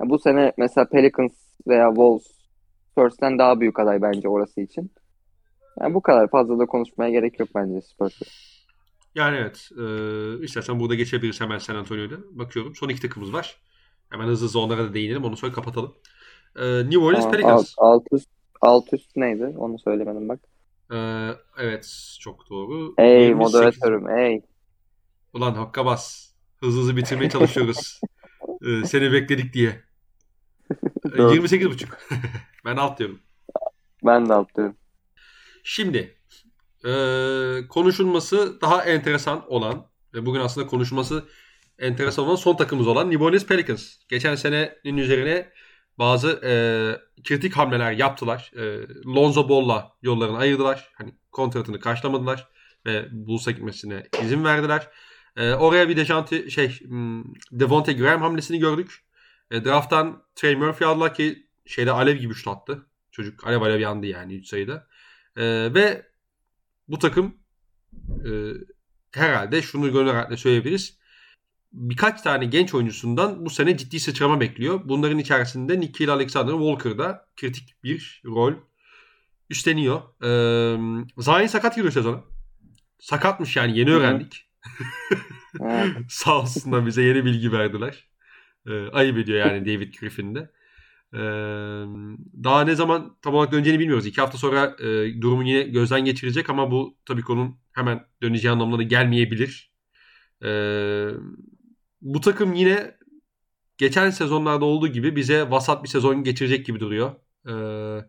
Bu 0.00 0.18
sene 0.18 0.52
mesela 0.58 0.88
Pelicans 0.88 1.32
veya 1.68 1.88
Wolves 1.88 2.40
Spurs'tan 2.90 3.38
daha 3.38 3.60
büyük 3.60 3.78
aday 3.78 4.02
bence 4.02 4.28
orası 4.28 4.60
için. 4.60 4.90
Yani 5.80 5.94
bu 5.94 6.02
kadar 6.02 6.30
fazla 6.30 6.58
da 6.58 6.66
konuşmaya 6.66 7.10
gerek 7.10 7.40
yok 7.40 7.48
bence 7.54 7.80
Spurs'ta. 7.80 8.26
Yani 9.14 9.36
evet. 9.36 9.68
E, 9.78 9.84
istersen 10.44 10.80
burada 10.80 10.94
geçebiliriz 10.94 11.40
hemen 11.40 11.58
San 11.58 11.74
Antonio'da. 11.74 12.16
Bakıyorum. 12.30 12.74
Son 12.74 12.88
iki 12.88 13.02
takımımız 13.02 13.32
var. 13.32 13.60
Hemen 14.10 14.26
hızlı 14.26 14.46
hızlı 14.46 14.60
onlara 14.60 14.84
da 14.84 14.94
değinelim. 14.94 15.24
Onu 15.24 15.36
sonra 15.36 15.52
kapatalım. 15.52 15.94
Ee, 16.56 16.78
New 16.78 16.98
Orleans 16.98 17.26
Aa, 17.26 17.30
Pelicans. 17.30 17.74
Alt, 17.76 17.90
alt, 17.94 18.06
üst, 18.12 18.28
alt 18.60 18.92
üst 18.92 19.16
neydi? 19.16 19.44
Onu 19.44 19.78
söylemedim 19.78 20.28
bak. 20.28 20.40
Ee, 20.92 21.30
evet. 21.58 22.16
Çok 22.20 22.50
doğru. 22.50 22.94
Ey 22.98 23.22
28. 23.22 23.36
moderatörüm 23.36 24.08
ey. 24.08 24.42
Ulan 25.34 25.54
hakka 25.54 25.86
bas. 25.86 26.30
Hızlı 26.56 26.80
hızlı 26.80 26.96
bitirmeye 26.96 27.30
çalışıyoruz. 27.30 28.00
ee, 28.62 28.86
seni 28.86 29.12
bekledik 29.12 29.54
diye. 29.54 29.80
Ee, 31.04 31.18
28.5. 31.18 31.86
ben 32.64 32.76
alt 32.76 32.98
diyorum. 32.98 33.18
Ben 34.04 34.28
de 34.28 34.34
alt 34.34 34.56
diyorum. 34.56 34.76
Şimdi 35.62 36.16
e, 36.84 36.92
konuşulması 37.68 38.60
daha 38.60 38.84
enteresan 38.84 39.52
olan 39.52 39.86
ve 40.14 40.26
bugün 40.26 40.40
aslında 40.40 40.66
konuşması 40.66 41.24
enteresan 41.80 42.24
olan 42.24 42.34
son 42.34 42.56
takımımız 42.56 42.88
olan 42.88 43.10
New 43.10 43.24
Orleans 43.24 43.46
Pelicans. 43.46 43.94
Geçen 44.08 44.34
senenin 44.34 44.96
üzerine 44.96 45.52
bazı 45.98 46.40
e, 46.44 46.52
kritik 47.24 47.56
hamleler 47.56 47.92
yaptılar. 47.92 48.52
E, 48.56 48.62
Lonzo 49.06 49.48
Ball'la 49.48 49.92
yollarını 50.02 50.38
ayırdılar. 50.38 50.90
Hani 50.94 51.14
kontratını 51.32 51.80
karşılamadılar 51.80 52.48
ve 52.86 53.08
Bulls'a 53.10 53.50
gitmesine 53.50 54.06
izin 54.22 54.44
verdiler. 54.44 54.88
E, 55.36 55.52
oraya 55.52 55.88
bir 55.88 55.96
Dejanti 55.96 56.50
şey 56.50 56.80
hmm, 56.80 57.24
Devonte 57.52 57.92
Graham 57.92 58.20
hamlesini 58.22 58.58
gördük. 58.58 59.04
E, 59.50 59.64
draft'tan 59.64 60.22
Trey 60.34 60.56
Murphy 60.56 60.90
aldılar 60.90 61.14
ki 61.14 61.46
şeyde 61.66 61.92
alev 61.92 62.16
gibi 62.16 62.34
şut 62.34 62.48
attı. 62.48 62.86
Çocuk 63.10 63.46
alev 63.46 63.60
alev 63.60 63.80
yandı 63.80 64.06
yani 64.06 64.34
3 64.34 64.48
sayıda. 64.48 64.86
E, 65.36 65.44
ve 65.74 66.06
bu 66.88 66.98
takım 66.98 67.34
e, 68.06 68.30
herhalde 69.12 69.62
şunu 69.62 69.92
gönül 69.92 70.12
rahatlıkla 70.12 70.36
söyleyebiliriz. 70.36 70.99
Birkaç 71.72 72.22
tane 72.22 72.44
genç 72.44 72.74
oyuncusundan 72.74 73.46
bu 73.46 73.50
sene 73.50 73.76
ciddi 73.76 74.00
sıçrama 74.00 74.40
bekliyor. 74.40 74.80
Bunların 74.84 75.18
içerisinde 75.18 75.80
Nikhil 75.80 76.12
Alexander 76.12 76.52
Walker 76.52 76.98
da 76.98 77.26
kritik 77.36 77.84
bir 77.84 78.22
rol 78.24 78.54
üstleniyor. 79.50 80.00
Ee, 80.22 81.04
Zayn 81.18 81.46
sakat 81.46 81.76
giriyor 81.76 81.92
sezona. 81.92 82.20
Sakatmış 82.98 83.56
yani 83.56 83.78
yeni 83.78 83.90
öğrendik. 83.90 84.46
Sağ 86.08 86.40
olsunlar 86.40 86.86
bize 86.86 87.02
yeni 87.02 87.24
bilgi 87.24 87.52
verdiler. 87.52 88.08
Ee, 88.66 88.88
ayıp 88.88 89.18
ediyor 89.18 89.38
yani 89.38 89.66
David 89.66 89.94
Griffin'de. 89.94 90.50
Ee, 91.14 91.18
daha 92.44 92.64
ne 92.64 92.74
zaman 92.74 93.16
tam 93.22 93.34
olarak 93.34 93.52
döneceğini 93.52 93.80
bilmiyoruz. 93.80 94.06
İki 94.06 94.20
hafta 94.20 94.38
sonra 94.38 94.76
e, 94.80 95.20
durumu 95.20 95.44
yine 95.44 95.62
gözden 95.62 96.04
geçirecek 96.04 96.50
ama 96.50 96.70
bu 96.70 96.96
tabii 97.06 97.24
ki 97.24 97.32
onun 97.32 97.58
hemen 97.72 98.06
döneceği 98.22 98.52
anlamına 98.52 98.78
da 98.78 98.82
gelmeyebilir. 98.82 99.72
Ee, 100.44 101.08
bu 102.02 102.20
takım 102.20 102.54
yine 102.54 102.96
geçen 103.78 104.10
sezonlarda 104.10 104.64
olduğu 104.64 104.88
gibi 104.88 105.16
bize 105.16 105.50
vasat 105.50 105.82
bir 105.84 105.88
sezon 105.88 106.24
geçirecek 106.24 106.66
gibi 106.66 106.80
duruyor. 106.80 107.14
Ee, 107.48 108.04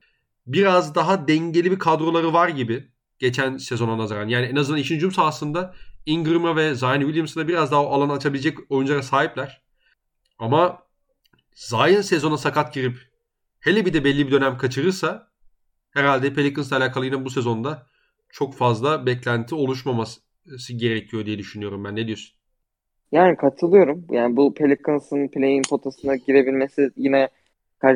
biraz 0.48 0.96
daha 0.96 1.28
dengeli 1.28 1.72
bir 1.72 1.80
kadroları 1.80 2.34
var 2.34 2.50
gibi 2.50 2.92
geçen 3.20 3.58
sezona 3.58 3.98
nazaran. 3.98 4.28
Yani 4.28 4.46
en 4.46 4.56
azından 4.56 4.80
işin 4.80 4.96
hücum 4.96 5.12
sahasında 5.12 5.76
Ingram'a 6.06 6.56
ve 6.56 6.76
Zion 6.76 7.02
Williamson'a 7.02 7.48
biraz 7.48 7.72
daha 7.72 7.84
o 7.86 7.94
alanı 7.94 8.14
açabilecek 8.14 8.58
oyunculara 8.72 9.04
sahipler. 9.04 9.62
Ama 10.40 10.84
Zion 11.54 12.02
sezona 12.02 12.38
sakat 12.38 12.74
girip 12.74 12.98
hele 13.60 13.86
bir 13.86 13.94
de 13.94 14.04
belli 14.04 14.28
bir 14.28 14.32
dönem 14.32 14.58
kaçırırsa 14.58 15.32
herhalde 15.92 16.34
Pelicans'la 16.34 16.78
alakalı 16.78 17.06
yine 17.06 17.26
bu 17.26 17.30
sezonda 17.30 17.88
çok 18.30 18.58
fazla 18.58 19.06
beklenti 19.06 19.56
oluşmaması 19.56 20.22
gerekiyor 20.76 21.26
diye 21.26 21.38
düşünüyorum 21.38 21.84
ben. 21.84 21.96
Ne 21.96 22.08
diyorsun? 22.08 22.41
Yani 23.12 23.36
katılıyorum. 23.36 24.06
Yani 24.12 24.38
bu 24.38 24.54
Pelicans'ın 24.54 25.28
play-in 25.28 25.64
potasına 25.70 26.16
girebilmesi 26.16 26.90
yine 26.98 27.30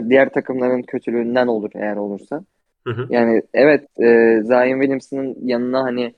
diğer 0.10 0.30
takımların 0.30 0.82
kötülüğünden 0.82 1.48
olur 1.48 1.72
eğer 1.76 1.96
olursa. 1.96 2.44
Hı 2.88 2.94
hı. 2.94 3.08
Yani 3.10 3.42
evet 3.54 3.82
e, 4.00 4.40
Zion 4.44 4.80
Williamson'ın 4.80 5.36
yanına 5.42 5.84
hani 5.84 6.14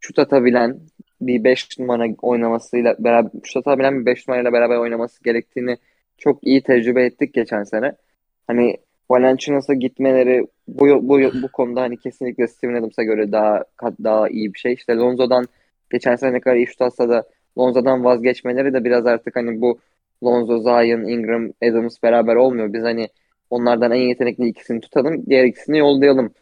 şut 0.00 0.18
atabilen 0.18 0.80
bir 1.20 1.44
5 1.44 1.78
numara 1.78 2.06
oynamasıyla 2.22 2.96
beraber 2.98 3.30
şut 3.44 3.56
atabilen 3.56 4.00
bir 4.00 4.06
5 4.06 4.28
numarayla 4.28 4.52
beraber 4.52 4.76
oynaması 4.76 5.24
gerektiğini 5.24 5.76
çok 6.18 6.46
iyi 6.46 6.62
tecrübe 6.62 7.04
ettik 7.04 7.34
geçen 7.34 7.62
sene. 7.62 7.92
Hani 8.46 8.76
Valanciunas'a 9.10 9.74
gitmeleri 9.74 10.46
bu, 10.68 11.08
bu, 11.08 11.18
bu 11.42 11.48
konuda 11.52 11.80
hani 11.80 11.96
kesinlikle 11.96 12.48
Steven 12.48 12.74
Adams'a 12.74 13.02
göre 13.02 13.32
daha 13.32 13.64
daha 13.82 14.28
iyi 14.28 14.54
bir 14.54 14.58
şey. 14.58 14.72
İşte 14.72 14.94
Lonzo'dan 14.96 15.46
geçen 15.90 16.16
sene 16.16 16.32
ne 16.32 16.40
kadar 16.40 16.56
iyi 16.56 16.66
şut 16.66 16.82
atsa 16.82 17.08
da 17.08 17.24
Lonzo'dan 17.58 18.04
vazgeçmeleri 18.04 18.72
de 18.72 18.84
biraz 18.84 19.06
artık 19.06 19.36
hani 19.36 19.60
bu 19.60 19.78
Lonzo, 20.24 20.58
Zion, 20.58 21.08
Ingram, 21.08 21.52
Adams 21.62 22.02
beraber 22.02 22.36
olmuyor. 22.36 22.72
Biz 22.72 22.82
hani 22.82 23.08
onlardan 23.50 23.92
en 23.92 24.08
yetenekli 24.08 24.48
ikisini 24.48 24.80
tutalım, 24.80 25.26
diğer 25.26 25.44
ikisini 25.44 25.78
yollayalım 25.78 26.34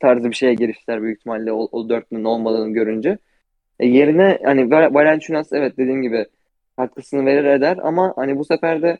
tarzı 0.00 0.30
bir 0.30 0.34
şeye 0.34 0.54
girişler 0.54 1.02
büyük 1.02 1.18
ihtimalle 1.18 1.52
o, 1.52 1.68
o 1.72 1.88
dörtlünün 1.88 2.24
olmadığını 2.24 2.72
görünce. 2.72 3.18
E 3.80 3.86
yerine 3.86 4.38
hani 4.44 4.70
Valanciunas 4.70 5.52
evet 5.52 5.76
dediğim 5.78 6.02
gibi 6.02 6.26
haklısını 6.76 7.26
verir 7.26 7.44
eder 7.44 7.78
ama 7.82 8.12
hani 8.16 8.38
bu 8.38 8.44
sefer 8.44 8.82
de 8.82 8.98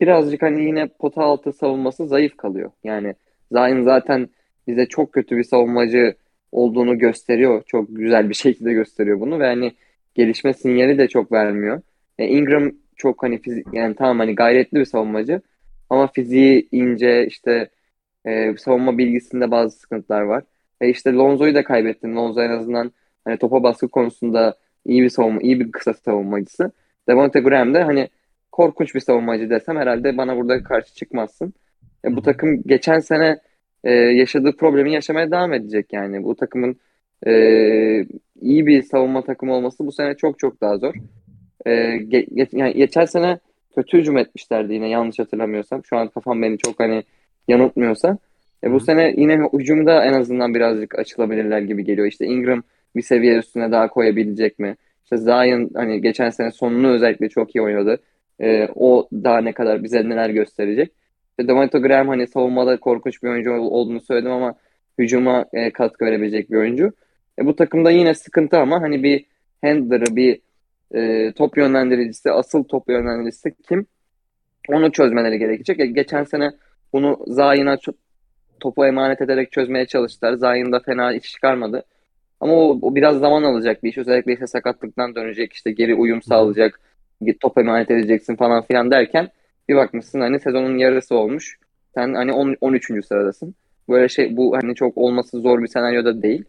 birazcık 0.00 0.42
hani 0.42 0.64
yine 0.64 0.88
pota 0.88 1.22
altı 1.22 1.52
savunması 1.52 2.06
zayıf 2.08 2.36
kalıyor. 2.36 2.70
Yani 2.84 3.14
Zion 3.52 3.82
zaten 3.84 4.28
bize 4.66 4.86
çok 4.86 5.12
kötü 5.12 5.36
bir 5.36 5.44
savunmacı 5.44 6.14
olduğunu 6.52 6.98
gösteriyor. 6.98 7.62
Çok 7.66 7.96
güzel 7.96 8.28
bir 8.30 8.34
şekilde 8.34 8.72
gösteriyor 8.72 9.20
bunu 9.20 9.38
ve 9.38 9.46
hani 9.46 9.72
gelişme 10.18 10.54
sinyali 10.54 10.98
de 10.98 11.08
çok 11.08 11.32
vermiyor. 11.32 11.82
E, 12.18 12.26
Ingram 12.26 12.72
çok 12.96 13.22
hani 13.22 13.42
fizik 13.42 13.66
yani 13.72 13.94
tamam 13.94 14.18
hani 14.18 14.34
gayretli 14.34 14.80
bir 14.80 14.84
savunmacı 14.84 15.40
ama 15.90 16.06
fiziği 16.06 16.68
ince 16.72 17.26
işte 17.26 17.70
e, 18.26 18.56
savunma 18.56 18.98
bilgisinde 18.98 19.50
bazı 19.50 19.78
sıkıntılar 19.78 20.22
var. 20.22 20.44
Ve 20.82 20.90
işte 20.90 21.12
Lonzo'yu 21.12 21.54
da 21.54 21.64
kaybettin. 21.64 22.16
Lonzo 22.16 22.42
en 22.42 22.50
azından 22.50 22.92
hani 23.24 23.38
topa 23.38 23.62
baskı 23.62 23.88
konusunda 23.88 24.54
iyi 24.84 25.02
bir 25.02 25.08
savunma, 25.08 25.40
iyi 25.42 25.60
bir 25.60 25.72
kısa 25.72 25.94
savunmacısı. 25.94 26.72
Devonte 27.08 27.40
Graham 27.40 27.74
de 27.74 27.82
hani 27.82 28.08
korkunç 28.52 28.94
bir 28.94 29.00
savunmacı 29.00 29.50
desem 29.50 29.76
herhalde 29.76 30.16
bana 30.16 30.36
burada 30.36 30.62
karşı 30.62 30.94
çıkmazsın. 30.94 31.54
E, 32.04 32.16
bu 32.16 32.22
takım 32.22 32.62
geçen 32.62 32.98
sene 32.98 33.38
e, 33.84 33.92
yaşadığı 33.92 34.56
problemi 34.56 34.92
yaşamaya 34.92 35.30
devam 35.30 35.52
edecek 35.52 35.92
yani. 35.92 36.24
Bu 36.24 36.36
takımın 36.36 36.76
e, 37.26 37.32
iyi 38.40 38.66
bir 38.66 38.82
savunma 38.82 39.22
takımı 39.22 39.54
olması 39.54 39.86
bu 39.86 39.92
sene 39.92 40.14
çok 40.14 40.38
çok 40.38 40.60
daha 40.60 40.78
zor. 40.78 40.94
E, 41.66 41.96
ge, 41.96 42.26
yani 42.52 42.74
geçen 42.74 43.04
sene 43.04 43.38
kötü 43.74 43.98
hücum 43.98 44.18
etmişlerdi 44.18 44.74
yine 44.74 44.88
yanlış 44.88 45.18
hatırlamıyorsam. 45.18 45.84
Şu 45.84 45.96
an 45.96 46.08
kafam 46.08 46.42
beni 46.42 46.58
çok 46.58 46.80
hani 46.80 47.02
yanıltmıyorsa. 47.48 48.18
E, 48.64 48.72
bu 48.72 48.80
sene 48.80 49.14
yine 49.16 49.48
hücumda 49.52 50.04
en 50.04 50.12
azından 50.12 50.54
birazcık 50.54 50.98
açılabilirler 50.98 51.60
gibi 51.60 51.84
geliyor. 51.84 52.06
İşte 52.06 52.26
Ingram 52.26 52.62
bir 52.96 53.02
seviye 53.02 53.38
üstüne 53.38 53.72
daha 53.72 53.88
koyabilecek 53.88 54.58
mi? 54.58 54.76
İşte 55.04 55.16
Zion 55.16 55.70
hani 55.74 56.02
geçen 56.02 56.30
sene 56.30 56.50
sonunu 56.50 56.88
özellikle 56.88 57.28
çok 57.28 57.56
iyi 57.56 57.62
oynadı. 57.62 57.98
E, 58.40 58.68
o 58.74 59.08
daha 59.12 59.40
ne 59.40 59.52
kadar 59.52 59.84
bize 59.84 60.08
neler 60.08 60.30
gösterecek. 60.30 60.92
İşte 61.30 61.48
Devonta 61.48 61.78
Graham 61.78 62.08
hani 62.08 62.26
savunmada 62.26 62.76
korkunç 62.76 63.22
bir 63.22 63.28
oyuncu 63.28 63.52
olduğunu 63.52 64.00
söyledim 64.00 64.32
ama 64.32 64.54
hücuma 64.98 65.44
e, 65.52 65.70
katkı 65.70 66.04
verebilecek 66.04 66.50
bir 66.50 66.56
oyuncu. 66.56 66.92
E, 67.38 67.46
bu 67.46 67.56
takımda 67.56 67.90
yine 67.90 68.14
sıkıntı 68.14 68.58
ama 68.58 68.82
hani 68.82 69.02
bir 69.02 69.24
handler'ı, 69.64 70.16
bir 70.16 70.40
e, 70.94 71.32
top 71.32 71.56
yönlendiricisi, 71.56 72.30
asıl 72.30 72.64
top 72.64 72.88
yönlendiricisi 72.88 73.54
kim? 73.68 73.86
Onu 74.68 74.92
çözmeleri 74.92 75.38
gerekecek. 75.38 75.80
E, 75.80 75.86
geçen 75.86 76.24
sene 76.24 76.50
bunu 76.92 77.18
Zayn'a 77.26 77.78
topu 78.60 78.86
emanet 78.86 79.20
ederek 79.20 79.52
çözmeye 79.52 79.86
çalıştılar. 79.86 80.32
Zayn 80.32 80.72
da 80.72 80.80
fena 80.80 81.12
iş 81.12 81.32
çıkarmadı. 81.32 81.84
Ama 82.40 82.52
o, 82.52 82.78
o 82.82 82.94
biraz 82.94 83.18
zaman 83.18 83.42
alacak 83.42 83.84
bir 83.84 83.90
iş. 83.90 83.98
Özellikle 83.98 84.32
işte 84.32 84.46
sakatlıktan 84.46 85.14
dönecek, 85.14 85.52
işte 85.52 85.72
geri 85.72 85.94
uyum 85.94 86.22
sağlayacak, 86.22 86.80
top 87.40 87.58
emanet 87.58 87.90
edeceksin 87.90 88.36
falan 88.36 88.62
filan 88.62 88.90
derken 88.90 89.28
bir 89.68 89.76
bakmışsın 89.76 90.20
hani 90.20 90.40
sezonun 90.40 90.78
yarısı 90.78 91.14
olmuş. 91.14 91.58
Sen 91.94 92.14
hani 92.14 92.32
10, 92.32 92.56
13. 92.60 93.06
sıradasın. 93.06 93.54
Böyle 93.88 94.08
şey 94.08 94.36
bu 94.36 94.56
hani 94.56 94.74
çok 94.74 94.98
olması 94.98 95.40
zor 95.40 95.62
bir 95.62 95.68
senaryoda 95.68 96.22
değil. 96.22 96.44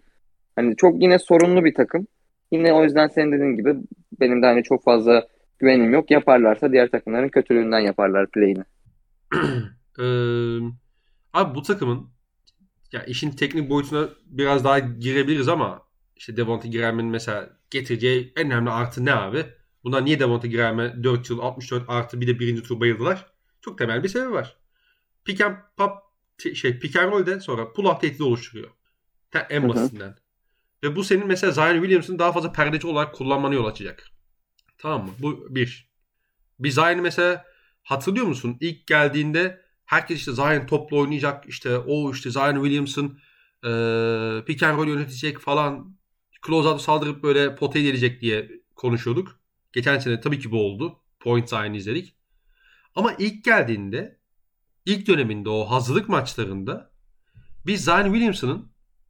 Hani 0.60 0.76
çok 0.76 1.02
yine 1.02 1.20
sorunlu 1.20 1.66
bir 1.66 1.74
takım. 1.74 2.08
Yine 2.52 2.74
o 2.74 2.84
yüzden 2.84 3.08
senin 3.08 3.32
dediğin 3.32 3.56
gibi 3.56 3.76
benim 4.20 4.42
de 4.42 4.46
hani 4.46 4.64
çok 4.64 4.84
fazla 4.84 5.28
güvenim 5.60 5.94
yok. 5.94 6.12
Yaparlarsa 6.12 6.72
diğer 6.72 6.92
takımların 6.92 7.30
kötülüğünden 7.30 7.80
yaparlar 7.80 8.32
play'ini. 8.32 8.64
ee, 10.00 10.60
abi 11.34 11.56
bu 11.56 11.62
takımın 11.62 12.10
ya 12.92 13.04
işin 13.04 13.32
teknik 13.32 13.70
boyutuna 13.70 14.10
biraz 14.26 14.64
daha 14.64 14.80
girebiliriz 14.80 15.48
ama 15.48 15.82
işte 16.16 16.38
Devonta 16.38 16.68
Graham'in 16.68 17.06
mesela 17.06 17.50
getireceği 17.72 18.34
en 18.36 18.46
önemli 18.46 18.70
artı 18.70 19.06
ne 19.06 19.14
abi? 19.14 19.46
Bunlar 19.84 20.06
niye 20.06 20.20
Devonta 20.20 20.48
Graham'e 20.48 21.04
4 21.04 21.30
yıl 21.30 21.40
64 21.40 21.84
artı 21.88 22.22
bir 22.22 22.28
de 22.28 22.40
birinci 22.40 22.64
tur 22.64 22.80
bayıldılar? 22.80 23.26
Çok 23.62 23.78
temel 23.78 24.04
bir 24.04 24.10
sebebi 24.10 24.32
var. 24.32 24.58
Pick 25.26 25.42
and 25.42 25.56
pop 25.78 25.92
şey 26.56 26.80
pick 26.80 26.96
and 26.96 27.12
roll'de 27.12 27.40
sonra 27.40 27.74
pull 27.74 27.86
up 27.86 28.02
tehdidi 28.02 28.24
oluşturuyor. 28.24 28.70
En 29.50 29.70
basitinden. 29.70 30.16
Ve 30.84 30.96
bu 30.96 31.04
senin 31.04 31.28
mesela 31.28 31.52
Zion 31.52 31.82
Williams'ın 31.82 32.20
daha 32.20 32.32
fazla 32.32 32.52
perdeci 32.52 32.88
olarak 32.88 33.16
kullanmanı 33.16 33.56
yol 33.56 33.66
açacak. 33.66 34.10
Tamam 34.78 35.06
mı? 35.06 35.12
Bu 35.20 35.56
bir. 35.56 35.90
Bir 36.60 36.72
Zion'ı 36.72 37.02
mesela 37.02 37.46
hatırlıyor 37.84 38.26
musun? 38.26 38.58
İlk 38.60 38.88
geldiğinde 38.88 39.62
herkes 39.86 40.18
işte 40.18 40.32
Zion 40.34 40.66
topla 40.66 40.98
oynayacak. 40.98 41.46
İşte 41.46 41.78
o 41.78 42.12
işte 42.12 42.32
Zion 42.32 42.64
Williams'ın 42.64 43.20
e, 43.64 44.46
pick 44.46 44.64
and 44.64 44.78
roll 44.78 44.88
yönetecek 44.88 45.40
falan. 45.40 45.98
Close 46.48 46.68
out 46.68 46.82
saldırıp 46.82 47.24
böyle 47.24 47.56
potaya 47.56 47.86
gelecek 47.86 48.22
diye 48.22 48.52
konuşuyorduk. 48.76 49.40
Geçen 49.74 50.00
sene 50.00 50.20
tabii 50.20 50.40
ki 50.40 50.52
bu 50.52 50.66
oldu. 50.66 51.00
Point 51.20 51.50
Zion 51.50 51.74
izledik. 51.74 52.16
Ama 52.96 53.14
ilk 53.14 53.44
geldiğinde 53.44 54.20
ilk 54.86 55.08
döneminde 55.08 55.50
o 55.50 55.66
hazırlık 55.66 56.10
maçlarında 56.10 56.92
biz 57.66 57.86
Zion 57.86 58.04
Williamson'ın 58.04 58.69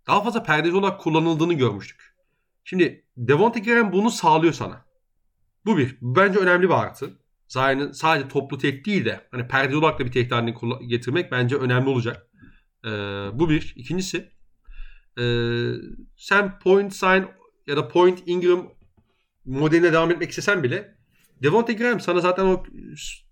daha 0.09 0.23
fazla 0.23 0.43
perdeci 0.43 0.75
olarak 0.75 0.99
kullanıldığını 0.99 1.53
görmüştük. 1.53 2.15
Şimdi 2.63 3.05
Devonta 3.17 3.59
Graham 3.59 3.91
bunu 3.91 4.11
sağlıyor 4.11 4.53
sana. 4.53 4.85
Bu 5.65 5.77
bir. 5.77 5.97
Bence 6.01 6.39
önemli 6.39 6.69
bir 6.69 6.73
artı. 6.73 7.19
Zion'ın 7.47 7.91
sadece 7.91 8.27
toplu 8.27 8.57
tek 8.57 8.85
değil 8.85 9.05
de 9.05 9.27
hani 9.31 9.47
perde 9.47 9.77
olarak 9.77 9.99
da 9.99 10.05
bir 10.05 10.11
tek 10.11 10.31
haline 10.31 10.55
getirmek 10.87 11.31
bence 11.31 11.55
önemli 11.55 11.89
olacak. 11.89 12.27
Ee, 12.85 12.89
bu 13.33 13.49
bir. 13.49 13.73
İkincisi 13.75 14.29
e, 15.19 15.23
sen 16.17 16.59
point 16.59 16.93
sign 16.93 17.23
ya 17.67 17.77
da 17.77 17.87
point 17.87 18.23
Ingram 18.25 18.73
modeline 19.45 19.93
devam 19.93 20.11
etmek 20.11 20.29
istesen 20.29 20.63
bile 20.63 20.97
Devontae 21.43 21.75
Graham 21.75 21.99
sana 21.99 22.19
zaten 22.19 22.45
o 22.45 22.63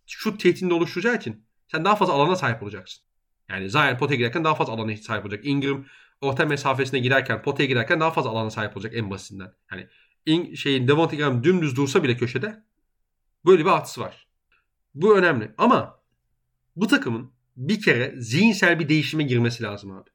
şut 0.07 0.39
tehditini 0.39 0.73
oluşturacağı 0.73 1.15
için 1.15 1.45
sen 1.67 1.85
daha 1.85 1.95
fazla 1.95 2.13
alana 2.13 2.35
sahip 2.35 2.63
olacaksın. 2.63 3.03
Yani 3.49 3.69
Zion 3.69 3.97
potaya 3.97 4.17
girerken 4.17 4.43
daha 4.43 4.55
fazla 4.55 4.73
alana 4.73 4.97
sahip 4.97 5.25
olacak. 5.25 5.45
Ingram 5.45 5.85
orta 6.21 6.45
mesafesine 6.45 6.99
girerken, 6.99 7.41
potaya 7.41 7.67
girerken 7.67 7.99
daha 7.99 8.11
fazla 8.11 8.29
alana 8.29 8.49
sahip 8.49 8.77
olacak 8.77 8.93
en 8.95 9.09
basitinden. 9.09 9.53
Yani 9.71 9.87
in, 10.25 10.55
şeyin 10.55 10.87
Devontae 10.87 11.17
Graham 11.17 11.43
dümdüz 11.43 11.75
dursa 11.75 12.03
bile 12.03 12.17
köşede 12.17 12.63
böyle 13.45 13.65
bir 13.65 13.69
artısı 13.69 14.01
var. 14.01 14.27
Bu 14.95 15.17
önemli. 15.17 15.51
Ama 15.57 15.99
bu 16.75 16.87
takımın 16.87 17.31
bir 17.57 17.81
kere 17.81 18.15
zihinsel 18.17 18.79
bir 18.79 18.89
değişime 18.89 19.23
girmesi 19.23 19.63
lazım 19.63 19.91
abi. 19.91 20.09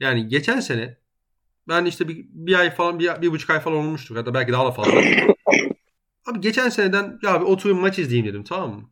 Yani 0.00 0.28
geçen 0.28 0.60
sene 0.60 0.98
ben 1.68 1.84
işte 1.84 2.08
bir, 2.08 2.26
bir 2.28 2.58
ay 2.58 2.70
falan 2.70 2.98
bir, 2.98 3.22
bir 3.22 3.30
buçuk 3.30 3.50
ay 3.50 3.60
falan 3.60 3.78
olmuştur 3.78 4.16
ya 4.16 4.26
da 4.26 4.34
belki 4.34 4.52
daha 4.52 4.66
da 4.66 4.70
fazla. 4.70 4.92
abi 6.26 6.40
geçen 6.40 6.68
seneden 6.68 7.18
ya 7.22 7.40
bir 7.40 7.46
oturayım 7.46 7.80
maç 7.80 7.98
izleyeyim 7.98 8.26
dedim 8.26 8.44
tamam 8.44 8.74
mı? 8.74 8.90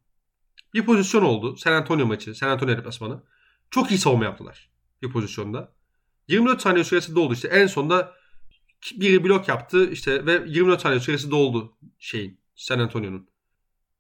Bir 0.75 0.87
pozisyon 0.87 1.23
oldu. 1.23 1.57
San 1.57 1.73
Antonio 1.73 2.07
maçı. 2.07 2.35
San 2.35 2.49
Antonio 2.49 2.77
deplasmanı. 2.77 3.23
Çok 3.71 3.91
iyi 3.91 3.99
savunma 3.99 4.25
yaptılar 4.25 4.71
bir 5.03 5.11
pozisyonda. 5.11 5.73
24 6.29 6.61
saniye 6.61 6.85
süresi 6.85 7.17
doldu 7.17 7.33
işte. 7.33 7.49
En 7.49 7.67
sonunda 7.67 8.13
biri 8.97 9.25
blok 9.25 9.49
yaptı 9.49 9.91
işte 9.91 10.27
ve 10.27 10.43
24 10.47 10.81
saniye 10.81 11.01
süresi 11.01 11.31
doldu 11.31 11.73
şeyin 11.99 12.39
San 12.55 12.79
Antonio'nun. 12.79 13.29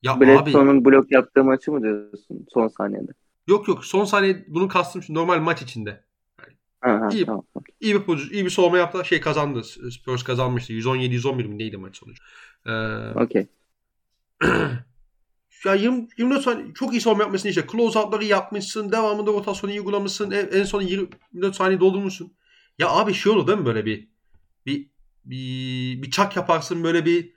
Ya 0.02 0.20
Bledsoe'nun 0.20 0.84
blok 0.84 1.12
yaptığı 1.12 1.44
maçı 1.44 1.72
mı 1.72 1.82
diyorsun 1.82 2.46
son 2.54 2.68
saniyede? 2.68 3.12
Yok 3.46 3.68
yok 3.68 3.84
son 3.84 4.04
saniye 4.04 4.44
bunu 4.48 4.68
kastım 4.68 5.02
normal 5.08 5.40
maç 5.40 5.62
içinde. 5.62 6.04
Yani 6.84 7.04
Aha, 7.04 7.08
iyi, 7.12 7.26
tamam. 7.26 7.44
iyi 7.80 7.94
bir 7.94 8.00
pozisyon, 8.00 8.34
iyi 8.34 8.44
bir 8.44 8.50
savunma 8.50 8.78
yaptı. 8.78 9.04
Şey 9.04 9.20
kazandı. 9.20 9.64
Spurs 9.64 10.22
kazanmıştı. 10.22 10.72
117-111 10.72 11.46
mi 11.48 11.58
neydi 11.58 11.76
maç 11.76 11.96
sonucu? 11.96 12.22
Ee, 12.66 12.70
Okey. 13.14 13.46
ya 15.64 15.74
20, 15.74 16.08
24 16.18 16.42
saniye 16.42 16.74
çok 16.74 16.92
iyi 16.92 17.00
savunma 17.00 17.22
yapmışsın 17.22 17.48
işte. 17.48 17.66
Close 17.72 17.98
out'ları 17.98 18.24
yapmışsın. 18.24 18.92
Devamında 18.92 19.30
rotasyonu 19.30 19.72
uygulamışsın. 19.72 20.30
En, 20.30 20.48
en 20.52 20.64
son 20.64 20.82
24 20.82 21.56
saniye 21.56 21.80
doldurmuşsun. 21.80 22.32
Ya 22.78 22.88
abi 22.88 23.14
şey 23.14 23.32
olur 23.32 23.46
değil 23.46 23.58
mi 23.58 23.66
böyle 23.66 23.84
bir 23.84 24.08
bir 24.66 24.90
bir, 25.24 26.02
bir 26.02 26.10
çak 26.10 26.36
yaparsın 26.36 26.84
böyle 26.84 27.04
bir 27.04 27.32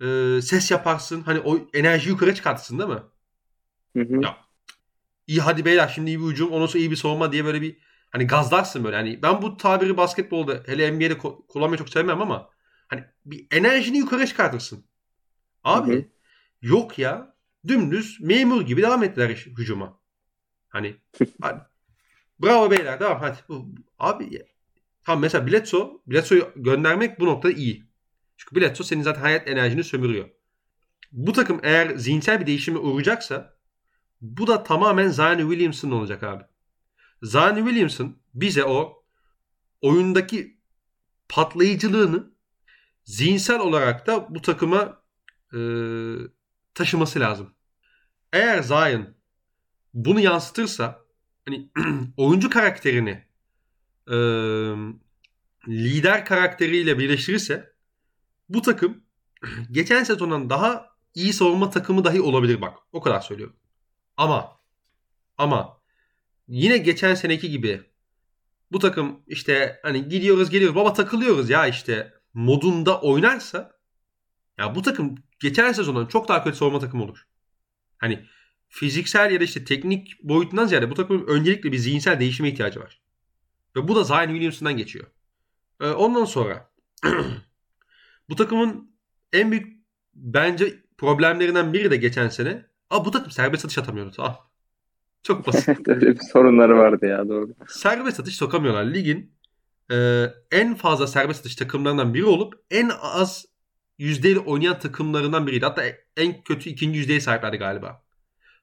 e, 0.00 0.42
ses 0.42 0.70
yaparsın. 0.70 1.22
Hani 1.22 1.40
o 1.40 1.58
enerji 1.74 2.08
yukarı 2.08 2.34
çıkartırsın 2.34 2.78
değil 2.78 2.90
mi? 2.90 3.02
Hı 3.96 4.00
hı. 4.00 4.22
Ya 4.22 4.36
iyi 5.26 5.40
hadi 5.40 5.64
beyler 5.64 5.92
şimdi 5.94 6.10
iyi 6.10 6.20
bir 6.20 6.26
hücum 6.26 6.52
ondan 6.52 6.66
sonra 6.66 6.78
iyi 6.78 6.90
bir 6.90 6.96
savunma 6.96 7.32
diye 7.32 7.44
böyle 7.44 7.62
bir 7.62 7.76
hani 8.10 8.26
gazlarsın 8.26 8.84
böyle. 8.84 8.96
Hani 8.96 9.22
ben 9.22 9.42
bu 9.42 9.56
tabiri 9.56 9.96
basketbolda 9.96 10.62
hele 10.66 10.92
NBA'de 10.92 11.18
kullanmayı 11.48 11.78
çok 11.78 11.88
sevmem 11.88 12.22
ama 12.22 12.50
hani 12.88 13.04
bir 13.24 13.46
enerjini 13.50 13.98
yukarı 13.98 14.26
çıkartırsın. 14.26 14.84
Abi 15.64 15.92
hı 15.92 15.98
hı. 15.98 16.04
yok 16.62 16.98
ya 16.98 17.34
dümdüz 17.68 18.20
memur 18.20 18.62
gibi 18.62 18.82
devam 18.82 19.02
ettiler 19.02 19.28
hücuma. 19.28 20.00
Hani 20.68 20.96
hadi. 21.40 21.60
bravo 22.42 22.70
beyler 22.70 23.00
devam 23.00 23.20
hadi. 23.20 23.38
Abi 23.98 24.42
tam 25.04 25.20
mesela 25.20 25.46
Bledsoe, 25.46 25.90
Bledsoe'yu 26.06 26.52
göndermek 26.56 27.20
bu 27.20 27.26
noktada 27.26 27.52
iyi. 27.52 27.84
Çünkü 28.36 28.56
Bledsoe 28.56 28.86
senin 28.86 29.02
zaten 29.02 29.20
hayat 29.20 29.48
enerjini 29.48 29.84
sömürüyor. 29.84 30.28
Bu 31.12 31.32
takım 31.32 31.60
eğer 31.62 31.96
zihinsel 31.96 32.40
bir 32.40 32.46
değişime 32.46 32.78
uğrayacaksa 32.78 33.56
bu 34.20 34.46
da 34.46 34.62
tamamen 34.62 35.08
Zion 35.08 35.38
Williamson 35.38 35.90
olacak 35.90 36.22
abi. 36.22 36.44
Zion 37.22 37.56
Williamson 37.56 38.16
bize 38.34 38.64
o 38.64 39.04
oyundaki 39.80 40.58
patlayıcılığını 41.28 42.30
zihinsel 43.04 43.60
olarak 43.60 44.06
da 44.06 44.34
bu 44.34 44.42
takıma 44.42 45.02
e, 45.54 45.58
taşıması 46.74 47.20
lazım. 47.20 47.54
Eğer 48.32 48.62
Zion 48.62 49.08
bunu 49.94 50.20
yansıtırsa 50.20 51.04
hani 51.48 51.70
oyuncu 52.16 52.50
karakterini 52.50 53.24
e, 54.10 54.16
lider 55.68 56.24
karakteriyle 56.24 56.98
birleştirirse 56.98 57.72
bu 58.48 58.62
takım 58.62 59.04
geçen 59.70 60.04
sezondan 60.04 60.50
daha 60.50 60.90
iyi 61.14 61.32
savunma 61.32 61.70
takımı 61.70 62.04
dahi 62.04 62.20
olabilir 62.20 62.60
bak. 62.60 62.78
O 62.92 63.00
kadar 63.00 63.20
söylüyorum. 63.20 63.56
Ama 64.16 64.60
ama 65.38 65.80
yine 66.48 66.78
geçen 66.78 67.14
seneki 67.14 67.50
gibi 67.50 67.82
bu 68.72 68.78
takım 68.78 69.22
işte 69.26 69.80
hani 69.82 70.08
gidiyoruz 70.08 70.50
geliyoruz 70.50 70.76
baba 70.76 70.92
takılıyoruz 70.92 71.50
ya 71.50 71.66
işte 71.66 72.14
modunda 72.34 73.00
oynarsa 73.00 73.79
ya 74.60 74.74
bu 74.74 74.82
takım 74.82 75.14
geçen 75.40 75.72
sezondan 75.72 76.06
çok 76.06 76.28
daha 76.28 76.44
kötü 76.44 76.56
savunma 76.56 76.78
takımı 76.78 77.04
olur. 77.04 77.26
Hani 77.98 78.26
fiziksel 78.68 79.32
ya 79.32 79.40
da 79.40 79.44
işte 79.44 79.64
teknik 79.64 80.22
boyutundan 80.22 80.66
ziyade 80.66 80.90
bu 80.90 80.94
takımın 80.94 81.26
öncelikle 81.26 81.72
bir 81.72 81.78
zihinsel 81.78 82.20
değişime 82.20 82.48
ihtiyacı 82.48 82.80
var. 82.80 83.00
Ve 83.76 83.88
bu 83.88 83.96
da 83.96 84.04
Zion 84.04 84.26
Williamson'dan 84.26 84.76
geçiyor. 84.76 85.06
Ee, 85.80 85.88
ondan 85.88 86.24
sonra 86.24 86.70
bu 88.28 88.36
takımın 88.36 88.90
en 89.32 89.50
büyük 89.50 89.80
bence 90.14 90.82
problemlerinden 90.98 91.72
biri 91.72 91.90
de 91.90 91.96
geçen 91.96 92.28
sene. 92.28 92.66
Aa 92.90 93.04
bu 93.04 93.10
takım 93.10 93.30
serbest 93.30 93.64
atış 93.64 93.78
atamıyordu. 93.78 94.12
Tamam. 94.16 94.36
Çok 95.22 95.46
basit. 95.46 95.68
Öyle 95.88 96.06
bir 96.06 96.20
sorunları 96.32 96.76
vardı 96.76 97.06
ya 97.06 97.28
doğru. 97.28 97.54
Serbest 97.68 98.20
atış 98.20 98.36
sokamıyorlar. 98.36 98.84
Ligin 98.84 99.32
e, 99.92 100.26
en 100.50 100.74
fazla 100.74 101.06
serbest 101.06 101.40
atış 101.40 101.56
takımlarından 101.56 102.14
biri 102.14 102.24
olup 102.24 102.54
en 102.70 102.90
az 103.02 103.49
yüzdeyle 104.00 104.38
oynayan 104.38 104.78
takımlarından 104.78 105.46
biriydi. 105.46 105.64
Hatta 105.64 105.84
en 106.16 106.42
kötü 106.42 106.70
ikinci 106.70 106.98
yüzdeye 106.98 107.20
sahiplerdi 107.20 107.56
galiba. 107.56 108.02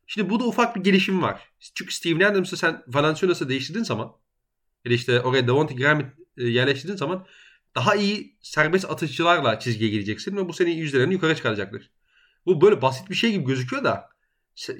Şimdi 0.07 0.29
bu 0.29 0.39
da 0.39 0.43
ufak 0.43 0.75
bir 0.75 0.83
gelişim 0.83 1.21
var. 1.21 1.49
Çünkü 1.75 1.93
Steven 1.93 2.31
Adams'ı 2.31 2.57
sen 2.57 2.83
Valenciunas'ı 2.87 3.49
değiştirdiğin 3.49 3.83
zaman 3.83 4.13
ya 4.85 4.93
işte 4.93 5.21
oraya 5.21 5.47
Devontae 5.47 5.77
Graham'ı 5.77 6.13
e, 6.37 6.43
yerleştirdiğin 6.43 6.97
zaman 6.97 7.25
daha 7.75 7.95
iyi 7.95 8.37
serbest 8.41 8.91
atışçılarla 8.91 9.59
çizgiye 9.59 9.89
gireceksin 9.89 10.37
ve 10.37 10.47
bu 10.47 10.53
senin 10.53 10.71
yüzdelerini 10.71 11.13
yukarı 11.13 11.35
çıkaracaktır. 11.35 11.91
Bu 12.45 12.61
böyle 12.61 12.81
basit 12.81 13.09
bir 13.09 13.15
şey 13.15 13.31
gibi 13.31 13.45
gözüküyor 13.45 13.83
da 13.83 14.09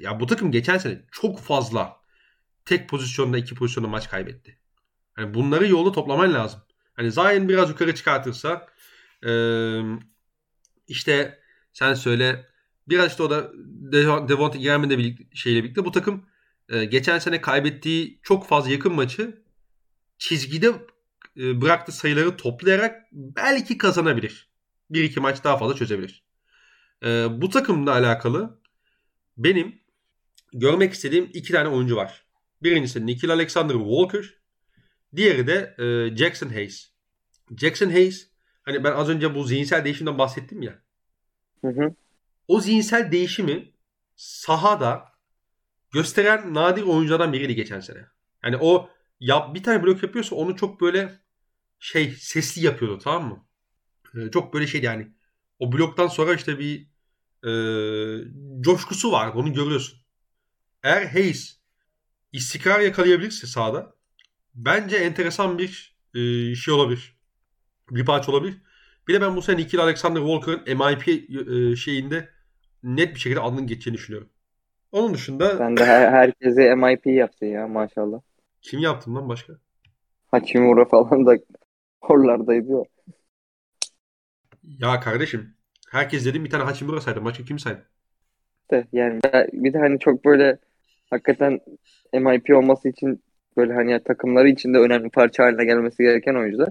ya 0.00 0.20
bu 0.20 0.26
takım 0.26 0.50
geçen 0.52 0.78
sene 0.78 1.02
çok 1.12 1.40
fazla 1.40 1.96
tek 2.64 2.88
pozisyonda 2.88 3.38
iki 3.38 3.54
pozisyonda 3.54 3.88
maç 3.88 4.08
kaybetti. 4.08 4.58
Yani 5.18 5.34
bunları 5.34 5.68
yolda 5.68 5.92
toplaman 5.92 6.34
lazım. 6.34 6.60
Hani 6.94 7.12
Zion 7.12 7.48
biraz 7.48 7.70
yukarı 7.70 7.94
çıkartırsa 7.94 8.66
e, 9.26 9.30
işte 10.88 11.38
sen 11.72 11.94
söyle 11.94 12.46
biraz 12.88 13.10
işte 13.10 13.22
o 13.22 13.30
da 13.30 13.52
Devontae 14.28 14.62
Graham'ın 14.62 14.90
da 14.90 14.98
birlikte, 14.98 15.24
şeyle 15.36 15.64
birlikte 15.64 15.84
bu 15.84 15.92
takım 15.92 16.26
e, 16.68 16.84
geçen 16.84 17.18
sene 17.18 17.40
kaybettiği 17.40 18.20
çok 18.22 18.48
fazla 18.48 18.70
yakın 18.70 18.92
maçı 18.92 19.42
çizgide 20.18 20.72
e, 21.36 21.60
bıraktığı 21.60 21.92
sayıları 21.92 22.36
toplayarak 22.36 23.06
belki 23.12 23.78
kazanabilir. 23.78 24.48
Bir 24.90 25.04
iki 25.04 25.20
maç 25.20 25.44
daha 25.44 25.56
fazla 25.56 25.74
çözebilir. 25.74 26.24
E, 27.04 27.08
bu 27.30 27.50
takımla 27.50 27.92
alakalı 27.92 28.60
benim 29.36 29.80
görmek 30.52 30.92
istediğim 30.92 31.30
iki 31.32 31.52
tane 31.52 31.68
oyuncu 31.68 31.96
var. 31.96 32.24
Birincisi 32.62 33.06
Nikhil 33.06 33.30
Alexander 33.30 33.74
Walker. 33.74 34.34
Diğeri 35.16 35.46
de 35.46 35.74
e, 35.78 36.16
Jackson 36.16 36.48
Hayes. 36.48 36.90
Jackson 37.56 37.90
Hayes 37.90 38.30
hani 38.68 38.84
ben 38.84 38.92
az 38.92 39.08
önce 39.08 39.34
bu 39.34 39.44
zihinsel 39.44 39.84
değişimden 39.84 40.18
bahsettim 40.18 40.62
ya. 40.62 40.82
Hı 41.60 41.68
hı. 41.68 41.94
O 42.48 42.60
zihinsel 42.60 43.12
değişimi 43.12 43.72
sahada 44.16 45.04
gösteren 45.90 46.54
nadir 46.54 46.82
oyunculardan 46.82 47.32
biriydi 47.32 47.54
geçen 47.54 47.80
sene. 47.80 48.06
Yani 48.44 48.56
o 48.60 48.90
ya 49.20 49.54
bir 49.54 49.62
tane 49.62 49.82
blok 49.82 50.02
yapıyorsa 50.02 50.36
onu 50.36 50.56
çok 50.56 50.80
böyle 50.80 51.18
şey 51.78 52.10
sesli 52.10 52.64
yapıyordu 52.64 52.98
tamam 52.98 53.28
mı? 53.28 53.46
Ee, 54.14 54.30
çok 54.30 54.54
böyle 54.54 54.66
şey 54.66 54.82
yani 54.82 55.12
o 55.58 55.72
bloktan 55.72 56.08
sonra 56.08 56.34
işte 56.34 56.58
bir 56.58 56.88
e, 57.44 57.50
coşkusu 58.60 59.12
var 59.12 59.28
onu 59.28 59.52
görüyorsun. 59.52 59.98
Eğer 60.82 61.06
Hayes 61.06 61.60
istikrar 62.32 62.80
yakalayabilirse 62.80 63.46
sahada 63.46 63.94
bence 64.54 64.96
enteresan 64.96 65.58
bir 65.58 65.96
e, 66.14 66.54
şey 66.54 66.74
olabilir. 66.74 67.17
Bir 67.90 68.04
parça 68.04 68.32
olabilir. 68.32 68.62
Bir 69.08 69.14
de 69.14 69.20
ben 69.20 69.36
bu 69.36 69.42
sene 69.42 69.60
ikili 69.60 69.82
Alexander 69.82 70.20
Walker'ın 70.20 70.78
MIP 70.78 71.08
e, 71.08 71.76
şeyinde 71.76 72.28
net 72.82 73.14
bir 73.14 73.20
şekilde 73.20 73.40
adının 73.40 73.66
geçeceğini 73.66 73.96
düşünüyorum. 73.98 74.28
Onun 74.92 75.14
dışında... 75.14 75.56
Sen 75.56 75.76
de 75.76 75.84
her, 75.84 76.12
herkese 76.12 76.74
MIP 76.74 77.06
yaptın 77.06 77.46
ya 77.46 77.68
maşallah. 77.68 78.20
Kim 78.62 78.80
yaptın 78.80 79.14
lan 79.14 79.28
başka? 79.28 79.52
Hachimura 80.26 80.84
falan 80.84 81.26
da 81.26 81.38
oralardaydı 82.00 82.72
ya. 82.72 82.84
Ya 84.64 85.00
kardeşim 85.00 85.58
Herkes 85.90 86.26
dedim 86.26 86.44
bir 86.44 86.50
tane 86.50 86.64
Hachimura 86.64 87.00
saydım. 87.00 87.24
Başka 87.24 87.44
kim 87.44 87.58
saydı? 87.58 87.86
De, 88.70 88.86
yani 88.92 89.20
bir 89.52 89.72
de 89.72 89.78
hani 89.78 89.98
çok 89.98 90.24
böyle 90.24 90.58
hakikaten 91.10 91.60
MIP 92.12 92.56
olması 92.56 92.88
için 92.88 93.22
böyle 93.56 93.72
hani 93.72 94.02
takımları 94.02 94.48
için 94.48 94.74
de 94.74 94.78
önemli 94.78 95.10
parça 95.10 95.44
haline 95.44 95.64
gelmesi 95.64 96.02
gereken 96.02 96.34
oyuncular. 96.34 96.68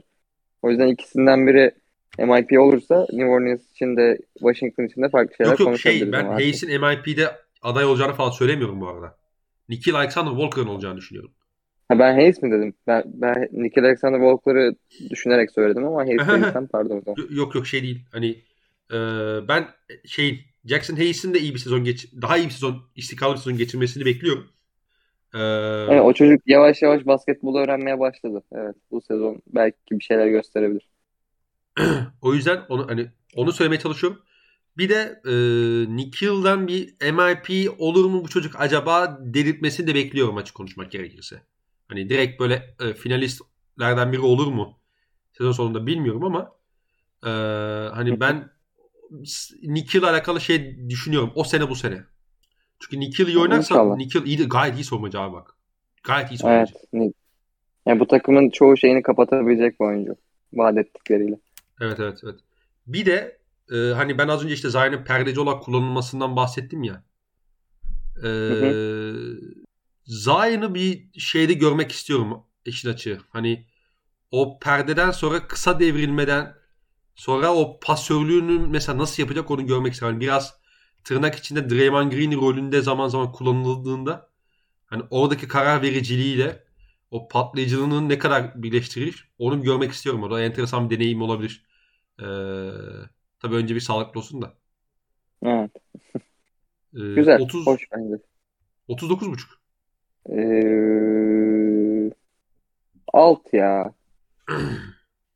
O 0.68 0.70
yüzden 0.70 0.88
ikisinden 0.88 1.48
biri 1.48 1.72
MIP 2.20 2.60
olursa 2.60 3.08
New 3.14 3.30
Orleans 3.30 3.72
için 3.72 3.98
de 3.98 4.20
Washington 4.34 4.84
için 4.84 5.02
de 5.02 5.10
farklı 5.10 5.36
şeyler 5.36 5.52
yok, 5.52 5.60
yok, 5.60 5.80
şey, 5.80 6.12
ben 6.12 6.26
Hayes'in 6.26 6.82
MIP'de 6.82 7.32
aday 7.62 7.86
olacağını 7.86 8.14
falan 8.14 8.30
söylemiyorum 8.30 8.82
bu 8.82 8.88
arada. 8.88 9.18
Nikhil 9.70 9.96
Alexander 9.96 10.32
Walker'ın 10.32 10.68
olacağını 10.68 10.98
düşünüyorum. 10.98 11.32
Ha 11.90 12.00
ben 12.00 12.14
Hayes 12.14 12.42
mi 12.42 12.52
dedim? 12.52 12.74
Ben, 12.88 13.04
ben 13.06 13.50
Nikhil 13.52 13.84
Alexander 13.84 14.20
Walker'ı 14.20 14.76
düşünerek 15.10 15.52
söyledim 15.52 15.86
ama 15.86 16.02
Hayes 16.02 16.28
dediysem 16.28 16.68
pardon. 16.68 17.04
Yok 17.30 17.56
yok 17.56 17.68
şey 17.68 17.84
değil. 17.84 18.06
Hani 18.12 18.30
e, 18.92 18.98
ben 19.48 19.68
şeyin 20.06 20.40
Jackson 20.66 20.96
Hayes'in 20.96 21.34
de 21.34 21.40
iyi 21.40 21.54
bir 21.54 21.60
sezon 21.60 21.84
geç 21.84 22.08
daha 22.22 22.38
iyi 22.38 22.46
bir 22.46 22.52
sezon 22.52 22.76
istikrarlı 22.96 23.34
bir 23.34 23.40
sezon 23.40 23.58
geçirmesini 23.58 24.06
bekliyorum. 24.06 24.48
Ee, 25.38 25.86
evet, 25.90 26.02
o 26.04 26.14
çocuk 26.14 26.42
yavaş 26.46 26.82
yavaş 26.82 27.06
basketbolu 27.06 27.60
öğrenmeye 27.60 28.00
başladı. 28.00 28.44
Evet, 28.52 28.76
bu 28.92 29.02
sezon 29.02 29.42
belki 29.48 29.78
bir 29.92 30.04
şeyler 30.04 30.28
gösterebilir. 30.28 30.90
o 32.22 32.34
yüzden 32.34 32.62
onu 32.70 32.88
hani 32.90 33.12
onu 33.36 33.52
söylemeye 33.52 33.80
çalışıyorum. 33.80 34.22
Bir 34.78 34.90
de 34.90 35.22
e, 35.26 35.34
Nikhil'den 35.96 36.68
bir 36.68 36.96
MIP 37.12 37.72
olur 37.80 38.06
mu 38.06 38.24
bu 38.24 38.28
çocuk 38.30 38.56
acaba 38.60 39.18
delirtmesini 39.22 39.88
de 39.88 39.96
bekliyorum 39.96 40.38
açık 40.38 40.56
konuşmak 40.56 40.92
gerekirse. 40.92 41.42
Hani 41.88 42.10
direkt 42.10 42.40
böyle 42.40 42.76
e, 42.80 42.94
finalistlerden 42.94 44.12
biri 44.12 44.22
olur 44.22 44.48
mu 44.48 44.80
sezon 45.38 45.52
sonunda 45.52 45.88
bilmiyorum 45.88 46.24
ama 46.24 46.52
e, 47.24 47.30
hani 47.90 48.20
ben 48.20 48.50
Nikhil 49.64 50.04
alakalı 50.04 50.42
şey 50.42 50.90
düşünüyorum. 50.90 51.32
O 51.36 51.44
sene 51.44 51.70
bu 51.70 51.76
sene. 51.76 52.04
Çünkü 52.80 53.00
Nikhil 53.00 53.28
iyi 53.28 53.38
oynarsa 53.38 53.96
Nikhil 53.96 54.26
iyi, 54.26 54.50
gayet 54.50 54.76
iyi 54.76 54.84
savunmacı 54.84 55.20
abi 55.20 55.34
bak. 55.34 55.56
Gayet 56.04 56.32
iyi 56.32 56.38
savunmacı. 56.38 56.74
Evet. 56.94 57.14
Yani 57.86 58.00
bu 58.00 58.08
takımın 58.08 58.50
çoğu 58.50 58.78
şeyini 58.78 59.02
kapatabilecek 59.02 59.80
bir 59.80 59.86
oyuncu. 59.86 60.16
Vaat 60.54 60.78
ettikleriyle. 60.78 61.40
Evet 61.82 62.00
evet 62.00 62.20
evet. 62.24 62.40
Bir 62.88 63.06
de 63.06 63.38
e, 63.72 63.76
hani 63.76 64.18
ben 64.18 64.28
az 64.28 64.44
önce 64.44 64.54
işte 64.54 64.70
Zion'ın 64.70 65.04
perdeci 65.04 65.40
olarak 65.40 65.64
kullanılmasından 65.64 66.36
bahsettim 66.36 66.84
ya. 66.84 67.04
E, 68.24 68.30
Zion'ı 70.06 70.76
bir 70.76 71.20
şeyde 71.20 71.54
görmek 71.54 71.92
istiyorum 71.92 72.44
işin 72.66 72.90
açığı. 72.90 73.20
Hani 73.30 73.66
o 74.32 74.60
perdeden 74.60 75.12
sonra 75.12 75.48
kısa 75.48 75.80
devrilmeden 75.80 76.54
sonra 77.16 77.54
o 77.54 77.80
pasörlüğünü 77.80 78.68
mesela 78.68 78.98
nasıl 78.98 79.24
yapacak 79.24 79.52
onu 79.52 79.66
görmek 79.66 79.94
istiyorum. 79.94 80.22
Yani 80.22 80.28
biraz 80.28 80.57
tırnak 81.08 81.36
içinde 81.36 81.70
Draymond 81.70 82.12
Green 82.12 82.42
rolünde 82.42 82.82
zaman 82.82 83.08
zaman 83.08 83.32
kullanıldığında 83.32 84.30
hani 84.86 85.04
oradaki 85.10 85.48
karar 85.48 85.82
vericiliğiyle 85.82 86.64
o 87.12 87.28
patlayıcılığını 87.28 88.10
ne 88.10 88.18
kadar 88.20 88.64
birleştirir 88.64 89.32
onu 89.40 89.64
görmek 89.64 89.92
istiyorum. 89.92 90.24
O 90.24 90.32
da 90.32 90.42
enteresan 90.42 90.90
bir 90.90 91.00
deneyim 91.00 91.22
olabilir. 91.22 91.66
Ee, 92.20 92.24
tabii 93.40 93.56
önce 93.56 93.76
bir 93.76 93.80
sağlıklı 93.80 94.20
olsun 94.20 94.42
da. 94.42 94.54
Evet. 95.44 95.72
Ee, 96.94 97.16
Güzel. 97.16 97.42
30, 97.42 97.68
hoş 97.68 97.88
bence. 97.92 98.16
39,5. 98.90 99.60
Ee, 100.30 102.12
alt 103.14 103.54
ya. 103.54 103.94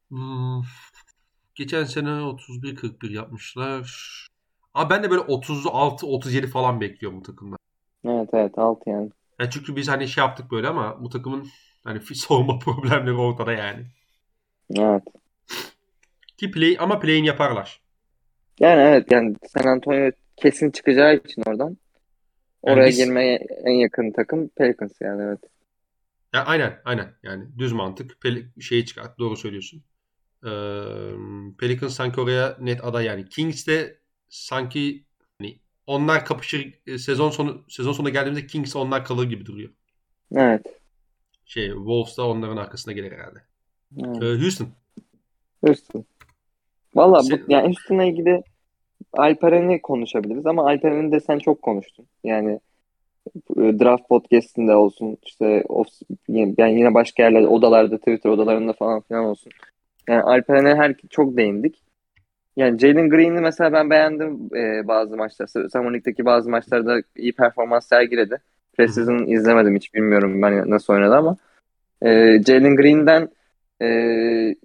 Hmm. 0.10 0.62
Geçen 1.56 1.84
sene 1.84 2.10
31-41 2.10 3.12
yapmışlar. 3.12 4.31
Ama 4.74 4.90
ben 4.90 5.04
de 5.04 5.10
böyle 5.12 5.22
36-37 5.22 6.48
falan 6.48 6.82
bekliyorum 6.82 7.20
bu 7.20 7.24
takımda. 7.24 7.56
Evet 8.06 8.30
evet 8.34 8.58
alt 8.58 8.88
yani. 8.88 9.10
yani. 9.40 9.50
Çünkü 9.52 9.76
biz 9.76 9.88
hani 9.88 10.08
şey 10.08 10.24
yaptık 10.24 10.52
böyle 10.52 10.68
ama 10.68 11.04
bu 11.04 11.10
takımın 11.10 11.48
hani 11.84 12.02
savunma 12.16 12.60
problemleri 12.60 13.16
ortada 13.16 13.52
yani. 13.54 13.86
Evet. 14.76 15.04
Ki 16.38 16.52
play 16.52 16.78
ama 16.80 17.00
play'in 17.00 17.24
yaparlar. 17.24 17.82
Yani 18.60 18.82
evet 18.82 19.12
yani 19.12 19.36
San 19.48 19.68
Antonio 19.68 20.12
kesin 20.38 20.72
çıkacağı 20.72 21.16
için 21.16 21.44
oradan. 21.46 21.78
Oraya 22.62 22.80
yani 22.80 22.90
biz... 22.90 22.98
girmeye 22.98 23.48
en 23.66 23.74
yakın 23.74 24.12
takım 24.12 24.48
Pelicans 24.48 25.02
yani 25.02 25.22
evet. 25.22 25.40
Ya 26.34 26.46
aynen 26.46 26.82
aynen 26.86 27.14
yani 27.24 27.44
düz 27.58 27.72
mantık 27.72 28.12
Pel- 28.12 28.62
şeyi 28.62 28.86
çıkart 28.86 29.20
doğru 29.20 29.38
söylüyorsun. 29.38 29.84
Ee, 30.46 30.50
Pelicans 31.60 31.94
sanki 31.94 32.22
oraya 32.22 32.58
net 32.60 32.84
aday 32.84 33.06
yani. 33.06 33.30
Kings 33.30 33.68
de 33.68 34.01
sanki 34.32 35.04
hani 35.40 35.60
onlar 35.88 36.26
kapışır 36.26 36.74
e, 36.88 36.98
sezon 36.98 37.30
sonu 37.30 37.64
sezon 37.68 37.92
sonuna 37.92 38.10
geldiğimizde 38.10 38.48
Kings 38.48 38.76
onlar 38.76 39.06
kalır 39.06 39.30
gibi 39.30 39.46
duruyor. 39.46 39.70
Evet. 40.36 40.62
Şey 41.46 41.68
Wolves 41.68 42.18
da 42.18 42.28
onların 42.28 42.58
arkasına 42.58 42.94
gelir 42.94 43.12
herhalde. 43.12 43.40
Evet. 44.00 44.24
Ee, 44.24 44.42
Houston. 44.42 44.68
Houston. 45.66 46.06
Valla 46.96 47.22
bu 47.24 47.52
yani 47.54 47.66
Houston'la 47.66 48.04
ilgili 48.04 48.44
Alperen'i 49.14 49.82
konuşabiliriz 49.82 50.46
ama 50.46 50.68
Alperen'i 50.68 51.12
de 51.12 51.20
sen 51.20 51.40
çok 51.40 51.62
konuştun. 51.62 52.06
Yani 52.24 52.60
e, 53.58 53.80
draft 53.80 54.10
podcast'inde 54.10 54.76
olsun 54.76 55.18
işte 55.26 55.64
of, 55.70 55.88
yani 56.28 56.80
yine 56.80 56.94
başka 56.94 57.24
yerlerde 57.24 57.48
odalarda 57.48 57.98
Twitter 57.98 58.30
odalarında 58.30 58.74
falan 58.74 59.02
filan 59.02 59.26
olsun. 59.26 59.52
Yani 60.10 60.22
Alperen'e 60.22 60.76
her 60.76 60.96
çok 61.10 61.38
değindik. 61.38 61.91
Yani 62.58 62.80
Jalen 62.80 63.10
Green'i 63.10 63.42
mesela 63.42 63.74
ben 63.74 63.90
beğendim 63.90 64.50
e, 64.56 64.88
bazı 64.88 65.18
maçlar. 65.18 65.48
Summer 65.48 65.94
League'deki 65.94 66.26
bazı 66.26 66.50
maçlarda 66.50 67.02
iyi 67.16 67.34
performans 67.34 67.88
sergiledi. 67.88 68.38
Preseason 68.78 69.26
izlemedim 69.26 69.76
hiç 69.76 69.94
bilmiyorum 69.94 70.42
ben 70.42 70.70
nasıl 70.70 70.94
oynadı 70.94 71.16
ama. 71.16 71.38
E, 72.02 72.42
Jalen 72.44 72.76
Green'den 72.76 73.30
e, 73.82 73.88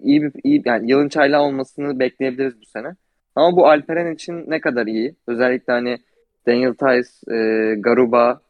iyi 0.02 0.22
bir 0.22 0.32
iyi 0.44 0.62
yani 0.64 0.90
yılın 0.90 1.08
çaylağı 1.08 1.42
olmasını 1.42 1.98
bekleyebiliriz 1.98 2.60
bu 2.60 2.66
sene. 2.66 2.94
Ama 3.36 3.56
bu 3.56 3.66
Alperen 3.68 4.14
için 4.14 4.44
ne 4.48 4.60
kadar 4.60 4.86
iyi? 4.86 5.14
Özellikle 5.26 5.72
hani 5.72 5.98
Daniel 6.46 6.74
Tice, 6.74 7.34
e, 7.36 7.74
Garuba 7.74 8.40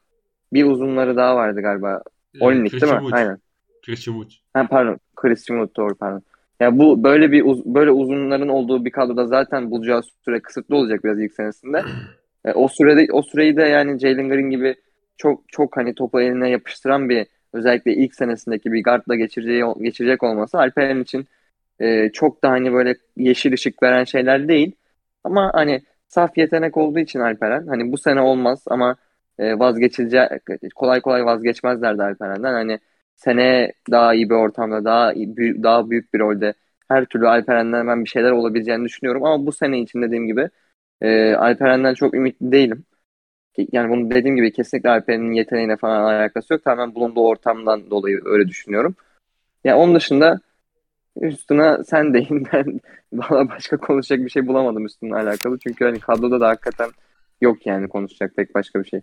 bir 0.53 0.65
uzunları 0.65 1.17
daha 1.17 1.37
vardı 1.37 1.61
galiba. 1.61 2.03
Olinik 2.41 2.73
değil 2.73 2.93
mi? 2.93 3.01
Aynen. 3.13 3.39
Christian 3.87 4.15
Wood. 4.15 4.31
Ha, 4.55 4.67
pardon. 4.71 4.99
Christian 5.17 5.57
Wood 5.59 5.77
doğru 5.77 5.95
pardon. 5.95 6.23
Ya 6.61 6.79
bu 6.79 7.05
böyle 7.05 7.33
bir 7.33 7.45
uz, 7.45 7.65
böyle 7.65 7.91
uzunların 7.91 8.49
olduğu 8.49 8.85
bir 8.85 8.91
kadroda 8.91 9.27
zaten 9.27 9.71
bulacağı 9.71 10.03
süre 10.25 10.41
kısıtlı 10.41 10.77
olacak 10.77 11.05
biraz 11.05 11.21
ilk 11.21 11.33
senesinde. 11.33 11.83
E, 12.45 12.53
o 12.53 12.69
sürede 12.69 13.13
o 13.13 13.23
süreyi 13.23 13.57
de 13.57 13.63
yani 13.63 13.99
Jalen 13.99 14.29
Green 14.29 14.51
gibi 14.51 14.75
çok 15.17 15.49
çok 15.49 15.77
hani 15.77 15.95
topu 15.95 16.21
eline 16.21 16.51
yapıştıran 16.51 17.09
bir 17.09 17.27
özellikle 17.53 17.95
ilk 17.95 18.15
senesindeki 18.15 18.73
bir 18.73 18.85
guardla 18.85 19.15
geçireceği 19.15 19.65
geçirecek 19.81 20.23
olması 20.23 20.59
Alperen 20.59 21.01
için 21.01 21.27
e, 21.81 22.11
çok 22.13 22.45
da 22.45 22.51
hani 22.51 22.73
böyle 22.73 22.95
yeşil 23.17 23.53
ışık 23.53 23.83
veren 23.83 24.05
şeyler 24.05 24.49
değil. 24.49 24.73
Ama 25.25 25.51
hani 25.55 25.83
saf 26.09 26.39
yetenek 26.39 26.77
olduğu 26.77 26.99
için 26.99 27.21
Alperen 27.21 27.67
hani 27.67 27.93
bu 27.93 27.99
sene 27.99 28.21
olmaz 28.21 28.65
ama 28.67 28.97
e, 29.39 29.59
vazgeçilecek 29.59 30.31
kolay 30.75 31.01
kolay 31.01 31.25
vazgeçmezlerdi 31.25 32.03
Alperen'den. 32.03 32.53
Hani 32.53 32.79
sene 33.17 33.73
daha 33.91 34.15
iyi 34.15 34.31
bir 34.31 34.35
ortamda, 34.35 34.85
daha 34.85 35.13
iyi, 35.13 35.37
daha 35.63 35.91
büyük 35.91 36.15
bir 36.15 36.19
rolde 36.19 36.55
her 36.89 37.05
türlü 37.05 37.29
Alperen'den 37.29 37.87
ben 37.87 38.05
bir 38.05 38.09
şeyler 38.09 38.31
olabileceğini 38.31 38.85
düşünüyorum. 38.85 39.25
Ama 39.25 39.47
bu 39.47 39.53
sene 39.53 39.81
için 39.81 40.03
dediğim 40.03 40.27
gibi 40.27 40.51
e, 41.01 41.35
Alperen'den 41.35 41.95
çok 41.95 42.15
ümitli 42.15 42.53
değilim. 42.53 42.85
Yani 43.73 43.91
bunu 43.91 44.11
dediğim 44.11 44.37
gibi 44.37 44.53
kesinlikle 44.53 44.91
Alperen'in 44.91 45.33
yeteneğine 45.33 45.77
falan 45.77 46.03
alakası 46.03 46.55
yok. 46.55 46.65
Tamamen 46.65 46.95
bulunduğu 46.95 47.21
ortamdan 47.21 47.91
dolayı 47.91 48.21
öyle 48.25 48.49
düşünüyorum. 48.49 48.97
Yani 49.65 49.77
onun 49.77 49.95
dışında 49.95 50.41
üstüne 51.21 51.85
sen 51.85 52.15
deyin 52.15 52.47
ben 52.53 52.81
valla 53.13 53.49
başka 53.49 53.77
konuşacak 53.77 54.25
bir 54.25 54.31
şey 54.31 54.47
bulamadım 54.47 54.87
üstüne 54.87 55.15
alakalı. 55.15 55.59
Çünkü 55.59 55.85
hani 55.85 56.01
kadroda 56.01 56.41
da 56.41 56.49
hakikaten 56.49 56.91
yok 57.41 57.67
yani 57.67 57.89
konuşacak 57.89 58.37
pek 58.37 58.55
başka 58.55 58.81
bir 58.81 58.89
şey. 58.89 59.01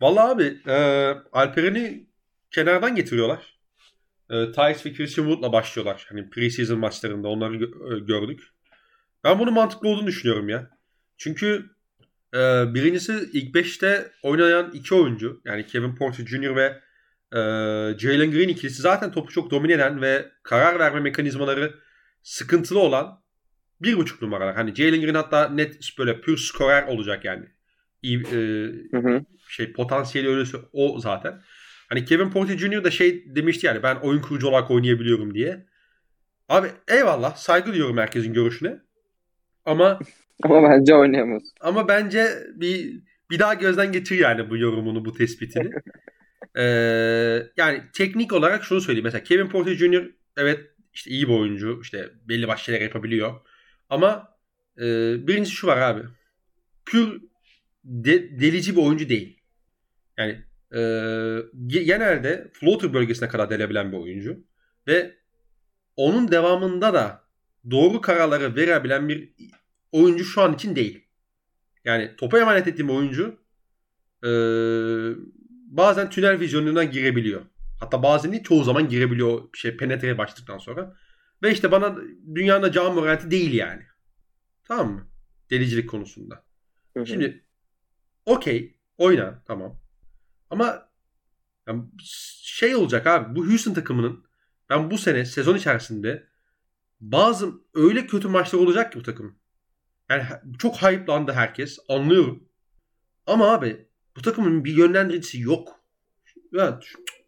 Valla 0.00 0.30
abi 0.30 0.58
e, 0.68 0.76
Alperen'i 1.32 2.09
kenardan 2.50 2.94
getiriyorlar. 2.94 3.58
E, 4.30 4.46
Tice 4.46 4.90
ve 4.90 4.94
Christian 4.94 5.24
Wood'la 5.24 5.52
başlıyorlar. 5.52 6.06
Hani 6.08 6.30
preseason 6.30 6.78
maçlarında 6.78 7.28
onları 7.28 7.56
gö- 7.56 7.96
e, 7.96 7.98
gördük. 7.98 8.40
Ben 9.24 9.38
bunun 9.38 9.54
mantıklı 9.54 9.88
olduğunu 9.88 10.06
düşünüyorum 10.06 10.48
ya. 10.48 10.70
Çünkü 11.16 11.70
e, 12.34 12.38
birincisi 12.74 13.30
ilk 13.32 13.54
5'te 13.54 14.12
oynayan 14.22 14.70
iki 14.72 14.94
oyuncu. 14.94 15.40
Yani 15.44 15.66
Kevin 15.66 15.94
Porter 15.94 16.26
Jr. 16.26 16.56
ve 16.56 16.80
e, 17.32 17.38
Jalen 17.98 18.30
Green 18.30 18.48
ikilisi 18.48 18.82
zaten 18.82 19.12
topu 19.12 19.32
çok 19.32 19.50
domine 19.50 19.72
eden 19.72 20.02
ve 20.02 20.28
karar 20.42 20.78
verme 20.78 21.00
mekanizmaları 21.00 21.74
sıkıntılı 22.22 22.78
olan 22.78 23.20
bir 23.80 23.96
buçuk 23.96 24.22
numaralar. 24.22 24.54
Hani 24.54 24.74
Jalen 24.74 25.00
Green 25.00 25.14
hatta 25.14 25.48
net 25.48 25.98
böyle 25.98 26.20
pür 26.20 26.36
skorer 26.36 26.82
olacak 26.82 27.24
yani. 27.24 27.46
İyi, 28.02 28.18
e, 28.20 28.36
hı 28.90 28.98
hı. 28.98 29.24
şey 29.48 29.72
potansiyeli 29.72 30.28
öyle 30.28 30.44
o 30.72 31.00
zaten. 31.00 31.42
Hani 31.90 32.04
Kevin 32.04 32.30
Porter 32.30 32.58
Jr. 32.58 32.84
da 32.84 32.90
şey 32.90 33.34
demişti 33.36 33.66
yani 33.66 33.82
ben 33.82 33.96
oyun 33.96 34.22
kurucu 34.22 34.48
olarak 34.48 34.70
oynayabiliyorum 34.70 35.34
diye. 35.34 35.66
Abi 36.48 36.68
eyvallah 36.88 37.36
saygı 37.36 37.72
duyuyorum 37.72 37.98
herkesin 37.98 38.32
görüşüne. 38.32 38.78
Ama 39.64 39.98
Ama 40.42 40.70
bence 40.70 40.94
oynayamaz. 40.94 41.42
Ama 41.60 41.88
bence 41.88 42.28
bir 42.54 43.02
bir 43.30 43.38
daha 43.38 43.54
gözden 43.54 43.92
geçir 43.92 44.18
yani 44.18 44.50
bu 44.50 44.56
yorumunu, 44.56 45.04
bu 45.04 45.12
tespitini. 45.12 45.70
ee, 46.56 46.62
yani 47.56 47.82
teknik 47.92 48.32
olarak 48.32 48.64
şunu 48.64 48.80
söyleyeyim. 48.80 49.04
Mesela 49.04 49.24
Kevin 49.24 49.48
Porter 49.48 49.74
Jr. 49.74 50.10
evet 50.36 50.60
işte 50.92 51.10
iyi 51.10 51.28
bir 51.28 51.32
oyuncu. 51.32 51.78
işte 51.82 52.10
belli 52.28 52.48
başlı 52.48 52.64
şeyler 52.64 52.80
yapabiliyor. 52.80 53.40
Ama 53.90 54.36
e, 54.78 54.82
birincisi 55.26 55.56
şu 55.56 55.66
var 55.66 55.76
abi. 55.76 56.02
Pür 56.86 57.20
de, 57.84 58.40
delici 58.40 58.76
bir 58.76 58.82
oyuncu 58.82 59.08
değil. 59.08 59.40
Yani 60.18 60.44
e, 60.74 60.80
genelde 61.66 62.50
floater 62.52 62.94
bölgesine 62.94 63.28
kadar 63.28 63.50
delebilen 63.50 63.92
bir 63.92 63.96
oyuncu. 63.96 64.44
Ve 64.86 65.16
onun 65.96 66.30
devamında 66.30 66.94
da 66.94 67.24
doğru 67.70 68.00
kararları 68.00 68.56
verebilen 68.56 69.08
bir 69.08 69.32
oyuncu 69.92 70.24
şu 70.24 70.42
an 70.42 70.54
için 70.54 70.76
değil. 70.76 71.04
Yani 71.84 72.16
topa 72.16 72.38
emanet 72.38 72.68
ettiğim 72.68 72.90
oyuncu 72.90 73.38
e, 74.24 74.30
bazen 75.66 76.10
tünel 76.10 76.40
vizyonuna 76.40 76.84
girebiliyor. 76.84 77.42
Hatta 77.80 78.02
bazen 78.02 78.32
değil 78.32 78.42
çoğu 78.42 78.64
zaman 78.64 78.88
girebiliyor 78.88 79.52
bir 79.52 79.58
şey 79.58 79.76
penetreye 79.76 80.18
başladıktan 80.18 80.58
sonra. 80.58 80.96
Ve 81.42 81.52
işte 81.52 81.72
bana 81.72 81.96
dünyanın 82.34 82.72
can 82.72 82.94
Morant'i 82.94 83.30
değil 83.30 83.52
yani. 83.52 83.82
Tamam 84.64 84.92
mı? 84.92 85.06
Delicilik 85.50 85.90
konusunda. 85.90 86.44
Hı 86.94 87.00
hı. 87.00 87.06
Şimdi 87.06 87.44
okey 88.26 88.76
oyna 88.98 89.42
tamam. 89.46 89.79
Ama 90.50 90.88
yani 91.66 91.84
şey 92.42 92.74
olacak 92.74 93.06
abi 93.06 93.36
bu 93.36 93.46
Houston 93.46 93.74
takımının 93.74 94.24
ben 94.70 94.90
bu 94.90 94.98
sene 94.98 95.24
sezon 95.24 95.56
içerisinde 95.56 96.26
bazı 97.00 97.52
öyle 97.74 98.06
kötü 98.06 98.28
maçlar 98.28 98.58
olacak 98.58 98.92
ki 98.92 98.98
bu 98.98 99.02
takım. 99.02 99.38
Yani 100.10 100.24
çok 100.58 100.76
hype'landı 100.76 101.32
herkes. 101.32 101.78
Anlıyorum. 101.88 102.48
Ama 103.26 103.52
abi 103.52 103.86
bu 104.16 104.22
takımın 104.22 104.64
bir 104.64 104.76
yönlendiricisi 104.76 105.40
yok. 105.40 105.80
Evet, 106.54 106.84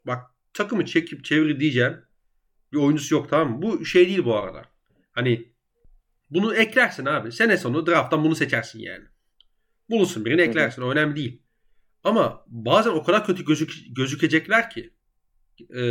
bak 0.06 0.22
takımı 0.54 0.84
çekip 0.84 1.24
çevir 1.24 1.60
diyeceğim 1.60 2.04
bir 2.72 2.78
oyuncusu 2.78 3.14
yok 3.14 3.30
tamam 3.30 3.50
mı? 3.50 3.62
Bu 3.62 3.84
şey 3.84 4.06
değil 4.06 4.24
bu 4.24 4.36
arada. 4.36 4.64
Hani 5.12 5.52
bunu 6.30 6.54
eklersin 6.54 7.06
abi. 7.06 7.32
Sene 7.32 7.56
sonu 7.56 7.86
drafttan 7.86 8.24
bunu 8.24 8.34
seçersin 8.34 8.78
yani. 8.78 9.04
Bulursun 9.90 10.24
birini 10.24 10.40
eklersin. 10.40 10.82
O 10.82 10.90
önemli 10.90 11.16
değil. 11.16 11.41
Ama 12.04 12.44
bazen 12.46 12.90
o 12.90 13.02
kadar 13.02 13.26
kötü 13.26 13.44
gözük 13.44 13.72
gözükecekler 13.96 14.70
ki 14.70 14.90
e, 15.70 15.82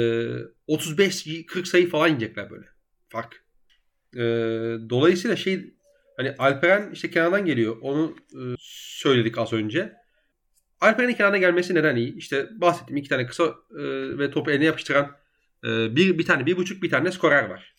35-40 0.68 1.66
sayı 1.66 1.90
falan 1.90 2.08
yiyecekler 2.08 2.50
böyle. 2.50 2.66
Fark. 3.10 3.44
E, 4.16 4.20
dolayısıyla 4.90 5.36
şey 5.36 5.74
hani 6.18 6.36
Alperen 6.40 6.92
işte 6.92 7.12
kenardan 7.12 7.46
geliyor. 7.46 7.78
Onu 7.82 8.16
e, 8.34 8.40
söyledik 8.60 9.38
az 9.38 9.54
önce. 9.54 10.02
Alperen'in 10.82 11.14
kenarına 11.14 11.38
gelmesi 11.38 11.76
neden 11.76 11.96
iyi? 11.96 12.18
İşte 12.18 12.50
bahsettim 12.62 12.98
iki 12.98 13.10
tane 13.10 13.26
kısa 13.26 13.44
e, 13.72 13.84
ve 14.18 14.32
topu 14.32 14.52
eline 14.52 14.66
yapıştıran 14.66 15.18
e, 15.64 15.96
bir, 15.96 16.18
bir 16.18 16.26
tane 16.26 16.46
bir 16.46 16.58
buçuk 16.58 16.84
bir 16.84 16.90
tane 16.90 17.12
skorer 17.12 17.50
var. 17.50 17.76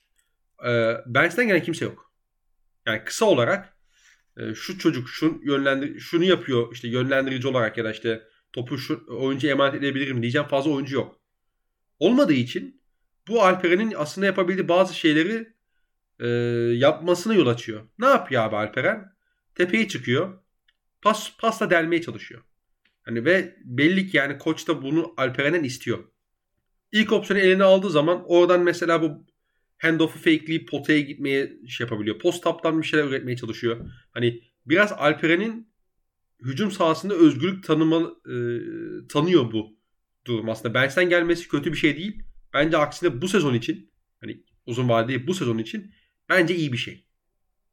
E, 0.67 0.97
Bench'ten 1.07 1.47
gelen 1.47 1.63
kimse 1.63 1.85
yok. 1.85 2.13
Yani 2.87 3.05
kısa 3.05 3.25
olarak 3.25 3.77
e, 4.37 4.55
şu 4.55 4.79
çocuk 4.79 5.09
şun 5.09 5.41
yönlendir 5.45 6.01
şunu 6.01 6.25
yapıyor 6.25 6.73
işte 6.73 6.89
yönlendirici 6.89 7.49
olarak 7.49 7.79
ya 7.79 7.85
da 7.85 7.93
işte 7.93 8.23
topu 8.53 8.79
şu 8.79 9.05
oyuncu 9.09 9.49
emanet 9.49 9.75
edebilirim 9.75 10.23
diyeceğim 10.23 10.49
fazla 10.49 10.71
oyuncu 10.71 10.95
yok. 10.97 11.21
Olmadığı 11.99 12.33
için 12.33 12.83
bu 13.29 13.43
Alperen'in 13.43 13.95
aslında 13.97 14.27
yapabildiği 14.27 14.69
bazı 14.69 14.95
şeyleri 14.95 15.53
e, 16.21 16.29
yapmasına 16.77 17.35
yol 17.35 17.47
açıyor. 17.47 17.89
Ne 17.99 18.07
yapıyor 18.07 18.43
abi 18.43 18.57
Alperen? 18.57 19.13
Tepeye 19.55 19.89
çıkıyor. 19.89 20.39
Pas 21.03 21.37
pasla 21.39 21.71
delmeye 21.71 22.03
çalışıyor. 22.03 22.43
Hani 23.03 23.25
ve 23.25 23.57
belli 23.65 24.07
ki 24.07 24.17
yani 24.17 24.39
koç 24.39 24.69
da 24.69 24.83
bunu 24.83 25.15
Alperen'den 25.17 25.65
istiyor. 25.65 26.05
İlk 26.93 27.13
opsiyonu 27.13 27.43
eline 27.43 27.65
aldığı 27.65 27.91
zaman 27.91 28.25
oradan 28.27 28.61
mesela 28.61 29.03
bu 29.03 29.27
handoff'u 29.83 30.19
fakeleyip 30.19 30.69
potaya 30.69 31.01
gitmeye 31.01 31.53
şey 31.69 31.85
yapabiliyor. 31.85 32.19
Post 32.19 32.47
up'tan 32.47 32.83
bir 32.83 32.87
şeyler 32.87 33.05
üretmeye 33.05 33.37
çalışıyor. 33.37 33.91
Hani 34.11 34.41
biraz 34.67 34.93
Alperen'in 34.93 35.73
hücum 36.45 36.71
sahasında 36.71 37.15
özgürlük 37.15 37.65
tanıma, 37.65 38.01
e, 38.27 38.35
tanıyor 39.09 39.53
bu 39.53 39.77
durum 40.25 40.49
aslında. 40.49 40.75
Bench'ten 40.75 41.09
gelmesi 41.09 41.49
kötü 41.49 41.73
bir 41.73 41.77
şey 41.77 41.97
değil. 41.97 42.23
Bence 42.55 42.77
aksine 42.79 43.23
bu 43.23 43.29
sezon 43.29 43.55
için 43.55 43.93
hani 44.21 44.45
uzun 44.67 44.89
vadeli 44.89 45.27
bu 45.27 45.35
sezon 45.35 45.59
için 45.59 45.95
bence 46.29 46.55
iyi 46.57 46.73
bir 46.73 46.79
şey. 46.79 47.07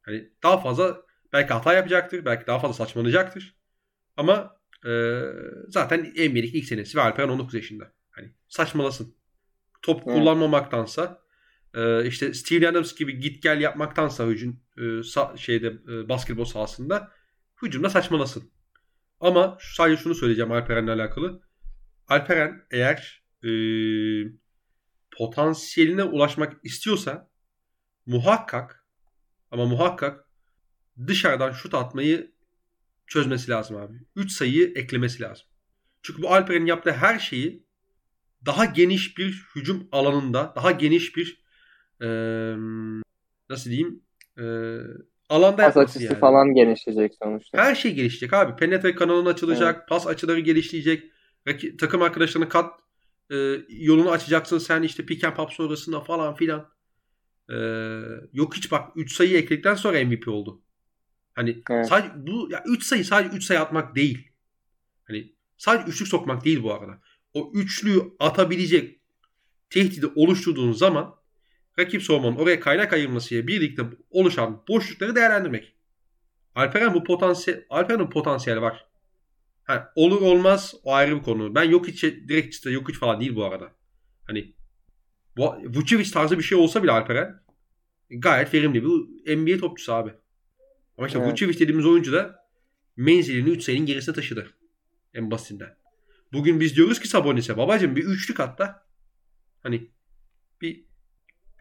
Hani 0.02 0.30
daha 0.42 0.58
fazla 0.58 1.02
belki 1.32 1.52
hata 1.52 1.72
yapacaktır. 1.74 2.24
Belki 2.24 2.46
daha 2.46 2.58
fazla 2.58 2.84
saçmalayacaktır. 2.84 3.56
Ama 4.16 4.56
e, 4.86 5.20
zaten 5.68 6.00
NBA'deki 6.00 6.58
ilk 6.58 6.64
senesi 6.64 6.98
ve 6.98 7.02
Alperen 7.02 7.28
19 7.28 7.54
yaşında. 7.54 7.92
Hani 8.10 8.32
saçmalasın. 8.48 9.14
Top 9.82 10.02
evet. 10.06 10.18
kullanmamaktansa 10.18 11.22
e, 11.74 12.06
işte 12.06 12.34
Steve 12.34 12.68
Adams 12.68 12.94
gibi 12.94 13.20
git 13.20 13.42
gel 13.42 13.60
yapmaktansa 13.60 14.26
hücum 14.26 14.60
e, 14.78 15.36
şeyde 15.36 15.66
e, 15.66 16.08
basketbol 16.08 16.44
sahasında 16.44 17.12
hücumda 17.62 17.90
saçmalasın. 17.90 18.50
Ama 19.20 19.58
sadece 19.60 20.02
şunu 20.02 20.14
söyleyeceğim 20.14 20.52
Alperen'le 20.52 20.88
alakalı. 20.88 21.42
Alperen 22.08 22.66
eğer 22.70 23.22
e, 23.44 23.50
potansiyeline 25.10 26.04
ulaşmak 26.04 26.56
istiyorsa 26.62 27.30
muhakkak 28.06 28.84
ama 29.50 29.66
muhakkak 29.66 30.24
dışarıdan 31.06 31.52
şut 31.52 31.74
atmayı 31.74 32.32
çözmesi 33.06 33.50
lazım 33.50 33.76
abi. 33.76 33.94
3 34.16 34.32
sayıyı 34.32 34.72
eklemesi 34.74 35.22
lazım. 35.22 35.46
Çünkü 36.02 36.22
bu 36.22 36.34
Alperen'in 36.34 36.66
yaptığı 36.66 36.92
her 36.92 37.18
şeyi 37.18 37.66
daha 38.46 38.64
geniş 38.64 39.18
bir 39.18 39.46
hücum 39.54 39.88
alanında, 39.92 40.52
daha 40.56 40.70
geniş 40.70 41.16
bir 41.16 41.39
e, 42.02 42.08
nasıl 43.50 43.70
diyeyim 43.70 44.02
e, 44.38 44.44
alanda 45.28 45.56
pas 45.56 45.76
açısı 45.76 46.04
yani. 46.04 46.18
falan 46.18 46.54
genişleyecek 46.54 47.14
sonuçta. 47.22 47.58
Her 47.58 47.74
şey 47.74 47.94
gelişecek 47.94 48.32
abi. 48.32 48.56
Penetre 48.56 48.94
kanalın 48.94 49.26
açılacak, 49.26 49.76
evet. 49.76 49.88
pas 49.88 50.06
açıları 50.06 50.40
gelişleyecek. 50.40 51.10
Takım 51.78 52.02
arkadaşlarına 52.02 52.48
kat 52.48 52.80
e, 53.30 53.36
yolunu 53.68 54.10
açacaksın 54.10 54.58
sen 54.58 54.82
işte 54.82 55.06
pick 55.06 55.24
and 55.24 55.34
pop 55.34 55.52
sonrasında 55.52 56.00
falan 56.00 56.34
filan. 56.34 56.68
E, 57.48 57.56
yok 58.32 58.56
hiç 58.56 58.72
bak 58.72 58.90
3 58.96 59.12
sayı 59.12 59.36
ekledikten 59.36 59.74
sonra 59.74 60.04
MVP 60.04 60.28
oldu. 60.28 60.62
Hani 61.32 61.62
evet. 61.70 61.88
sadece 61.88 62.12
bu 62.16 62.48
ya 62.50 62.64
3 62.66 62.84
sayı 62.84 63.04
sadece 63.04 63.36
3 63.36 63.44
sayı 63.44 63.60
atmak 63.60 63.94
değil. 63.94 64.28
Hani 65.04 65.32
sadece 65.56 65.90
üçlük 65.90 66.08
sokmak 66.08 66.44
değil 66.44 66.62
bu 66.62 66.74
arada. 66.74 67.00
O 67.34 67.52
üçlüyü 67.54 68.02
atabilecek 68.18 69.00
tehdidi 69.70 70.06
oluşturduğun 70.06 70.72
zaman 70.72 71.14
rakip 71.80 72.02
savunmanın 72.02 72.36
oraya 72.36 72.60
kaynak 72.60 72.92
ayırmasıyla 72.92 73.46
birlikte 73.46 73.82
oluşan 74.10 74.62
boşlukları 74.68 75.16
değerlendirmek. 75.16 75.74
Alperen 76.54 76.94
bu 76.94 77.04
potansiyel 77.04 77.64
Alperen'in 77.70 78.10
potansiyeli 78.10 78.62
var. 78.62 78.86
Ha, 79.62 79.92
olur 79.94 80.20
olmaz 80.20 80.74
o 80.84 80.94
ayrı 80.94 81.16
bir 81.16 81.22
konu. 81.22 81.54
Ben 81.54 81.64
yok 81.64 81.88
hiç 81.88 82.02
direkt 82.02 82.54
işte 82.54 82.70
yok 82.70 82.88
hiç 82.88 82.98
falan 82.98 83.20
değil 83.20 83.36
bu 83.36 83.44
arada. 83.44 83.72
Hani 84.26 84.54
Vucevic 85.64 86.10
tarzı 86.10 86.38
bir 86.38 86.42
şey 86.42 86.58
olsa 86.58 86.82
bile 86.82 86.92
Alperen 86.92 87.42
gayet 88.10 88.54
verimli 88.54 88.84
bir 88.84 89.36
NBA 89.36 89.60
topçusu 89.60 89.92
abi. 89.92 90.10
Ama 90.98 91.06
işte 91.06 91.18
evet. 91.18 91.32
Vucevic 91.32 91.58
dediğimiz 91.58 91.86
oyuncu 91.86 92.12
da 92.12 92.48
menzilini 92.96 93.50
3 93.50 93.62
sayının 93.62 93.86
gerisine 93.86 94.14
taşıdı. 94.14 94.50
En 95.14 95.30
basitinden. 95.30 95.76
Bugün 96.32 96.60
biz 96.60 96.76
diyoruz 96.76 97.00
ki 97.00 97.08
Sabonis'e 97.08 97.56
babacım 97.56 97.96
bir 97.96 98.04
üçlük 98.04 98.40
atla. 98.40 98.86
Hani 99.62 99.90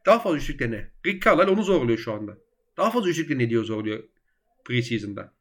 daha 0.10 0.20
fazla 0.20 0.38
üçlük 0.38 0.60
dene. 0.60 0.92
Rick 1.06 1.26
Carlisle 1.26 1.52
onu 1.52 1.64
zorluyor 1.64 1.98
şu 1.98 2.14
anda. 2.14 2.38
Daha 2.78 2.92
fazla 2.92 3.10
üçlük 3.10 3.30
dene 3.30 3.50
diyor 3.50 3.64
zorluyor 3.64 4.04
preseason'da. 4.66 5.34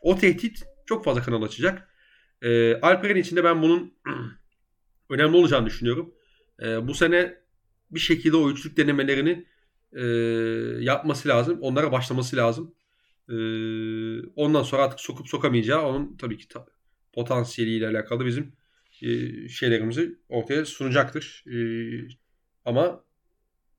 O 0.00 0.18
tehdit 0.18 0.64
çok 0.86 1.04
fazla 1.04 1.22
kanal 1.22 1.42
açacak. 1.42 1.88
Ee, 2.42 2.80
Alperen 2.80 3.16
için 3.16 3.36
ben 3.44 3.62
bunun 3.62 3.94
önemli 5.10 5.36
olacağını 5.36 5.66
düşünüyorum. 5.66 6.14
Ee, 6.62 6.88
bu 6.88 6.94
sene 6.94 7.38
bir 7.90 8.00
şekilde 8.00 8.36
o 8.36 8.50
üçlük 8.50 8.76
denemelerini 8.76 9.46
e, 9.92 10.02
yapması 10.84 11.28
lazım. 11.28 11.58
Onlara 11.60 11.92
başlaması 11.92 12.36
lazım. 12.36 12.74
Ee, 13.28 13.34
ondan 14.36 14.62
sonra 14.62 14.82
artık 14.82 15.00
sokup 15.00 15.28
sokamayacağı 15.28 15.82
onun 15.82 16.16
tabii 16.16 16.38
ki 16.38 16.48
ta- 16.48 16.66
potansiyeliyle 17.12 17.88
alakalı 17.88 18.26
bizim 18.26 18.52
e, 19.02 19.48
şeylerimizi 19.48 20.18
ortaya 20.28 20.64
sunacaktır. 20.64 21.44
E, 21.46 21.58
ama 22.64 23.07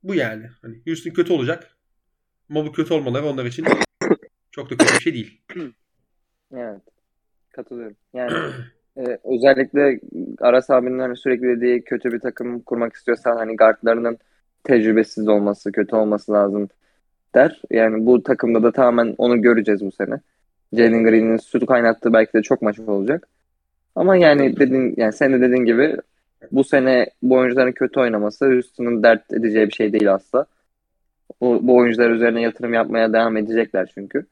bu 0.03 0.15
yani. 0.15 0.49
Hani 0.61 0.81
Houston 0.88 1.11
kötü 1.11 1.34
olacak. 1.34 1.77
Ama 2.49 2.65
bu 2.65 2.71
kötü 2.71 2.93
olmaları 2.93 3.26
onlar 3.26 3.45
için 3.45 3.65
çok 4.51 4.69
da 4.69 4.77
kötü 4.77 4.93
bir 4.95 5.01
şey 5.01 5.13
değil. 5.13 5.41
Evet. 6.55 6.81
Katılıyorum. 7.51 7.95
Yani 8.13 8.34
e, 8.97 9.19
özellikle 9.23 9.99
Aras 10.41 10.69
abinin 10.69 10.99
hani 10.99 11.17
sürekli 11.17 11.47
dediği 11.47 11.84
kötü 11.84 12.11
bir 12.11 12.19
takım 12.19 12.61
kurmak 12.61 12.93
istiyorsan 12.93 13.38
hani 13.38 13.55
guardlarının 13.55 14.17
tecrübesiz 14.63 15.27
olması, 15.27 15.71
kötü 15.71 15.95
olması 15.95 16.31
lazım. 16.31 16.69
der. 17.35 17.61
Yani 17.71 18.05
bu 18.05 18.23
takımda 18.23 18.63
da 18.63 18.71
tamamen 18.71 19.15
onu 19.17 19.41
göreceğiz 19.41 19.81
bu 19.81 19.91
sene. 19.91 20.21
Jalen 20.73 21.03
Green'in 21.03 21.38
sütü 21.38 21.65
kaynattığı 21.65 22.13
belki 22.13 22.34
de 22.34 22.41
çok 22.41 22.61
maç 22.61 22.80
olacak. 22.80 23.27
Ama 23.95 24.17
yani 24.17 24.57
dedin 24.57 24.93
yani 24.97 25.13
sen 25.13 25.34
de 25.34 25.41
dediğin 25.41 25.65
gibi 25.65 25.97
bu 26.52 26.64
sene 26.64 27.10
bu 27.22 27.36
oyuncuların 27.36 27.72
kötü 27.72 27.99
oynaması 27.99 28.45
Houston'ın 28.45 29.03
dert 29.03 29.34
edeceği 29.34 29.68
bir 29.68 29.74
şey 29.74 29.94
değil 29.94 30.14
asla. 30.14 30.45
Bu, 31.41 31.68
bu 31.68 31.78
oyuncular 31.78 32.10
üzerine 32.10 32.41
yatırım 32.41 32.74
yapmaya 32.74 33.14
devam 33.14 33.38
edecekler 33.38 33.91
çünkü. 33.94 34.26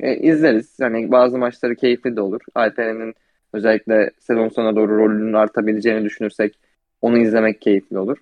E, 0.00 0.16
izleriz. 0.16 0.76
Yani 0.80 1.10
bazı 1.10 1.38
maçları 1.38 1.76
keyifli 1.76 2.16
de 2.16 2.20
olur. 2.20 2.40
Alperen'in 2.54 3.14
özellikle 3.52 4.10
sezon 4.18 4.48
sonuna 4.48 4.76
doğru 4.76 4.98
rolünün 4.98 5.32
artabileceğini 5.32 6.04
düşünürsek 6.04 6.58
onu 7.00 7.18
izlemek 7.18 7.60
keyifli 7.60 7.98
olur. 7.98 8.18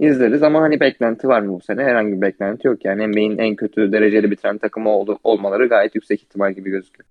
İzleriz 0.00 0.42
ama 0.42 0.60
hani 0.60 0.80
beklenti 0.80 1.28
var 1.28 1.40
mı 1.40 1.52
bu 1.52 1.60
sene? 1.60 1.84
Herhangi 1.84 2.16
bir 2.16 2.20
beklenti 2.20 2.66
yok. 2.66 2.84
Yani 2.84 3.06
NBA'in 3.06 3.38
en 3.38 3.56
kötü 3.56 3.92
dereceli 3.92 4.30
bitiren 4.30 4.58
takımı 4.58 4.90
ol, 4.90 5.16
olmaları 5.24 5.68
gayet 5.68 5.94
yüksek 5.94 6.22
ihtimal 6.22 6.52
gibi 6.52 6.70
gözüküyor. 6.70 7.08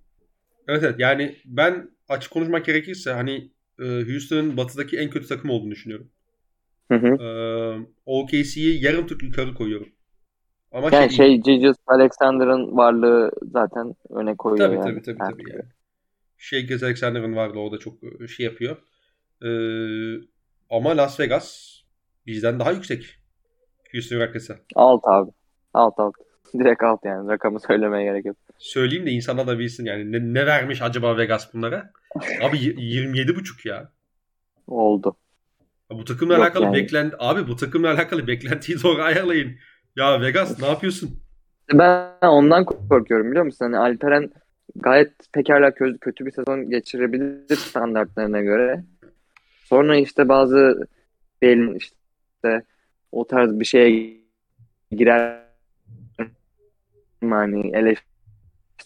Evet 0.68 0.82
evet 0.84 0.94
yani 0.98 1.34
ben 1.44 1.90
açık 2.08 2.32
konuşmak 2.32 2.64
gerekirse 2.64 3.10
hani 3.10 3.48
Houston'ın 3.84 4.56
batıdaki 4.56 4.98
en 4.98 5.10
kötü 5.10 5.28
takım 5.28 5.50
olduğunu 5.50 5.70
düşünüyorum. 5.70 6.08
Hı 6.88 6.94
hı. 6.94 7.22
E, 7.22 7.28
OKC'yi 8.06 8.84
yarım 8.84 9.06
tık 9.06 9.22
yukarı 9.22 9.54
koyuyorum. 9.54 9.88
Ama 10.72 10.90
yani 10.92 11.12
şey, 11.12 11.42
şey 11.42 11.60
Jesus 11.60 11.76
Alexander'ın 11.86 12.76
varlığı 12.76 13.30
zaten 13.42 13.94
öne 14.10 14.36
koyuyor 14.36 14.68
tabii, 14.68 14.76
yani. 14.76 14.84
Tabii 14.84 15.02
tabii 15.02 15.32
tabii. 15.32 15.50
Yani. 15.50 15.62
Şey 16.38 16.66
Jesus 16.66 16.82
Alexander'ın 16.82 17.36
varlığı 17.36 17.60
o 17.60 17.72
da 17.72 17.78
çok 17.78 17.94
e, 18.22 18.28
şey 18.28 18.46
yapıyor. 18.46 18.76
Ee, 19.42 19.48
ama 20.70 20.96
Las 20.96 21.20
Vegas 21.20 21.78
bizden 22.26 22.60
daha 22.60 22.72
yüksek. 22.72 23.18
Houston 23.92 24.20
Rockets'a. 24.20 24.56
Alt 24.74 25.02
abi. 25.04 25.30
Alt 25.74 25.94
alt. 25.98 26.14
Direkt 26.58 26.82
alt 26.82 27.04
yani. 27.04 27.28
Rakamı 27.28 27.60
söylemeye 27.60 28.04
gerek 28.04 28.24
yok. 28.24 28.36
Söyleyeyim 28.58 29.06
de 29.06 29.10
insanlar 29.10 29.46
da 29.46 29.58
bilsin 29.58 29.84
yani. 29.84 30.12
Ne, 30.12 30.34
ne 30.34 30.46
vermiş 30.46 30.82
acaba 30.82 31.16
Vegas 31.16 31.54
bunlara? 31.54 31.90
Abi 32.42 32.56
27,5 32.56 33.68
ya. 33.68 33.92
Oldu. 34.66 35.16
Ya 35.90 35.98
bu 35.98 36.04
takımla 36.04 36.34
yok 36.34 36.42
alakalı 36.42 36.64
yani. 36.64 36.74
beklenti 36.74 37.16
abi 37.18 37.48
bu 37.48 37.56
takımla 37.56 37.90
alakalı 37.90 38.26
beklentiyi 38.26 38.78
doğru 38.82 39.02
ayarlayın. 39.02 39.56
Ya 39.96 40.20
Vegas 40.20 40.60
ne 40.60 40.66
yapıyorsun? 40.66 41.20
Ben 41.72 42.12
ondan 42.22 42.64
korkuyorum 42.64 43.30
biliyor 43.30 43.44
musun? 43.44 43.64
Hani 43.64 43.78
Alperen 43.78 44.30
gayet 44.76 45.12
pekala 45.32 45.74
kötü 45.74 46.26
bir 46.26 46.30
sezon 46.30 46.70
geçirebilir 46.70 47.56
standartlarına 47.56 48.40
göre. 48.40 48.84
Sonra 49.64 49.96
işte 49.96 50.28
bazı 50.28 50.88
belin 51.42 51.74
işte 51.74 52.62
o 53.12 53.26
tarz 53.26 53.60
bir 53.60 53.64
şeye 53.64 54.16
girer 54.90 55.48
yani 57.22 57.72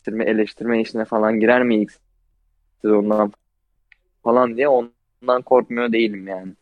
eleştirme 0.02 0.24
eleştirme 0.24 0.80
işine 0.80 1.04
falan 1.04 1.40
girer 1.40 1.62
mi 1.62 1.82
ilk 1.82 1.92
sezondan 2.82 3.32
falan 4.22 4.56
diye 4.56 4.68
ondan 4.68 5.42
korkmuyor 5.42 5.92
değilim 5.92 6.26
yani. 6.26 6.52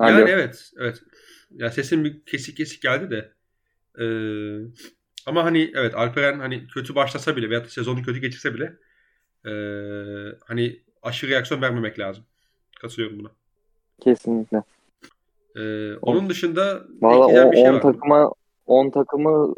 Yani 0.00 0.16
Alo. 0.16 0.28
evet 0.28 0.72
evet. 0.78 1.02
Ya 1.50 1.70
sesin 1.70 2.04
bir 2.04 2.24
kesik 2.26 2.56
kesik 2.56 2.82
geldi 2.82 3.10
de. 3.10 3.32
Ee, 4.02 4.06
ama 5.26 5.44
hani 5.44 5.72
evet 5.74 5.94
Alperen 5.94 6.38
hani 6.38 6.66
kötü 6.66 6.94
başlasa 6.94 7.36
bile 7.36 7.50
veyahut 7.50 7.66
da 7.66 7.70
sezonu 7.70 8.02
kötü 8.02 8.20
geçirse 8.20 8.54
bile 8.54 8.76
e, 9.44 9.52
hani 10.44 10.80
aşırı 11.02 11.30
reaksiyon 11.30 11.62
vermemek 11.62 11.98
lazım. 11.98 12.24
Katılıyorum 12.80 13.18
buna. 13.18 13.30
Kesinlikle. 14.00 14.62
Ee, 15.56 15.94
onun 16.02 16.30
dışında 16.30 16.82
Valla 17.02 17.52
bir 17.52 17.56
şey 17.56 17.68
10 17.68 17.74
var. 17.74 17.82
takıma 17.82 18.32
10 18.66 18.90
takımı 18.90 19.54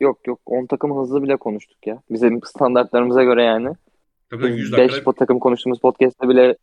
yok 0.00 0.26
yok 0.26 0.40
10 0.46 0.66
takımı 0.66 1.00
hızlı 1.00 1.22
bile 1.22 1.36
konuştuk 1.36 1.86
ya. 1.86 2.02
Bizim 2.10 2.40
standartlarımıza 2.42 3.24
göre 3.24 3.44
yani. 3.44 3.68
Tabii 4.30 4.46
100 4.46 4.72
dakikada... 4.72 5.12
takım 5.12 5.38
konuştuğumuz 5.38 5.80
podcast'te 5.80 6.28
bile 6.28 6.56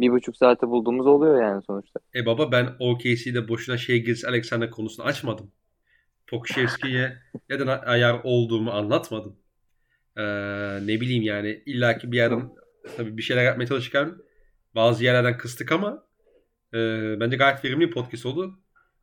bir 0.00 0.10
buçuk 0.10 0.36
saate 0.36 0.68
bulduğumuz 0.68 1.06
oluyor 1.06 1.42
yani 1.42 1.62
sonuçta. 1.62 2.00
E 2.14 2.26
baba 2.26 2.52
ben 2.52 2.68
OKC'de 2.78 3.48
boşuna 3.48 3.76
şey 3.76 4.02
Gilles 4.02 4.24
Alexander 4.24 4.70
konusunu 4.70 5.06
açmadım. 5.06 5.52
Tokşevski'ye 6.26 7.18
neden 7.50 7.66
ayar 7.66 8.20
olduğumu 8.24 8.70
anlatmadım. 8.70 9.36
Ee, 10.16 10.22
ne 10.86 11.00
bileyim 11.00 11.22
yani 11.22 11.62
illaki 11.66 12.12
bir 12.12 12.16
yerden 12.16 12.50
tabii 12.96 13.16
bir 13.16 13.22
şeyler 13.22 13.44
yapmaya 13.44 13.66
çalışırken 13.66 14.14
bazı 14.74 15.04
yerlerden 15.04 15.38
kıstık 15.38 15.72
ama 15.72 16.04
e, 16.74 16.78
bence 17.20 17.36
gayet 17.36 17.64
verimli 17.64 17.86
bir 17.86 17.90
podcast 17.90 18.26
oldu. 18.26 18.58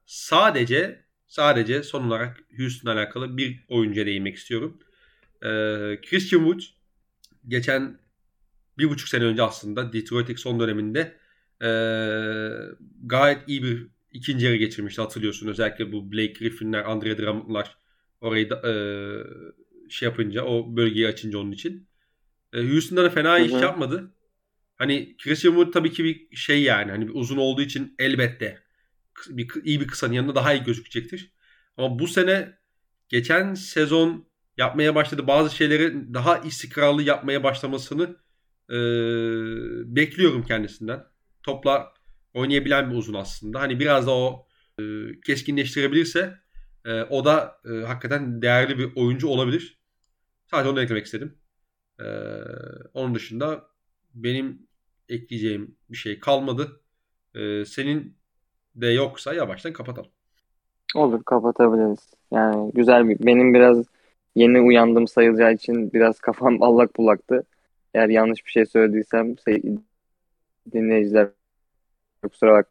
Sadece 0.05 1.04
sadece 1.27 1.83
son 1.83 2.03
olarak 2.03 2.43
Houston'la 2.57 2.93
alakalı 2.93 3.37
bir 3.37 3.65
oyuncuya 3.67 4.05
değinmek 4.05 4.35
istiyorum. 4.35 4.77
E, 5.41 5.49
Christian 6.09 6.39
Wood 6.39 6.61
geçen 7.47 7.99
bir 8.77 8.89
buçuk 8.89 9.09
sene 9.09 9.23
önce 9.23 9.43
aslında 9.43 9.93
Detroit'teki 9.93 10.41
son 10.41 10.59
döneminde 10.59 11.17
e, 11.61 11.69
gayet 13.03 13.39
iyi 13.47 13.63
bir 13.63 13.87
ikinci 14.13 14.45
yarı 14.45 14.55
geçirmişti 14.55 15.01
hatırlıyorsun. 15.01 15.47
Özellikle 15.47 15.91
bu 15.91 16.11
Blake 16.11 16.33
Griffin'ler, 16.33 16.83
Andre 16.83 17.17
Drummond'lar 17.17 17.77
orayı 18.21 18.49
da, 18.49 18.69
e, 18.69 18.73
şey 19.89 20.09
yapınca 20.09 20.43
o 20.43 20.77
bölgeyi 20.77 21.07
açınca 21.07 21.37
onun 21.37 21.51
için. 21.51 21.87
E, 22.53 22.69
Houston'da 22.69 23.03
da 23.03 23.09
fena 23.09 23.39
iş 23.39 23.51
yapmadı. 23.51 24.11
Hani 24.75 25.15
Christian 25.17 25.51
Wood 25.51 25.73
tabii 25.73 25.91
ki 25.91 26.03
bir 26.03 26.35
şey 26.35 26.63
yani 26.63 26.91
hani 26.91 27.11
uzun 27.11 27.37
olduğu 27.37 27.61
için 27.61 27.95
elbette 27.99 28.64
bir, 29.29 29.47
iyi 29.63 29.81
bir 29.81 29.87
kısanın 29.87 30.13
yanında 30.13 30.35
daha 30.35 30.53
iyi 30.53 30.63
gözükecektir. 30.63 31.31
Ama 31.77 31.99
bu 31.99 32.07
sene 32.07 32.57
geçen 33.09 33.53
sezon 33.53 34.27
yapmaya 34.57 34.95
başladı 34.95 35.27
bazı 35.27 35.55
şeyleri 35.55 36.13
daha 36.13 36.37
istikrarlı 36.37 37.03
yapmaya 37.03 37.43
başlamasını 37.43 38.17
e, 38.69 38.77
bekliyorum 39.95 40.43
kendisinden. 40.45 41.05
Topla 41.43 41.93
oynayabilen 42.33 42.91
bir 42.91 42.95
uzun 42.95 43.13
aslında. 43.13 43.59
Hani 43.59 43.79
biraz 43.79 44.07
da 44.07 44.11
o 44.11 44.47
e, 44.79 44.83
keskinleştirebilirse 45.25 46.39
e, 46.85 47.01
o 47.01 47.25
da 47.25 47.61
e, 47.65 47.85
hakikaten 47.85 48.41
değerli 48.41 48.77
bir 48.77 48.89
oyuncu 48.95 49.27
olabilir. 49.27 49.79
Sadece 50.51 50.69
onu 50.69 50.81
eklemek 50.81 51.05
istedim. 51.05 51.37
E, 51.99 52.05
onun 52.93 53.15
dışında 53.15 53.67
benim 54.13 54.67
ekleyeceğim 55.09 55.77
bir 55.89 55.97
şey 55.97 56.19
kalmadı. 56.19 56.81
Ee, 57.35 57.65
senin 57.65 58.17
de 58.75 58.87
yoksa 58.87 59.33
yavaştan 59.33 59.73
kapatalım. 59.73 60.11
Olur 60.95 61.23
kapatabiliriz. 61.23 62.13
Yani 62.31 62.71
güzel 62.75 63.09
bir 63.09 63.25
benim 63.25 63.53
biraz 63.53 63.85
yeni 64.35 64.59
uyandım 64.59 65.07
sayılacağı 65.07 65.53
için 65.53 65.93
biraz 65.93 66.19
kafam 66.19 66.61
allak 66.63 66.95
bullaktı. 66.95 67.43
Eğer 67.93 68.09
yanlış 68.09 68.45
bir 68.45 68.51
şey 68.51 68.65
söylediysem 68.65 69.35
şey, 69.45 69.63
dinleyiciler 70.73 71.29
kusura 72.23 72.53
bak. 72.53 72.67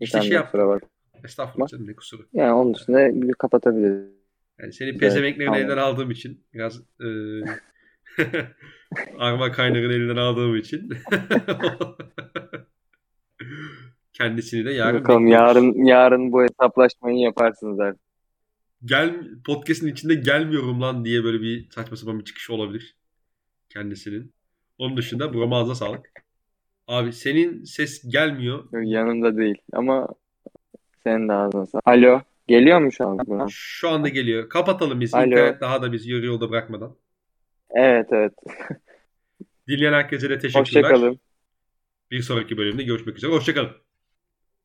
İşte 0.00 0.22
şey 0.22 0.30
yap. 0.30 0.44
Kusura 0.44 0.68
bak. 0.68 0.82
Estağfurullah 1.24 1.68
canım 1.68 1.86
ne 1.86 1.96
kusuru. 1.96 2.26
Yani 2.32 2.52
onun 2.52 2.74
dışında 2.74 3.22
bir 3.22 3.32
kapatabiliriz. 3.32 4.16
Yani 4.58 4.72
seni 4.72 4.98
pezemeklerin 4.98 5.52
evet, 5.52 5.60
elinden 5.60 5.76
aldığım 5.76 6.10
için 6.10 6.44
biraz 6.54 6.80
e, 6.80 7.06
Arma 9.18 9.52
kaynağını 9.52 9.92
elinden 9.92 10.16
aldığım 10.16 10.56
için. 10.56 10.92
Kendisini 14.16 14.64
de 14.64 14.70
yarın 14.70 15.00
Bakalım 15.00 15.26
yarın 15.26 15.84
yarın 15.84 16.32
bu 16.32 16.42
hesaplaşmayı 16.42 17.18
yaparsınız 17.18 17.80
artık. 17.80 18.00
Gel 18.84 19.14
podcast'in 19.46 19.86
içinde 19.86 20.14
gelmiyorum 20.14 20.80
lan 20.82 21.04
diye 21.04 21.24
böyle 21.24 21.40
bir 21.40 21.70
saçma 21.70 21.96
sapan 21.96 22.18
bir 22.18 22.24
çıkış 22.24 22.50
olabilir 22.50 22.96
kendisinin. 23.68 24.32
Onun 24.78 24.96
dışında 24.96 25.34
burama 25.34 25.60
ağzına 25.60 25.74
sağlık. 25.74 26.10
Abi 26.86 27.12
senin 27.12 27.64
ses 27.64 28.08
gelmiyor. 28.08 28.82
Yanımda 28.82 29.36
değil 29.36 29.58
ama 29.72 30.08
senin 31.04 31.28
de 31.28 31.32
ağzına 31.32 31.66
sağlık. 31.66 31.88
Alo. 31.88 32.20
Geliyor 32.48 32.80
mu 32.80 32.92
şu 32.92 33.06
an? 33.06 33.46
Şu 33.50 33.88
anda 33.88 34.08
geliyor. 34.08 34.48
Kapatalım 34.48 35.00
biz. 35.00 35.14
Alo. 35.14 35.26
İnternet 35.26 35.60
daha 35.60 35.82
da 35.82 35.92
bizi 35.92 36.10
yarı 36.10 36.26
yolda 36.26 36.50
bırakmadan. 36.50 36.96
Evet 37.70 38.06
evet. 38.12 38.32
Dinleyen 39.68 39.92
herkese 39.92 40.30
de 40.30 40.38
teşekkürler. 40.38 40.82
Hoşçakalın. 40.82 41.20
Bir 42.10 42.22
sonraki 42.22 42.56
bölümde 42.56 42.82
görüşmek 42.82 43.16
üzere. 43.16 43.32
Hoşçakalın. 43.32 43.85